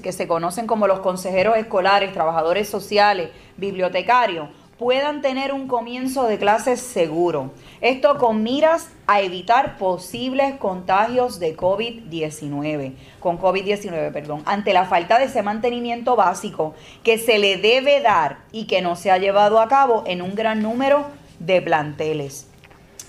que 0.03 0.13
se 0.13 0.27
conocen 0.27 0.67
como 0.67 0.89
los 0.89 1.01
consejeros 1.01 1.57
escolares, 1.57 2.13
trabajadores 2.13 2.69
sociales, 2.69 3.31
bibliotecarios, 3.57 4.49
puedan 4.79 5.23
tener 5.23 5.53
un 5.53 5.69
comienzo 5.69 6.27
de 6.27 6.39
clases 6.39 6.81
seguro. 6.81 7.53
Esto 7.81 8.19
con 8.19 8.43
miras 8.43 8.91
a 9.07 9.21
evitar 9.21 9.79
posibles 9.79 10.55
contagios 10.57 11.39
de 11.39 11.57
COVID-19, 11.57 12.95
con 13.21 13.39
COVID-19, 13.39 14.13
perdón, 14.13 14.43
ante 14.47 14.73
la 14.73 14.87
falta 14.87 15.19
de 15.19 15.27
ese 15.27 15.43
mantenimiento 15.43 16.17
básico 16.17 16.75
que 17.03 17.19
se 17.19 17.39
le 17.39 17.57
debe 17.57 18.01
dar 18.01 18.39
y 18.53 18.67
que 18.67 18.83
no 18.83 18.97
se 18.97 19.11
ha 19.11 19.19
llevado 19.19 19.61
a 19.61 19.69
cabo 19.69 20.05
en 20.07 20.23
un 20.23 20.35
gran 20.35 20.63
número 20.63 21.07
de 21.39 21.63
planteles. 21.63 22.49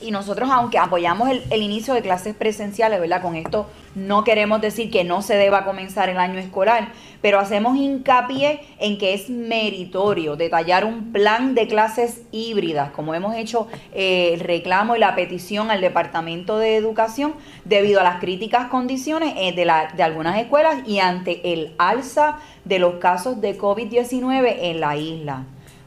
Y 0.02 0.12
nosotros, 0.12 0.50
aunque 0.52 0.78
apoyamos 0.78 1.30
el, 1.30 1.62
inicio 1.62 1.93
de 1.93 2.02
clases 2.02 2.36
presenciales, 2.36 3.00
¿verdad? 3.00 3.22
Con 3.22 3.36
esto 3.36 3.68
no 3.96 4.26
queremos 4.26 4.60
decir 4.60 4.91
que 4.91 5.06
no 5.06 5.22
se 5.22 5.36
deba 5.36 5.64
comenzar 5.64 6.10
el 6.10 6.18
año 6.18 6.38
escolar, 6.38 6.89
pero 7.22 7.39
hacemos 7.39 7.78
hincapié 7.78 8.60
en 8.80 8.98
que 8.98 9.14
es 9.14 9.30
meritorio 9.30 10.36
detallar 10.36 10.84
un 10.84 11.14
plan 11.14 11.56
de 11.56 11.68
clases 11.68 12.24
híbridas, 12.32 12.91
como 12.91 13.14
hemos 13.14 13.36
hecho 13.36 13.68
eh, 13.93 14.32
el 14.34 14.41
reclamo 14.41 14.98
y 14.98 15.00
la 15.00 15.16
petición 15.16 15.72
al 15.72 15.80
Departamento 15.80 16.58
de 16.58 16.76
Educación, 16.76 17.34
debido 17.64 18.02
a 18.02 18.04
las 18.04 18.20
críticas 18.20 18.68
condiciones 18.68 19.34
eh, 19.38 19.54
de, 19.54 19.64
la, 19.64 19.93
de 19.96 20.04
algunas 20.04 20.38
escuelas 20.38 20.86
y 20.86 21.00
ante 21.00 21.54
el 21.54 21.74
alza 21.78 22.39
de 22.66 22.80
los 22.80 22.96
casos 22.96 23.39
de 23.39 23.58
COVID-19 23.58 24.56
en 24.60 24.80
la 24.82 24.98
isla. 24.98 25.46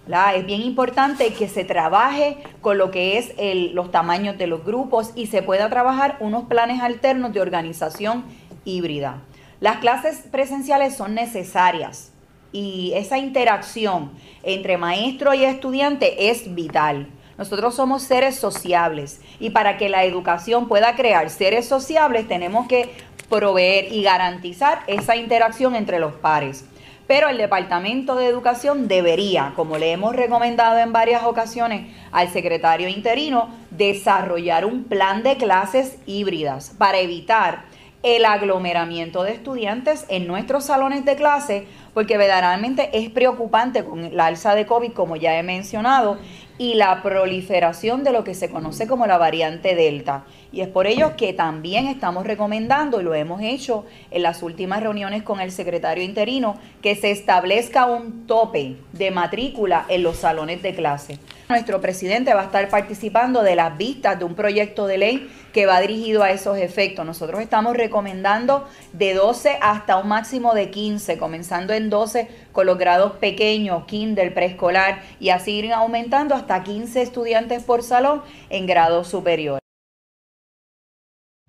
Es 0.09 0.47
bien 0.47 0.63
importante 0.63 1.35
que 1.35 1.49
se 1.49 1.65
trabaje 1.65 2.39
con 2.63 2.79
lo 2.79 2.91
que 2.91 3.19
es 3.19 3.35
los 3.75 3.91
tamaños 3.91 4.39
de 4.39 4.47
los 4.47 4.65
grupos 4.65 5.13
y 5.15 5.27
se 5.27 5.43
pueda 5.43 5.69
trabajar 5.69 6.17
unos 6.21 6.45
planes 6.45 6.81
alternos 6.81 7.35
de 7.35 7.43
organización 7.43 8.25
híbrida. 8.65 9.21
Las 9.61 9.79
clases 9.79 10.25
presenciales 10.31 10.97
son 10.97 11.15
necesarias 11.15 12.11
y 12.53 12.93
esa 12.95 13.19
interacción 13.19 14.13
entre 14.45 14.79
maestro 14.79 15.35
y 15.35 15.45
estudiante 15.45 16.31
es 16.31 16.55
vital. 16.55 17.09
Nosotros 17.37 17.75
somos 17.75 18.03
seres 18.03 18.37
sociables 18.37 19.21
y 19.39 19.51
para 19.51 19.77
que 19.77 19.91
la 19.91 20.05
educación 20.05 20.69
pueda 20.69 20.97
crear 20.97 21.29
seres 21.29 21.69
sociables 21.69 22.27
tenemos 22.27 22.67
que 22.67 22.89
proveer 23.29 23.93
y 23.93 24.03
garantizar 24.03 24.81
esa 24.87 25.17
interacción 25.17 25.77
entre 25.77 25.99
los 25.99 26.15
pares. 26.15 26.65
Pero 27.09 27.31
el 27.31 27.39
Departamento 27.39 28.17
de 28.17 28.27
Educación 28.27 28.87
debería, 28.87 29.55
como 29.57 29.79
le 29.79 29.93
hemos 29.93 30.15
recomendado 30.15 30.77
en 30.79 30.93
varias 30.93 31.25
ocasiones 31.25 31.91
al 32.13 32.29
secretario 32.29 32.87
interino, 32.87 33.49
desarrollar 33.71 34.67
un 34.67 34.85
plan 34.85 35.23
de 35.23 35.39
clases 35.39 35.97
híbridas 36.05 36.75
para 36.77 36.99
evitar 36.99 37.65
el 38.03 38.27
aglomeramiento 38.27 39.23
de 39.23 39.33
estudiantes 39.33 40.05
en 40.11 40.27
nuestros 40.27 40.65
salones 40.65 41.07
de 41.07 41.17
clase, 41.17 41.67
porque 41.95 42.19
verdaderamente 42.19 42.91
es 42.93 43.09
preocupante 43.09 43.85
con 43.85 44.15
la 44.15 44.27
alza 44.27 44.55
de 44.55 44.67
COVID, 44.67 44.93
como 44.93 45.17
ya 45.17 45.39
he 45.39 45.43
mencionado, 45.43 46.19
y 46.59 46.75
la 46.75 47.03
proliferación 47.03 48.05
de 48.05 48.13
lo 48.13 48.23
que 48.23 48.35
se 48.35 48.51
conoce 48.51 48.87
como 48.87 49.07
la 49.07 49.17
variante 49.17 49.75
Delta. 49.75 50.25
Y 50.51 50.63
es 50.63 50.69
por 50.69 50.87
ello 50.87 51.17
que 51.17 51.33
también 51.33 51.87
estamos 51.87 52.27
recomendando, 52.27 53.01
y 53.01 53.05
lo 53.05 53.15
hemos 53.15 53.43
hecho 53.43 53.85
en 54.11 54.23
las 54.23 54.43
últimas 54.43 54.83
reuniones 54.83 55.23
con 55.23 55.41
el 55.41 55.53
secretario 55.53 56.03
interino, 56.03 56.57
que 56.83 56.95
se 56.95 57.11
establezca 57.11 57.87
un 57.87 58.27
tope 58.27 58.77
de 58.93 59.11
matrícula 59.11 59.85
en 59.89 60.03
los 60.03 60.17
salones 60.17 60.63
de 60.63 60.75
clase. 60.75 61.19
Nuestro 61.49 61.81
presidente 61.81 62.35
va 62.35 62.43
a 62.43 62.45
estar 62.45 62.69
participando 62.69 63.43
de 63.43 63.57
las 63.57 63.79
vistas 63.79 64.19
de 64.19 64.25
un 64.27 64.35
proyecto 64.35 64.87
de 64.87 64.99
ley 64.99 65.31
que 65.53 65.65
va 65.65 65.81
dirigido 65.81 66.23
a 66.23 66.31
esos 66.31 66.59
efectos. 66.59 67.07
Nosotros 67.07 67.41
estamos 67.41 67.75
recomendando 67.75 68.69
de 68.93 69.15
12 69.15 69.59
hasta 69.63 69.97
un 69.97 70.09
máximo 70.09 70.53
de 70.53 70.71
15, 70.71 71.17
comenzando 71.17 71.73
en 71.73 71.89
12 71.89 72.29
con 72.53 72.67
los 72.67 72.77
grados 72.77 73.13
pequeños, 73.13 73.85
kinder, 73.85 74.35
preescolar, 74.35 75.03
y 75.21 75.31
así 75.31 75.53
ir 75.53 75.73
aumentando 75.73 76.35
hasta 76.35 76.63
15 76.63 77.01
estudiantes 77.01 77.63
por 77.63 77.83
salón 77.83 78.23
en 78.51 78.67
grado 78.67 79.05
superior. 79.05 79.59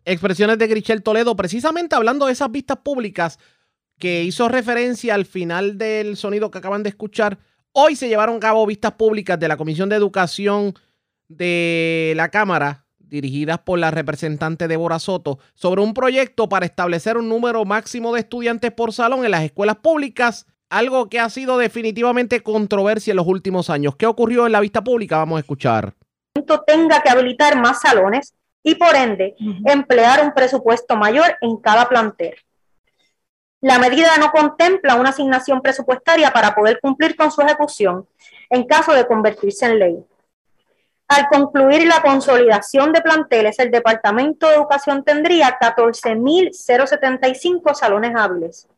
Expresiones 0.10 0.57
de 0.57 0.66
Grichel 0.66 1.03
Toledo, 1.03 1.36
precisamente 1.36 1.95
hablando 1.95 2.26
de 2.26 2.32
esas 2.32 2.51
vistas 2.51 2.78
públicas 2.78 3.38
que 3.99 4.24
hizo 4.24 4.49
referencia 4.49 5.14
al 5.14 5.28
final 5.28 5.78
del 5.78 6.18
sonido 6.18 6.49
que 6.49 6.57
acaban 6.57 6.82
de 6.82 6.89
escuchar. 6.89 7.38
Hoy 7.74 7.95
se 7.95 8.07
llevaron 8.07 8.38
a 8.38 8.39
cabo 8.39 8.66
vistas 8.66 8.93
públicas 8.93 9.39
de 9.39 9.47
la 9.47 9.55
Comisión 9.55 9.88
de 9.88 9.97
Educación 9.97 10.74
de 11.28 12.14
la 12.16 12.30
Cámara 12.30 12.88
dirigidas 12.97 13.60
por 13.60 13.78
la 13.78 13.91
representante 13.91 14.68
Débora 14.68 14.97
Soto, 14.97 15.38
sobre 15.53 15.82
un 15.82 15.93
proyecto 15.93 16.49
para 16.49 16.66
establecer 16.66 17.16
un 17.16 17.30
número 17.30 17.64
máximo 17.64 18.12
de 18.12 18.22
estudiantes 18.22 18.72
por 18.72 18.93
salón 18.93 19.26
en 19.26 19.32
las 19.32 19.43
escuelas 19.43 19.76
públicas, 19.76 20.47
algo 20.70 21.07
que 21.07 21.20
ha 21.20 21.30
sido 21.30 21.60
definitivamente 21.60 22.41
controversia 22.41 23.12
en 23.12 23.18
los 23.18 23.28
últimos 23.28 23.70
años. 23.70 23.95
¿Qué 23.95 24.07
ocurrió 24.07 24.47
en 24.47 24.53
la 24.53 24.60
vista 24.60 24.84
pública? 24.84 25.18
Vamos 25.18 25.38
a 25.38 25.41
escuchar. 25.41 25.93
Tenga 26.66 27.01
que 27.03 27.10
habilitar 27.10 27.62
más 27.62 27.82
salones 27.82 28.34
y 28.64 28.76
por 28.76 28.95
ende 28.95 29.36
emplear 29.66 30.24
un 30.24 30.34
presupuesto 30.34 30.95
mayor 30.95 31.38
en 31.41 31.57
cada 31.57 31.88
plantel. 31.88 32.36
La 33.62 33.78
medida 33.78 34.18
no 34.18 34.32
contempla 34.32 34.95
una 34.95 35.10
asignación 35.10 35.62
presupuestaria 35.62 36.32
para 36.32 36.55
poder 36.55 36.80
cumplir 36.80 37.16
con 37.16 37.32
su 37.32 37.41
ejecución 37.41 38.07
en 38.49 38.66
caso 38.66 38.93
de 38.93 39.05
convertirse 39.05 39.66
en 39.66 39.80
ley. 39.80 40.05
Al 41.10 41.28
concluir 41.28 41.86
la 41.88 42.01
consolidación 42.01 42.93
de 42.93 43.01
planteles, 43.01 43.60
el 43.60 43.72
Departamento 43.72 44.47
de 44.47 44.55
Educación 44.55 45.03
tendría 45.03 45.60
14.075 45.60 47.74
salones 47.74 48.14
hábiles. 48.16 48.70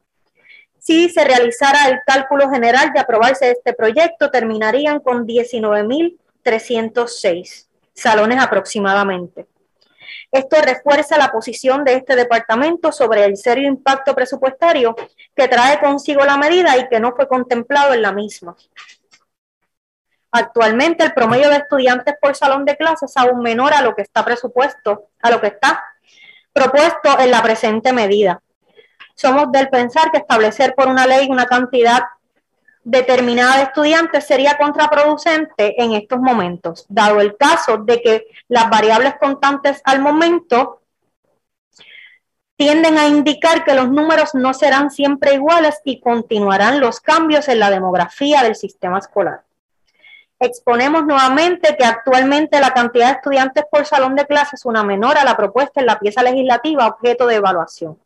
Si 0.79 1.09
se 1.09 1.23
realizara 1.25 1.89
el 1.89 1.99
cálculo 2.05 2.49
general 2.49 2.93
de 2.93 3.01
aprobarse 3.01 3.51
este 3.51 3.73
proyecto, 3.73 4.31
terminarían 4.31 5.01
con 5.01 5.27
19.306 5.27 7.67
salones 7.93 8.41
aproximadamente. 8.41 9.45
Esto 10.31 10.61
refuerza 10.61 11.17
la 11.17 11.29
posición 11.29 11.83
de 11.83 11.95
este 11.95 12.15
departamento 12.15 12.91
sobre 12.91 13.25
el 13.25 13.35
serio 13.35 13.67
impacto 13.67 14.15
presupuestario 14.15 14.95
que 15.35 15.47
trae 15.49 15.79
consigo 15.79 16.23
la 16.23 16.37
medida 16.37 16.77
y 16.77 16.87
que 16.87 17.01
no 17.01 17.13
fue 17.13 17.27
contemplado 17.27 17.93
en 17.93 18.01
la 18.01 18.13
misma. 18.13 18.55
Actualmente 20.31 21.03
el 21.03 21.13
promedio 21.13 21.49
de 21.49 21.57
estudiantes 21.57 22.15
por 22.21 22.35
salón 22.35 22.63
de 22.63 22.77
clases 22.77 23.11
es 23.11 23.17
aún 23.17 23.41
menor 23.41 23.73
a 23.73 23.81
lo 23.81 23.93
que 23.93 24.03
está 24.03 24.23
presupuesto, 24.23 25.09
a 25.21 25.29
lo 25.29 25.41
que 25.41 25.47
está 25.47 25.83
propuesto 26.53 27.19
en 27.19 27.31
la 27.31 27.41
presente 27.43 27.91
medida. 27.91 28.41
Somos 29.15 29.51
del 29.51 29.69
pensar 29.69 30.09
que 30.11 30.19
establecer 30.19 30.73
por 30.75 30.87
una 30.87 31.05
ley 31.05 31.27
una 31.29 31.45
cantidad 31.45 32.03
determinada 32.83 33.57
de 33.57 33.63
estudiantes 33.63 34.25
sería 34.25 34.57
contraproducente 34.57 35.81
en 35.81 35.93
estos 35.93 36.19
momentos, 36.19 36.85
dado 36.89 37.21
el 37.21 37.37
caso 37.37 37.77
de 37.77 38.01
que 38.01 38.25
las 38.47 38.69
variables 38.69 39.15
constantes 39.19 39.81
al 39.83 40.01
momento 40.01 40.81
tienden 42.55 42.97
a 42.97 43.07
indicar 43.07 43.63
que 43.63 43.73
los 43.73 43.89
números 43.89 44.35
no 44.35 44.53
serán 44.53 44.91
siempre 44.91 45.33
iguales 45.33 45.81
y 45.83 45.99
continuarán 45.99 46.79
los 46.79 46.99
cambios 46.99 47.47
en 47.47 47.59
la 47.59 47.71
demografía 47.71 48.43
del 48.43 48.55
sistema 48.55 48.99
escolar. 48.99 49.43
Exponemos 50.39 51.05
nuevamente 51.05 51.75
que 51.77 51.85
actualmente 51.85 52.59
la 52.59 52.71
cantidad 52.71 53.07
de 53.07 53.13
estudiantes 53.13 53.63
por 53.69 53.85
salón 53.85 54.15
de 54.15 54.25
clases 54.25 54.59
es 54.59 54.65
una 54.65 54.83
menor 54.83 55.17
a 55.17 55.23
la 55.23 55.37
propuesta 55.37 55.79
en 55.79 55.85
la 55.85 55.99
pieza 55.99 56.23
legislativa 56.23 56.87
objeto 56.87 57.27
de 57.27 57.35
evaluación. 57.35 57.97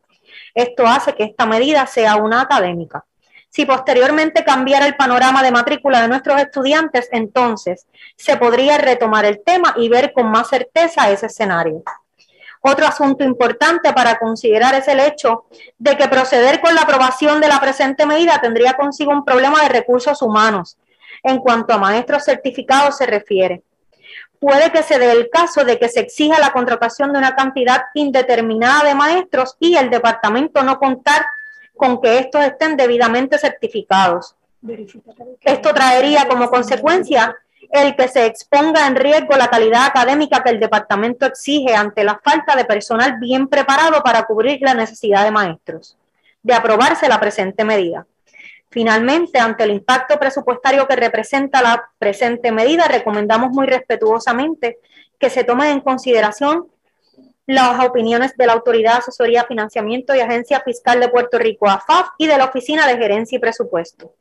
Esto 0.53 0.85
hace 0.85 1.15
que 1.15 1.23
esta 1.23 1.45
medida 1.45 1.85
sea 1.87 2.17
una 2.17 2.41
académica. 2.41 3.05
Si 3.55 3.65
posteriormente 3.65 4.43
cambiara 4.43 4.85
el 4.85 4.97
panorama 4.97 5.41
de 5.41 5.49
matrícula 5.49 6.01
de 6.01 6.09
nuestros 6.09 6.41
estudiantes, 6.41 7.07
entonces 7.13 7.87
se 8.17 8.35
podría 8.35 8.77
retomar 8.77 9.23
el 9.23 9.41
tema 9.45 9.73
y 9.77 9.87
ver 9.87 10.11
con 10.11 10.29
más 10.29 10.49
certeza 10.49 11.09
ese 11.09 11.27
escenario. 11.27 11.81
Otro 12.59 12.85
asunto 12.85 13.23
importante 13.23 13.93
para 13.93 14.19
considerar 14.19 14.75
es 14.75 14.89
el 14.89 14.99
hecho 14.99 15.45
de 15.77 15.95
que 15.95 16.09
proceder 16.09 16.59
con 16.59 16.75
la 16.75 16.81
aprobación 16.81 17.39
de 17.39 17.47
la 17.47 17.61
presente 17.61 18.05
medida 18.05 18.41
tendría 18.41 18.73
consigo 18.73 19.13
un 19.13 19.23
problema 19.23 19.61
de 19.61 19.69
recursos 19.69 20.21
humanos, 20.21 20.77
en 21.23 21.37
cuanto 21.37 21.73
a 21.73 21.77
maestros 21.77 22.25
certificados 22.25 22.97
se 22.97 23.05
refiere. 23.05 23.63
Puede 24.37 24.69
que 24.73 24.83
se 24.83 24.99
dé 24.99 25.13
el 25.13 25.29
caso 25.29 25.63
de 25.63 25.79
que 25.79 25.87
se 25.87 26.01
exija 26.01 26.41
la 26.41 26.51
contratación 26.51 27.13
de 27.13 27.19
una 27.19 27.37
cantidad 27.37 27.85
indeterminada 27.93 28.83
de 28.83 28.95
maestros 28.95 29.55
y 29.61 29.77
el 29.77 29.89
departamento 29.89 30.61
no 30.61 30.77
contar 30.77 31.25
con 31.75 32.01
que 32.01 32.19
estos 32.19 32.43
estén 32.43 32.77
debidamente 32.77 33.37
certificados. 33.37 34.35
Esto 35.41 35.73
traería 35.73 36.27
como 36.27 36.49
consecuencia 36.49 37.35
el 37.71 37.95
que 37.95 38.07
se 38.07 38.25
exponga 38.25 38.87
en 38.87 38.95
riesgo 38.95 39.35
la 39.35 39.49
calidad 39.49 39.85
académica 39.85 40.43
que 40.43 40.49
el 40.49 40.59
departamento 40.59 41.25
exige 41.25 41.75
ante 41.75 42.03
la 42.03 42.19
falta 42.23 42.55
de 42.55 42.65
personal 42.65 43.17
bien 43.19 43.47
preparado 43.47 44.01
para 44.01 44.23
cubrir 44.23 44.59
la 44.61 44.73
necesidad 44.73 45.23
de 45.23 45.31
maestros. 45.31 45.97
De 46.41 46.53
aprobarse 46.53 47.07
la 47.07 47.19
presente 47.19 47.63
medida. 47.63 48.05
Finalmente, 48.69 49.39
ante 49.39 49.63
el 49.63 49.71
impacto 49.71 50.19
presupuestario 50.19 50.87
que 50.87 50.95
representa 50.95 51.61
la 51.61 51.89
presente 51.97 52.51
medida, 52.51 52.87
recomendamos 52.87 53.51
muy 53.51 53.65
respetuosamente 53.67 54.79
que 55.17 55.29
se 55.29 55.43
tomen 55.43 55.71
en 55.71 55.79
consideración 55.79 56.67
las 57.47 57.83
opiniones 57.85 58.35
de 58.37 58.47
la 58.47 58.53
Autoridad 58.53 58.93
de 58.93 58.99
Asesoría, 58.99 59.45
Financiamiento 59.45 60.15
y 60.15 60.19
Agencia 60.19 60.61
Fiscal 60.61 60.99
de 60.99 61.09
Puerto 61.09 61.37
Rico, 61.37 61.69
AFAF, 61.69 62.09
y 62.17 62.27
de 62.27 62.37
la 62.37 62.45
Oficina 62.45 62.87
de 62.87 62.97
Gerencia 62.97 63.35
y 63.35 63.39
Presupuesto. 63.39 64.13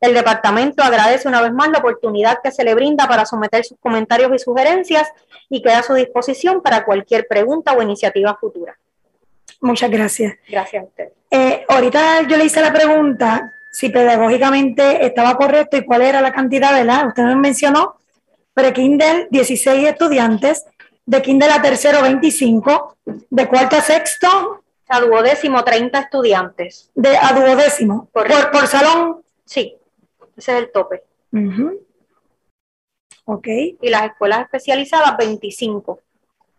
El 0.00 0.14
departamento 0.14 0.82
agradece 0.82 1.28
una 1.28 1.40
vez 1.40 1.52
más 1.52 1.68
la 1.68 1.78
oportunidad 1.78 2.40
que 2.42 2.50
se 2.50 2.64
le 2.64 2.74
brinda 2.74 3.06
para 3.06 3.24
someter 3.24 3.64
sus 3.64 3.78
comentarios 3.78 4.32
y 4.34 4.38
sugerencias 4.38 5.08
y 5.48 5.62
queda 5.62 5.78
a 5.78 5.82
su 5.84 5.94
disposición 5.94 6.60
para 6.60 6.84
cualquier 6.84 7.28
pregunta 7.28 7.72
o 7.72 7.82
iniciativa 7.82 8.36
futura. 8.40 8.76
Muchas 9.60 9.90
gracias. 9.90 10.34
Gracias 10.48 10.82
a 10.82 10.86
usted. 10.86 11.08
Eh, 11.30 11.64
ahorita 11.68 12.26
yo 12.26 12.36
le 12.36 12.46
hice 12.46 12.60
la 12.60 12.72
pregunta 12.72 13.52
si 13.70 13.90
pedagógicamente 13.90 15.06
estaba 15.06 15.36
correcto 15.36 15.76
y 15.76 15.84
cuál 15.84 16.02
era 16.02 16.20
la 16.20 16.32
cantidad, 16.32 16.72
¿verdad? 16.72 17.06
Usted 17.06 17.22
me 17.22 17.36
mencionó 17.36 17.96
pre-Kindle 18.54 19.28
16 19.30 19.88
estudiantes, 19.88 20.66
de 21.04 21.22
Kindle 21.22 21.50
a 21.50 21.62
tercero 21.62 22.02
25, 22.02 22.96
de 23.04 23.48
cuarto 23.48 23.76
a 23.76 23.80
sexto. 23.80 24.58
A 24.88 25.00
duodécimo 25.00 25.64
30 25.64 25.98
estudiantes. 25.98 26.90
De 26.94 27.16
a 27.16 27.32
duodécimo. 27.32 28.10
Por, 28.12 28.26
por 28.50 28.66
salón. 28.66 29.22
Sí, 29.44 29.74
ese 30.36 30.52
es 30.52 30.58
el 30.58 30.70
tope. 30.70 31.02
Ok. 33.24 33.48
Y 33.80 33.88
las 33.88 34.04
escuelas 34.04 34.40
especializadas 34.42 35.16
25. 35.16 36.00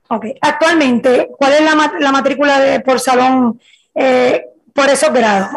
Ok. 0.09 0.25
Actualmente, 0.41 1.29
¿cuál 1.37 1.53
es 1.53 1.61
la, 1.61 1.93
la 1.99 2.11
matrícula 2.11 2.59
de, 2.59 2.79
por 2.79 2.99
salón 2.99 3.59
eh, 3.93 4.47
por 4.73 4.89
esos 4.89 5.13
grados? 5.13 5.49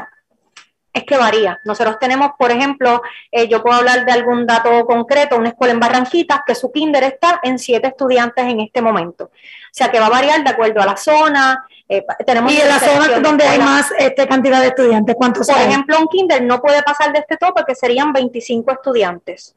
Es 0.97 1.05
que 1.05 1.16
varía. 1.16 1.61
Nosotros 1.64 1.97
tenemos, 2.01 2.30
por 2.38 2.51
ejemplo, 2.51 3.03
eh, 3.30 3.49
yo 3.49 3.62
puedo 3.62 3.76
hablar 3.76 4.07
de 4.07 4.12
algún 4.12 4.47
dato 4.47 4.86
concreto, 4.86 5.36
una 5.36 5.51
escuela 5.51 5.74
en 5.74 5.80
Barranquitas, 5.80 6.40
que 6.47 6.55
su 6.55 6.72
kinder 6.72 7.05
está 7.05 7.38
en 7.42 7.59
siete 7.59 7.88
estudiantes 7.88 8.47
en 8.47 8.61
este 8.61 8.80
momento. 8.80 9.24
O 9.24 9.30
sea, 9.70 9.90
que 9.90 10.01
va 10.01 10.07
a 10.07 10.11
variar 10.11 10.42
de 10.42 10.51
acuerdo 10.51 10.80
a 10.80 10.86
la 10.86 10.97
zona. 10.97 11.66
Eh, 11.86 12.05
tenemos 12.26 12.51
y 12.51 12.61
en 12.61 12.68
la 12.68 12.78
zona 12.80 13.20
donde 13.20 13.44
hay 13.44 13.59
más 13.59 13.92
este, 13.99 14.26
cantidad 14.26 14.61
de 14.61 14.68
estudiantes, 14.68 15.14
¿cuántos 15.14 15.47
Por 15.47 15.59
ejemplo, 15.59 16.01
un 16.01 16.09
kinder 16.09 16.42
no 16.42 16.61
puede 16.61 16.82
pasar 16.82 17.12
de 17.12 17.18
este 17.18 17.36
tope, 17.36 17.62
que 17.66 17.74
serían 17.74 18.12
25 18.12 18.72
estudiantes. 18.72 19.55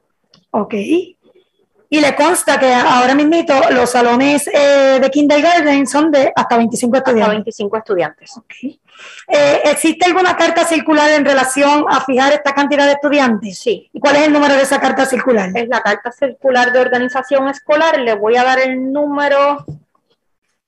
Ok. 0.51 0.73
Y 0.73 2.01
le 2.01 2.15
consta 2.15 2.59
que 2.59 2.71
ahora 2.71 3.15
mismo 3.15 3.35
los 3.71 3.89
salones 3.89 4.47
eh, 4.47 4.99
de 5.01 5.09
kindergarten 5.09 5.87
son 5.87 6.11
de 6.11 6.31
hasta 6.35 6.57
25 6.57 6.97
estudiantes. 6.97 7.23
Hasta 7.23 7.33
25 7.33 7.77
estudiantes. 7.77 8.37
Okay. 8.37 8.79
Eh, 9.27 9.61
¿Existe 9.65 10.05
alguna 10.05 10.35
carta 10.35 10.65
circular 10.65 11.11
en 11.11 11.25
relación 11.25 11.85
a 11.89 12.03
fijar 12.03 12.33
esta 12.33 12.53
cantidad 12.53 12.85
de 12.85 12.93
estudiantes? 12.93 13.59
Sí. 13.59 13.89
¿Y 13.93 13.99
cuál 13.99 14.15
es 14.17 14.27
el 14.27 14.33
número 14.33 14.55
de 14.55 14.61
esa 14.61 14.79
carta 14.79 15.05
circular? 15.05 15.51
Es 15.55 15.67
la 15.67 15.81
carta 15.81 16.11
circular 16.11 16.71
de 16.71 16.79
organización 16.79 17.47
escolar. 17.47 17.99
Le 17.99 18.13
voy 18.15 18.35
a 18.37 18.43
dar 18.43 18.59
el 18.59 18.91
número, 18.91 19.65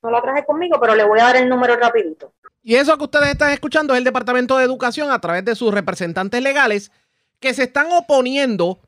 no 0.04 0.12
la 0.12 0.22
traje 0.22 0.46
conmigo, 0.46 0.78
pero 0.80 0.96
le 0.96 1.04
voy 1.04 1.20
a 1.20 1.26
dar 1.26 1.38
el 1.38 1.50
número 1.50 1.76
rapidito. 1.76 2.34
Y 2.64 2.76
eso 2.76 2.98
que 2.98 3.04
ustedes 3.06 3.30
están 3.30 3.52
escuchando 3.52 3.94
es 3.94 3.98
el 3.98 4.04
Departamento 4.04 4.58
de 4.58 4.66
Educación 4.66 5.12
a 5.12 5.20
través 5.20 5.44
de 5.44 5.56
sus 5.56 5.74
representantes 5.74 6.42
legales 6.44 6.92
que 7.40 7.54
se 7.54 7.64
están 7.64 7.88
oponiendo 7.92 8.80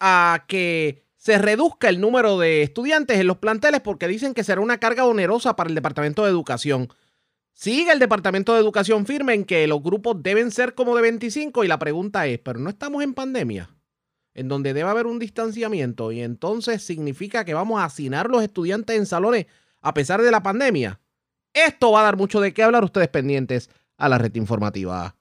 a 0.00 0.44
que 0.48 1.04
se 1.16 1.38
reduzca 1.38 1.88
el 1.88 2.00
número 2.00 2.36
de 2.36 2.62
estudiantes 2.62 3.20
en 3.20 3.28
los 3.28 3.36
planteles 3.36 3.80
porque 3.80 4.08
dicen 4.08 4.34
que 4.34 4.42
será 4.42 4.60
una 4.60 4.78
carga 4.78 5.04
onerosa 5.04 5.54
para 5.54 5.68
el 5.68 5.76
Departamento 5.76 6.24
de 6.24 6.30
Educación. 6.30 6.92
Sigue 7.52 7.92
el 7.92 7.98
Departamento 7.98 8.54
de 8.54 8.60
Educación 8.60 9.06
firme 9.06 9.34
en 9.34 9.44
que 9.44 9.66
los 9.66 9.82
grupos 9.82 10.22
deben 10.22 10.50
ser 10.50 10.74
como 10.74 10.96
de 10.96 11.02
25 11.02 11.64
y 11.64 11.68
la 11.68 11.78
pregunta 11.78 12.26
es, 12.26 12.38
¿pero 12.38 12.58
no 12.58 12.70
estamos 12.70 13.02
en 13.02 13.14
pandemia? 13.14 13.70
En 14.34 14.48
donde 14.48 14.72
debe 14.72 14.88
haber 14.88 15.06
un 15.06 15.18
distanciamiento 15.18 16.10
y 16.10 16.22
entonces 16.22 16.82
significa 16.82 17.44
que 17.44 17.54
vamos 17.54 17.80
a 17.80 17.84
hacinar 17.84 18.30
los 18.30 18.42
estudiantes 18.42 18.96
en 18.96 19.06
salones 19.06 19.46
a 19.82 19.92
pesar 19.92 20.22
de 20.22 20.30
la 20.30 20.42
pandemia. 20.42 21.00
Esto 21.52 21.92
va 21.92 22.00
a 22.00 22.04
dar 22.04 22.16
mucho 22.16 22.40
de 22.40 22.54
qué 22.54 22.62
hablar 22.62 22.82
ustedes 22.84 23.08
pendientes 23.08 23.68
a 23.98 24.08
la 24.08 24.16
red 24.16 24.34
informativa. 24.34 25.14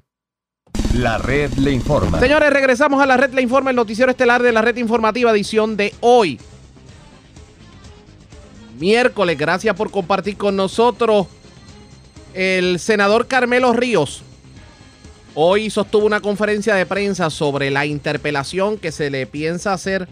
La 0.95 1.17
red 1.17 1.51
le 1.53 1.71
informa. 1.71 2.19
Señores, 2.19 2.51
regresamos 2.51 3.01
a 3.01 3.05
la 3.05 3.17
red 3.17 3.33
le 3.33 3.41
informa, 3.41 3.69
el 3.69 3.75
noticiero 3.75 4.11
estelar 4.11 4.41
de 4.41 4.53
la 4.53 4.61
red 4.61 4.77
informativa 4.77 5.31
edición 5.31 5.75
de 5.75 5.93
hoy. 5.99 6.39
Miércoles, 8.79 9.37
gracias 9.37 9.75
por 9.75 9.91
compartir 9.91 10.37
con 10.37 10.55
nosotros. 10.55 11.27
El 12.33 12.79
senador 12.79 13.27
Carmelo 13.27 13.73
Ríos 13.73 14.23
hoy 15.35 15.69
sostuvo 15.69 16.05
una 16.05 16.21
conferencia 16.21 16.75
de 16.75 16.85
prensa 16.85 17.29
sobre 17.29 17.71
la 17.71 17.85
interpelación 17.85 18.77
que 18.77 18.91
se 18.91 19.09
le 19.09 19.25
piensa 19.25 19.73
hacer 19.73 20.07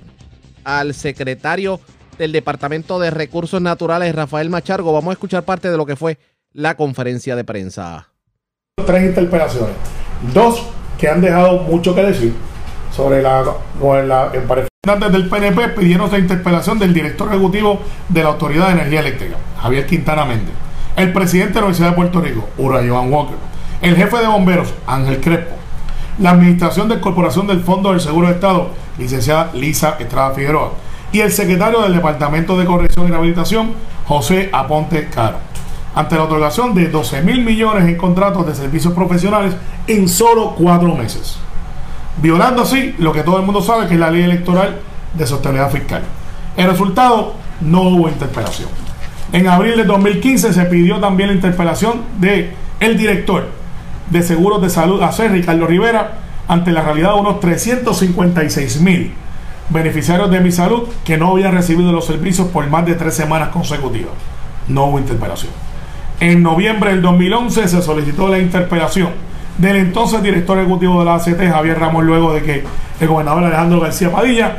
al 0.66 0.94
secretario 0.94 1.80
del 2.18 2.34
Departamento 2.34 3.00
de 3.00 3.10
Recursos 3.12 3.62
Naturales, 3.62 4.14
Rafael 4.14 4.50
Machargo. 4.50 4.92
Vamos 4.92 5.12
a 5.12 5.14
escuchar 5.14 5.44
parte 5.44 5.72
de 5.72 5.78
lo 5.78 5.86
que 5.86 5.96
fue 5.96 6.18
la 6.52 6.76
conferencia 6.76 7.38
de 7.38 7.46
prensa. 7.46 8.10
Tres 8.86 9.04
interpelaciones. 9.04 9.76
Dos 10.34 10.64
que 10.98 11.08
han 11.08 11.22
dejado 11.22 11.60
mucho 11.60 11.96
que 11.96 12.04
decir 12.04 12.34
sobre 12.94 13.22
la, 13.22 13.46
la 14.06 14.30
del 14.30 15.30
PNP 15.30 15.70
pidieron 15.70 16.12
la 16.12 16.20
interpelación 16.20 16.80
del 16.80 16.94
director 16.94 17.30
ejecutivo 17.30 17.80
de 18.10 18.24
la 18.24 18.30
Autoridad 18.30 18.68
de 18.68 18.74
Energía 18.74 19.00
Eléctrica, 19.00 19.38
Javier 19.62 19.86
Quintana 19.86 20.26
Méndez, 20.26 20.54
el 21.00 21.14
presidente 21.14 21.54
de 21.54 21.62
la 21.62 21.68
Universidad 21.68 21.92
de 21.92 21.96
Puerto 21.96 22.20
Rico, 22.20 22.50
Ura 22.58 22.82
Joan 22.86 23.12
Walker, 23.12 23.38
el 23.82 23.96
jefe 23.96 24.18
de 24.18 24.28
bomberos, 24.28 24.74
Ángel 24.86 25.22
Crespo, 25.22 25.56
la 26.20 26.32
administración 26.32 26.90
de 26.90 27.00
Corporación 27.00 27.48
del 27.48 27.62
Fondo 27.62 27.92
del 27.92 28.02
Seguro 28.02 28.28
de 28.28 28.34
Estado, 28.34 28.72
licenciada 28.98 29.52
Lisa 29.54 29.96
Estrada 29.98 30.32
Figueroa, 30.32 30.74
y 31.14 31.22
el 31.22 31.32
secretario 31.32 31.82
del 31.82 31.94
Departamento 31.94 32.58
de 32.58 32.66
Corrección 32.66 33.08
y 33.08 33.12
Rehabilitación, 33.12 33.72
José 34.08 34.50
Aponte 34.52 35.08
Caro, 35.08 35.38
ante 35.96 36.18
la 36.18 36.24
otorgación 36.26 36.76
de 36.76 36.90
12 36.90 37.22
mil 37.22 37.46
millones 37.46 37.88
en 37.88 37.96
contratos 37.96 38.46
de 38.46 38.54
servicios 38.54 38.94
profesionales 38.94 39.56
en 39.88 40.10
solo 40.10 40.54
cuatro 40.58 40.96
meses, 40.96 41.38
violando 42.18 42.64
así 42.64 42.94
lo 43.00 43.14
que 43.14 43.24
todo 43.24 43.38
el 43.38 43.46
mundo 43.46 43.62
sabe 43.62 43.88
que 43.88 43.94
es 43.94 44.00
la 44.02 44.12
ley 44.12 44.24
electoral 44.24 44.82
de 45.14 45.26
sostenibilidad 45.26 45.72
fiscal. 45.72 46.02
El 46.58 46.68
resultado, 46.68 47.36
no 47.62 47.84
hubo 47.84 48.10
interpelación. 48.10 48.89
En 49.32 49.48
abril 49.48 49.78
de 49.78 49.84
2015 49.84 50.54
se 50.54 50.66
pidió 50.66 51.00
también 51.00 51.30
la 51.30 51.36
interpelación 51.36 52.02
de 52.20 52.52
director 52.98 53.48
de 54.10 54.24
seguros 54.24 54.62
de 54.62 54.70
salud, 54.70 55.02
AC, 55.02 55.30
Ricardo 55.30 55.68
Rivera, 55.68 56.20
ante 56.48 56.72
la 56.72 56.82
realidad 56.82 57.14
de 57.14 57.20
unos 57.20 57.40
356 57.40 58.82
mil 58.82 59.14
beneficiarios 59.70 60.32
de 60.32 60.40
mi 60.40 60.52
salud 60.52 60.88
que 61.04 61.18
no 61.18 61.32
habían 61.32 61.54
recibido 61.54 61.92
los 61.92 62.06
servicios 62.06 62.48
por 62.48 62.68
más 62.68 62.86
de 62.86 62.96
tres 62.96 63.14
semanas 63.14 63.50
consecutivas. 63.50 64.14
No 64.68 64.86
hubo 64.86 65.00
interpelación. 65.00 65.52
En 66.20 66.42
noviembre 66.42 66.92
del 66.92 67.02
2011 67.02 67.68
se 67.68 67.82
solicitó 67.82 68.28
la 68.28 68.40
interpelación 68.40 69.10
del 69.60 69.76
entonces 69.76 70.24
director 70.24 70.58
ejecutivo 70.58 71.00
de 71.00 71.06
la 71.06 71.16
ACT, 71.16 71.40
Javier 71.40 71.80
Ramos, 71.80 72.04
luego 72.04 72.34
de 72.34 72.42
que 72.42 72.64
el 73.00 73.08
gobernador 73.08 73.44
Alejandro 73.44 73.80
García 73.80 74.12
Padilla 74.12 74.58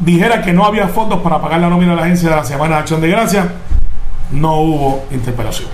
dijera 0.00 0.42
que 0.42 0.52
no 0.52 0.64
había 0.64 0.88
fondos 0.88 1.20
para 1.20 1.40
pagar 1.40 1.60
la 1.60 1.68
nómina 1.68 1.92
de 1.92 1.96
la 1.96 2.02
agencia 2.02 2.30
de 2.30 2.36
la 2.36 2.44
Semana 2.44 2.76
de 2.76 2.80
Acción 2.80 3.00
de 3.00 3.08
Gracia. 3.08 3.52
No 4.30 4.56
hubo 4.60 5.04
interpelación. 5.10 5.68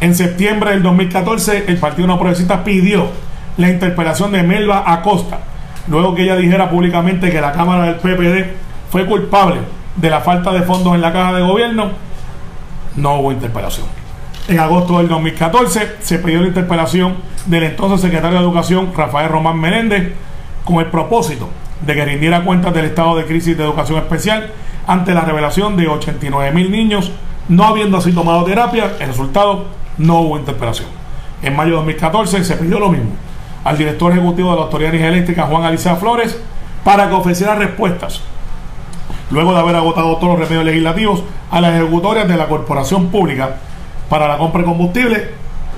En 0.00 0.14
septiembre 0.14 0.70
del 0.70 0.82
2014, 0.82 1.64
el 1.68 1.78
Partido 1.78 2.08
No 2.08 2.18
Progresista 2.18 2.64
pidió 2.64 3.08
la 3.56 3.70
interpelación 3.70 4.32
de 4.32 4.42
Melba 4.42 4.84
Acosta, 4.86 5.40
luego 5.88 6.14
que 6.14 6.22
ella 6.22 6.36
dijera 6.36 6.70
públicamente 6.70 7.30
que 7.30 7.40
la 7.40 7.52
Cámara 7.52 7.84
del 7.84 7.96
PPD 7.96 8.50
fue 8.90 9.06
culpable 9.06 9.60
de 9.96 10.10
la 10.10 10.20
falta 10.20 10.52
de 10.52 10.62
fondos 10.62 10.94
en 10.94 11.00
la 11.00 11.12
caja 11.12 11.34
de 11.34 11.42
gobierno, 11.42 11.90
no 12.96 13.14
hubo 13.16 13.32
interpelación. 13.32 13.86
En 14.48 14.58
agosto 14.58 14.98
del 14.98 15.08
2014 15.08 15.96
se 16.00 16.18
pidió 16.18 16.40
la 16.42 16.48
interpelación 16.48 17.14
del 17.46 17.62
entonces 17.62 18.00
secretario 18.00 18.38
de 18.38 18.44
Educación, 18.44 18.92
Rafael 18.94 19.28
Román 19.28 19.58
Menéndez, 19.58 20.12
con 20.64 20.80
el 20.80 20.86
propósito 20.86 21.48
de 21.80 21.94
que 21.94 22.04
rindiera 22.04 22.44
cuentas 22.44 22.74
del 22.74 22.86
estado 22.86 23.16
de 23.16 23.24
crisis 23.24 23.56
de 23.56 23.64
educación 23.64 23.98
especial 23.98 24.50
ante 24.86 25.14
la 25.14 25.22
revelación 25.22 25.76
de 25.76 25.88
89 25.88 26.52
mil 26.52 26.70
niños 26.70 27.10
no 27.48 27.64
habiendo 27.64 27.98
así 27.98 28.12
tomado 28.12 28.44
terapia. 28.44 28.96
El 29.00 29.08
resultado, 29.08 29.64
no 29.98 30.20
hubo 30.20 30.38
interpelación. 30.38 30.88
En 31.42 31.54
mayo 31.56 31.70
de 31.70 31.76
2014 31.76 32.44
se 32.44 32.56
pidió 32.56 32.78
lo 32.78 32.90
mismo 32.90 33.10
al 33.64 33.78
director 33.78 34.12
ejecutivo 34.12 34.50
de 34.50 34.56
la 34.56 34.62
Autoridad 34.62 34.90
Energía 34.90 35.08
Eléctrica, 35.08 35.44
Juan 35.44 35.64
Alicia 35.64 35.96
Flores, 35.96 36.38
para 36.84 37.08
que 37.08 37.14
ofreciera 37.14 37.54
respuestas, 37.54 38.20
luego 39.30 39.54
de 39.54 39.60
haber 39.60 39.74
agotado 39.74 40.16
todos 40.16 40.38
los 40.38 40.38
remedios 40.38 40.66
legislativos, 40.66 41.22
a 41.50 41.60
las 41.60 41.74
ejecutorias 41.74 42.28
de 42.28 42.36
la 42.36 42.46
Corporación 42.46 43.08
Pública 43.08 43.56
para 44.10 44.28
la 44.28 44.36
compra 44.36 44.60
de 44.60 44.66
combustible, 44.66 45.30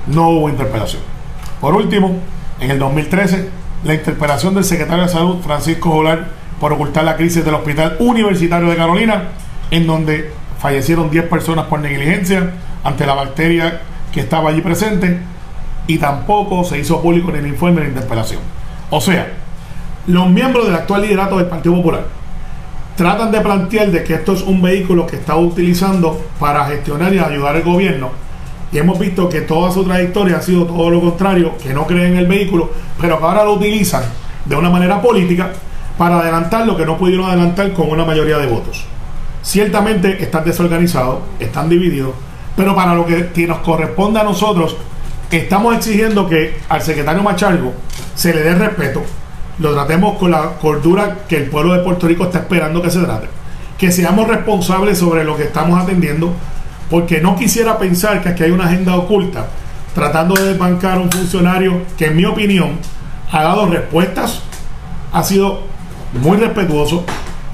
no 0.09 0.31
hubo 0.31 0.49
interpelación. 0.49 1.01
Por 1.61 1.75
último, 1.75 2.17
en 2.61 2.71
el 2.73 2.79
2013, 2.79 3.51
la 3.85 3.95
interpelación 3.95 4.55
del 4.55 4.65
secretario 4.65 5.05
de 5.05 5.09
Salud, 5.09 5.37
Francisco 5.43 5.91
Jolar, 5.91 6.27
por 6.61 6.73
ocultar 6.73 7.05
la 7.05 7.17
crisis 7.17 7.45
del 7.45 7.55
Hospital 7.55 7.97
Universitario 8.01 8.69
de 8.69 8.77
Carolina, 8.77 9.29
en 9.71 9.87
donde 9.87 10.33
fallecieron 10.59 11.11
10 11.11 11.27
personas 11.27 11.67
por 11.67 11.81
negligencia 11.81 12.53
ante 12.85 13.07
la 13.07 13.15
bacteria 13.15 13.81
que 14.13 14.21
estaba 14.21 14.51
allí 14.51 14.61
presente, 14.61 15.21
y 15.87 15.99
tampoco 15.99 16.65
se 16.65 16.79
hizo 16.79 17.01
público 17.01 17.31
en 17.31 17.37
el 17.37 17.47
informe 17.47 17.83
de 17.83 17.89
interpelación. 17.89 18.41
O 18.91 19.01
sea, 19.01 19.33
los 20.07 20.29
miembros 20.29 20.67
del 20.67 20.75
actual 20.75 21.03
liderato 21.03 21.39
del 21.39 21.47
Partido 21.47 21.77
Popular 21.77 22.05
tratan 22.97 23.31
de 23.31 23.41
plantear 23.41 23.91
de 23.91 24.03
que 24.03 24.15
esto 24.15 24.33
es 24.33 24.43
un 24.43 24.63
vehículo 24.63 25.07
que 25.07 25.17
está 25.17 25.37
utilizando 25.37 26.21
para 26.41 26.65
gestionar 26.67 27.13
y 27.13 27.19
ayudar 27.19 27.57
al 27.57 27.63
gobierno. 27.63 28.11
Y 28.73 28.79
hemos 28.79 28.99
visto 28.99 29.29
que 29.29 29.43
toda 29.43 29.71
su 29.71 29.85
trayectoria 29.85 30.39
ha 30.39 30.43
sido 30.43 30.67
todo 30.67 30.91
lo 30.91 31.01
contrario, 31.01 31.57
que 31.63 31.73
no 31.73 31.87
creen 31.87 32.13
en 32.13 32.19
el 32.19 32.27
vehículo, 32.27 32.71
pero 33.01 33.19
que 33.19 33.25
ahora 33.25 33.45
lo 33.45 33.55
utilizan 33.55 34.03
de 34.45 34.57
una 34.57 34.71
manera 34.71 35.01
política 35.01 35.53
para 35.99 36.19
adelantar 36.21 36.67
lo 36.67 36.77
que 36.77 36.87
no 36.87 36.97
pudieron 36.97 37.27
adelantar 37.27 37.73
con 37.73 37.91
una 37.91 38.05
mayoría 38.05 38.39
de 38.39 38.47
votos. 38.47 38.85
Ciertamente 39.47 40.21
están 40.21 40.45
desorganizados, 40.45 41.21
están 41.39 41.69
divididos, 41.69 42.15
pero 42.57 42.75
para 42.75 42.97
lo 42.97 43.07
que 43.07 43.47
nos 43.47 43.59
corresponde 43.59 44.19
a 44.19 44.25
nosotros 44.25 44.77
estamos 45.31 45.77
exigiendo 45.77 46.29
que 46.29 46.59
al 46.69 46.83
secretario 46.83 47.23
Machargo 47.23 47.73
se 48.17 48.35
le 48.35 48.43
dé 48.43 48.57
respeto, 48.57 49.05
lo 49.61 49.73
tratemos 49.73 50.19
con 50.19 50.33
la 50.33 50.55
cordura 50.61 51.19
que 51.29 51.37
el 51.37 51.45
pueblo 51.45 51.75
de 51.75 51.85
Puerto 51.85 52.09
Rico 52.09 52.25
está 52.25 52.41
esperando 52.41 52.83
que 52.83 52.91
se 52.91 52.99
trate, 52.99 53.29
que 53.79 53.93
seamos 53.93 54.27
responsables 54.27 54.99
sobre 54.99 55.23
lo 55.23 55.37
que 55.37 55.45
estamos 55.45 55.81
atendiendo, 55.81 56.33
porque 56.91 57.21
no 57.21 57.37
quisiera 57.37 57.79
pensar 57.79 58.25
que 58.25 58.31
aquí 58.31 58.43
hay 58.43 58.51
una 58.51 58.65
agenda 58.65 58.97
oculta 58.97 59.47
tratando 59.95 60.35
de 60.35 60.43
desbancar 60.49 60.99
a 60.99 61.03
un 61.03 61.11
funcionario 61.13 61.83
que 61.97 62.07
en 62.07 62.17
mi 62.17 62.25
opinión 62.25 62.71
ha 63.31 63.45
dado 63.45 63.67
respuestas, 63.69 64.43
ha 65.13 65.23
sido 65.23 65.61
muy 66.21 66.37
respetuoso 66.37 67.05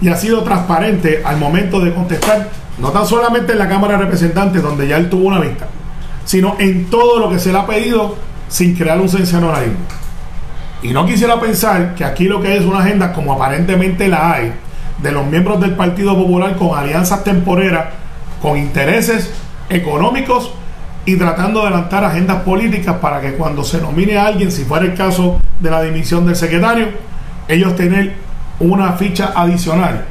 y 0.02 0.08
ha 0.08 0.16
sido 0.16 0.42
transparente 0.42 1.22
al 1.24 1.38
momento 1.38 1.80
de 1.80 1.94
contestar, 1.94 2.50
no 2.78 2.90
tan 2.90 3.06
solamente 3.06 3.52
en 3.52 3.58
la 3.58 3.68
Cámara 3.68 3.96
de 3.96 4.04
Representantes, 4.04 4.60
donde 4.60 4.88
ya 4.88 4.96
él 4.96 5.08
tuvo 5.08 5.28
una 5.28 5.38
vista, 5.38 5.68
sino 6.24 6.56
en 6.58 6.86
todo 6.90 7.20
lo 7.20 7.30
que 7.30 7.38
se 7.38 7.52
le 7.52 7.58
ha 7.58 7.66
pedido 7.66 8.16
sin 8.48 8.74
crear 8.74 9.00
un 9.00 9.08
sensacionalismo. 9.08 9.78
Y 10.82 10.88
no 10.88 11.06
quisiera 11.06 11.40
pensar 11.40 11.94
que 11.94 12.04
aquí 12.04 12.24
lo 12.24 12.42
que 12.42 12.56
es 12.56 12.64
una 12.64 12.80
agenda, 12.80 13.12
como 13.12 13.32
aparentemente 13.32 14.08
la 14.08 14.32
hay, 14.32 14.52
de 15.00 15.12
los 15.12 15.24
miembros 15.24 15.60
del 15.60 15.76
Partido 15.76 16.16
Popular 16.16 16.56
con 16.56 16.76
alianzas 16.76 17.22
temporeras, 17.22 17.86
con 18.40 18.58
intereses 18.58 19.30
económicos 19.70 20.52
y 21.04 21.16
tratando 21.16 21.60
de 21.60 21.68
adelantar 21.68 22.04
agendas 22.04 22.42
políticas 22.42 22.96
para 22.96 23.20
que 23.20 23.34
cuando 23.34 23.62
se 23.62 23.80
nomine 23.80 24.18
a 24.18 24.26
alguien, 24.26 24.50
si 24.50 24.64
fuera 24.64 24.84
el 24.84 24.94
caso 24.94 25.40
de 25.60 25.70
la 25.70 25.80
dimisión 25.80 26.26
del 26.26 26.34
secretario, 26.34 26.88
ellos 27.46 27.76
tener 27.76 28.14
una 28.62 28.92
ficha 28.92 29.32
adicional 29.34 30.04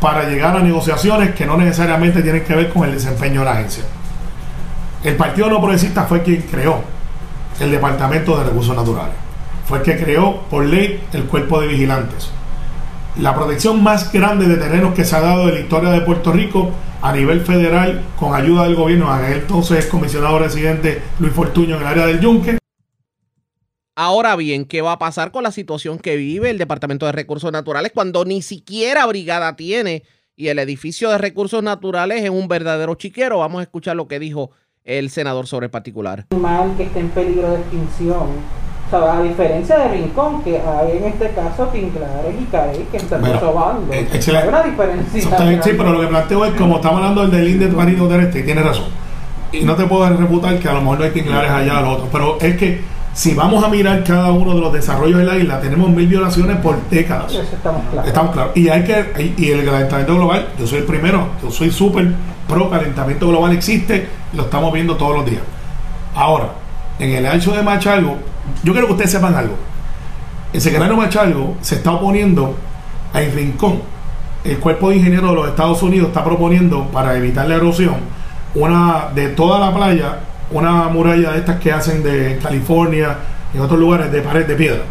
para 0.00 0.28
llegar 0.28 0.56
a 0.56 0.60
negociaciones 0.60 1.34
que 1.34 1.46
no 1.46 1.56
necesariamente 1.56 2.22
tienen 2.22 2.44
que 2.44 2.54
ver 2.54 2.68
con 2.70 2.84
el 2.84 2.92
desempeño 2.92 3.40
de 3.40 3.46
la 3.46 3.52
agencia. 3.52 3.84
El 5.02 5.16
Partido 5.16 5.48
No 5.48 5.60
Progresista 5.60 6.04
fue 6.04 6.22
quien 6.22 6.42
creó 6.42 6.82
el 7.60 7.70
Departamento 7.70 8.36
de 8.38 8.44
Recursos 8.44 8.76
Naturales. 8.76 9.14
Fue 9.66 9.78
el 9.78 9.84
que 9.84 9.96
creó 9.96 10.42
por 10.42 10.64
ley 10.64 11.02
el 11.12 11.24
cuerpo 11.24 11.60
de 11.60 11.68
vigilantes. 11.68 12.30
La 13.20 13.34
protección 13.34 13.82
más 13.82 14.12
grande 14.12 14.46
de 14.46 14.56
terrenos 14.56 14.94
que 14.94 15.04
se 15.04 15.16
ha 15.16 15.20
dado 15.20 15.48
en 15.48 15.54
la 15.54 15.60
historia 15.60 15.90
de 15.90 16.02
Puerto 16.02 16.32
Rico 16.32 16.70
a 17.00 17.12
nivel 17.12 17.40
federal, 17.40 18.02
con 18.18 18.34
ayuda 18.34 18.64
del 18.64 18.74
gobierno, 18.74 19.10
a 19.10 19.30
entonces 19.30 19.86
comisionado 19.86 20.38
residente 20.38 21.02
Luis 21.18 21.32
Fortuño 21.32 21.76
en 21.76 21.82
el 21.82 21.86
área 21.86 22.06
del 22.06 22.20
Yunque. 22.20 22.58
Ahora 24.00 24.36
bien, 24.36 24.64
¿qué 24.64 24.80
va 24.80 24.92
a 24.92 24.98
pasar 25.00 25.32
con 25.32 25.42
la 25.42 25.50
situación 25.50 25.98
que 25.98 26.14
vive 26.14 26.50
el 26.50 26.58
Departamento 26.58 27.04
de 27.04 27.10
Recursos 27.10 27.50
Naturales 27.50 27.90
cuando 27.92 28.24
ni 28.24 28.42
siquiera 28.42 29.04
brigada 29.06 29.56
tiene 29.56 30.04
y 30.36 30.46
el 30.46 30.60
edificio 30.60 31.10
de 31.10 31.18
recursos 31.18 31.64
naturales 31.64 32.22
es 32.22 32.30
un 32.30 32.46
verdadero 32.46 32.94
chiquero? 32.94 33.40
Vamos 33.40 33.58
a 33.58 33.62
escuchar 33.62 33.96
lo 33.96 34.06
que 34.06 34.20
dijo 34.20 34.52
el 34.84 35.10
senador 35.10 35.48
sobre 35.48 35.64
el 35.64 35.72
particular. 35.72 36.26
Animal 36.30 36.74
que 36.76 36.84
esté 36.84 37.00
en 37.00 37.08
peligro 37.08 37.50
de 37.50 37.56
extinción. 37.56 38.28
O 38.86 38.88
sea, 38.88 39.18
a 39.18 39.22
diferencia 39.24 39.76
de 39.76 39.88
Rincón, 39.88 40.44
que 40.44 40.60
hay 40.60 40.98
en 40.98 41.02
este 41.02 41.30
caso 41.30 41.66
Tinglares 41.66 42.36
y 42.40 42.44
Caey 42.44 42.86
que 42.92 42.98
están 42.98 43.40
robando. 43.40 43.92
Eh, 43.92 44.06
excelente. 44.14 44.46
Hay 44.46 44.48
una 44.48 44.62
diferencia. 44.62 45.60
sí, 45.60 45.70
pero 45.76 45.92
lo 45.92 46.00
que 46.02 46.06
planteo 46.06 46.44
es, 46.44 46.54
como 46.54 46.76
estamos 46.76 46.98
hablando 46.98 47.26
del 47.26 47.58
del 47.58 47.70
de 47.70 47.76
Marino 47.76 48.06
del 48.06 48.20
Este, 48.20 48.44
tiene 48.44 48.62
razón. 48.62 48.90
Y 49.50 49.64
no 49.64 49.74
te 49.74 49.86
puedo 49.86 50.08
reputar 50.08 50.56
que 50.60 50.68
a 50.68 50.74
lo 50.74 50.82
mejor 50.82 51.00
no 51.00 51.04
hay 51.04 51.10
Tinglares 51.10 51.50
allá, 51.50 51.80
lo 51.80 51.90
otro. 51.90 52.08
Pero 52.12 52.38
es 52.40 52.56
que 52.56 52.97
si 53.18 53.34
vamos 53.34 53.64
a 53.64 53.68
mirar 53.68 54.04
cada 54.04 54.30
uno 54.30 54.54
de 54.54 54.60
los 54.60 54.72
desarrollos 54.72 55.18
de 55.18 55.24
la 55.24 55.36
isla, 55.36 55.60
tenemos 55.60 55.90
mil 55.90 56.06
violaciones 56.06 56.58
por 56.58 56.80
décadas. 56.88 57.34
estamos 57.34 57.82
claros. 57.90 58.06
Estamos 58.06 58.32
claros. 58.32 58.56
Y 58.56 58.68
hay 58.68 58.84
que, 58.84 59.34
y 59.36 59.50
el 59.50 59.64
calentamiento 59.64 60.14
global, 60.14 60.48
yo 60.56 60.68
soy 60.68 60.78
el 60.78 60.84
primero, 60.84 61.26
yo 61.42 61.50
soy 61.50 61.72
súper 61.72 62.12
pro 62.46 62.70
calentamiento 62.70 63.26
global 63.26 63.50
existe, 63.50 64.08
lo 64.34 64.44
estamos 64.44 64.72
viendo 64.72 64.96
todos 64.96 65.16
los 65.16 65.26
días. 65.26 65.42
Ahora, 66.14 66.50
en 67.00 67.10
el 67.10 67.26
hecho 67.26 67.50
de 67.56 67.60
Machalgo, 67.64 68.18
yo 68.62 68.72
quiero 68.72 68.86
que 68.86 68.92
ustedes 68.92 69.10
sepan 69.10 69.34
algo. 69.34 69.56
El 70.52 70.60
secretario 70.60 70.96
Machalgo 70.96 71.56
se 71.60 71.74
está 71.74 71.90
oponiendo 71.90 72.54
a 73.12 73.20
el 73.20 73.32
rincón 73.32 73.82
el 74.44 74.58
cuerpo 74.60 74.90
de 74.90 74.96
ingenieros 74.98 75.30
de 75.30 75.36
los 75.36 75.48
Estados 75.48 75.82
Unidos 75.82 76.08
está 76.08 76.22
proponiendo 76.22 76.84
para 76.92 77.16
evitar 77.16 77.48
la 77.48 77.56
erosión 77.56 77.96
una 78.54 79.08
de 79.12 79.30
toda 79.30 79.58
la 79.58 79.74
playa 79.74 80.20
una 80.50 80.88
muralla 80.88 81.32
de 81.32 81.38
estas 81.38 81.58
que 81.60 81.72
hacen 81.72 82.02
de 82.02 82.38
California 82.42 83.16
y 83.52 83.56
en 83.56 83.62
otros 83.62 83.78
lugares 83.78 84.10
de 84.10 84.22
pared 84.22 84.46
de 84.46 84.54
piedra. 84.54 84.82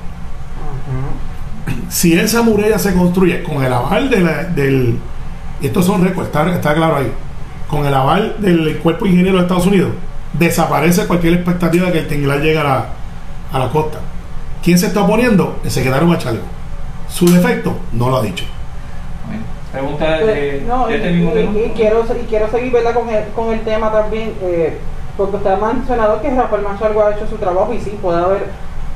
Si 1.90 2.18
esa 2.18 2.42
muralla 2.42 2.80
se 2.80 2.94
construye 2.94 3.44
con 3.44 3.64
el 3.64 3.72
aval 3.72 4.10
de 4.10 4.20
la, 4.20 4.44
del 4.44 5.00
estos 5.62 5.86
son 5.86 6.04
récords, 6.04 6.28
está, 6.28 6.50
está 6.54 6.74
claro 6.76 6.98
ahí, 6.98 7.12
con 7.68 7.86
el 7.86 7.94
aval 7.94 8.36
del 8.40 8.78
cuerpo 8.78 9.06
ingeniero 9.06 9.38
de 9.38 9.44
Estados 9.44 9.66
Unidos, 9.66 9.92
desaparece 10.34 11.08
cualquier 11.08 11.34
expectativa 11.34 11.88
de 11.88 11.94
que 11.94 12.00
el 12.00 12.08
tinglar 12.08 12.40
llegue 12.42 12.60
a 12.60 12.64
la, 12.64 12.86
a 13.52 13.60
la 13.60 13.70
costa. 13.70 14.00
¿Quién 14.64 14.78
se 14.78 14.88
está 14.88 15.02
oponiendo? 15.02 15.60
El 15.64 15.72
secretario 15.72 16.08
Machalgo. 16.08 16.44
Su 17.10 17.32
defecto 17.32 17.78
no 17.94 18.10
lo 18.10 18.18
ha 18.18 18.22
dicho. 18.22 18.46
Pregunta 19.72 20.20
de, 20.20 20.64
no, 20.68 20.88
este 20.88 21.12
mismo 21.12 21.32
tema. 21.32 21.52
Y, 21.52 21.70
quiero, 21.76 22.06
y 22.06 22.26
quiero 22.26 22.50
seguir 22.50 22.72
Con, 22.72 23.10
el, 23.10 23.28
con 23.36 23.54
el 23.54 23.62
tema 23.62 23.92
también, 23.92 24.34
eh, 24.42 24.78
porque 25.18 25.38
usted 25.38 25.52
ha 25.52 25.74
mencionado 25.74 26.22
que 26.22 26.30
Rafael 26.30 26.62
Machalgo 26.62 27.04
ha 27.04 27.16
hecho 27.16 27.28
su 27.28 27.38
trabajo 27.38 27.74
y 27.74 27.80
sí, 27.80 27.98
puede 28.02 28.24
haber 28.24 28.46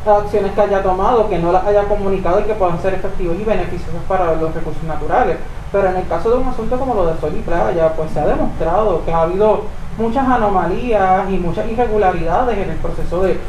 acciones 0.06 0.52
que 0.54 0.62
haya 0.62 0.82
tomado, 0.84 1.28
que 1.30 1.40
no 1.40 1.52
las 1.52 1.66
haya 1.66 1.84
comunicado 1.86 2.40
y 2.40 2.44
que 2.44 2.54
puedan 2.54 2.82
ser 2.82 2.94
efectivos 2.94 3.38
y 3.40 3.44
beneficiosas 3.44 4.02
para 4.08 4.36
los 4.36 4.54
recursos 4.54 4.84
naturales. 4.84 5.38
Pero 5.72 5.90
en 5.90 5.98
el 5.98 6.08
caso 6.08 6.30
de 6.30 6.38
un 6.38 6.48
asunto 6.48 6.78
como 6.78 6.94
lo 6.94 7.08
de 7.08 7.20
Sol 7.20 7.34
y 7.36 7.42
Playa, 7.42 7.94
pues 7.96 8.12
se 8.12 8.20
ha 8.20 8.28
demostrado 8.28 9.04
que 9.06 9.12
ha 9.12 9.22
habido 9.24 9.64
muchas 9.98 10.28
anomalías 10.28 11.30
y 11.30 11.38
muchas 11.38 11.70
irregularidades 11.70 12.58
en 12.58 12.70
el 12.72 12.78
proceso 12.78 13.24
de, 13.24 13.40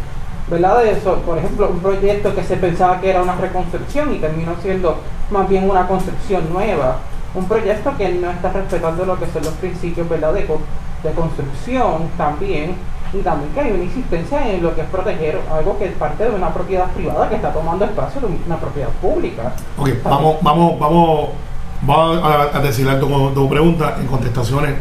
¿verdad? 0.48 0.82
De 0.82 0.92
eso. 0.92 1.16
Por 1.26 1.38
ejemplo, 1.38 1.68
un 1.68 1.80
proyecto 1.80 2.34
que 2.34 2.42
se 2.42 2.56
pensaba 2.56 3.00
que 3.00 3.10
era 3.10 3.22
una 3.22 3.36
reconstrucción 3.36 4.14
y 4.14 4.18
terminó 4.18 4.54
siendo 4.62 4.96
más 5.30 5.48
bien 5.48 5.68
una 5.68 5.86
construcción 5.86 6.52
nueva. 6.52 6.96
Un 7.34 7.46
proyecto 7.46 7.96
que 7.96 8.08
no 8.10 8.30
está 8.30 8.52
respetando 8.52 9.04
lo 9.04 9.18
que 9.18 9.26
son 9.26 9.42
los 9.42 9.54
principios, 9.54 10.08
¿verdad? 10.08 10.32
De, 10.34 10.46
construcción 11.16 12.08
también 12.16 12.76
y 13.12 13.18
también 13.22 13.52
que 13.52 13.60
hay 13.60 13.72
una 13.72 13.82
insistencia 13.82 14.48
en 14.48 14.62
lo 14.62 14.72
que 14.72 14.82
es 14.82 14.86
proteger 14.86 15.40
algo 15.50 15.76
que 15.76 15.86
es 15.86 15.92
parte 15.94 16.22
de 16.24 16.30
una 16.30 16.54
propiedad 16.54 16.86
privada 16.92 17.28
que 17.28 17.34
está 17.34 17.52
tomando 17.52 17.84
espacio 17.84 18.20
de 18.20 18.28
una 18.46 18.56
propiedad 18.56 18.88
pública. 19.00 19.52
Ok, 19.76 19.88
vamos, 20.04 20.36
vamos, 20.42 20.78
vamos, 20.78 21.28
vamos 21.82 22.20
a, 22.54 22.60
decirle 22.60 22.94
tu, 22.94 23.08
tu 23.34 23.48
pregunta 23.48 23.96
en 23.98 24.06
contestaciones 24.06 24.76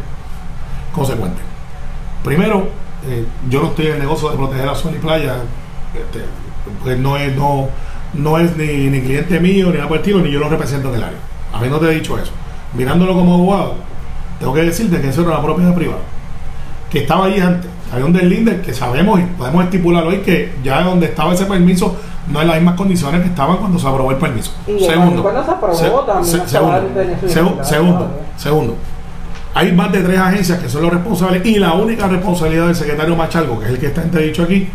consecuentes. 0.93 1.43
Primero, 2.23 2.67
eh, 3.07 3.25
yo 3.49 3.61
no 3.61 3.67
estoy 3.69 3.87
en 3.87 3.93
el 3.93 3.99
negocio 3.99 4.29
de 4.29 4.37
proteger 4.37 4.69
a 4.69 4.75
Sol 4.75 4.93
y 4.95 4.99
Playa, 4.99 5.37
este, 5.95 6.23
pues 6.83 6.97
no 6.99 7.17
es, 7.17 7.35
no, 7.35 7.67
no 8.13 8.37
es 8.37 8.55
ni, 8.55 8.89
ni 8.89 9.01
cliente 9.01 9.39
mío, 9.39 9.67
ni 9.67 9.77
nada 9.77 9.87
por 9.87 9.97
el 9.97 10.01
estilo, 10.01 10.19
ni 10.19 10.31
yo 10.31 10.39
lo 10.39 10.49
represento 10.49 10.89
en 10.89 10.95
el 10.95 11.03
área. 11.03 11.19
A 11.53 11.59
mí 11.59 11.67
no 11.67 11.79
te 11.79 11.87
he 11.87 11.95
dicho 11.95 12.17
eso. 12.17 12.31
Mirándolo 12.73 13.13
como 13.13 13.35
abogado, 13.35 13.75
tengo 14.39 14.53
que 14.53 14.63
decirte 14.63 15.01
que 15.01 15.09
eso 15.09 15.21
era 15.21 15.31
una 15.31 15.41
propiedad 15.41 15.75
privada, 15.75 16.01
que 16.89 16.99
estaba 16.99 17.25
ahí 17.25 17.39
antes. 17.39 17.69
Hay 17.93 18.03
un 18.03 18.13
deslinde 18.13 18.61
que 18.61 18.73
sabemos 18.73 19.19
y 19.19 19.23
podemos 19.23 19.65
estipular 19.65 20.05
hoy 20.05 20.19
que 20.19 20.53
ya 20.63 20.81
donde 20.81 21.07
estaba 21.07 21.33
ese 21.33 21.45
permiso 21.45 21.97
no 22.31 22.41
es 22.41 22.47
las 22.47 22.55
mismas 22.55 22.75
condiciones 22.75 23.21
que 23.21 23.27
estaban 23.27 23.57
cuando 23.57 23.77
se 23.77 23.87
aprobó 23.87 24.11
el 24.11 24.17
permiso. 24.17 24.53
segundo, 24.65 25.23
segundo, 27.27 27.63
segundo, 27.63 28.09
segundo, 28.37 28.75
hay 29.53 29.71
más 29.73 29.91
de 29.91 30.01
tres 30.01 30.17
agencias 30.17 30.59
que 30.59 30.69
son 30.69 30.83
los 30.83 30.93
responsables 30.93 31.45
y 31.45 31.59
la 31.59 31.73
única 31.73 32.07
responsabilidad 32.07 32.67
del 32.67 32.75
secretario 32.75 33.15
Machalgo, 33.15 33.59
que 33.59 33.65
es 33.65 33.71
el 33.71 33.79
que 33.79 33.87
está 33.87 34.01
entredicho 34.01 34.43
aquí, 34.43 34.69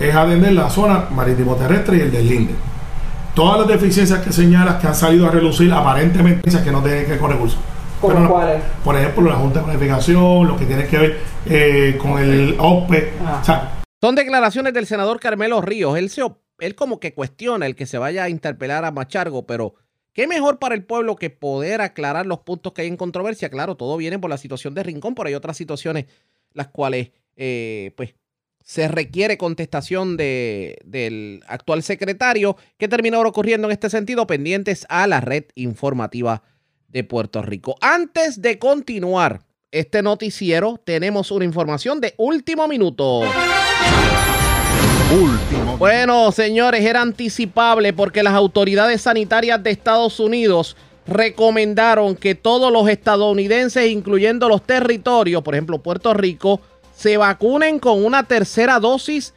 es 0.00 0.14
atender 0.14 0.52
la 0.52 0.70
zona 0.70 1.04
marítimo 1.10 1.54
terrestre 1.56 1.98
y 1.98 2.00
el 2.00 2.10
deslinde. 2.10 2.54
Todas 3.34 3.60
las 3.60 3.68
deficiencias 3.68 4.20
que 4.20 4.32
señalas 4.32 4.80
que 4.80 4.86
han 4.86 4.94
salido 4.94 5.26
a 5.26 5.30
relucir 5.30 5.72
aparentemente 5.72 6.50
que 6.62 6.70
no 6.70 6.82
tienen 6.82 7.04
que 7.04 7.10
ver 7.12 7.18
con 7.18 7.30
recursos 7.30 7.58
por 8.84 8.96
ejemplo, 8.96 9.30
la 9.30 9.36
Junta 9.36 9.60
de 9.60 9.64
Planificación, 9.64 10.46
lo 10.46 10.56
que 10.56 10.66
tiene 10.66 10.86
que 10.86 10.98
ver 10.98 11.18
eh, 11.46 11.98
con 12.00 12.18
el 12.18 12.56
OPE. 12.58 13.12
Son 14.00 14.14
declaraciones 14.14 14.74
del 14.74 14.86
senador 14.86 15.20
Carmelo 15.20 15.60
Ríos. 15.60 15.96
Él, 15.96 16.10
se, 16.10 16.22
él 16.58 16.74
como 16.74 17.00
que 17.00 17.14
cuestiona 17.14 17.66
el 17.66 17.74
que 17.74 17.86
se 17.86 17.98
vaya 17.98 18.24
a 18.24 18.28
interpelar 18.28 18.84
a 18.84 18.90
Machargo, 18.90 19.46
pero 19.46 19.74
¿qué 20.12 20.26
mejor 20.26 20.58
para 20.58 20.74
el 20.74 20.84
pueblo 20.84 21.16
que 21.16 21.30
poder 21.30 21.80
aclarar 21.80 22.26
los 22.26 22.40
puntos 22.40 22.72
que 22.72 22.82
hay 22.82 22.88
en 22.88 22.96
controversia? 22.96 23.48
Claro, 23.48 23.76
todo 23.76 23.96
viene 23.96 24.18
por 24.18 24.30
la 24.30 24.38
situación 24.38 24.74
de 24.74 24.82
Rincón, 24.82 25.14
pero 25.14 25.28
hay 25.28 25.34
otras 25.34 25.56
situaciones 25.56 26.06
las 26.52 26.68
cuales, 26.68 27.10
eh, 27.36 27.92
pues, 27.96 28.14
se 28.64 28.88
requiere 28.88 29.36
contestación 29.36 30.16
de, 30.16 30.78
del 30.84 31.44
actual 31.46 31.82
secretario. 31.82 32.56
¿Qué 32.78 32.88
terminó 32.88 33.20
ocurriendo 33.20 33.68
en 33.68 33.72
este 33.72 33.90
sentido? 33.90 34.26
Pendientes 34.26 34.86
a 34.88 35.06
la 35.06 35.20
red 35.20 35.44
informativa 35.54 36.42
de 36.88 37.04
Puerto 37.04 37.42
Rico. 37.42 37.76
Antes 37.82 38.40
de 38.40 38.58
continuar 38.58 39.42
este 39.70 40.02
noticiero, 40.02 40.80
tenemos 40.82 41.30
una 41.30 41.44
información 41.44 42.00
de 42.00 42.14
último 42.16 42.66
minuto. 42.66 43.20
Último. 45.12 45.76
Bueno, 45.76 46.32
señores, 46.32 46.84
era 46.84 47.02
anticipable 47.02 47.92
porque 47.92 48.22
las 48.22 48.32
autoridades 48.32 49.02
sanitarias 49.02 49.62
de 49.62 49.72
Estados 49.72 50.18
Unidos 50.20 50.74
recomendaron 51.06 52.16
que 52.16 52.34
todos 52.34 52.72
los 52.72 52.88
estadounidenses, 52.88 53.90
incluyendo 53.90 54.48
los 54.48 54.62
territorios, 54.62 55.42
por 55.42 55.54
ejemplo 55.54 55.82
Puerto 55.82 56.14
Rico, 56.14 56.62
se 56.96 57.16
vacunen 57.16 57.78
con 57.78 58.04
una 58.04 58.22
tercera 58.24 58.80
dosis 58.80 59.34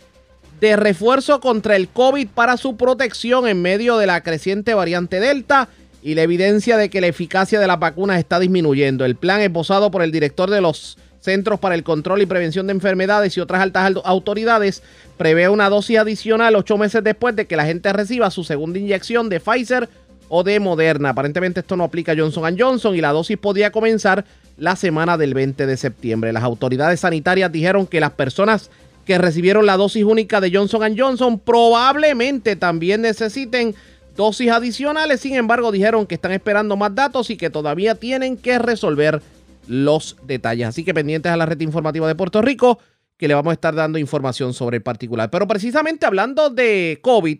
de 0.59 0.75
refuerzo 0.75 1.39
contra 1.39 1.75
el 1.75 1.88
COVID 1.88 2.27
para 2.29 2.57
su 2.57 2.77
protección 2.77 3.47
en 3.47 3.61
medio 3.61 3.97
de 3.97 4.07
la 4.07 4.21
creciente 4.21 4.73
variante 4.73 5.19
Delta 5.19 5.69
y 6.01 6.15
la 6.15 6.23
evidencia 6.23 6.77
de 6.77 6.89
que 6.89 7.01
la 7.01 7.07
eficacia 7.07 7.59
de 7.59 7.67
las 7.67 7.79
vacunas 7.79 8.19
está 8.19 8.39
disminuyendo. 8.39 9.05
El 9.05 9.15
plan 9.15 9.41
esbozado 9.41 9.91
por 9.91 10.01
el 10.01 10.11
director 10.11 10.49
de 10.49 10.61
los 10.61 10.97
Centros 11.19 11.59
para 11.59 11.75
el 11.75 11.84
Control 11.84 12.21
y 12.21 12.25
Prevención 12.25 12.67
de 12.67 12.71
Enfermedades 12.71 13.35
y 13.35 13.41
otras 13.41 13.61
altas 13.61 13.91
autoridades 14.05 14.81
prevé 15.17 15.49
una 15.49 15.69
dosis 15.69 15.97
adicional 15.97 16.55
ocho 16.55 16.77
meses 16.77 17.03
después 17.03 17.35
de 17.35 17.47
que 17.47 17.57
la 17.57 17.65
gente 17.65 17.91
reciba 17.91 18.31
su 18.31 18.43
segunda 18.43 18.79
inyección 18.79 19.27
de 19.27 19.39
Pfizer 19.39 19.89
o 20.29 20.43
de 20.43 20.59
Moderna. 20.59 21.09
Aparentemente 21.09 21.59
esto 21.59 21.75
no 21.75 21.84
aplica 21.84 22.13
a 22.13 22.15
Johnson 22.15 22.55
Johnson 22.57 22.95
y 22.95 23.01
la 23.01 23.11
dosis 23.11 23.38
podía 23.38 23.71
comenzar 23.71 24.23
la 24.57 24.75
semana 24.75 25.17
del 25.17 25.34
20 25.34 25.65
de 25.65 25.77
septiembre. 25.77 26.34
Las 26.34 26.43
autoridades 26.43 26.99
sanitarias 26.99 27.51
dijeron 27.51 27.88
que 27.88 27.99
las 27.99 28.11
personas 28.11 28.69
que 29.05 29.17
recibieron 29.17 29.65
la 29.65 29.77
dosis 29.77 30.03
única 30.03 30.41
de 30.41 30.51
Johnson 30.53 30.95
Johnson 30.97 31.39
probablemente 31.39 32.55
también 32.55 33.01
necesiten 33.01 33.73
dosis 34.15 34.51
adicionales. 34.51 35.21
Sin 35.21 35.35
embargo, 35.35 35.71
dijeron 35.71 36.05
que 36.05 36.15
están 36.15 36.34
esperando 36.34 36.75
más 36.75 36.93
datos 36.93 37.29
y 37.29 37.38
que 37.38 37.49
todavía 37.49 37.95
tienen 37.95 38.35
que 38.35 38.59
resolver 38.59 39.21
los 39.67 40.17
detalles. 40.23 40.67
Así 40.67 40.84
que 40.84 40.93
pendientes 40.93 41.31
a 41.31 41.38
la 41.38 41.45
red 41.45 41.61
informativa 41.61 42.07
de 42.07 42.15
Puerto 42.15 42.41
Rico, 42.41 42.79
que 43.15 43.27
le 43.27 43.34
vamos 43.34 43.51
a 43.51 43.53
estar 43.53 43.75
dando 43.75 43.97
información 43.97 44.53
sobre 44.53 44.77
el 44.77 44.84
particular. 44.84 45.29
Pero 45.29 45.47
precisamente 45.47 46.05
hablando 46.05 46.49
de 46.49 46.99
COVID, 47.01 47.39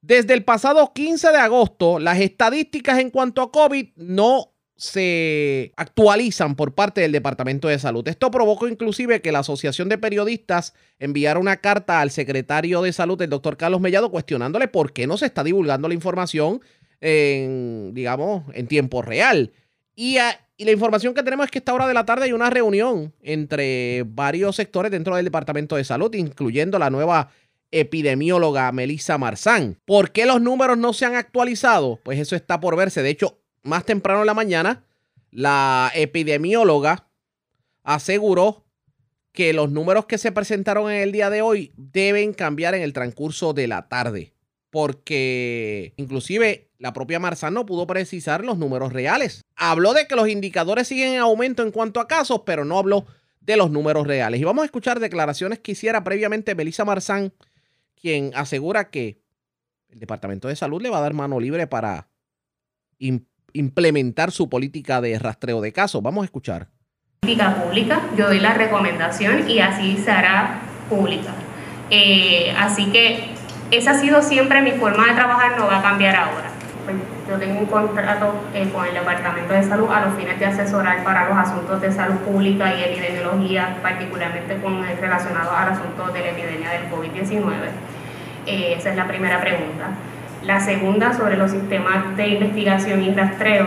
desde 0.00 0.34
el 0.34 0.44
pasado 0.44 0.92
15 0.94 1.32
de 1.32 1.38
agosto, 1.38 1.98
las 1.98 2.20
estadísticas 2.20 2.98
en 2.98 3.10
cuanto 3.10 3.42
a 3.42 3.50
COVID 3.50 3.88
no 3.96 4.52
se 4.78 5.72
actualizan 5.76 6.54
por 6.54 6.72
parte 6.72 7.00
del 7.00 7.10
Departamento 7.10 7.66
de 7.66 7.80
Salud. 7.80 8.06
Esto 8.06 8.30
provocó 8.30 8.68
inclusive 8.68 9.20
que 9.20 9.32
la 9.32 9.40
Asociación 9.40 9.88
de 9.88 9.98
Periodistas 9.98 10.72
enviara 11.00 11.40
una 11.40 11.56
carta 11.56 12.00
al 12.00 12.12
secretario 12.12 12.80
de 12.80 12.92
Salud, 12.92 13.20
el 13.20 13.28
doctor 13.28 13.56
Carlos 13.56 13.80
Mellado, 13.80 14.08
cuestionándole 14.10 14.68
por 14.68 14.92
qué 14.92 15.08
no 15.08 15.18
se 15.18 15.26
está 15.26 15.42
divulgando 15.42 15.88
la 15.88 15.94
información 15.94 16.60
en, 17.00 17.92
digamos, 17.92 18.44
en 18.54 18.68
tiempo 18.68 19.02
real. 19.02 19.52
Y, 19.96 20.18
y 20.56 20.64
la 20.64 20.70
información 20.70 21.12
que 21.12 21.24
tenemos 21.24 21.46
es 21.46 21.50
que 21.50 21.58
a 21.58 21.60
esta 21.60 21.74
hora 21.74 21.88
de 21.88 21.94
la 21.94 22.06
tarde 22.06 22.26
hay 22.26 22.32
una 22.32 22.48
reunión 22.48 23.12
entre 23.20 24.04
varios 24.06 24.54
sectores 24.54 24.92
dentro 24.92 25.16
del 25.16 25.24
Departamento 25.24 25.74
de 25.74 25.82
Salud, 25.82 26.14
incluyendo 26.14 26.78
la 26.78 26.88
nueva 26.88 27.30
epidemióloga 27.72 28.70
Melissa 28.70 29.18
Marzán. 29.18 29.76
¿Por 29.84 30.12
qué 30.12 30.24
los 30.24 30.40
números 30.40 30.78
no 30.78 30.92
se 30.92 31.04
han 31.04 31.16
actualizado? 31.16 31.98
Pues 32.04 32.20
eso 32.20 32.36
está 32.36 32.60
por 32.60 32.76
verse. 32.76 33.02
De 33.02 33.10
hecho, 33.10 33.37
más 33.62 33.84
temprano 33.84 34.20
en 34.20 34.26
la 34.26 34.34
mañana, 34.34 34.84
la 35.30 35.90
epidemióloga 35.94 37.08
aseguró 37.82 38.64
que 39.32 39.52
los 39.52 39.70
números 39.70 40.06
que 40.06 40.18
se 40.18 40.32
presentaron 40.32 40.90
en 40.90 41.00
el 41.00 41.12
día 41.12 41.30
de 41.30 41.42
hoy 41.42 41.72
deben 41.76 42.34
cambiar 42.34 42.74
en 42.74 42.82
el 42.82 42.92
transcurso 42.92 43.52
de 43.52 43.68
la 43.68 43.88
tarde, 43.88 44.32
porque 44.70 45.94
inclusive 45.96 46.70
la 46.78 46.92
propia 46.92 47.20
Marzán 47.20 47.54
no 47.54 47.66
pudo 47.66 47.86
precisar 47.86 48.44
los 48.44 48.58
números 48.58 48.92
reales. 48.92 49.44
Habló 49.56 49.92
de 49.92 50.06
que 50.06 50.16
los 50.16 50.28
indicadores 50.28 50.88
siguen 50.88 51.14
en 51.14 51.20
aumento 51.20 51.62
en 51.62 51.70
cuanto 51.70 52.00
a 52.00 52.08
casos, 52.08 52.42
pero 52.46 52.64
no 52.64 52.78
habló 52.78 53.06
de 53.40 53.56
los 53.56 53.70
números 53.70 54.06
reales. 54.06 54.40
Y 54.40 54.44
vamos 54.44 54.62
a 54.62 54.66
escuchar 54.66 55.00
declaraciones 55.00 55.58
que 55.58 55.72
hiciera 55.72 56.04
previamente 56.04 56.54
Belisa 56.54 56.84
Marzán, 56.84 57.32
quien 57.94 58.32
asegura 58.34 58.90
que 58.90 59.20
el 59.88 59.98
Departamento 59.98 60.48
de 60.48 60.56
Salud 60.56 60.82
le 60.82 60.90
va 60.90 60.98
a 60.98 61.02
dar 61.02 61.14
mano 61.14 61.40
libre 61.40 61.66
para 61.66 62.08
implementar 63.52 64.30
su 64.30 64.48
política 64.48 65.00
de 65.00 65.18
rastreo 65.18 65.60
de 65.60 65.72
casos. 65.72 66.02
Vamos 66.02 66.22
a 66.22 66.24
escuchar. 66.26 66.68
Política 67.20 67.62
pública, 67.62 68.00
yo 68.16 68.26
doy 68.26 68.40
la 68.40 68.54
recomendación 68.54 69.48
y 69.50 69.58
así 69.58 69.96
se 69.96 70.10
hará 70.10 70.60
pública. 70.88 71.32
Eh, 71.90 72.54
así 72.58 72.86
que 72.92 73.34
esa 73.70 73.92
ha 73.92 73.94
sido 73.94 74.22
siempre 74.22 74.62
mi 74.62 74.72
forma 74.72 75.06
de 75.06 75.14
trabajar, 75.14 75.58
no 75.58 75.66
va 75.66 75.78
a 75.78 75.82
cambiar 75.82 76.16
ahora. 76.16 76.50
Yo 77.28 77.36
tengo 77.36 77.60
un 77.60 77.66
contrato 77.66 78.32
eh, 78.54 78.70
con 78.72 78.86
el 78.86 78.94
Departamento 78.94 79.52
de 79.52 79.62
Salud 79.62 79.90
a 79.90 80.06
los 80.06 80.14
fines 80.14 80.38
de 80.38 80.46
asesorar 80.46 81.04
para 81.04 81.28
los 81.28 81.36
asuntos 81.36 81.80
de 81.82 81.92
salud 81.92 82.16
pública 82.20 82.74
y 82.74 82.82
epidemiología, 82.82 83.76
particularmente 83.82 84.56
con 84.62 84.82
relacionados 84.82 85.52
al 85.54 85.72
asunto 85.72 86.10
de 86.12 86.20
la 86.20 86.30
epidemia 86.30 86.70
del 86.70 86.90
COVID-19. 86.90 87.42
Eh, 88.46 88.74
esa 88.78 88.90
es 88.90 88.96
la 88.96 89.06
primera 89.06 89.38
pregunta. 89.40 89.90
La 90.42 90.60
segunda, 90.60 91.12
sobre 91.12 91.36
los 91.36 91.50
sistemas 91.50 92.16
de 92.16 92.28
investigación 92.28 93.02
y 93.02 93.12
rastreo, 93.12 93.66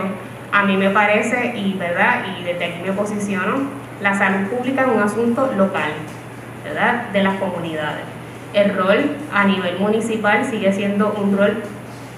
a 0.52 0.64
mí 0.64 0.76
me 0.76 0.90
parece, 0.90 1.54
y, 1.56 1.74
¿verdad? 1.74 2.24
y 2.38 2.44
desde 2.44 2.64
aquí 2.64 2.82
me 2.84 2.92
posiciono, 2.92 3.68
la 4.00 4.16
salud 4.16 4.48
pública 4.48 4.82
es 4.82 4.88
un 4.88 5.02
asunto 5.02 5.52
local, 5.56 5.92
¿verdad? 6.64 7.08
de 7.12 7.22
las 7.22 7.36
comunidades. 7.36 8.04
El 8.54 8.76
rol 8.76 9.16
a 9.32 9.44
nivel 9.44 9.78
municipal 9.78 10.44
sigue 10.44 10.72
siendo 10.72 11.12
un 11.12 11.36
rol 11.36 11.62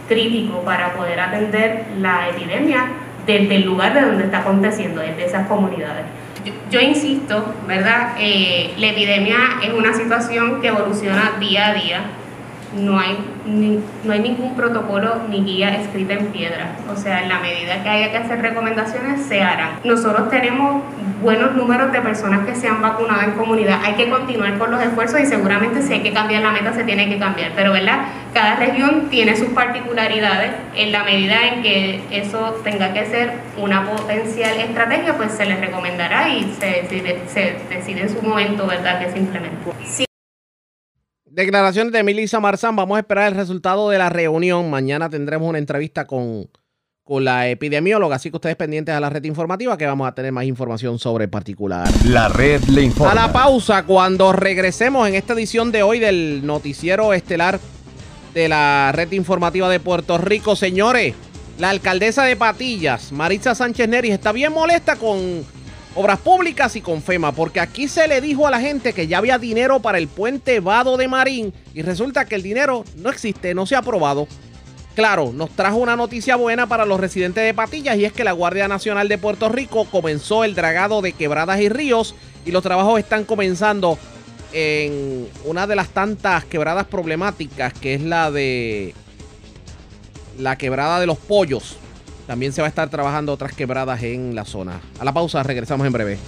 crítico 0.08 0.60
para 0.60 0.92
poder 0.94 1.20
atender 1.20 1.84
la 1.98 2.28
epidemia 2.28 2.86
desde 3.26 3.56
el 3.56 3.64
lugar 3.64 3.94
de 3.94 4.02
donde 4.02 4.24
está 4.24 4.38
aconteciendo, 4.38 5.00
desde 5.00 5.26
esas 5.26 5.46
comunidades. 5.46 6.04
Yo, 6.70 6.80
insisto, 6.80 7.54
¿verdad? 7.66 8.14
Eh, 8.18 8.74
la 8.78 8.88
epidemia 8.88 9.36
es 9.62 9.72
una 9.72 9.94
situación 9.94 10.60
que 10.60 10.68
evoluciona 10.68 11.32
día 11.38 11.68
a 11.68 11.74
día 11.74 12.00
no 12.76 12.98
hay, 12.98 13.16
no 14.04 14.12
hay 14.12 14.20
ningún 14.20 14.54
protocolo 14.54 15.16
ni 15.28 15.44
guía 15.44 15.76
escrita 15.76 16.14
en 16.14 16.26
piedra. 16.26 16.76
O 16.92 16.96
sea, 16.96 17.22
en 17.22 17.28
la 17.28 17.38
medida 17.38 17.82
que 17.82 17.88
haya 17.88 18.10
que 18.10 18.18
hacer 18.18 18.40
recomendaciones, 18.40 19.24
se 19.26 19.42
harán. 19.42 19.78
Nosotros 19.84 20.28
tenemos 20.30 20.82
buenos 21.22 21.54
números 21.54 21.92
de 21.92 22.00
personas 22.00 22.46
que 22.46 22.54
se 22.54 22.68
han 22.68 22.82
vacunado 22.82 23.22
en 23.22 23.32
comunidad. 23.32 23.80
Hay 23.84 23.94
que 23.94 24.08
continuar 24.08 24.58
con 24.58 24.70
los 24.70 24.82
esfuerzos 24.82 25.20
y 25.20 25.26
seguramente 25.26 25.82
si 25.82 25.94
hay 25.94 26.00
que 26.00 26.12
cambiar 26.12 26.42
la 26.42 26.50
meta, 26.50 26.72
se 26.72 26.84
tiene 26.84 27.08
que 27.08 27.18
cambiar. 27.18 27.52
Pero, 27.54 27.72
¿verdad? 27.72 28.06
Cada 28.32 28.56
región 28.56 29.08
tiene 29.10 29.36
sus 29.36 29.48
particularidades. 29.48 30.52
En 30.74 30.92
la 30.92 31.04
medida 31.04 31.48
en 31.48 31.62
que 31.62 32.02
eso 32.10 32.60
tenga 32.64 32.92
que 32.92 33.06
ser 33.06 33.32
una 33.56 33.84
potencial 33.84 34.58
estrategia, 34.58 35.16
pues 35.16 35.32
se 35.32 35.46
les 35.46 35.60
recomendará 35.60 36.28
y 36.28 36.52
se 36.58 36.66
decide, 36.82 37.22
se 37.26 37.56
decide 37.70 38.02
en 38.02 38.10
su 38.10 38.22
momento, 38.22 38.66
¿verdad?, 38.66 38.98
que 39.00 39.10
se 39.10 39.18
implemente. 39.18 39.54
Declaraciones 41.34 41.92
de 41.92 42.04
Melissa 42.04 42.38
Marzán. 42.38 42.76
Vamos 42.76 42.96
a 42.96 43.00
esperar 43.00 43.32
el 43.32 43.36
resultado 43.36 43.90
de 43.90 43.98
la 43.98 44.08
reunión. 44.08 44.70
Mañana 44.70 45.10
tendremos 45.10 45.48
una 45.48 45.58
entrevista 45.58 46.06
con, 46.06 46.48
con 47.02 47.24
la 47.24 47.48
epidemióloga, 47.48 48.14
así 48.14 48.30
que 48.30 48.36
ustedes 48.36 48.54
pendientes 48.54 48.94
a 48.94 49.00
la 49.00 49.10
red 49.10 49.24
informativa 49.24 49.76
que 49.76 49.84
vamos 49.84 50.06
a 50.06 50.14
tener 50.14 50.30
más 50.30 50.44
información 50.44 51.00
sobre 51.00 51.24
el 51.24 51.30
particular. 51.30 51.88
La 52.04 52.28
red 52.28 52.62
le 52.66 52.82
informa. 52.82 53.10
A 53.10 53.14
la 53.16 53.32
pausa, 53.32 53.82
cuando 53.82 54.32
regresemos 54.32 55.08
en 55.08 55.16
esta 55.16 55.32
edición 55.32 55.72
de 55.72 55.82
hoy 55.82 55.98
del 55.98 56.46
noticiero 56.46 57.12
estelar 57.12 57.58
de 58.32 58.48
la 58.48 58.92
red 58.94 59.10
informativa 59.10 59.68
de 59.68 59.80
Puerto 59.80 60.18
Rico, 60.18 60.54
señores, 60.54 61.14
la 61.58 61.70
alcaldesa 61.70 62.22
de 62.26 62.36
Patillas, 62.36 63.10
Maritza 63.10 63.56
Sánchez 63.56 63.88
Neris, 63.88 64.12
está 64.12 64.30
bien 64.30 64.52
molesta 64.52 64.94
con 64.94 65.44
Obras 65.96 66.18
Públicas 66.18 66.74
y 66.74 66.80
con 66.80 67.02
FEMA, 67.02 67.32
porque 67.32 67.60
aquí 67.60 67.86
se 67.86 68.08
le 68.08 68.20
dijo 68.20 68.48
a 68.48 68.50
la 68.50 68.60
gente 68.60 68.92
que 68.92 69.06
ya 69.06 69.18
había 69.18 69.38
dinero 69.38 69.78
para 69.80 69.98
el 69.98 70.08
puente 70.08 70.58
Vado 70.58 70.96
de 70.96 71.06
Marín 71.06 71.52
y 71.72 71.82
resulta 71.82 72.24
que 72.24 72.34
el 72.34 72.42
dinero 72.42 72.84
no 72.96 73.10
existe, 73.10 73.54
no 73.54 73.64
se 73.64 73.76
ha 73.76 73.78
aprobado. 73.78 74.26
Claro, 74.96 75.32
nos 75.32 75.50
trajo 75.50 75.76
una 75.76 75.96
noticia 75.96 76.34
buena 76.34 76.66
para 76.66 76.84
los 76.84 76.98
residentes 76.98 77.44
de 77.44 77.54
Patillas 77.54 77.96
y 77.96 78.04
es 78.04 78.12
que 78.12 78.24
la 78.24 78.32
Guardia 78.32 78.66
Nacional 78.66 79.08
de 79.08 79.18
Puerto 79.18 79.48
Rico 79.48 79.84
comenzó 79.84 80.42
el 80.42 80.56
dragado 80.56 81.00
de 81.00 81.12
quebradas 81.12 81.60
y 81.60 81.68
ríos 81.68 82.16
y 82.44 82.50
los 82.50 82.62
trabajos 82.64 82.98
están 82.98 83.24
comenzando 83.24 83.96
en 84.52 85.28
una 85.44 85.66
de 85.66 85.76
las 85.76 85.88
tantas 85.88 86.44
quebradas 86.44 86.86
problemáticas 86.86 87.72
que 87.72 87.94
es 87.94 88.02
la 88.02 88.30
de 88.30 88.94
la 90.38 90.56
quebrada 90.56 90.98
de 90.98 91.06
los 91.06 91.18
pollos. 91.18 91.76
También 92.26 92.52
se 92.52 92.62
va 92.62 92.66
a 92.66 92.70
estar 92.70 92.88
trabajando 92.88 93.32
otras 93.32 93.52
quebradas 93.52 94.02
en 94.02 94.34
la 94.34 94.44
zona. 94.44 94.80
A 94.98 95.04
la 95.04 95.12
pausa, 95.12 95.42
regresamos 95.42 95.86
en 95.86 95.92
breve. 95.92 96.18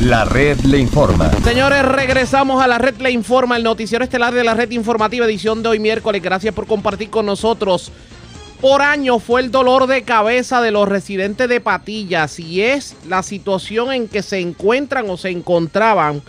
La 0.00 0.24
red 0.24 0.58
le 0.60 0.78
informa. 0.78 1.30
Señores, 1.42 1.84
regresamos 1.84 2.62
a 2.62 2.68
la 2.68 2.78
red 2.78 2.96
le 2.98 3.10
informa, 3.10 3.56
el 3.56 3.64
noticiero 3.64 4.04
estelar 4.04 4.32
de 4.32 4.44
la 4.44 4.54
red 4.54 4.70
informativa, 4.70 5.26
edición 5.26 5.62
de 5.62 5.70
hoy 5.70 5.80
miércoles. 5.80 6.22
Gracias 6.22 6.54
por 6.54 6.66
compartir 6.66 7.10
con 7.10 7.26
nosotros. 7.26 7.92
Por 8.60 8.80
año 8.80 9.18
fue 9.18 9.40
el 9.40 9.50
dolor 9.50 9.86
de 9.86 10.02
cabeza 10.02 10.62
de 10.62 10.70
los 10.70 10.88
residentes 10.88 11.48
de 11.48 11.60
Patillas 11.60 12.40
y 12.40 12.62
es 12.62 12.96
la 13.06 13.22
situación 13.22 13.92
en 13.92 14.08
que 14.08 14.22
se 14.22 14.40
encuentran 14.40 15.10
o 15.10 15.16
se 15.16 15.30
encontraban 15.30 16.22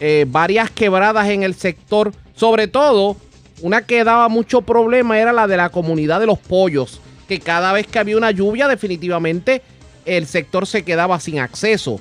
eh, 0.00 0.24
varias 0.28 0.70
quebradas 0.70 1.28
en 1.28 1.42
el 1.42 1.54
sector 1.54 2.12
sobre 2.40 2.68
todo, 2.68 3.18
una 3.60 3.82
que 3.82 4.02
daba 4.02 4.30
mucho 4.30 4.62
problema 4.62 5.18
era 5.18 5.30
la 5.30 5.46
de 5.46 5.58
la 5.58 5.68
comunidad 5.68 6.20
de 6.20 6.26
los 6.26 6.38
pollos, 6.38 6.98
que 7.28 7.38
cada 7.38 7.70
vez 7.74 7.86
que 7.86 7.98
había 7.98 8.16
una 8.16 8.30
lluvia 8.30 8.66
definitivamente 8.66 9.60
el 10.06 10.26
sector 10.26 10.66
se 10.66 10.82
quedaba 10.82 11.20
sin 11.20 11.38
acceso. 11.38 12.00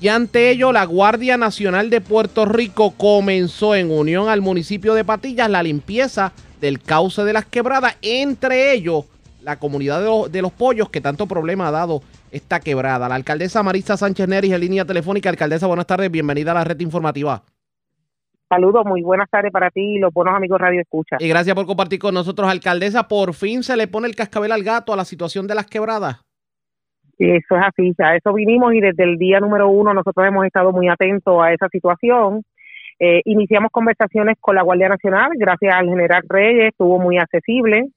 Y 0.00 0.08
ante 0.08 0.48
ello, 0.48 0.72
la 0.72 0.86
Guardia 0.86 1.36
Nacional 1.36 1.90
de 1.90 2.00
Puerto 2.00 2.46
Rico 2.46 2.92
comenzó 2.92 3.74
en 3.74 3.90
unión 3.90 4.30
al 4.30 4.40
municipio 4.40 4.94
de 4.94 5.04
Patillas 5.04 5.50
la 5.50 5.62
limpieza 5.62 6.32
del 6.62 6.80
cauce 6.80 7.22
de 7.22 7.34
las 7.34 7.44
quebradas, 7.44 7.98
entre 8.00 8.72
ellos 8.72 9.04
la 9.42 9.58
comunidad 9.58 10.00
de 10.30 10.40
los, 10.40 10.52
pollos 10.52 10.88
que 10.88 11.02
tanto 11.02 11.26
problema 11.26 11.68
ha 11.68 11.72
dado 11.72 12.02
esta 12.32 12.58
quebrada. 12.58 13.06
La 13.06 13.16
alcaldesa 13.16 13.62
Marisa 13.62 13.98
Sánchez 13.98 14.28
Neris 14.28 14.52
en 14.54 14.60
línea 14.62 14.86
telefónica. 14.86 15.28
Alcaldesa, 15.28 15.66
buenas 15.66 15.86
tardes, 15.86 16.10
bienvenida 16.10 16.52
a 16.52 16.54
la 16.54 16.64
red 16.64 16.80
informativa. 16.80 17.42
Saludos, 18.54 18.86
muy 18.86 19.02
buenas 19.02 19.28
tardes 19.28 19.50
para 19.50 19.68
ti 19.68 19.96
y 19.96 19.98
los 19.98 20.14
buenos 20.14 20.32
amigos 20.36 20.60
Radio 20.60 20.80
Escucha. 20.80 21.16
Y 21.18 21.28
gracias 21.28 21.56
por 21.56 21.66
compartir 21.66 21.98
con 21.98 22.14
nosotros, 22.14 22.48
alcaldesa. 22.48 23.08
Por 23.08 23.34
fin 23.34 23.64
se 23.64 23.76
le 23.76 23.88
pone 23.88 24.06
el 24.06 24.14
cascabel 24.14 24.52
al 24.52 24.62
gato 24.62 24.92
a 24.92 24.96
la 24.96 25.04
situación 25.04 25.48
de 25.48 25.56
las 25.56 25.66
quebradas. 25.66 26.22
Eso 27.18 27.56
es 27.56 27.62
así, 27.66 27.92
a 27.98 28.14
eso 28.14 28.32
vinimos 28.32 28.72
y 28.74 28.80
desde 28.80 29.02
el 29.02 29.16
día 29.18 29.40
número 29.40 29.68
uno 29.68 29.92
nosotros 29.92 30.24
hemos 30.24 30.46
estado 30.46 30.70
muy 30.70 30.88
atentos 30.88 31.42
a 31.42 31.52
esa 31.52 31.68
situación. 31.68 32.44
Eh, 33.00 33.22
iniciamos 33.24 33.72
conversaciones 33.72 34.36
con 34.38 34.54
la 34.54 34.62
Guardia 34.62 34.88
Nacional, 34.88 35.32
gracias 35.34 35.74
al 35.74 35.88
general 35.88 36.22
Reyes, 36.28 36.68
estuvo 36.68 37.00
muy 37.00 37.18
accesible. 37.18 37.88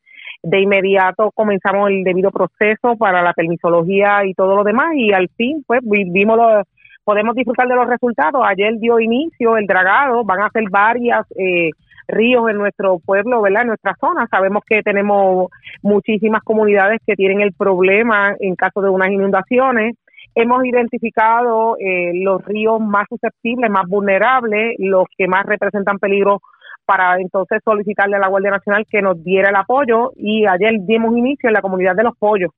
De 0.42 0.60
inmediato 0.60 1.32
comenzamos 1.36 1.92
el 1.92 2.04
debido 2.04 2.32
proceso 2.32 2.98
para 2.98 3.22
la 3.22 3.34
permisología 3.34 4.26
y 4.26 4.34
todo 4.34 4.56
lo 4.56 4.64
demás 4.64 4.96
y 4.96 5.14
al 5.14 5.30
fin 5.38 5.64
pues 5.68 5.82
vimos 5.84 6.36
los 6.36 6.66
podemos 7.08 7.36
disfrutar 7.36 7.70
de 7.70 7.76
los 7.76 7.88
resultados. 7.88 8.44
Ayer 8.46 8.74
dio 8.80 9.00
inicio 9.00 9.56
el 9.56 9.66
dragado, 9.66 10.26
van 10.26 10.42
a 10.42 10.50
ser 10.50 10.66
varias 10.70 11.26
eh, 11.38 11.70
ríos 12.06 12.50
en 12.50 12.58
nuestro 12.58 13.00
pueblo, 13.00 13.42
¿verdad? 13.42 13.62
En 13.62 13.70
nuestra 13.70 13.96
zona. 13.98 14.28
Sabemos 14.30 14.62
que 14.68 14.84
tenemos 14.84 15.50
muchísimas 15.82 16.44
comunidades 16.44 17.00
que 17.08 17.16
tienen 17.16 17.40
el 17.40 17.54
problema 17.54 18.36
en 18.42 18.56
caso 18.56 18.82
de 18.82 18.90
unas 18.90 19.08
inundaciones. 19.08 19.96
Hemos 20.36 20.66
identificado 20.66 21.78
eh, 21.80 22.12
los 22.14 22.44
ríos 22.44 22.82
más 22.82 23.06
susceptibles, 23.08 23.72
más 23.72 23.88
vulnerables, 23.88 24.76
los 24.78 25.06
que 25.18 25.30
más 25.30 25.46
representan 25.46 26.00
peligro 26.00 26.42
para 26.84 27.22
entonces 27.22 27.62
solicitarle 27.64 28.18
a 28.18 28.20
la 28.20 28.28
Guardia 28.28 28.52
Nacional 28.52 28.86
que 28.86 29.02
nos 29.02 29.24
diera 29.24 29.50
el 29.50 29.56
apoyo 29.56 30.12
y 30.18 30.46
ayer 30.46 30.74
dimos 30.82 31.16
inicio 31.16 31.48
en 31.48 31.54
la 31.54 31.62
comunidad 31.62 31.96
de 31.96 32.04
los 32.04 32.18
pollos. 32.18 32.52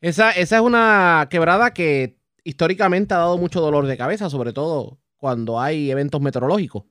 Esa, 0.00 0.30
esa 0.30 0.56
es 0.56 0.62
una 0.62 1.28
quebrada 1.30 1.74
que 1.74 2.19
históricamente 2.44 3.14
ha 3.14 3.18
dado 3.18 3.38
mucho 3.38 3.60
dolor 3.60 3.86
de 3.86 3.96
cabeza, 3.96 4.30
sobre 4.30 4.52
todo 4.52 4.98
cuando 5.16 5.60
hay 5.60 5.90
eventos 5.90 6.20
meteorológicos. 6.20 6.84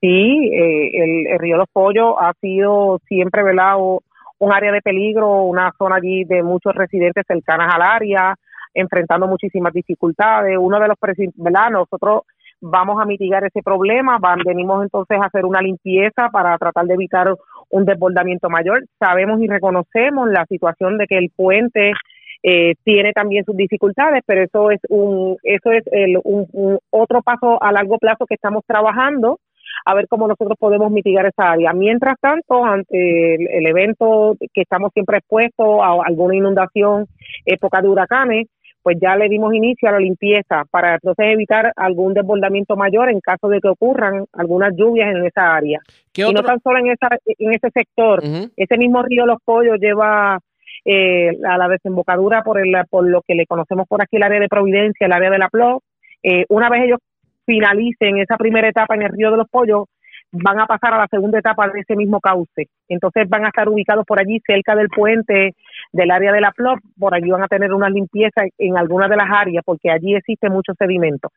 Sí, 0.00 0.50
eh, 0.52 0.90
el, 1.32 1.38
río 1.38 1.56
Los 1.56 1.68
Pollos 1.72 2.14
ha 2.18 2.32
sido 2.40 3.00
siempre, 3.06 3.42
velado 3.42 4.00
Un 4.38 4.52
área 4.52 4.72
de 4.72 4.80
peligro, 4.80 5.42
una 5.42 5.72
zona 5.76 5.96
allí 5.96 6.24
de 6.24 6.42
muchos 6.42 6.74
residentes 6.74 7.24
cercanas 7.26 7.74
al 7.74 7.82
área, 7.82 8.34
enfrentando 8.72 9.26
muchísimas 9.26 9.72
dificultades. 9.74 10.56
Uno 10.58 10.80
de 10.80 10.88
los, 10.88 10.96
¿verdad? 11.36 11.70
Nosotros 11.70 12.22
vamos 12.60 13.00
a 13.00 13.04
mitigar 13.04 13.44
ese 13.44 13.62
problema, 13.62 14.18
venimos 14.44 14.82
entonces 14.82 15.18
a 15.20 15.26
hacer 15.26 15.44
una 15.44 15.60
limpieza 15.60 16.28
para 16.30 16.56
tratar 16.58 16.86
de 16.86 16.94
evitar 16.94 17.34
un 17.68 17.84
desbordamiento 17.84 18.48
mayor. 18.48 18.84
Sabemos 18.98 19.40
y 19.40 19.46
reconocemos 19.46 20.28
la 20.30 20.46
situación 20.46 20.98
de 20.98 21.06
que 21.06 21.18
el 21.18 21.30
puente 21.34 21.92
eh, 22.42 22.74
tiene 22.84 23.12
también 23.12 23.44
sus 23.44 23.56
dificultades, 23.56 24.22
pero 24.26 24.42
eso 24.42 24.70
es 24.70 24.80
un 24.88 25.36
eso 25.42 25.72
es 25.72 25.84
el, 25.92 26.18
un, 26.24 26.78
otro 26.90 27.22
paso 27.22 27.62
a 27.62 27.72
largo 27.72 27.98
plazo 27.98 28.26
que 28.26 28.34
estamos 28.34 28.64
trabajando 28.66 29.38
a 29.84 29.94
ver 29.94 30.08
cómo 30.08 30.26
nosotros 30.26 30.56
podemos 30.58 30.90
mitigar 30.90 31.26
esa 31.26 31.52
área. 31.52 31.72
Mientras 31.72 32.16
tanto, 32.20 32.64
ante 32.64 33.34
el, 33.34 33.66
evento 33.66 34.36
que 34.52 34.62
estamos 34.62 34.90
siempre 34.92 35.18
expuestos 35.18 35.80
a 35.82 35.92
alguna 36.04 36.34
inundación, 36.34 37.06
época 37.44 37.80
de 37.80 37.88
huracanes, 37.88 38.48
pues 38.82 38.96
ya 39.00 39.14
le 39.16 39.28
dimos 39.28 39.54
inicio 39.54 39.88
a 39.88 39.92
la 39.92 39.98
limpieza 39.98 40.64
para 40.70 40.94
entonces 40.94 41.26
evitar 41.28 41.72
algún 41.76 42.14
desbordamiento 42.14 42.76
mayor 42.76 43.10
en 43.10 43.20
caso 43.20 43.48
de 43.48 43.60
que 43.60 43.68
ocurran 43.68 44.24
algunas 44.32 44.74
lluvias 44.74 45.14
en 45.14 45.24
esa 45.26 45.54
área. 45.54 45.80
Y 46.14 46.32
no 46.32 46.42
tan 46.42 46.60
solo 46.60 46.78
en, 46.78 46.90
esa, 46.90 47.08
en 47.26 47.52
ese 47.52 47.70
sector, 47.70 48.22
ese 48.56 48.78
mismo 48.78 49.02
río 49.02 49.26
Los 49.26 49.38
Pollos 49.44 49.78
lleva 49.78 50.38
eh, 50.84 51.30
a 51.48 51.58
la 51.58 51.68
desembocadura 51.68 52.42
por, 52.42 52.58
el, 52.58 52.74
por 52.88 53.06
lo 53.08 53.22
que 53.22 53.34
le 53.34 53.46
conocemos 53.46 53.86
por 53.88 54.02
aquí 54.02 54.16
el 54.16 54.22
área 54.22 54.40
de 54.40 54.48
Providencia, 54.48 55.06
el 55.06 55.12
área 55.12 55.30
de 55.30 55.38
la 55.38 55.48
PLO. 55.48 55.82
Eh, 56.22 56.44
una 56.48 56.68
vez 56.68 56.84
ellos 56.84 56.98
finalicen 57.46 58.18
esa 58.18 58.36
primera 58.36 58.68
etapa 58.68 58.94
en 58.94 59.02
el 59.02 59.12
Río 59.12 59.30
de 59.30 59.38
los 59.38 59.48
Pollos, 59.48 59.84
van 60.32 60.60
a 60.60 60.66
pasar 60.66 60.94
a 60.94 60.98
la 60.98 61.08
segunda 61.10 61.38
etapa 61.38 61.68
de 61.68 61.80
ese 61.80 61.96
mismo 61.96 62.20
cauce. 62.20 62.68
Entonces 62.88 63.28
van 63.28 63.44
a 63.44 63.48
estar 63.48 63.68
ubicados 63.68 64.04
por 64.06 64.20
allí, 64.20 64.40
cerca 64.46 64.74
del 64.74 64.88
puente 64.88 65.54
del 65.92 66.10
área 66.10 66.32
de 66.32 66.40
la 66.40 66.52
flor, 66.52 66.80
por 66.98 67.14
allí 67.14 67.30
van 67.30 67.42
a 67.42 67.48
tener 67.48 67.72
una 67.72 67.90
limpieza 67.90 68.42
en 68.58 68.76
algunas 68.76 69.10
de 69.10 69.16
las 69.16 69.28
áreas, 69.28 69.64
porque 69.64 69.90
allí 69.90 70.14
existe 70.14 70.48
mucho 70.48 70.72
sedimento. 70.78 71.30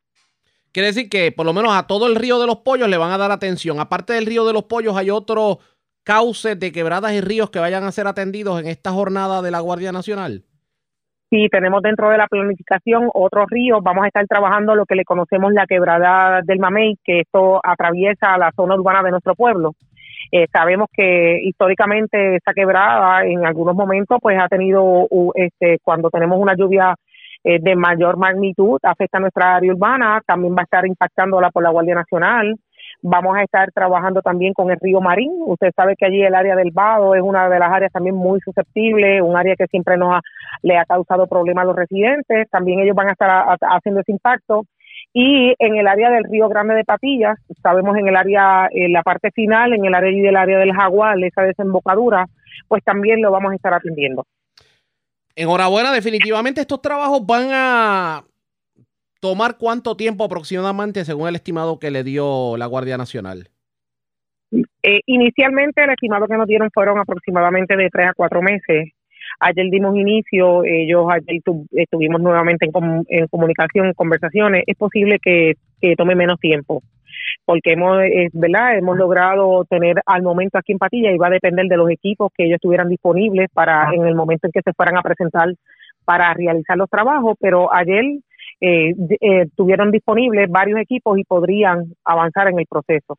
Quiere 0.72 0.88
decir 0.88 1.08
que 1.08 1.32
por 1.32 1.46
lo 1.46 1.54
menos 1.54 1.72
a 1.76 1.86
todo 1.86 2.08
el 2.08 2.16
río 2.16 2.40
de 2.40 2.48
los 2.48 2.58
pollos 2.58 2.90
le 2.90 2.98
van 2.98 3.12
a 3.12 3.18
dar 3.18 3.32
atención. 3.32 3.80
Aparte 3.80 4.14
del 4.14 4.26
río 4.26 4.46
de 4.46 4.54
los 4.54 4.64
pollos, 4.64 4.98
hay 4.98 5.12
otros 5.12 5.58
cauces 6.04 6.60
de 6.60 6.72
quebradas 6.72 7.14
y 7.14 7.22
ríos 7.22 7.50
que 7.50 7.60
vayan 7.60 7.84
a 7.84 7.92
ser 7.92 8.08
atendidos 8.08 8.60
en 8.62 8.68
esta 8.68 8.92
jornada 8.92 9.42
de 9.42 9.52
la 9.52 9.60
Guardia 9.60 9.92
Nacional. 9.92 10.44
Sí, 11.30 11.48
tenemos 11.50 11.82
dentro 11.82 12.10
de 12.12 12.18
la 12.20 12.28
planificación 12.28 13.10
otros 13.12 13.46
ríos. 13.50 13.80
Vamos 13.82 14.04
a 14.04 14.08
estar 14.08 14.26
trabajando 14.28 14.76
lo 14.76 14.86
que 14.86 14.94
le 14.94 15.04
conocemos 15.04 15.52
la 15.52 15.66
quebrada 15.66 16.42
del 16.44 16.60
Mamey, 16.60 17.00
que 17.04 17.22
esto 17.22 17.60
atraviesa 17.64 18.38
la 18.38 18.52
zona 18.56 18.76
urbana 18.76 19.02
de 19.02 19.10
nuestro 19.10 19.34
pueblo. 19.34 19.72
Eh, 20.32 20.48
sabemos 20.52 20.90
que 20.94 21.40
históricamente 21.44 22.36
esa 22.36 22.54
quebrada 22.54 23.24
en 23.26 23.46
algunos 23.46 23.76
momentos 23.76 24.20
pues 24.22 24.38
ha 24.40 24.48
tenido, 24.48 25.08
este, 25.34 25.80
cuando 25.84 26.10
tenemos 26.10 26.40
una 26.40 26.56
lluvia 26.56 26.96
eh, 27.44 27.58
de 27.60 27.76
mayor 27.76 28.18
magnitud, 28.18 28.80
afecta 28.84 29.18
a 29.18 29.22
nuestra 29.22 29.56
área 29.56 29.74
urbana, 29.74 30.22
también 30.26 30.56
va 30.56 30.62
a 30.62 30.64
estar 30.64 30.86
impactándola 30.86 31.50
por 31.50 31.64
la 31.64 31.72
Guardia 31.72 31.96
Nacional. 31.96 32.56
Vamos 33.06 33.36
a 33.36 33.44
estar 33.44 33.70
trabajando 33.74 34.22
también 34.22 34.54
con 34.54 34.72
el 34.72 34.78
río 34.80 35.02
Marín. 35.02 35.34
Usted 35.46 35.72
sabe 35.76 35.98
que 35.98 36.06
allí 36.06 36.24
el 36.24 36.34
área 36.34 36.56
del 36.56 36.72
Vado 36.72 37.16
es 37.16 37.22
una 37.22 37.50
de 37.50 37.60
las 37.60 37.70
áreas 37.70 37.92
también 37.92 38.16
muy 38.16 38.40
susceptibles, 38.40 39.22
un 39.22 39.36
área 39.36 39.58
que 39.58 39.68
siempre 39.68 39.98
nos 39.98 40.14
ha, 40.14 40.22
le 40.62 40.78
ha 40.78 40.86
causado 40.86 41.28
problemas 41.28 41.64
a 41.64 41.66
los 41.66 41.76
residentes. 41.76 42.50
También 42.50 42.80
ellos 42.80 42.96
van 42.96 43.10
a 43.10 43.12
estar 43.12 43.58
haciendo 43.60 44.00
ese 44.00 44.14
impacto. 44.14 44.64
Y 45.12 45.54
en 45.60 45.76
el 45.76 45.86
área 45.86 46.12
del 46.12 46.24
río 46.24 46.48
Grande 46.48 46.76
de 46.76 46.86
Patillas, 46.86 47.38
sabemos 47.62 47.98
en 47.98 48.08
el 48.08 48.16
área, 48.16 48.70
en 48.72 48.94
la 48.94 49.04
parte 49.04 49.32
final, 49.32 49.74
en 49.74 49.84
el 49.84 49.94
área 49.94 50.10
del 50.10 50.38
área 50.38 50.58
del 50.60 50.74
Jaguar, 50.74 51.22
esa 51.22 51.42
desembocadura, 51.42 52.28
pues 52.70 52.86
también 52.86 53.22
lo 53.22 53.32
vamos 53.32 53.52
a 53.52 53.56
estar 53.56 53.74
atendiendo. 53.74 54.26
Enhorabuena, 55.36 55.92
definitivamente 55.92 56.62
estos 56.62 56.82
trabajos 56.82 57.26
van 57.26 57.50
a 57.52 58.24
tomar 59.24 59.56
cuánto 59.58 59.96
tiempo 59.96 60.26
aproximadamente 60.26 61.06
según 61.06 61.30
el 61.30 61.36
estimado 61.36 61.80
que 61.80 61.92
le 61.92 62.04
dio 62.04 62.58
la 62.58 62.66
Guardia 62.66 62.98
Nacional. 62.98 63.48
Eh, 64.52 65.00
inicialmente 65.06 65.82
el 65.82 65.92
estimado 65.92 66.28
que 66.28 66.36
nos 66.36 66.46
dieron 66.46 66.70
fueron 66.74 67.00
aproximadamente 67.00 67.78
de 67.78 67.90
tres 67.90 68.10
a 68.10 68.14
cuatro 68.14 68.42
meses. 68.42 68.92
Ayer 69.40 69.68
dimos 69.72 69.96
inicio, 69.96 70.66
ellos 70.66 71.06
ayer 71.10 71.42
estuvimos 71.72 72.20
nuevamente 72.20 72.66
en, 72.66 73.28
comunicación, 73.30 73.86
en 73.86 73.94
conversaciones. 73.94 74.66
Es 74.68 74.76
posible 74.76 75.20
que, 75.24 75.54
tome 75.96 76.16
menos 76.16 76.38
tiempo, 76.42 76.84
porque 77.46 77.72
hemos, 77.72 78.00
¿verdad? 78.34 78.78
hemos 78.78 78.98
logrado 78.98 79.64
tener 79.70 80.02
al 80.06 80.22
momento 80.22 80.58
aquí 80.58 80.74
en 80.74 80.80
Patilla 80.80 81.12
y 81.14 81.18
va 81.18 81.28
a 81.28 81.38
depender 81.40 81.68
de 81.68 81.78
los 81.78 81.90
equipos 81.90 82.30
que 82.36 82.44
ellos 82.44 82.56
estuvieran 82.56 82.90
disponibles 82.90 83.48
para 83.54 83.88
en 83.94 84.06
el 84.06 84.16
momento 84.16 84.48
en 84.48 84.52
que 84.52 84.62
se 84.66 84.74
fueran 84.74 84.98
a 84.98 85.02
presentar 85.02 85.48
para 86.04 86.34
realizar 86.34 86.76
los 86.76 86.90
trabajos, 86.90 87.38
pero 87.40 87.74
ayer 87.74 88.04
eh, 88.66 88.96
eh, 89.20 89.50
disponibles 89.92 90.50
varios 90.50 90.80
equipos 90.80 91.20
y 91.20 91.26
podrían 91.26 91.94
avanzar 92.06 92.48
en 92.48 92.60
el 92.60 92.66
proceso. 92.66 93.18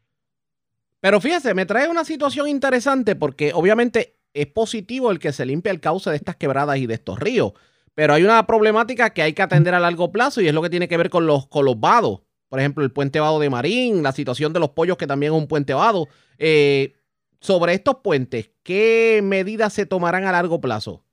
Pero 1.01 1.21
fíjese, 1.21 1.53
me 1.53 1.67
trae 1.67 1.87
una 1.87 2.03
situación 2.05 2.49
interesante 2.49 3.15
porque 3.15 3.53
obviamente 3.53 4.17
es 4.33 4.47
positivo 4.47 5.11
el 5.11 5.19
que 5.19 5.33
se 5.33 5.45
limpie 5.45 5.71
el 5.71 5.81
cauce 5.81 6.09
de 6.09 6.17
estas 6.17 6.37
quebradas 6.37 6.79
y 6.79 6.87
de 6.87 6.95
estos 6.95 7.21
ríos, 7.21 7.53
pero 7.95 8.15
hay 8.15 8.25
una 8.25 8.47
problemática 8.47 9.11
que 9.11 9.21
hay 9.21 9.35
que 9.35 9.43
atender 9.43 9.75
a 9.75 9.81
largo 9.81 10.11
plazo 10.11 10.41
y 10.41 10.49
es 10.49 10.55
lo 10.55 10.63
que 10.63 10.71
tiene 10.71 10.89
que 10.89 10.97
ver 10.97 11.11
con 11.11 11.27
los, 11.27 11.47
con 11.47 11.67
vados. 11.79 12.23
Por 12.49 12.59
ejemplo, 12.59 12.83
el 12.83 12.91
puente 12.91 13.21
vado 13.21 13.39
de 13.39 13.51
Marín, 13.51 14.03
la 14.03 14.13
situación 14.13 14.55
de 14.55 14.61
los 14.61 14.71
pollos 14.71 14.97
que 14.97 15.07
también 15.07 15.35
es 15.35 15.39
un 15.39 15.47
puente 15.47 15.75
vado. 15.75 16.09
Eh, 16.39 16.95
sobre 17.41 17.75
estos 17.75 17.97
puentes, 17.97 18.51
¿qué 18.63 19.21
medidas 19.23 19.75
se 19.75 19.85
tomarán 19.85 20.25
a 20.25 20.33
largo 20.33 20.63
plazo? 20.63 21.05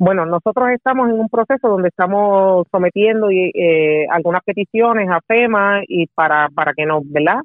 Bueno, 0.00 0.24
nosotros 0.24 0.70
estamos 0.70 1.10
en 1.10 1.20
un 1.20 1.28
proceso 1.28 1.68
donde 1.68 1.88
estamos 1.88 2.66
sometiendo 2.72 3.28
eh, 3.30 4.06
algunas 4.10 4.42
peticiones 4.42 5.10
a 5.10 5.20
FEMA 5.20 5.82
y 5.86 6.06
para, 6.06 6.48
para 6.54 6.72
que 6.72 6.86
nos, 6.86 7.02
¿verdad? 7.04 7.40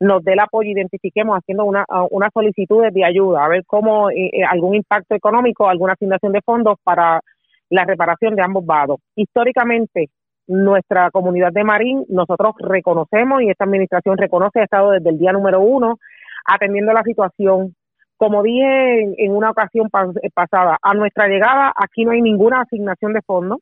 nos 0.00 0.24
dé 0.24 0.32
el 0.32 0.40
apoyo, 0.40 0.70
identifiquemos 0.70 1.36
haciendo 1.36 1.66
una, 1.66 1.84
una 2.08 2.30
solicitud 2.32 2.86
de 2.90 3.04
ayuda, 3.04 3.44
a 3.44 3.48
ver 3.48 3.64
cómo 3.66 4.08
eh, 4.08 4.30
eh, 4.32 4.44
algún 4.48 4.76
impacto 4.76 5.14
económico, 5.14 5.68
alguna 5.68 5.92
asignación 5.92 6.32
de 6.32 6.40
fondos 6.40 6.78
para 6.82 7.20
la 7.68 7.84
reparación 7.84 8.34
de 8.34 8.44
ambos 8.44 8.64
vados. 8.64 9.00
Históricamente, 9.14 10.08
nuestra 10.46 11.10
comunidad 11.10 11.52
de 11.52 11.64
Marín, 11.64 12.06
nosotros 12.08 12.54
reconocemos 12.60 13.42
y 13.42 13.50
esta 13.50 13.64
administración 13.64 14.16
reconoce, 14.16 14.60
ha 14.60 14.64
estado 14.64 14.92
desde 14.92 15.10
el 15.10 15.18
día 15.18 15.32
número 15.32 15.60
uno 15.60 15.98
atendiendo 16.46 16.94
la 16.94 17.02
situación 17.02 17.74
como 18.20 18.42
dije 18.42 19.24
en, 19.24 19.32
una 19.34 19.50
ocasión 19.50 19.88
eh, 20.22 20.28
pasada, 20.34 20.76
a 20.82 20.92
nuestra 20.92 21.26
llegada 21.26 21.72
aquí 21.74 22.04
no 22.04 22.10
hay 22.10 22.20
ninguna 22.20 22.60
asignación 22.60 23.14
de 23.14 23.22
fondos 23.22 23.60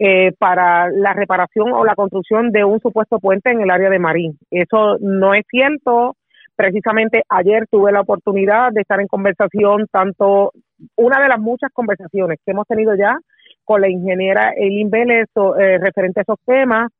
eh, 0.00 0.32
para 0.40 0.90
la 0.90 1.12
reparación 1.12 1.72
o 1.72 1.84
la 1.84 1.94
construcción 1.94 2.50
de 2.50 2.64
un 2.64 2.80
supuesto 2.80 3.20
puente 3.20 3.52
en 3.52 3.60
el 3.60 3.70
área 3.70 3.88
de 3.88 4.00
Marín. 4.00 4.38
Eso 4.50 4.98
no 5.00 5.34
es 5.34 5.44
cierto. 5.48 6.16
Precisamente 6.56 7.22
ayer 7.28 7.68
tuve 7.70 7.92
la 7.92 8.00
oportunidad 8.00 8.72
de 8.72 8.80
estar 8.80 9.00
en 9.00 9.06
conversación, 9.06 9.86
tanto 9.92 10.50
una 10.96 11.22
de 11.22 11.28
las 11.28 11.38
muchas 11.38 11.70
conversaciones 11.72 12.40
que 12.44 12.50
hemos 12.50 12.66
tenido 12.66 12.96
ya 12.96 13.16
con 13.64 13.80
la 13.80 13.88
ingeniera 13.88 14.52
Eileen 14.56 14.90
Vélez 14.90 15.28
eh, 15.36 15.78
referente 15.78 16.20
a 16.20 16.22
esos 16.22 16.40
temas. 16.44 16.90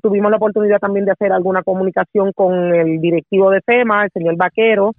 tuvimos 0.00 0.30
la 0.30 0.36
oportunidad 0.36 0.78
también 0.78 1.04
de 1.04 1.12
hacer 1.12 1.32
alguna 1.32 1.64
comunicación 1.64 2.30
con 2.32 2.72
el 2.72 3.00
directivo 3.00 3.50
de 3.50 3.60
FEMA, 3.62 4.04
el 4.04 4.10
señor 4.12 4.36
Vaquero, 4.36 4.92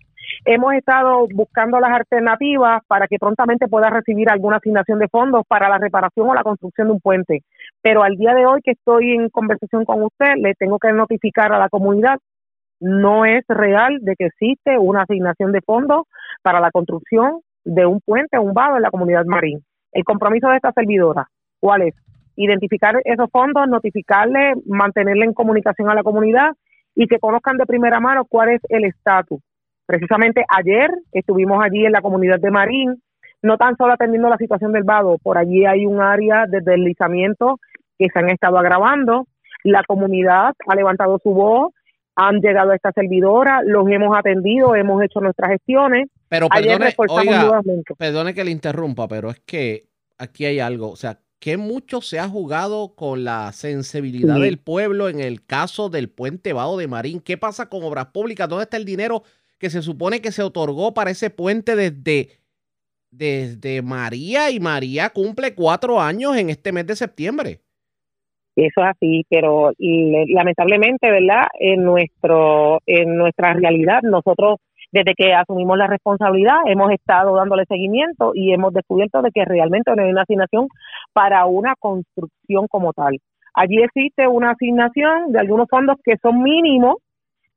Hemos 0.46 0.74
estado 0.74 1.28
buscando 1.34 1.80
las 1.80 1.92
alternativas 1.92 2.82
para 2.88 3.08
que 3.08 3.18
prontamente 3.18 3.68
pueda 3.68 3.90
recibir 3.90 4.30
alguna 4.30 4.58
asignación 4.58 5.00
de 5.00 5.08
fondos 5.08 5.44
para 5.48 5.70
la 5.70 5.78
reparación 5.78 6.30
o 6.30 6.34
la 6.34 6.44
construcción 6.44 6.88
de 6.88 6.94
un 6.94 7.00
puente. 7.00 7.44
Pero 7.82 8.04
al 8.04 8.16
día 8.18 8.34
de 8.34 8.46
hoy 8.46 8.62
que 8.64 8.72
estoy 8.72 9.14
en 9.14 9.30
conversación 9.30 9.86
con 9.86 10.04
usted, 10.04 10.36
le 10.38 10.54
tengo 10.56 10.80
que 10.80 10.92
notificar 10.92 11.54
a 11.54 11.60
la 11.60 11.70
comunidad, 11.70 12.20
no 12.80 13.26
es 13.26 13.44
real 13.48 14.00
de 14.02 14.16
que 14.16 14.26
existe 14.26 14.78
una 14.78 15.04
asignación 15.04 15.52
de 15.52 15.62
fondos 15.62 16.04
para 16.42 16.60
la 16.60 16.72
construcción 16.72 17.42
de 17.64 17.86
un 17.86 18.02
puente 18.02 18.38
un 18.38 18.54
vado 18.54 18.76
en 18.76 18.82
la 18.82 18.92
comunidad 18.92 19.26
marín. 19.26 19.64
El 19.92 20.04
compromiso 20.04 20.50
de 20.50 20.58
esta 20.58 20.74
servidora, 20.74 21.28
¿cuál 21.60 21.84
es? 21.84 21.96
Identificar 22.36 23.00
esos 23.06 23.30
fondos, 23.32 23.68
notificarle, 23.70 24.54
mantenerle 24.66 25.26
en 25.26 25.34
comunicación 25.34 25.90
a 25.90 25.96
la 25.96 26.04
comunidad 26.04 26.52
y 26.96 27.08
que 27.08 27.20
conozcan 27.20 27.58
de 27.58 27.66
primera 27.66 28.00
mano 28.00 28.26
cuál 28.26 28.50
es 28.50 28.62
el 28.70 28.86
estatus 28.86 29.40
Precisamente 29.86 30.44
ayer 30.48 30.90
estuvimos 31.12 31.64
allí 31.64 31.86
en 31.86 31.92
la 31.92 32.02
comunidad 32.02 32.40
de 32.40 32.52
Marín, 32.52 33.02
no 33.42 33.58
tan 33.58 33.76
solo 33.76 33.94
atendiendo 33.94 34.30
la 34.30 34.38
situación 34.38 34.72
del 34.72 34.84
vado, 34.84 35.18
por 35.22 35.38
allí 35.38 35.66
hay 35.66 35.86
un 35.86 36.02
área 36.02 36.46
de 36.48 36.62
deslizamiento 36.62 37.60
que 38.00 38.08
se 38.12 38.20
han 38.20 38.30
estado 38.30 38.58
agravando, 38.58 39.28
la 39.64 39.84
comunidad 39.84 40.54
ha 40.68 40.76
levantado 40.76 41.20
su 41.22 41.32
voz, 41.32 41.74
han 42.16 42.40
llegado 42.40 42.72
a 42.72 42.76
esta 42.76 42.92
servidora, 42.94 43.62
los 43.66 43.88
hemos 43.90 44.18
atendido, 44.18 44.76
hemos 44.76 45.04
hecho 45.04 45.20
nuestras 45.20 45.52
gestiones. 45.52 46.10
Pero 46.30 46.48
perdone, 46.48 46.94
oiga, 47.10 47.62
perdone 47.98 48.34
que 48.34 48.44
le 48.44 48.52
interrumpa, 48.52 49.08
pero 49.08 49.30
es 49.30 49.40
que 49.42 49.86
aquí 50.18 50.46
hay 50.46 50.60
algo, 50.60 50.90
o 50.90 50.96
sea, 50.96 51.20
que 51.40 51.58
mucho 51.58 52.00
se 52.00 52.20
ha 52.20 52.30
jugado 52.30 52.96
con 52.96 53.26
la 53.26 53.52
sensibilidad 53.52 54.40
del 54.40 54.60
pueblo 54.60 55.10
en 55.10 55.20
el 55.20 55.46
caso 55.46 55.90
del 55.90 56.10
puente 56.10 56.54
Vado 56.54 56.78
de 56.78 56.88
Marín. 56.88 57.20
¿Qué 57.20 57.38
pasa 57.38 57.68
con 57.68 57.84
obras 57.84 58.06
públicas? 58.08 58.48
¿Dónde 58.48 58.64
está 58.64 58.78
el 58.78 58.86
dinero 58.86 59.24
que 59.64 59.70
se 59.70 59.82
supone 59.82 60.20
que 60.20 60.34
se 60.34 60.44
otorgó 60.44 60.94
para 60.94 61.12
ese 61.12 61.30
puente 61.30 61.78
desde, 61.78 62.32
desde 63.12 63.82
María 63.82 64.52
y 64.52 64.60
María 64.60 65.10
cumple 65.12 65.56
cuatro 65.56 66.02
años 66.02 66.36
en 66.36 66.50
este 66.50 66.74
mes 66.74 66.86
de 66.86 66.98
septiembre. 66.98 67.62
Eso 68.58 68.82
es 68.82 68.88
así, 68.88 69.26
pero 69.30 69.72
lamentablemente, 69.80 71.10
¿verdad? 71.10 71.46
En 71.62 71.86
nuestro 71.86 72.82
en 72.86 73.16
nuestra 73.16 73.54
realidad 73.54 74.02
nosotros 74.04 74.60
desde 74.92 75.14
que 75.16 75.34
asumimos 75.34 75.78
la 75.78 75.88
responsabilidad 75.88 76.58
hemos 76.66 76.92
estado 76.92 77.34
dándole 77.34 77.64
seguimiento 77.66 78.34
y 78.36 78.52
hemos 78.52 78.74
descubierto 78.74 79.22
de 79.22 79.32
que 79.34 79.46
realmente 79.46 79.96
no 79.96 80.04
hay 80.04 80.12
una 80.12 80.24
asignación 80.24 80.68
para 81.14 81.46
una 81.46 81.76
construcción 81.80 82.68
como 82.68 82.92
tal. 82.92 83.18
Allí 83.54 83.82
existe 83.82 84.28
una 84.28 84.52
asignación 84.52 85.32
de 85.32 85.40
algunos 85.40 85.70
fondos 85.70 85.96
que 86.04 86.18
son 86.22 86.44
mínimos 86.44 86.98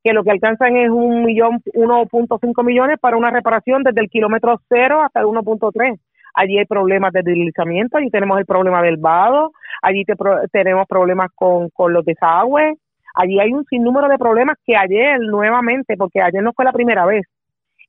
que 0.07 0.12
lo 0.12 0.23
que 0.23 0.31
alcanzan 0.31 0.77
es 0.77 0.89
un 0.89 1.24
millón, 1.24 1.61
1.5 1.74 2.65
millones 2.65 2.97
para 3.01 3.16
una 3.16 3.31
reparación 3.31 3.83
desde 3.83 4.03
el 4.03 4.09
kilómetro 4.09 4.61
cero 4.69 5.03
hasta 5.03 5.19
el 5.19 5.27
1.3. 5.27 5.99
Allí 6.35 6.59
hay 6.59 6.65
problemas 6.65 7.12
de 7.12 7.23
deslizamiento, 7.24 7.99
allí 7.99 8.09
tenemos 8.09 8.39
el 8.39 8.47
problema 8.47 8.83
del 8.83 8.99
vado, 8.99 9.51
allí 9.83 10.05
tenemos 10.53 10.87
problemas 10.87 11.31
con, 11.35 11.70
con 11.70 11.93
los 11.93 12.05
desagües, 12.05 12.78
allí 13.16 13.41
hay 13.41 13.53
un 13.53 13.65
sinnúmero 13.65 14.07
de 14.07 14.16
problemas 14.16 14.57
que 14.65 14.77
ayer 14.77 15.19
nuevamente, 15.19 15.97
porque 15.97 16.20
ayer 16.20 16.41
no 16.41 16.53
fue 16.53 16.65
la 16.65 16.73
primera 16.73 17.05
vez, 17.05 17.27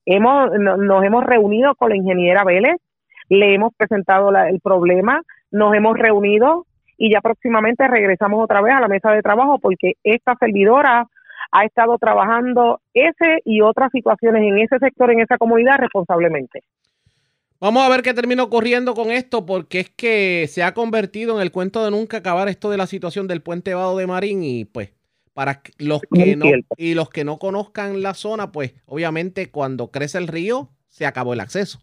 hemos 0.05 0.49
nos 0.57 1.03
hemos 1.03 1.23
reunido 1.23 1.75
con 1.75 1.89
la 1.89 1.97
ingeniera 1.97 2.43
Vélez, 2.43 2.77
le 3.29 3.53
hemos 3.53 3.75
presentado 3.75 4.35
el 4.35 4.59
problema, 4.59 5.21
nos 5.51 5.75
hemos 5.75 5.95
reunido 5.95 6.65
y 6.97 7.11
ya 7.11 7.21
próximamente 7.21 7.87
regresamos 7.87 8.43
otra 8.43 8.61
vez 8.61 8.73
a 8.73 8.81
la 8.81 8.87
mesa 8.87 9.11
de 9.11 9.21
trabajo 9.21 9.59
porque 9.59 9.93
esta 10.03 10.35
servidora 10.39 11.05
ha 11.51 11.65
estado 11.65 11.97
trabajando 11.97 12.81
ese 12.93 13.41
y 13.45 13.61
otras 13.61 13.91
situaciones 13.91 14.43
en 14.43 14.59
ese 14.59 14.79
sector, 14.79 15.11
en 15.11 15.21
esa 15.21 15.37
comunidad 15.37 15.77
responsablemente. 15.77 16.63
Vamos 17.59 17.83
a 17.83 17.89
ver 17.89 18.03
qué 18.03 18.13
termina 18.13 18.43
ocurriendo 18.43 18.93
con 18.93 19.09
esto, 19.09 19.45
porque 19.45 19.79
es 19.79 19.89
que 19.89 20.45
se 20.47 20.61
ha 20.61 20.73
convertido 20.75 21.35
en 21.35 21.41
el 21.41 21.51
cuento 21.51 21.83
de 21.83 21.89
nunca 21.89 22.17
acabar 22.17 22.47
esto 22.49 22.69
de 22.69 22.77
la 22.77 22.85
situación 22.85 23.27
del 23.27 23.41
puente 23.41 23.73
Vado 23.73 23.97
de 23.97 24.05
Marín 24.05 24.43
y 24.43 24.65
pues 24.65 24.93
para 25.33 25.61
los 25.79 26.01
que 26.01 26.35
no 26.35 26.45
y 26.77 26.93
los 26.93 27.09
que 27.09 27.23
no 27.23 27.39
conozcan 27.39 28.01
la 28.01 28.13
zona, 28.13 28.51
pues 28.51 28.75
obviamente 28.85 29.49
cuando 29.49 29.91
crece 29.91 30.17
el 30.17 30.27
río 30.27 30.69
se 30.87 31.05
acabó 31.05 31.33
el 31.33 31.39
acceso. 31.39 31.79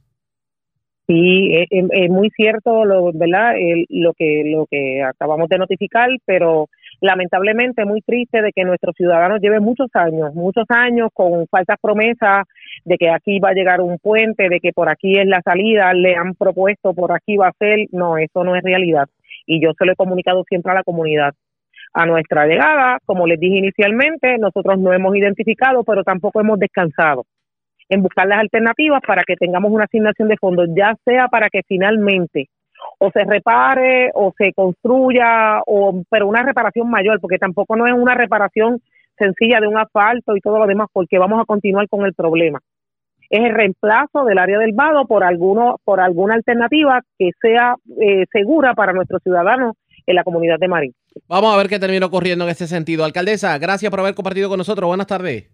Sí, 1.07 1.51
es, 1.70 2.11
muy 2.11 2.31
cierto, 2.31 2.85
lo, 2.85 3.12
¿verdad? 3.12 3.55
lo 3.91 4.15
que 4.15 4.43
lo 4.47 4.66
que 4.66 5.03
acabamos 5.03 5.49
de 5.49 5.59
notificar, 5.59 6.09
pero 6.24 6.69
lamentablemente 7.05 7.85
muy 7.85 8.01
triste 8.01 8.40
de 8.40 8.51
que 8.51 8.64
nuestros 8.64 8.97
ciudadanos 8.97 9.40
lleven 9.43 9.62
muchos 9.62 9.89
años, 9.93 10.35
muchos 10.35 10.64
años 10.70 11.10
con 11.12 11.47
falsas 11.48 11.76
promesas 11.81 12.47
de 12.85 12.97
que 12.97 13.10
aquí 13.10 13.39
va 13.40 13.51
a 13.51 13.52
llegar 13.55 13.82
un 13.82 13.98
puente, 13.98 14.48
de 14.48 14.59
que 14.59 14.72
por 14.72 14.89
aquí 14.89 15.18
es 15.18 15.26
la 15.26 15.43
salida, 15.43 15.93
le 15.93 16.16
han 16.16 16.35
propuesto 16.35 16.94
por 16.94 17.12
aquí 17.12 17.36
va 17.36 17.48
a 17.48 17.59
ser, 17.59 17.86
no, 17.93 18.16
eso 18.16 18.43
no 18.43 18.56
es 18.56 18.62
realidad. 18.62 19.06
Y 19.47 19.62
yo 19.62 19.72
se 19.78 19.85
lo 19.85 19.93
he 19.93 19.97
comunicado 19.97 20.44
siempre 20.48 20.72
a 20.72 20.76
la 20.76 20.82
comunidad. 20.82 21.35
A 21.93 22.06
nuestra 22.06 22.47
llegada, 22.47 22.98
como 23.05 23.26
les 23.26 23.39
dije 23.39 23.59
inicialmente, 23.59 24.39
nosotros 24.39 24.78
no 24.78 24.94
hemos 24.94 25.14
identificado, 25.14 25.85
pero 25.85 26.05
tampoco 26.05 26.40
hemos 26.40 26.59
descansado 26.59 27.26
en 27.90 28.02
buscar 28.02 28.26
las 28.26 28.40
alternativas 28.40 29.02
para 29.06 29.24
que 29.24 29.36
tengamos 29.36 29.70
una 29.70 29.85
asignación 29.85 30.28
de 30.28 30.39
fondos, 30.39 30.70
ya 30.74 30.94
sea 31.05 31.28
para 31.28 31.51
que 31.51 31.60
finalmente 31.68 32.48
o 32.98 33.11
se 33.11 33.24
repare 33.24 34.11
o 34.15 34.32
se 34.36 34.52
construya, 34.52 35.61
o 35.66 36.02
pero 36.11 36.28
una 36.28 36.43
reparación 36.43 36.90
mayor, 36.90 37.20
porque 37.20 37.39
tampoco 37.39 37.77
no 37.77 37.86
es 37.86 37.93
una 37.93 38.15
reparación 38.15 38.81
sencilla 39.19 39.61
de 39.61 39.69
un 39.69 39.78
asfalto 39.78 40.36
y 40.36 40.40
todo 40.40 40.59
lo 40.59 40.66
demás, 40.66 40.89
porque 40.93 41.19
vamos 41.19 41.40
a 41.40 41.44
continuar 41.44 41.89
con 41.89 42.05
el 42.05 42.15
problema. 42.15 42.61
Es 43.31 43.40
el 43.40 43.55
reemplazo 43.55 44.24
del 44.24 44.39
área 44.39 44.59
del 44.59 44.74
vado 44.74 45.06
por 45.06 45.24
alguno, 45.24 45.78
por 45.85 46.01
alguna 46.01 46.35
alternativa 46.35 47.01
que 47.19 47.31
sea 47.40 47.77
eh, 48.01 48.27
segura 48.31 48.74
para 48.74 48.93
nuestros 48.93 49.23
ciudadanos 49.23 49.77
en 50.06 50.15
la 50.15 50.24
comunidad 50.24 50.59
de 50.59 50.69
Marín. 50.69 50.94
Vamos 51.28 51.55
a 51.55 51.56
ver 51.56 51.69
qué 51.69 51.78
termina 51.78 52.06
ocurriendo 52.06 52.44
en 52.44 52.51
este 52.51 52.66
sentido. 52.66 53.05
Alcaldesa, 53.05 53.56
gracias 53.59 53.90
por 53.90 54.01
haber 54.01 54.15
compartido 54.15 54.48
con 54.48 54.59
nosotros. 54.59 54.89
Buenas 54.89 55.06
tardes. 55.06 55.53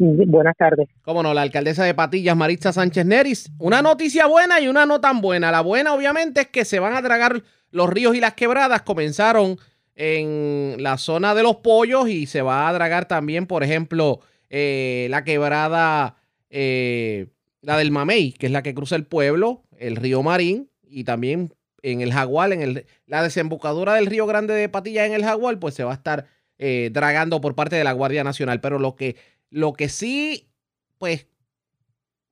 Buenas 0.00 0.56
tardes. 0.56 0.88
Cómo 1.02 1.24
no, 1.24 1.34
la 1.34 1.42
alcaldesa 1.42 1.84
de 1.84 1.92
Patillas, 1.92 2.36
Maritza 2.36 2.72
Sánchez 2.72 3.04
Neris. 3.04 3.50
Una 3.58 3.82
noticia 3.82 4.26
buena 4.26 4.60
y 4.60 4.68
una 4.68 4.86
no 4.86 5.00
tan 5.00 5.20
buena. 5.20 5.50
La 5.50 5.60
buena, 5.60 5.92
obviamente, 5.92 6.42
es 6.42 6.48
que 6.48 6.64
se 6.64 6.78
van 6.78 6.94
a 6.94 7.02
tragar 7.02 7.42
los 7.72 7.90
ríos 7.90 8.14
y 8.14 8.20
las 8.20 8.34
quebradas. 8.34 8.82
Comenzaron 8.82 9.58
en 9.96 10.76
la 10.78 10.98
zona 10.98 11.34
de 11.34 11.42
los 11.42 11.56
pollos 11.56 12.08
y 12.08 12.26
se 12.26 12.42
va 12.42 12.68
a 12.68 12.72
dragar 12.72 13.06
también, 13.06 13.46
por 13.46 13.64
ejemplo, 13.64 14.20
eh, 14.50 15.08
la 15.10 15.24
quebrada, 15.24 16.14
eh, 16.48 17.26
la 17.60 17.76
del 17.76 17.90
Mamey, 17.90 18.32
que 18.32 18.46
es 18.46 18.52
la 18.52 18.62
que 18.62 18.74
cruza 18.74 18.94
el 18.94 19.04
pueblo, 19.04 19.64
el 19.78 19.96
río 19.96 20.22
Marín, 20.22 20.70
y 20.84 21.02
también 21.02 21.52
en 21.82 22.02
el 22.02 22.12
Jaguar, 22.12 22.52
en 22.52 22.62
el, 22.62 22.86
la 23.06 23.24
desembocadura 23.24 23.94
del 23.94 24.06
río 24.06 24.26
Grande 24.26 24.54
de 24.54 24.68
Patillas 24.68 25.08
en 25.08 25.14
el 25.14 25.24
Jaguar, 25.24 25.58
pues 25.58 25.74
se 25.74 25.82
va 25.82 25.90
a 25.90 25.94
estar 25.94 26.26
eh, 26.58 26.90
dragando 26.92 27.40
por 27.40 27.56
parte 27.56 27.74
de 27.74 27.84
la 27.84 27.92
Guardia 27.92 28.22
Nacional. 28.22 28.60
Pero 28.60 28.78
lo 28.78 28.94
que 28.94 29.16
lo 29.50 29.72
que 29.72 29.88
sí, 29.88 30.50
pues, 30.98 31.26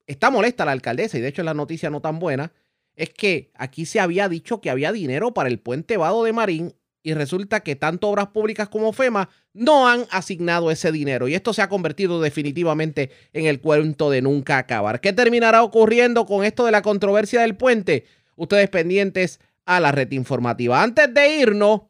está 0.06 0.30
molesta 0.30 0.64
la 0.64 0.72
alcaldesa, 0.72 1.18
y 1.18 1.20
de 1.20 1.28
hecho 1.28 1.42
es 1.42 1.46
la 1.46 1.54
noticia 1.54 1.90
no 1.90 2.00
tan 2.00 2.18
buena, 2.18 2.52
es 2.94 3.10
que 3.10 3.50
aquí 3.54 3.86
se 3.86 4.00
había 4.00 4.28
dicho 4.28 4.60
que 4.60 4.70
había 4.70 4.92
dinero 4.92 5.34
para 5.34 5.48
el 5.48 5.58
puente 5.58 5.96
Vado 5.96 6.24
de 6.24 6.32
Marín 6.32 6.74
y 7.02 7.14
resulta 7.14 7.60
que 7.60 7.76
tanto 7.76 8.08
Obras 8.08 8.28
Públicas 8.28 8.68
como 8.68 8.92
FEMA 8.92 9.28
no 9.52 9.88
han 9.88 10.06
asignado 10.10 10.72
ese 10.72 10.90
dinero. 10.90 11.28
Y 11.28 11.34
esto 11.34 11.52
se 11.52 11.62
ha 11.62 11.68
convertido 11.68 12.20
definitivamente 12.20 13.10
en 13.32 13.46
el 13.46 13.60
cuento 13.60 14.10
de 14.10 14.22
nunca 14.22 14.58
acabar. 14.58 15.00
¿Qué 15.00 15.12
terminará 15.12 15.62
ocurriendo 15.62 16.26
con 16.26 16.44
esto 16.44 16.64
de 16.64 16.72
la 16.72 16.82
controversia 16.82 17.42
del 17.42 17.56
puente? 17.56 18.06
Ustedes 18.34 18.68
pendientes 18.70 19.38
a 19.66 19.78
la 19.78 19.92
red 19.92 20.10
informativa. 20.10 20.82
Antes 20.82 21.14
de 21.14 21.36
irnos, 21.36 21.82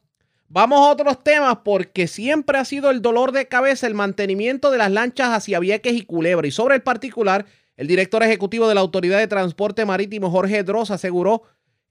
Vamos 0.48 0.78
a 0.78 0.92
otros 0.92 1.24
temas 1.24 1.58
porque 1.64 2.06
siempre 2.06 2.58
ha 2.58 2.64
sido 2.64 2.90
el 2.90 3.02
dolor 3.02 3.32
de 3.32 3.48
cabeza 3.48 3.86
el 3.86 3.94
mantenimiento 3.94 4.70
de 4.70 4.78
las 4.78 4.92
lanchas 4.92 5.30
hacia 5.30 5.58
Vieques 5.58 5.94
y 5.94 6.02
Culebra. 6.02 6.46
Y 6.46 6.52
sobre 6.52 6.76
el 6.76 6.82
particular, 6.82 7.46
el 7.76 7.88
director 7.88 8.22
ejecutivo 8.22 8.68
de 8.68 8.74
la 8.76 8.80
Autoridad 8.80 9.18
de 9.18 9.26
Transporte 9.26 9.84
Marítimo, 9.84 10.30
Jorge 10.30 10.62
Droz, 10.62 10.92
aseguró 10.92 11.42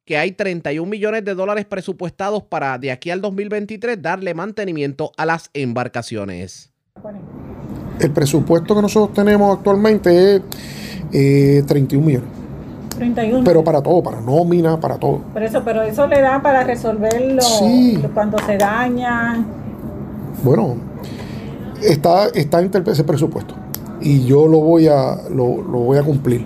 que 0.05 0.17
hay 0.17 0.31
31 0.31 0.89
millones 0.89 1.25
de 1.25 1.33
dólares 1.33 1.65
presupuestados 1.65 2.43
para 2.43 2.77
de 2.77 2.91
aquí 2.91 3.09
al 3.09 3.21
2023 3.21 4.01
darle 4.01 4.33
mantenimiento 4.33 5.11
a 5.17 5.25
las 5.25 5.49
embarcaciones. 5.53 6.71
El 7.99 8.11
presupuesto 8.11 8.75
que 8.75 8.81
nosotros 8.81 9.13
tenemos 9.15 9.57
actualmente 9.57 10.35
es 10.35 10.41
eh, 11.11 11.63
31 11.67 12.05
millones. 12.05 12.44
31. 12.95 13.43
Pero 13.43 13.63
para 13.63 13.81
todo, 13.81 14.01
para 14.01 14.21
nómina, 14.21 14.79
para 14.79 14.97
todo. 14.97 15.19
Por 15.33 15.43
eso, 15.43 15.61
pero 15.63 15.81
eso 15.83 16.07
le 16.07 16.21
da 16.21 16.41
para 16.41 16.63
resolverlo 16.63 17.41
cuando 18.13 18.37
se 18.39 18.57
daña. 18.57 19.45
Bueno, 20.43 20.75
está, 21.81 22.27
está 22.27 22.61
en 22.61 22.71
ese 22.87 23.03
presupuesto 23.03 23.55
y 24.01 24.25
yo 24.25 24.47
lo 24.47 24.59
voy 24.59 24.87
a, 24.87 25.17
lo, 25.29 25.61
lo 25.61 25.79
voy 25.79 25.97
a 25.97 26.03
cumplir. 26.03 26.45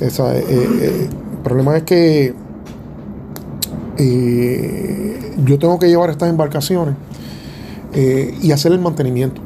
Eh, 0.00 0.10
eh, 0.18 1.08
el 1.32 1.38
problema 1.44 1.76
es 1.76 1.84
que 1.84 2.34
eh, 3.98 5.34
yo 5.44 5.58
tengo 5.58 5.78
que 5.78 5.88
llevar 5.88 6.10
estas 6.10 6.28
embarcaciones 6.28 6.94
y 7.94 8.50
hacer 8.52 8.72
el 8.72 8.80
mantenimiento. 8.80 9.40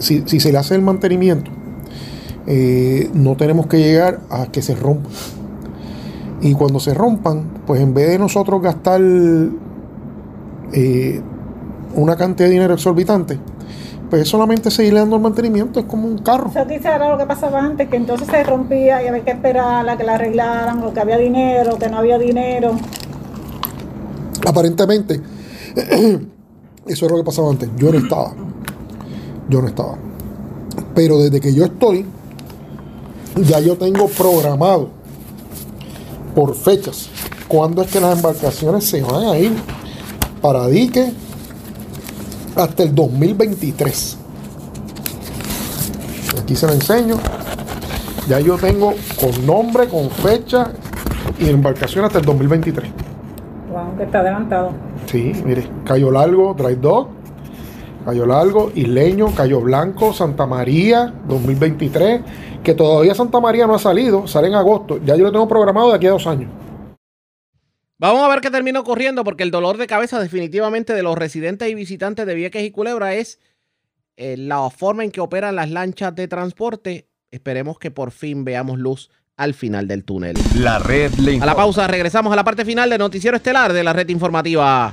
Si, 0.00 0.24
si 0.26 0.40
se 0.40 0.50
le 0.50 0.58
hace 0.58 0.74
el 0.74 0.82
mantenimiento 0.82 1.50
eh, 2.46 3.10
no 3.14 3.36
tenemos 3.36 3.66
que 3.66 3.78
llegar 3.78 4.20
a 4.30 4.46
que 4.46 4.62
se 4.62 4.74
rompan. 4.74 5.12
Y 6.40 6.54
cuando 6.54 6.80
se 6.80 6.92
rompan, 6.92 7.44
pues 7.66 7.80
en 7.80 7.94
vez 7.94 8.08
de 8.08 8.18
nosotros 8.18 8.60
gastar 8.60 9.00
eh, 10.72 11.20
una 11.94 12.16
cantidad 12.16 12.48
de 12.48 12.54
dinero 12.54 12.74
exorbitante, 12.74 13.38
pues 14.10 14.28
solamente 14.28 14.70
seguirle 14.70 15.00
dando 15.00 15.16
el 15.16 15.22
mantenimiento, 15.22 15.78
es 15.78 15.86
como 15.86 16.08
un 16.08 16.18
carro. 16.18 16.48
O 16.48 16.52
sea, 16.52 16.64
dice 16.64 16.88
ahora 16.88 17.10
lo 17.10 17.18
que 17.18 17.26
pasaba 17.26 17.60
antes, 17.60 17.88
que 17.88 17.96
entonces 17.96 18.26
se 18.28 18.42
rompía 18.42 19.02
y 19.02 19.06
había 19.06 19.24
que 19.24 19.30
esperar 19.30 19.88
a 19.88 19.96
que 19.96 20.04
la 20.04 20.16
arreglaran, 20.16 20.82
o 20.82 20.92
que 20.92 21.00
había 21.00 21.16
dinero, 21.16 21.78
que 21.78 21.88
no 21.88 21.98
había 21.98 22.18
dinero. 22.18 22.72
Aparentemente, 24.46 25.20
eso 26.86 27.06
es 27.06 27.10
lo 27.10 27.16
que 27.16 27.24
pasaba 27.24 27.50
antes. 27.50 27.70
Yo 27.76 27.92
no 27.92 27.98
estaba. 27.98 28.34
Yo 29.48 29.62
no 29.62 29.68
estaba. 29.68 29.94
Pero 30.94 31.18
desde 31.18 31.40
que 31.40 31.54
yo 31.54 31.64
estoy, 31.64 32.04
ya 33.36 33.60
yo 33.60 33.76
tengo 33.76 34.08
programado 34.08 34.90
por 36.34 36.54
fechas 36.54 37.08
cuándo 37.48 37.82
es 37.82 37.90
que 37.90 38.00
las 38.00 38.16
embarcaciones 38.16 38.84
se 38.84 39.02
van 39.02 39.26
a 39.26 39.38
ir 39.38 39.52
para 40.40 40.66
dique 40.68 41.12
hasta 42.56 42.82
el 42.82 42.94
2023. 42.94 44.18
Aquí 46.42 46.56
se 46.56 46.66
lo 46.66 46.72
enseño. 46.72 47.16
Ya 48.28 48.40
yo 48.40 48.56
tengo 48.56 48.94
con 49.20 49.46
nombre, 49.46 49.88
con 49.88 50.10
fecha 50.10 50.70
y 51.38 51.48
embarcación 51.48 52.04
hasta 52.04 52.20
el 52.20 52.24
2023. 52.24 52.90
Wow, 53.70 53.96
que 53.96 54.04
está 54.04 54.20
adelantado. 54.20 54.70
Sí, 55.06 55.32
mire, 55.44 55.68
Cayo 55.84 56.10
Largo, 56.10 56.54
Dry 56.54 56.76
Dog, 56.76 57.08
Cayo 58.04 58.26
Largo, 58.26 58.70
Isleño, 58.74 59.34
Cayo 59.34 59.60
Blanco, 59.60 60.12
Santa 60.12 60.46
María, 60.46 61.12
2023 61.28 62.20
que 62.62 62.74
todavía 62.74 63.14
Santa 63.14 63.40
María 63.40 63.66
no 63.66 63.74
ha 63.74 63.78
salido, 63.78 64.26
sale 64.26 64.48
en 64.48 64.54
agosto. 64.54 65.00
Ya 65.04 65.16
yo 65.16 65.24
lo 65.24 65.32
tengo 65.32 65.48
programado 65.48 65.90
de 65.90 65.96
aquí 65.96 66.06
a 66.06 66.10
dos 66.10 66.26
años. 66.26 66.50
Vamos 67.98 68.22
a 68.22 68.28
ver 68.28 68.40
qué 68.40 68.50
termina 68.50 68.80
ocurriendo, 68.80 69.22
porque 69.22 69.44
el 69.44 69.52
dolor 69.52 69.76
de 69.76 69.86
cabeza 69.86 70.20
definitivamente 70.20 70.92
de 70.92 71.02
los 71.02 71.16
residentes 71.16 71.68
y 71.68 71.74
visitantes 71.74 72.26
de 72.26 72.34
Vieques 72.34 72.64
y 72.64 72.72
Culebra 72.72 73.14
es 73.14 73.38
eh, 74.16 74.36
la 74.36 74.68
forma 74.70 75.04
en 75.04 75.10
que 75.10 75.20
operan 75.20 75.54
las 75.54 75.70
lanchas 75.70 76.14
de 76.14 76.26
transporte. 76.26 77.08
Esperemos 77.30 77.78
que 77.78 77.90
por 77.90 78.10
fin 78.10 78.44
veamos 78.44 78.78
luz 78.78 79.08
al 79.36 79.54
final 79.54 79.88
del 79.88 80.04
túnel. 80.04 80.36
La 80.56 80.78
red 80.78 81.12
A 81.40 81.46
la 81.46 81.54
pausa, 81.54 81.86
regresamos 81.86 82.32
a 82.32 82.36
la 82.36 82.44
parte 82.44 82.64
final 82.64 82.90
del 82.90 82.98
noticiero 82.98 83.36
estelar 83.36 83.72
de 83.72 83.84
la 83.84 83.92
red 83.92 84.08
informativa. 84.08 84.92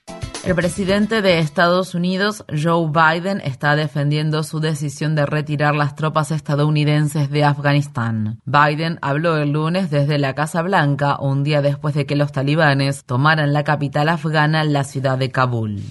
El 0.43 0.55
presidente 0.55 1.21
de 1.21 1.37
Estados 1.37 1.93
Unidos, 1.93 2.43
Joe 2.49 2.89
Biden, 2.89 3.41
está 3.41 3.75
defendiendo 3.75 4.43
su 4.43 4.59
decisión 4.59 5.13
de 5.13 5.27
retirar 5.27 5.75
las 5.75 5.95
tropas 5.95 6.31
estadounidenses 6.31 7.29
de 7.29 7.43
Afganistán. 7.43 8.41
Biden 8.45 8.97
habló 9.03 9.37
el 9.37 9.51
lunes 9.51 9.91
desde 9.91 10.17
la 10.17 10.33
Casa 10.33 10.63
Blanca, 10.63 11.19
un 11.19 11.43
día 11.43 11.61
después 11.61 11.93
de 11.93 12.07
que 12.07 12.15
los 12.15 12.31
talibanes 12.31 13.03
tomaran 13.03 13.53
la 13.53 13.63
capital 13.63 14.09
afgana, 14.09 14.63
la 14.63 14.83
ciudad 14.83 15.19
de 15.19 15.29
Kabul. 15.29 15.83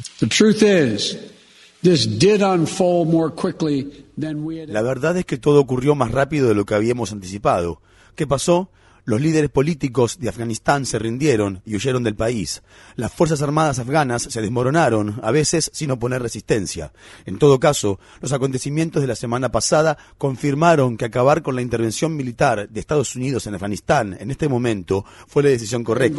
La 4.66 4.82
verdad 4.82 5.16
es 5.16 5.24
que 5.24 5.38
todo 5.38 5.60
ocurrió 5.60 5.94
más 5.94 6.10
rápido 6.10 6.48
de 6.48 6.54
lo 6.56 6.66
que 6.66 6.74
habíamos 6.74 7.12
anticipado. 7.12 7.80
¿Qué 8.16 8.26
pasó? 8.26 8.72
Los 9.10 9.20
líderes 9.20 9.50
políticos 9.50 10.20
de 10.20 10.28
Afganistán 10.28 10.86
se 10.86 10.96
rindieron 10.96 11.62
y 11.66 11.74
huyeron 11.74 12.04
del 12.04 12.14
país. 12.14 12.62
Las 12.94 13.12
Fuerzas 13.12 13.42
Armadas 13.42 13.80
afganas 13.80 14.22
se 14.22 14.40
desmoronaron, 14.40 15.18
a 15.24 15.32
veces 15.32 15.68
sin 15.74 15.90
oponer 15.90 16.22
resistencia. 16.22 16.92
En 17.26 17.36
todo 17.36 17.58
caso, 17.58 17.98
los 18.20 18.32
acontecimientos 18.32 19.02
de 19.02 19.08
la 19.08 19.16
semana 19.16 19.50
pasada 19.50 19.98
confirmaron 20.16 20.96
que 20.96 21.06
acabar 21.06 21.42
con 21.42 21.56
la 21.56 21.62
intervención 21.62 22.14
militar 22.14 22.68
de 22.68 22.78
Estados 22.78 23.16
Unidos 23.16 23.48
en 23.48 23.56
Afganistán 23.56 24.16
en 24.20 24.30
este 24.30 24.46
momento 24.46 25.04
fue 25.26 25.42
la 25.42 25.48
decisión 25.48 25.82
correcta. 25.82 26.16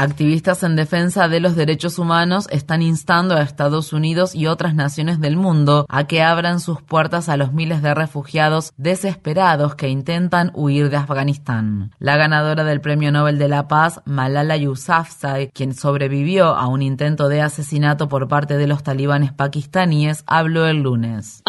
Activistas 0.00 0.62
en 0.62 0.76
defensa 0.76 1.26
de 1.26 1.40
los 1.40 1.56
derechos 1.56 1.98
humanos 1.98 2.46
están 2.52 2.82
instando 2.82 3.34
a 3.34 3.42
Estados 3.42 3.92
Unidos 3.92 4.32
y 4.32 4.46
otras 4.46 4.76
naciones 4.76 5.18
del 5.18 5.36
mundo 5.36 5.86
a 5.88 6.06
que 6.06 6.22
abran 6.22 6.60
sus 6.60 6.80
puertas 6.80 7.28
a 7.28 7.36
los 7.36 7.52
miles 7.52 7.82
de 7.82 7.92
refugiados 7.94 8.72
desesperados 8.76 9.74
que 9.74 9.88
intentan 9.88 10.52
huir 10.54 10.88
de 10.88 10.98
Afganistán. 10.98 11.90
La 11.98 12.16
ganadora 12.16 12.62
del 12.62 12.80
Premio 12.80 13.10
Nobel 13.10 13.40
de 13.40 13.48
la 13.48 13.66
Paz, 13.66 14.00
Malala 14.04 14.56
Yousafzai, 14.56 15.50
quien 15.50 15.74
sobrevivió 15.74 16.54
a 16.54 16.68
un 16.68 16.82
intento 16.82 17.28
de 17.28 17.40
asesinato 17.40 18.08
por 18.08 18.28
parte 18.28 18.56
de 18.56 18.68
los 18.68 18.84
talibanes 18.84 19.32
pakistaníes, 19.32 20.22
habló 20.28 20.68
el 20.68 20.80
lunes. 20.80 21.42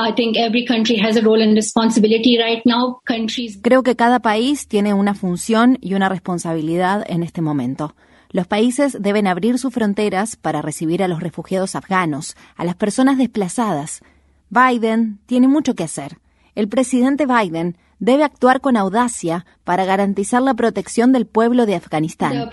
Creo 3.61 3.83
que 3.83 3.95
cada 3.95 4.19
país 4.21 4.67
tiene 4.67 4.95
una 4.95 5.13
función 5.13 5.77
y 5.81 5.93
una 5.93 6.09
responsabilidad 6.09 7.05
en 7.07 7.21
este 7.21 7.43
momento. 7.43 7.93
Los 8.31 8.45
países 8.45 8.95
deben 8.99 9.25
abrir 9.25 9.57
sus 9.57 9.73
fronteras 9.73 10.35
para 10.35 10.61
recibir 10.61 11.01
a 11.01 11.07
los 11.07 11.19
refugiados 11.19 11.75
afganos, 11.75 12.35
a 12.55 12.63
las 12.63 12.75
personas 12.75 13.17
desplazadas. 13.17 14.01
Biden 14.49 15.19
tiene 15.25 15.47
mucho 15.47 15.73
que 15.73 15.83
hacer. 15.83 16.19
El 16.53 16.67
presidente 16.67 17.25
Biden 17.25 17.75
debe 17.99 18.23
actuar 18.23 18.61
con 18.61 18.77
audacia 18.77 19.45
para 19.63 19.83
garantizar 19.83 20.41
la 20.41 20.53
protección 20.53 21.11
del 21.11 21.25
pueblo 21.25 21.65
de 21.65 21.75
Afganistán. 21.75 22.49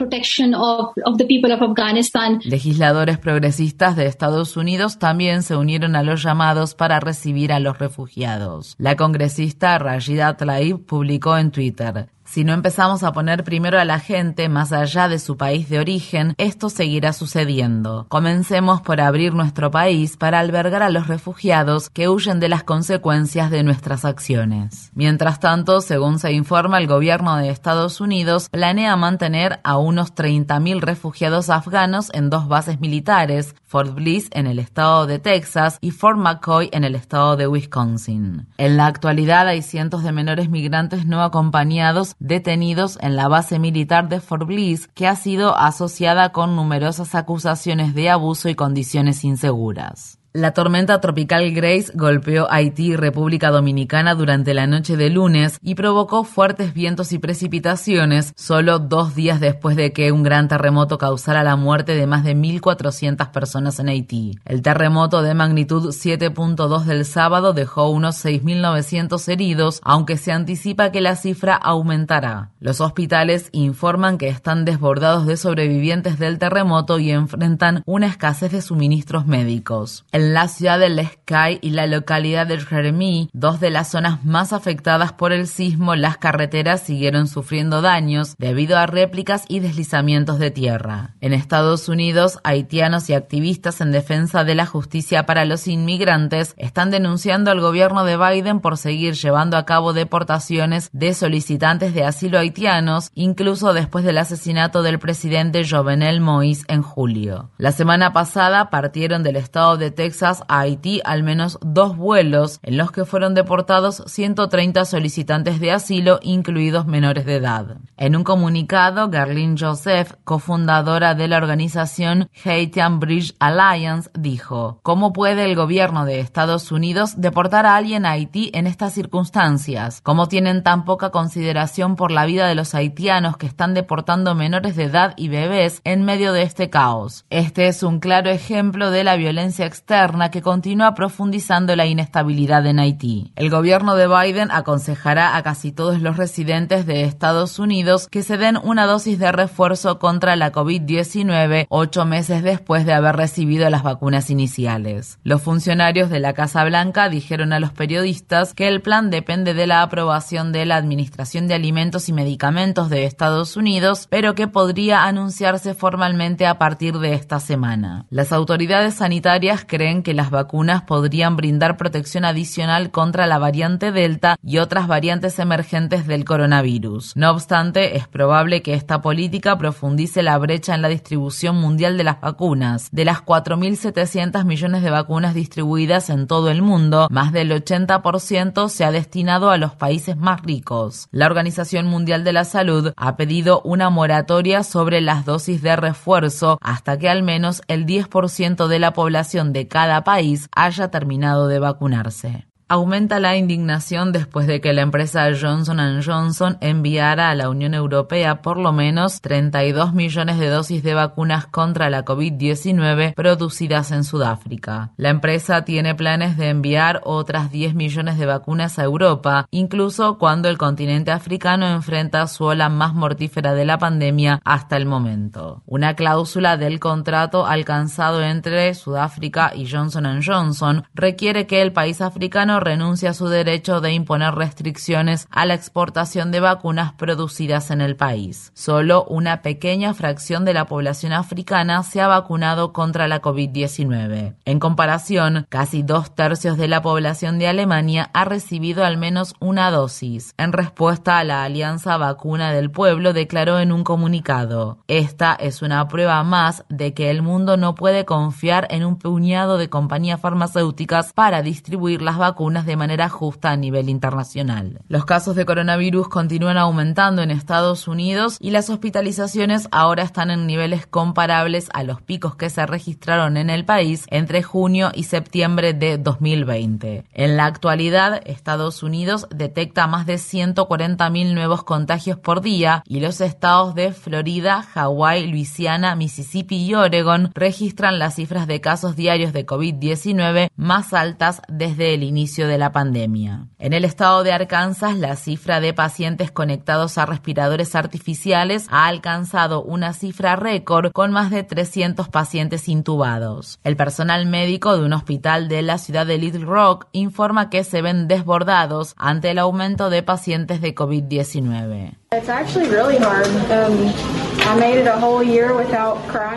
Legisladores 2.44 3.18
progresistas 3.18 3.96
de 3.96 4.06
Estados 4.06 4.56
Unidos 4.56 4.98
también 4.98 5.42
se 5.42 5.56
unieron 5.56 5.94
a 5.94 6.02
los 6.02 6.22
llamados 6.22 6.74
para 6.74 7.00
recibir 7.00 7.52
a 7.52 7.60
los 7.60 7.78
refugiados. 7.78 8.74
La 8.78 8.96
congresista 8.96 9.78
Rashida 9.78 10.36
Tlaib 10.36 10.84
publicó 10.84 11.38
en 11.38 11.50
Twitter, 11.50 12.08
si 12.26 12.44
no 12.44 12.52
empezamos 12.52 13.02
a 13.04 13.12
poner 13.12 13.44
primero 13.44 13.78
a 13.78 13.84
la 13.84 14.00
gente 14.00 14.48
más 14.48 14.72
allá 14.72 15.08
de 15.08 15.18
su 15.18 15.36
país 15.36 15.68
de 15.68 15.78
origen, 15.78 16.34
esto 16.38 16.68
seguirá 16.68 17.12
sucediendo. 17.12 18.06
Comencemos 18.08 18.82
por 18.82 19.00
abrir 19.00 19.32
nuestro 19.32 19.70
país 19.70 20.16
para 20.16 20.40
albergar 20.40 20.82
a 20.82 20.90
los 20.90 21.06
refugiados 21.06 21.88
que 21.88 22.08
huyen 22.08 22.40
de 22.40 22.48
las 22.48 22.64
consecuencias 22.64 23.50
de 23.50 23.62
nuestras 23.62 24.04
acciones. 24.04 24.90
Mientras 24.94 25.38
tanto, 25.38 25.80
según 25.80 26.18
se 26.18 26.32
informa, 26.32 26.78
el 26.78 26.88
gobierno 26.88 27.36
de 27.36 27.48
Estados 27.48 28.00
Unidos 28.00 28.48
planea 28.50 28.96
mantener 28.96 29.60
a 29.62 29.78
unos 29.78 30.14
30.000 30.14 30.80
refugiados 30.80 31.48
afganos 31.48 32.10
en 32.12 32.28
dos 32.28 32.48
bases 32.48 32.80
militares, 32.80 33.54
Fort 33.62 33.94
Bliss 33.94 34.28
en 34.32 34.46
el 34.46 34.58
estado 34.58 35.06
de 35.06 35.20
Texas 35.20 35.78
y 35.80 35.92
Fort 35.92 36.18
McCoy 36.18 36.70
en 36.72 36.82
el 36.82 36.96
estado 36.96 37.36
de 37.36 37.46
Wisconsin. 37.46 38.48
En 38.58 38.76
la 38.76 38.86
actualidad 38.86 39.46
hay 39.46 39.62
cientos 39.62 40.02
de 40.02 40.12
menores 40.12 40.50
migrantes 40.50 41.06
no 41.06 41.22
acompañados 41.22 42.15
detenidos 42.18 42.98
en 43.00 43.16
la 43.16 43.28
base 43.28 43.58
militar 43.58 44.08
de 44.08 44.20
Fort 44.20 44.46
Bliss, 44.46 44.88
que 44.88 45.06
ha 45.06 45.16
sido 45.16 45.56
asociada 45.56 46.32
con 46.32 46.56
numerosas 46.56 47.14
acusaciones 47.14 47.94
de 47.94 48.10
abuso 48.10 48.48
y 48.48 48.54
condiciones 48.54 49.24
inseguras. 49.24 50.15
La 50.36 50.52
tormenta 50.52 51.00
tropical 51.00 51.50
Grace 51.52 51.90
golpeó 51.94 52.46
Haití 52.50 52.88
y 52.88 52.96
República 52.96 53.50
Dominicana 53.50 54.14
durante 54.14 54.52
la 54.52 54.66
noche 54.66 54.98
de 54.98 55.08
lunes 55.08 55.58
y 55.62 55.76
provocó 55.76 56.24
fuertes 56.24 56.74
vientos 56.74 57.14
y 57.14 57.18
precipitaciones 57.18 58.34
solo 58.36 58.78
dos 58.78 59.14
días 59.14 59.40
después 59.40 59.76
de 59.76 59.94
que 59.94 60.12
un 60.12 60.22
gran 60.22 60.46
terremoto 60.48 60.98
causara 60.98 61.42
la 61.42 61.56
muerte 61.56 61.94
de 61.94 62.06
más 62.06 62.22
de 62.22 62.36
1.400 62.36 63.30
personas 63.30 63.80
en 63.80 63.88
Haití. 63.88 64.38
El 64.44 64.60
terremoto 64.60 65.22
de 65.22 65.32
magnitud 65.32 65.88
7.2 65.88 66.84
del 66.84 67.06
sábado 67.06 67.54
dejó 67.54 67.88
unos 67.88 68.22
6.900 68.22 69.26
heridos, 69.32 69.80
aunque 69.84 70.18
se 70.18 70.32
anticipa 70.32 70.92
que 70.92 71.00
la 71.00 71.16
cifra 71.16 71.54
aumentará. 71.54 72.50
Los 72.60 72.82
hospitales 72.82 73.48
informan 73.52 74.18
que 74.18 74.28
están 74.28 74.66
desbordados 74.66 75.26
de 75.26 75.38
sobrevivientes 75.38 76.18
del 76.18 76.38
terremoto 76.38 76.98
y 76.98 77.10
enfrentan 77.10 77.82
una 77.86 78.08
escasez 78.08 78.52
de 78.52 78.60
suministros 78.60 79.26
médicos. 79.26 80.04
En 80.26 80.34
la 80.34 80.48
ciudad 80.48 80.80
de 80.80 80.88
Lescay 80.88 81.60
y 81.62 81.70
la 81.70 81.86
localidad 81.86 82.48
de 82.48 82.58
Jeremy, 82.58 83.30
dos 83.32 83.60
de 83.60 83.70
las 83.70 83.92
zonas 83.92 84.24
más 84.24 84.52
afectadas 84.52 85.12
por 85.12 85.30
el 85.30 85.46
sismo, 85.46 85.94
las 85.94 86.16
carreteras 86.16 86.82
siguieron 86.82 87.28
sufriendo 87.28 87.80
daños 87.80 88.34
debido 88.36 88.76
a 88.76 88.86
réplicas 88.86 89.44
y 89.46 89.60
deslizamientos 89.60 90.40
de 90.40 90.50
tierra. 90.50 91.14
En 91.20 91.32
Estados 91.32 91.88
Unidos, 91.88 92.40
haitianos 92.42 93.08
y 93.08 93.14
activistas 93.14 93.80
en 93.80 93.92
defensa 93.92 94.42
de 94.42 94.56
la 94.56 94.66
justicia 94.66 95.26
para 95.26 95.44
los 95.44 95.68
inmigrantes 95.68 96.54
están 96.56 96.90
denunciando 96.90 97.52
al 97.52 97.60
gobierno 97.60 98.02
de 98.02 98.16
Biden 98.16 98.58
por 98.58 98.78
seguir 98.78 99.14
llevando 99.14 99.56
a 99.56 99.64
cabo 99.64 99.92
deportaciones 99.92 100.90
de 100.92 101.14
solicitantes 101.14 101.94
de 101.94 102.02
asilo 102.02 102.40
haitianos, 102.40 103.12
incluso 103.14 103.72
después 103.74 104.04
del 104.04 104.18
asesinato 104.18 104.82
del 104.82 104.98
presidente 104.98 105.64
Jovenel 105.64 106.20
Moïse 106.20 106.64
en 106.66 106.82
julio. 106.82 107.50
La 107.58 107.70
semana 107.70 108.12
pasada 108.12 108.70
partieron 108.70 109.22
del 109.22 109.36
estado 109.36 109.76
de 109.76 109.92
Texas 109.92 110.15
a 110.22 110.36
Haití 110.48 111.00
al 111.04 111.22
menos 111.22 111.58
dos 111.60 111.96
vuelos 111.96 112.58
en 112.62 112.76
los 112.76 112.90
que 112.90 113.04
fueron 113.04 113.34
deportados 113.34 114.02
130 114.06 114.84
solicitantes 114.84 115.60
de 115.60 115.72
asilo, 115.72 116.18
incluidos 116.22 116.86
menores 116.86 117.26
de 117.26 117.36
edad. 117.36 117.76
En 117.96 118.16
un 118.16 118.24
comunicado, 118.24 119.10
Garlin 119.10 119.56
Joseph, 119.58 120.14
cofundadora 120.24 121.14
de 121.14 121.28
la 121.28 121.36
organización 121.36 122.30
Haitian 122.44 122.98
Bridge 123.00 123.34
Alliance, 123.40 124.10
dijo, 124.18 124.80
¿Cómo 124.82 125.12
puede 125.12 125.44
el 125.44 125.54
gobierno 125.54 126.04
de 126.04 126.20
Estados 126.20 126.72
Unidos 126.72 127.20
deportar 127.20 127.66
a 127.66 127.76
alguien 127.76 128.06
a 128.06 128.12
Haití 128.12 128.50
en 128.54 128.66
estas 128.66 128.94
circunstancias? 128.94 130.00
¿Cómo 130.02 130.28
tienen 130.28 130.62
tan 130.62 130.84
poca 130.84 131.10
consideración 131.10 131.96
por 131.96 132.10
la 132.10 132.26
vida 132.26 132.46
de 132.46 132.54
los 132.54 132.74
haitianos 132.74 133.36
que 133.36 133.46
están 133.46 133.74
deportando 133.74 134.34
menores 134.34 134.76
de 134.76 134.84
edad 134.84 135.14
y 135.16 135.28
bebés 135.28 135.80
en 135.84 136.04
medio 136.04 136.32
de 136.32 136.42
este 136.42 136.70
caos? 136.70 137.24
Este 137.30 137.68
es 137.68 137.82
un 137.82 138.00
claro 138.00 138.30
ejemplo 138.30 138.90
de 138.90 139.04
la 139.04 139.16
violencia 139.16 139.66
externa 139.66 140.05
que 140.30 140.40
continúa 140.40 140.94
profundizando 140.94 141.74
la 141.74 141.86
inestabilidad 141.86 142.64
en 142.66 142.78
Haití. 142.78 143.32
El 143.34 143.50
gobierno 143.50 143.96
de 143.96 144.06
Biden 144.06 144.50
aconsejará 144.52 145.36
a 145.36 145.42
casi 145.42 145.72
todos 145.72 146.00
los 146.00 146.16
residentes 146.16 146.86
de 146.86 147.02
Estados 147.02 147.58
Unidos 147.58 148.06
que 148.08 148.22
se 148.22 148.36
den 148.36 148.56
una 148.62 148.86
dosis 148.86 149.18
de 149.18 149.32
refuerzo 149.32 149.98
contra 149.98 150.36
la 150.36 150.52
COVID-19 150.52 151.66
ocho 151.70 152.04
meses 152.04 152.44
después 152.44 152.86
de 152.86 152.92
haber 152.92 153.16
recibido 153.16 153.68
las 153.68 153.82
vacunas 153.82 154.30
iniciales. 154.30 155.18
Los 155.24 155.42
funcionarios 155.42 156.08
de 156.08 156.20
la 156.20 156.34
Casa 156.34 156.64
Blanca 156.64 157.08
dijeron 157.08 157.52
a 157.52 157.58
los 157.58 157.72
periodistas 157.72 158.54
que 158.54 158.68
el 158.68 158.82
plan 158.82 159.10
depende 159.10 159.54
de 159.54 159.66
la 159.66 159.82
aprobación 159.82 160.52
de 160.52 160.66
la 160.66 160.76
Administración 160.76 161.48
de 161.48 161.54
Alimentos 161.54 162.08
y 162.08 162.12
Medicamentos 162.12 162.90
de 162.90 163.06
Estados 163.06 163.56
Unidos, 163.56 164.06
pero 164.08 164.36
que 164.36 164.46
podría 164.46 165.02
anunciarse 165.02 165.74
formalmente 165.74 166.46
a 166.46 166.58
partir 166.58 166.98
de 166.98 167.14
esta 167.14 167.40
semana. 167.40 168.06
Las 168.08 168.32
autoridades 168.32 168.94
sanitarias 168.94 169.64
creen 169.66 169.85
que 169.86 170.14
las 170.14 170.30
vacunas 170.30 170.82
podrían 170.82 171.36
brindar 171.36 171.76
protección 171.76 172.24
adicional 172.24 172.90
contra 172.90 173.26
la 173.26 173.38
variante 173.38 173.92
Delta 173.92 174.36
y 174.42 174.58
otras 174.58 174.88
variantes 174.88 175.38
emergentes 175.38 176.06
del 176.06 176.24
coronavirus. 176.24 177.14
No 177.14 177.30
obstante, 177.30 177.96
es 177.96 178.08
probable 178.08 178.62
que 178.62 178.74
esta 178.74 179.00
política 179.00 179.56
profundice 179.58 180.24
la 180.24 180.36
brecha 180.38 180.74
en 180.74 180.82
la 180.82 180.88
distribución 180.88 181.56
mundial 181.56 181.96
de 181.96 182.04
las 182.04 182.20
vacunas. 182.20 182.88
De 182.90 183.04
las 183.04 183.24
4.700 183.24 184.44
millones 184.44 184.82
de 184.82 184.90
vacunas 184.90 185.34
distribuidas 185.34 186.10
en 186.10 186.26
todo 186.26 186.50
el 186.50 186.62
mundo, 186.62 187.06
más 187.10 187.32
del 187.32 187.52
80% 187.52 188.68
se 188.68 188.84
ha 188.84 188.90
destinado 188.90 189.50
a 189.50 189.56
los 189.56 189.76
países 189.76 190.16
más 190.16 190.42
ricos. 190.42 191.06
La 191.12 191.26
Organización 191.26 191.86
Mundial 191.86 192.24
de 192.24 192.32
la 192.32 192.44
Salud 192.44 192.92
ha 192.96 193.16
pedido 193.16 193.60
una 193.62 193.88
moratoria 193.88 194.64
sobre 194.64 195.00
las 195.00 195.24
dosis 195.24 195.62
de 195.62 195.76
refuerzo 195.76 196.58
hasta 196.60 196.98
que 196.98 197.08
al 197.08 197.22
menos 197.22 197.62
el 197.68 197.86
10% 197.86 198.66
de 198.66 198.78
la 198.80 198.92
población 198.92 199.52
de 199.52 199.68
cada 199.76 200.04
país 200.04 200.48
haya 200.56 200.90
terminado 200.90 201.48
de 201.48 201.58
vacunarse. 201.58 202.46
Aumenta 202.68 203.20
la 203.20 203.36
indignación 203.36 204.10
después 204.10 204.48
de 204.48 204.60
que 204.60 204.72
la 204.72 204.82
empresa 204.82 205.28
Johnson 205.40 206.02
Johnson 206.04 206.58
enviara 206.60 207.30
a 207.30 207.36
la 207.36 207.48
Unión 207.48 207.74
Europea 207.74 208.42
por 208.42 208.58
lo 208.58 208.72
menos 208.72 209.20
32 209.20 209.94
millones 209.94 210.40
de 210.40 210.48
dosis 210.48 210.82
de 210.82 210.94
vacunas 210.94 211.46
contra 211.46 211.90
la 211.90 212.04
COVID-19 212.04 213.14
producidas 213.14 213.92
en 213.92 214.02
Sudáfrica. 214.02 214.90
La 214.96 215.10
empresa 215.10 215.64
tiene 215.64 215.94
planes 215.94 216.36
de 216.36 216.48
enviar 216.48 217.02
otras 217.04 217.52
10 217.52 217.76
millones 217.76 218.18
de 218.18 218.26
vacunas 218.26 218.80
a 218.80 218.82
Europa, 218.82 219.46
incluso 219.52 220.18
cuando 220.18 220.48
el 220.48 220.58
continente 220.58 221.12
africano 221.12 221.68
enfrenta 221.68 222.26
su 222.26 222.46
ola 222.46 222.68
más 222.68 222.94
mortífera 222.94 223.54
de 223.54 223.64
la 223.64 223.78
pandemia 223.78 224.40
hasta 224.44 224.76
el 224.76 224.86
momento. 224.86 225.62
Una 225.66 225.94
cláusula 225.94 226.56
del 226.56 226.80
contrato 226.80 227.46
alcanzado 227.46 228.24
entre 228.24 228.74
Sudáfrica 228.74 229.52
y 229.54 229.70
Johnson 229.70 230.20
Johnson 230.20 230.82
requiere 230.94 231.46
que 231.46 231.62
el 231.62 231.72
país 231.72 232.00
africano 232.00 232.55
renuncie 232.60 233.08
a 233.08 233.14
su 233.14 233.28
derecho 233.28 233.80
de 233.80 233.92
imponer 233.92 234.34
restricciones 234.34 235.26
a 235.30 235.46
la 235.46 235.54
exportación 235.54 236.30
de 236.30 236.40
vacunas 236.40 236.92
producidas 236.92 237.70
en 237.70 237.80
el 237.80 237.96
país. 237.96 238.52
Solo 238.54 239.04
una 239.04 239.42
pequeña 239.42 239.94
fracción 239.94 240.44
de 240.44 240.54
la 240.54 240.66
población 240.66 241.12
africana 241.12 241.82
se 241.82 242.00
ha 242.00 242.08
vacunado 242.08 242.72
contra 242.72 243.08
la 243.08 243.20
COVID-19. 243.20 244.36
En 244.44 244.60
comparación, 244.60 245.46
casi 245.48 245.82
dos 245.82 246.14
tercios 246.14 246.56
de 246.56 246.68
la 246.68 246.82
población 246.82 247.38
de 247.38 247.48
Alemania 247.48 248.10
ha 248.14 248.24
recibido 248.24 248.84
al 248.84 248.96
menos 248.96 249.34
una 249.40 249.70
dosis. 249.70 250.34
En 250.38 250.52
respuesta 250.52 251.18
a 251.18 251.24
la 251.24 251.44
Alianza 251.44 251.96
Vacuna 251.96 252.52
del 252.52 252.70
Pueblo 252.70 253.12
declaró 253.12 253.58
en 253.58 253.72
un 253.72 253.84
comunicado, 253.84 254.78
esta 254.88 255.34
es 255.34 255.62
una 255.62 255.86
prueba 255.88 256.22
más 256.24 256.64
de 256.68 256.94
que 256.94 257.10
el 257.10 257.22
mundo 257.22 257.56
no 257.56 257.74
puede 257.74 258.04
confiar 258.04 258.66
en 258.70 258.84
un 258.84 258.98
puñado 258.98 259.58
de 259.58 259.68
compañías 259.68 260.20
farmacéuticas 260.20 261.12
para 261.12 261.42
distribuir 261.42 262.02
las 262.02 262.18
vacunas 262.18 262.45
de 262.46 262.76
manera 262.76 263.08
justa 263.08 263.50
a 263.50 263.56
nivel 263.56 263.88
internacional. 263.88 264.80
Los 264.88 265.04
casos 265.04 265.34
de 265.34 265.44
coronavirus 265.44 266.08
continúan 266.08 266.56
aumentando 266.56 267.22
en 267.22 267.32
Estados 267.32 267.88
Unidos 267.88 268.38
y 268.40 268.50
las 268.50 268.70
hospitalizaciones 268.70 269.68
ahora 269.72 270.04
están 270.04 270.30
en 270.30 270.46
niveles 270.46 270.86
comparables 270.86 271.68
a 271.74 271.82
los 271.82 272.00
picos 272.00 272.36
que 272.36 272.48
se 272.48 272.64
registraron 272.64 273.36
en 273.36 273.50
el 273.50 273.64
país 273.64 274.06
entre 274.10 274.44
junio 274.44 274.92
y 274.94 275.04
septiembre 275.04 275.74
de 275.74 275.98
2020. 275.98 277.04
En 277.12 277.36
la 277.36 277.46
actualidad, 277.46 278.20
Estados 278.24 278.84
Unidos 278.84 279.26
detecta 279.34 279.88
más 279.88 280.06
de 280.06 280.14
140.000 280.14 281.34
nuevos 281.34 281.64
contagios 281.64 282.18
por 282.18 282.42
día 282.42 282.84
y 282.86 283.00
los 283.00 283.20
estados 283.20 283.74
de 283.74 283.92
Florida, 283.92 284.62
Hawái, 284.62 285.26
Luisiana, 285.26 285.96
Mississippi 285.96 286.64
y 286.64 286.74
Oregon 286.74 287.32
registran 287.34 287.98
las 287.98 288.14
cifras 288.14 288.46
de 288.46 288.60
casos 288.60 288.94
diarios 288.94 289.32
de 289.32 289.44
COVID-19 289.44 290.50
más 290.54 290.92
altas 290.92 291.42
desde 291.48 291.94
el 291.94 292.04
inicio 292.04 292.35
de 292.44 292.58
la 292.58 292.72
pandemia. 292.72 293.48
En 293.58 293.72
el 293.72 293.84
estado 293.84 294.22
de 294.22 294.32
Arkansas, 294.32 294.98
la 294.98 295.16
cifra 295.16 295.60
de 295.60 295.72
pacientes 295.72 296.30
conectados 296.30 296.98
a 296.98 297.06
respiradores 297.06 297.74
artificiales 297.74 298.66
ha 298.70 298.86
alcanzado 298.86 299.62
una 299.62 299.94
cifra 299.94 300.36
récord 300.36 300.92
con 300.92 301.12
más 301.12 301.30
de 301.30 301.42
300 301.42 302.08
pacientes 302.08 302.68
intubados. 302.68 303.58
El 303.64 303.76
personal 303.76 304.26
médico 304.26 304.76
de 304.76 304.84
un 304.84 304.92
hospital 304.92 305.48
de 305.48 305.62
la 305.62 305.78
ciudad 305.78 306.06
de 306.06 306.18
Little 306.18 306.44
Rock 306.44 306.88
informa 306.92 307.48
que 307.48 307.64
se 307.64 307.80
ven 307.80 308.08
desbordados 308.08 308.94
ante 308.98 309.30
el 309.30 309.38
aumento 309.38 309.88
de 309.88 310.02
pacientes 310.02 310.60
de 310.60 310.74
COVID-19. 310.74 311.96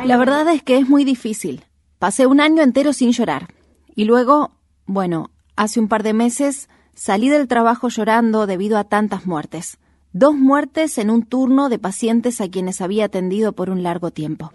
La 0.06 0.18
verdad 0.18 0.48
es 0.50 0.64
que 0.64 0.78
es 0.78 0.88
muy 0.88 1.04
difícil. 1.04 1.66
Pasé 2.00 2.26
un 2.26 2.40
año 2.40 2.64
entero 2.64 2.94
sin 2.94 3.12
llorar. 3.12 3.48
Y 3.96 4.06
luego, 4.06 4.52
bueno, 4.86 5.32
hace 5.60 5.82
un 5.82 5.90
par 5.90 6.04
de 6.04 6.14
meses 6.14 6.70
salí 6.96 7.28
del 7.28 7.50
trabajo 7.50 7.90
llorando 7.90 8.48
debido 8.48 8.78
a 8.78 8.86
tantas 8.86 9.26
muertes. 9.26 9.78
Dos 10.14 10.34
muertes 10.34 10.98
en 10.98 11.10
un 11.10 11.24
turno 11.24 11.68
de 11.68 11.78
pacientes 11.78 12.40
a 12.40 12.48
quienes 12.48 12.80
había 12.80 13.06
atendido 13.06 13.52
por 13.52 13.70
un 13.70 13.84
largo 13.84 14.10
tiempo. 14.10 14.54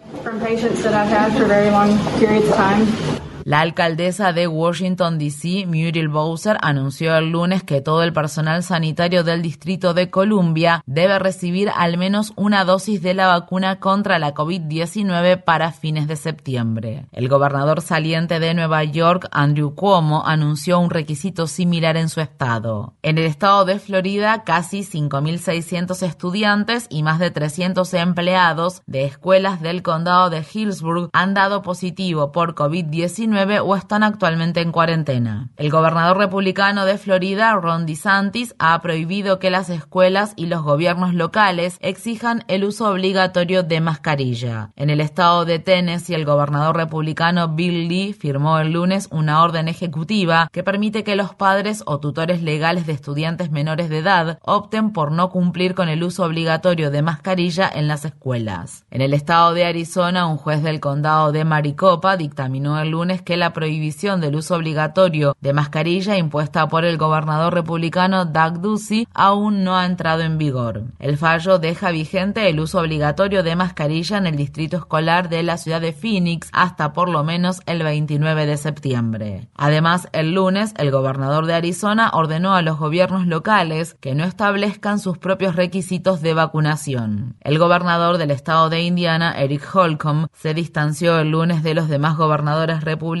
La 3.45 3.59
alcaldesa 3.59 4.33
de 4.33 4.47
Washington, 4.47 5.19
D.C., 5.19 5.67
Muriel 5.67 6.07
Bowser, 6.09 6.57
anunció 6.63 7.15
el 7.15 7.29
lunes 7.29 7.61
que 7.61 7.79
todo 7.79 8.01
el 8.01 8.11
personal 8.11 8.63
sanitario 8.63 9.23
del 9.23 9.43
Distrito 9.43 9.93
de 9.93 10.09
Columbia 10.09 10.81
debe 10.87 11.19
recibir 11.19 11.69
al 11.75 11.99
menos 11.99 12.33
una 12.37 12.65
dosis 12.65 13.03
de 13.03 13.13
la 13.13 13.27
vacuna 13.27 13.79
contra 13.79 14.17
la 14.17 14.33
COVID-19 14.33 15.43
para 15.43 15.71
fines 15.71 16.07
de 16.07 16.15
septiembre. 16.15 17.05
El 17.11 17.29
gobernador 17.29 17.81
saliente 17.81 18.39
de 18.39 18.55
Nueva 18.55 18.83
York, 18.83 19.27
Andrew 19.31 19.75
Cuomo, 19.75 20.25
anunció 20.25 20.79
un 20.79 20.89
requisito 20.89 21.45
similar 21.45 21.97
en 21.97 22.09
su 22.09 22.21
estado. 22.21 22.95
En 23.03 23.19
el 23.19 23.25
estado 23.25 23.63
de 23.63 23.77
Florida, 23.77 24.43
casi 24.43 24.79
5.600 24.79 26.01
estudiantes 26.01 26.87
y 26.89 27.03
más 27.03 27.19
de 27.19 27.29
300 27.29 27.93
empleados 27.93 28.81
de 28.87 29.05
escuelas 29.05 29.61
del 29.61 29.83
condado 29.83 30.31
de 30.31 30.43
Hillsborough 30.51 31.11
han 31.13 31.35
dado 31.35 31.61
positivo 31.61 32.31
por 32.31 32.55
COVID-19 32.55 33.34
o 33.35 33.75
están 33.75 34.03
actualmente 34.03 34.61
en 34.61 34.71
cuarentena. 34.71 35.49
El 35.57 35.69
gobernador 35.69 36.17
republicano 36.17 36.85
de 36.85 36.97
Florida, 36.97 37.53
Ron 37.53 37.85
DeSantis, 37.85 38.55
ha 38.59 38.81
prohibido 38.81 39.39
que 39.39 39.49
las 39.49 39.69
escuelas 39.69 40.33
y 40.35 40.45
los 40.45 40.63
gobiernos 40.63 41.13
locales 41.13 41.77
exijan 41.81 42.43
el 42.47 42.63
uso 42.63 42.89
obligatorio 42.89 43.63
de 43.63 43.81
mascarilla. 43.81 44.71
En 44.75 44.89
el 44.89 45.01
estado 45.01 45.45
de 45.45 45.59
Tennessee, 45.59 46.13
el 46.13 46.25
gobernador 46.25 46.77
republicano 46.77 47.49
Bill 47.49 47.87
Lee 47.89 48.13
firmó 48.13 48.59
el 48.59 48.71
lunes 48.71 49.09
una 49.11 49.43
orden 49.43 49.67
ejecutiva 49.67 50.47
que 50.51 50.63
permite 50.63 51.03
que 51.03 51.15
los 51.15 51.35
padres 51.35 51.83
o 51.85 51.99
tutores 51.99 52.41
legales 52.41 52.85
de 52.85 52.93
estudiantes 52.93 53.51
menores 53.51 53.89
de 53.89 53.97
edad 53.97 54.39
opten 54.43 54.93
por 54.93 55.11
no 55.11 55.29
cumplir 55.29 55.75
con 55.75 55.89
el 55.89 56.03
uso 56.03 56.23
obligatorio 56.23 56.89
de 56.89 57.01
mascarilla 57.01 57.69
en 57.73 57.87
las 57.87 58.05
escuelas. 58.05 58.85
En 58.91 59.01
el 59.01 59.13
estado 59.13 59.53
de 59.53 59.65
Arizona, 59.65 60.27
un 60.27 60.37
juez 60.37 60.63
del 60.63 60.79
condado 60.79 61.31
de 61.31 61.43
Maricopa 61.43 62.17
dictaminó 62.17 62.79
el 62.79 62.89
lunes 62.89 63.21
que 63.25 63.35
la 63.35 63.51
prohibición 63.51 64.21
del 64.21 64.35
uso 64.35 64.55
obligatorio 64.55 65.35
de 65.41 65.51
mascarilla 65.51 66.15
impuesta 66.15 66.69
por 66.69 66.85
el 66.85 66.97
gobernador 66.97 67.53
republicano 67.53 68.25
Doug 68.25 68.61
Ducey 68.61 69.07
aún 69.13 69.63
no 69.63 69.75
ha 69.77 69.85
entrado 69.85 70.21
en 70.21 70.37
vigor. 70.37 70.83
El 70.99 71.17
fallo 71.17 71.57
deja 71.57 71.91
vigente 71.91 72.47
el 72.47 72.59
uso 72.59 72.79
obligatorio 72.79 73.43
de 73.43 73.55
mascarilla 73.55 74.17
en 74.17 74.27
el 74.27 74.37
distrito 74.37 74.77
escolar 74.77 75.27
de 75.27 75.43
la 75.43 75.57
ciudad 75.57 75.81
de 75.81 75.91
Phoenix 75.91 76.49
hasta 76.53 76.93
por 76.93 77.09
lo 77.09 77.23
menos 77.23 77.61
el 77.65 77.81
29 77.83 78.45
de 78.45 78.57
septiembre. 78.57 79.49
Además, 79.55 80.07
el 80.13 80.33
lunes, 80.33 80.73
el 80.77 80.91
gobernador 80.91 81.47
de 81.47 81.55
Arizona 81.55 82.11
ordenó 82.13 82.53
a 82.53 82.61
los 82.61 82.77
gobiernos 82.77 83.25
locales 83.25 83.95
que 83.99 84.13
no 84.13 84.23
establezcan 84.23 84.99
sus 84.99 85.17
propios 85.17 85.55
requisitos 85.55 86.21
de 86.21 86.35
vacunación. 86.35 87.35
El 87.41 87.57
gobernador 87.57 88.19
del 88.19 88.29
estado 88.29 88.69
de 88.69 88.81
Indiana, 88.81 89.33
Eric 89.39 89.67
Holcomb, 89.73 90.27
se 90.33 90.53
distanció 90.53 91.19
el 91.19 91.31
lunes 91.31 91.63
de 91.63 91.73
los 91.73 91.89
demás 91.89 92.17
gobernadores 92.17 92.83
republicanos 92.83 93.14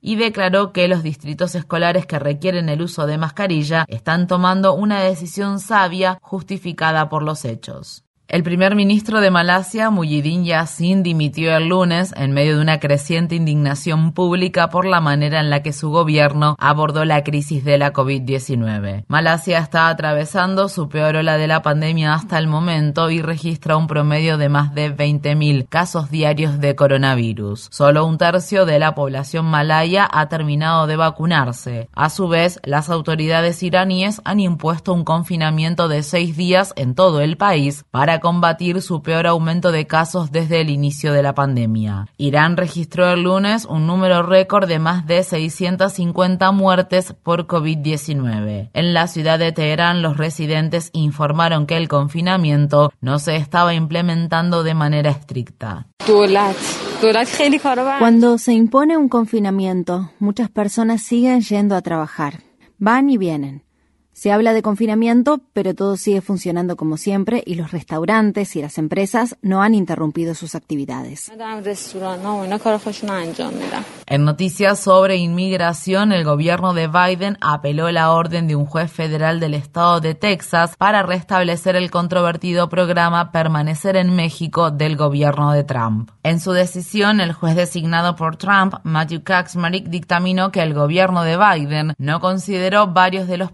y 0.00 0.16
declaró 0.16 0.72
que 0.72 0.88
los 0.88 1.02
distritos 1.02 1.54
escolares 1.54 2.06
que 2.06 2.18
requieren 2.18 2.68
el 2.68 2.82
uso 2.82 3.06
de 3.06 3.18
mascarilla 3.18 3.84
están 3.88 4.26
tomando 4.26 4.74
una 4.74 5.00
decisión 5.00 5.60
sabia 5.60 6.18
justificada 6.22 7.08
por 7.08 7.22
los 7.22 7.44
hechos. 7.44 8.03
El 8.26 8.42
primer 8.42 8.74
ministro 8.74 9.20
de 9.20 9.30
Malasia, 9.30 9.90
Muhyiddin 9.90 10.46
Yassin, 10.46 11.02
dimitió 11.02 11.54
el 11.54 11.68
lunes 11.68 12.14
en 12.16 12.32
medio 12.32 12.56
de 12.56 12.62
una 12.62 12.80
creciente 12.80 13.34
indignación 13.34 14.12
pública 14.12 14.70
por 14.70 14.86
la 14.86 15.02
manera 15.02 15.40
en 15.40 15.50
la 15.50 15.62
que 15.62 15.74
su 15.74 15.90
gobierno 15.90 16.56
abordó 16.58 17.04
la 17.04 17.22
crisis 17.22 17.64
de 17.64 17.76
la 17.76 17.92
COVID-19. 17.92 19.04
Malasia 19.08 19.58
está 19.58 19.88
atravesando 19.88 20.70
su 20.70 20.88
peor 20.88 21.16
ola 21.16 21.36
de 21.36 21.46
la 21.46 21.60
pandemia 21.60 22.14
hasta 22.14 22.38
el 22.38 22.48
momento 22.48 23.10
y 23.10 23.20
registra 23.20 23.76
un 23.76 23.86
promedio 23.86 24.38
de 24.38 24.48
más 24.48 24.74
de 24.74 24.96
20.000 24.96 25.68
casos 25.68 26.10
diarios 26.10 26.58
de 26.60 26.74
coronavirus. 26.74 27.68
Solo 27.70 28.06
un 28.06 28.16
tercio 28.16 28.64
de 28.64 28.78
la 28.78 28.94
población 28.94 29.44
malaya 29.44 30.08
ha 30.10 30.30
terminado 30.30 30.86
de 30.86 30.96
vacunarse. 30.96 31.90
A 31.92 32.08
su 32.08 32.26
vez, 32.28 32.58
las 32.64 32.88
autoridades 32.88 33.62
iraníes 33.62 34.22
han 34.24 34.40
impuesto 34.40 34.94
un 34.94 35.04
confinamiento 35.04 35.88
de 35.88 36.02
seis 36.02 36.38
días 36.38 36.72
en 36.76 36.94
todo 36.94 37.20
el 37.20 37.36
país 37.36 37.84
para 37.90 38.13
combatir 38.20 38.82
su 38.82 39.02
peor 39.02 39.26
aumento 39.26 39.72
de 39.72 39.86
casos 39.86 40.30
desde 40.32 40.60
el 40.60 40.70
inicio 40.70 41.12
de 41.12 41.22
la 41.22 41.34
pandemia. 41.34 42.06
Irán 42.16 42.56
registró 42.56 43.10
el 43.12 43.22
lunes 43.22 43.64
un 43.64 43.86
número 43.86 44.22
récord 44.22 44.68
de 44.68 44.78
más 44.78 45.06
de 45.06 45.22
650 45.22 46.52
muertes 46.52 47.14
por 47.22 47.46
COVID-19. 47.46 48.70
En 48.72 48.94
la 48.94 49.06
ciudad 49.06 49.38
de 49.38 49.52
Teherán, 49.52 50.02
los 50.02 50.16
residentes 50.16 50.90
informaron 50.92 51.66
que 51.66 51.76
el 51.76 51.88
confinamiento 51.88 52.92
no 53.00 53.18
se 53.18 53.36
estaba 53.36 53.74
implementando 53.74 54.62
de 54.62 54.74
manera 54.74 55.10
estricta. 55.10 55.86
Cuando 57.98 58.38
se 58.38 58.52
impone 58.52 58.96
un 58.96 59.08
confinamiento, 59.08 60.10
muchas 60.18 60.50
personas 60.50 61.02
siguen 61.02 61.40
yendo 61.40 61.76
a 61.76 61.82
trabajar. 61.82 62.40
Van 62.78 63.10
y 63.10 63.18
vienen. 63.18 63.63
Se 64.14 64.30
habla 64.30 64.52
de 64.52 64.62
confinamiento, 64.62 65.40
pero 65.52 65.74
todo 65.74 65.96
sigue 65.96 66.20
funcionando 66.20 66.76
como 66.76 66.96
siempre 66.96 67.42
y 67.44 67.56
los 67.56 67.72
restaurantes 67.72 68.54
y 68.54 68.62
las 68.62 68.78
empresas 68.78 69.36
no 69.42 69.60
han 69.60 69.74
interrumpido 69.74 70.36
sus 70.36 70.54
actividades. 70.54 71.32
En 74.06 74.24
noticias 74.24 74.78
sobre 74.78 75.16
inmigración, 75.16 76.12
el 76.12 76.24
gobierno 76.24 76.74
de 76.74 76.86
Biden 76.86 77.38
apeló 77.40 77.90
la 77.90 78.12
orden 78.12 78.46
de 78.46 78.54
un 78.54 78.66
juez 78.66 78.92
federal 78.92 79.40
del 79.40 79.54
estado 79.54 80.00
de 80.00 80.14
Texas 80.14 80.76
para 80.78 81.02
restablecer 81.02 81.74
el 81.74 81.90
controvertido 81.90 82.68
programa 82.68 83.32
Permanecer 83.32 83.96
en 83.96 84.14
México 84.14 84.70
del 84.70 84.96
gobierno 84.96 85.50
de 85.50 85.64
Trump. 85.64 86.10
En 86.22 86.38
su 86.38 86.52
decisión, 86.52 87.20
el 87.20 87.32
juez 87.32 87.56
designado 87.56 88.14
por 88.14 88.36
Trump, 88.36 88.74
Matthew 88.84 89.24
Kaczmarek, 89.24 89.88
dictaminó 89.88 90.52
que 90.52 90.62
el 90.62 90.72
gobierno 90.72 91.24
de 91.24 91.36
Biden 91.36 91.94
no 91.98 92.20
consideró 92.20 92.86
varios 92.86 93.26
de 93.26 93.38
los 93.38 93.50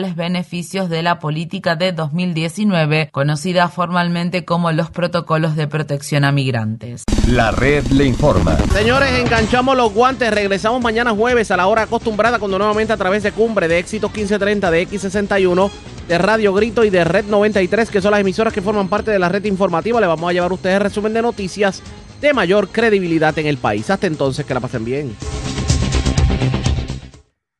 principales 0.00 0.16
beneficios 0.16 0.88
de 0.88 1.02
la 1.02 1.18
política 1.18 1.76
de 1.76 1.92
2019, 1.92 3.10
conocida 3.12 3.68
formalmente 3.68 4.44
como 4.44 4.72
los 4.72 4.90
protocolos 4.90 5.56
de 5.56 5.66
protección 5.66 6.24
a 6.24 6.32
migrantes. 6.32 7.04
La 7.28 7.50
red 7.50 7.84
le 7.88 8.06
informa. 8.06 8.56
Señores, 8.72 9.10
enganchamos 9.18 9.76
los 9.76 9.92
guantes. 9.92 10.32
Regresamos 10.32 10.82
mañana 10.82 11.10
jueves 11.10 11.50
a 11.50 11.56
la 11.56 11.66
hora 11.66 11.82
acostumbrada 11.82 12.38
cuando 12.38 12.58
nuevamente 12.58 12.92
a 12.92 12.96
través 12.96 13.22
de 13.22 13.32
Cumbre 13.32 13.68
de 13.68 13.78
Éxitos 13.78 14.10
1530 14.10 14.70
de 14.70 14.88
X61 14.88 15.70
de 16.08 16.18
Radio 16.18 16.54
Grito 16.54 16.84
y 16.84 16.90
de 16.90 17.04
Red 17.04 17.26
93, 17.26 17.90
que 17.90 18.00
son 18.00 18.12
las 18.12 18.20
emisoras 18.20 18.52
que 18.52 18.62
forman 18.62 18.88
parte 18.88 19.10
de 19.10 19.18
la 19.18 19.28
red 19.28 19.44
informativa, 19.44 20.00
le 20.00 20.06
vamos 20.06 20.28
a 20.28 20.32
llevar 20.32 20.50
a 20.50 20.54
ustedes 20.54 20.80
resumen 20.80 21.12
de 21.12 21.22
noticias 21.22 21.82
de 22.20 22.32
mayor 22.32 22.68
credibilidad 22.68 23.38
en 23.38 23.46
el 23.46 23.58
país. 23.58 23.90
Hasta 23.90 24.06
entonces, 24.06 24.46
que 24.46 24.54
la 24.54 24.60
pasen 24.60 24.84
bien. 24.84 25.14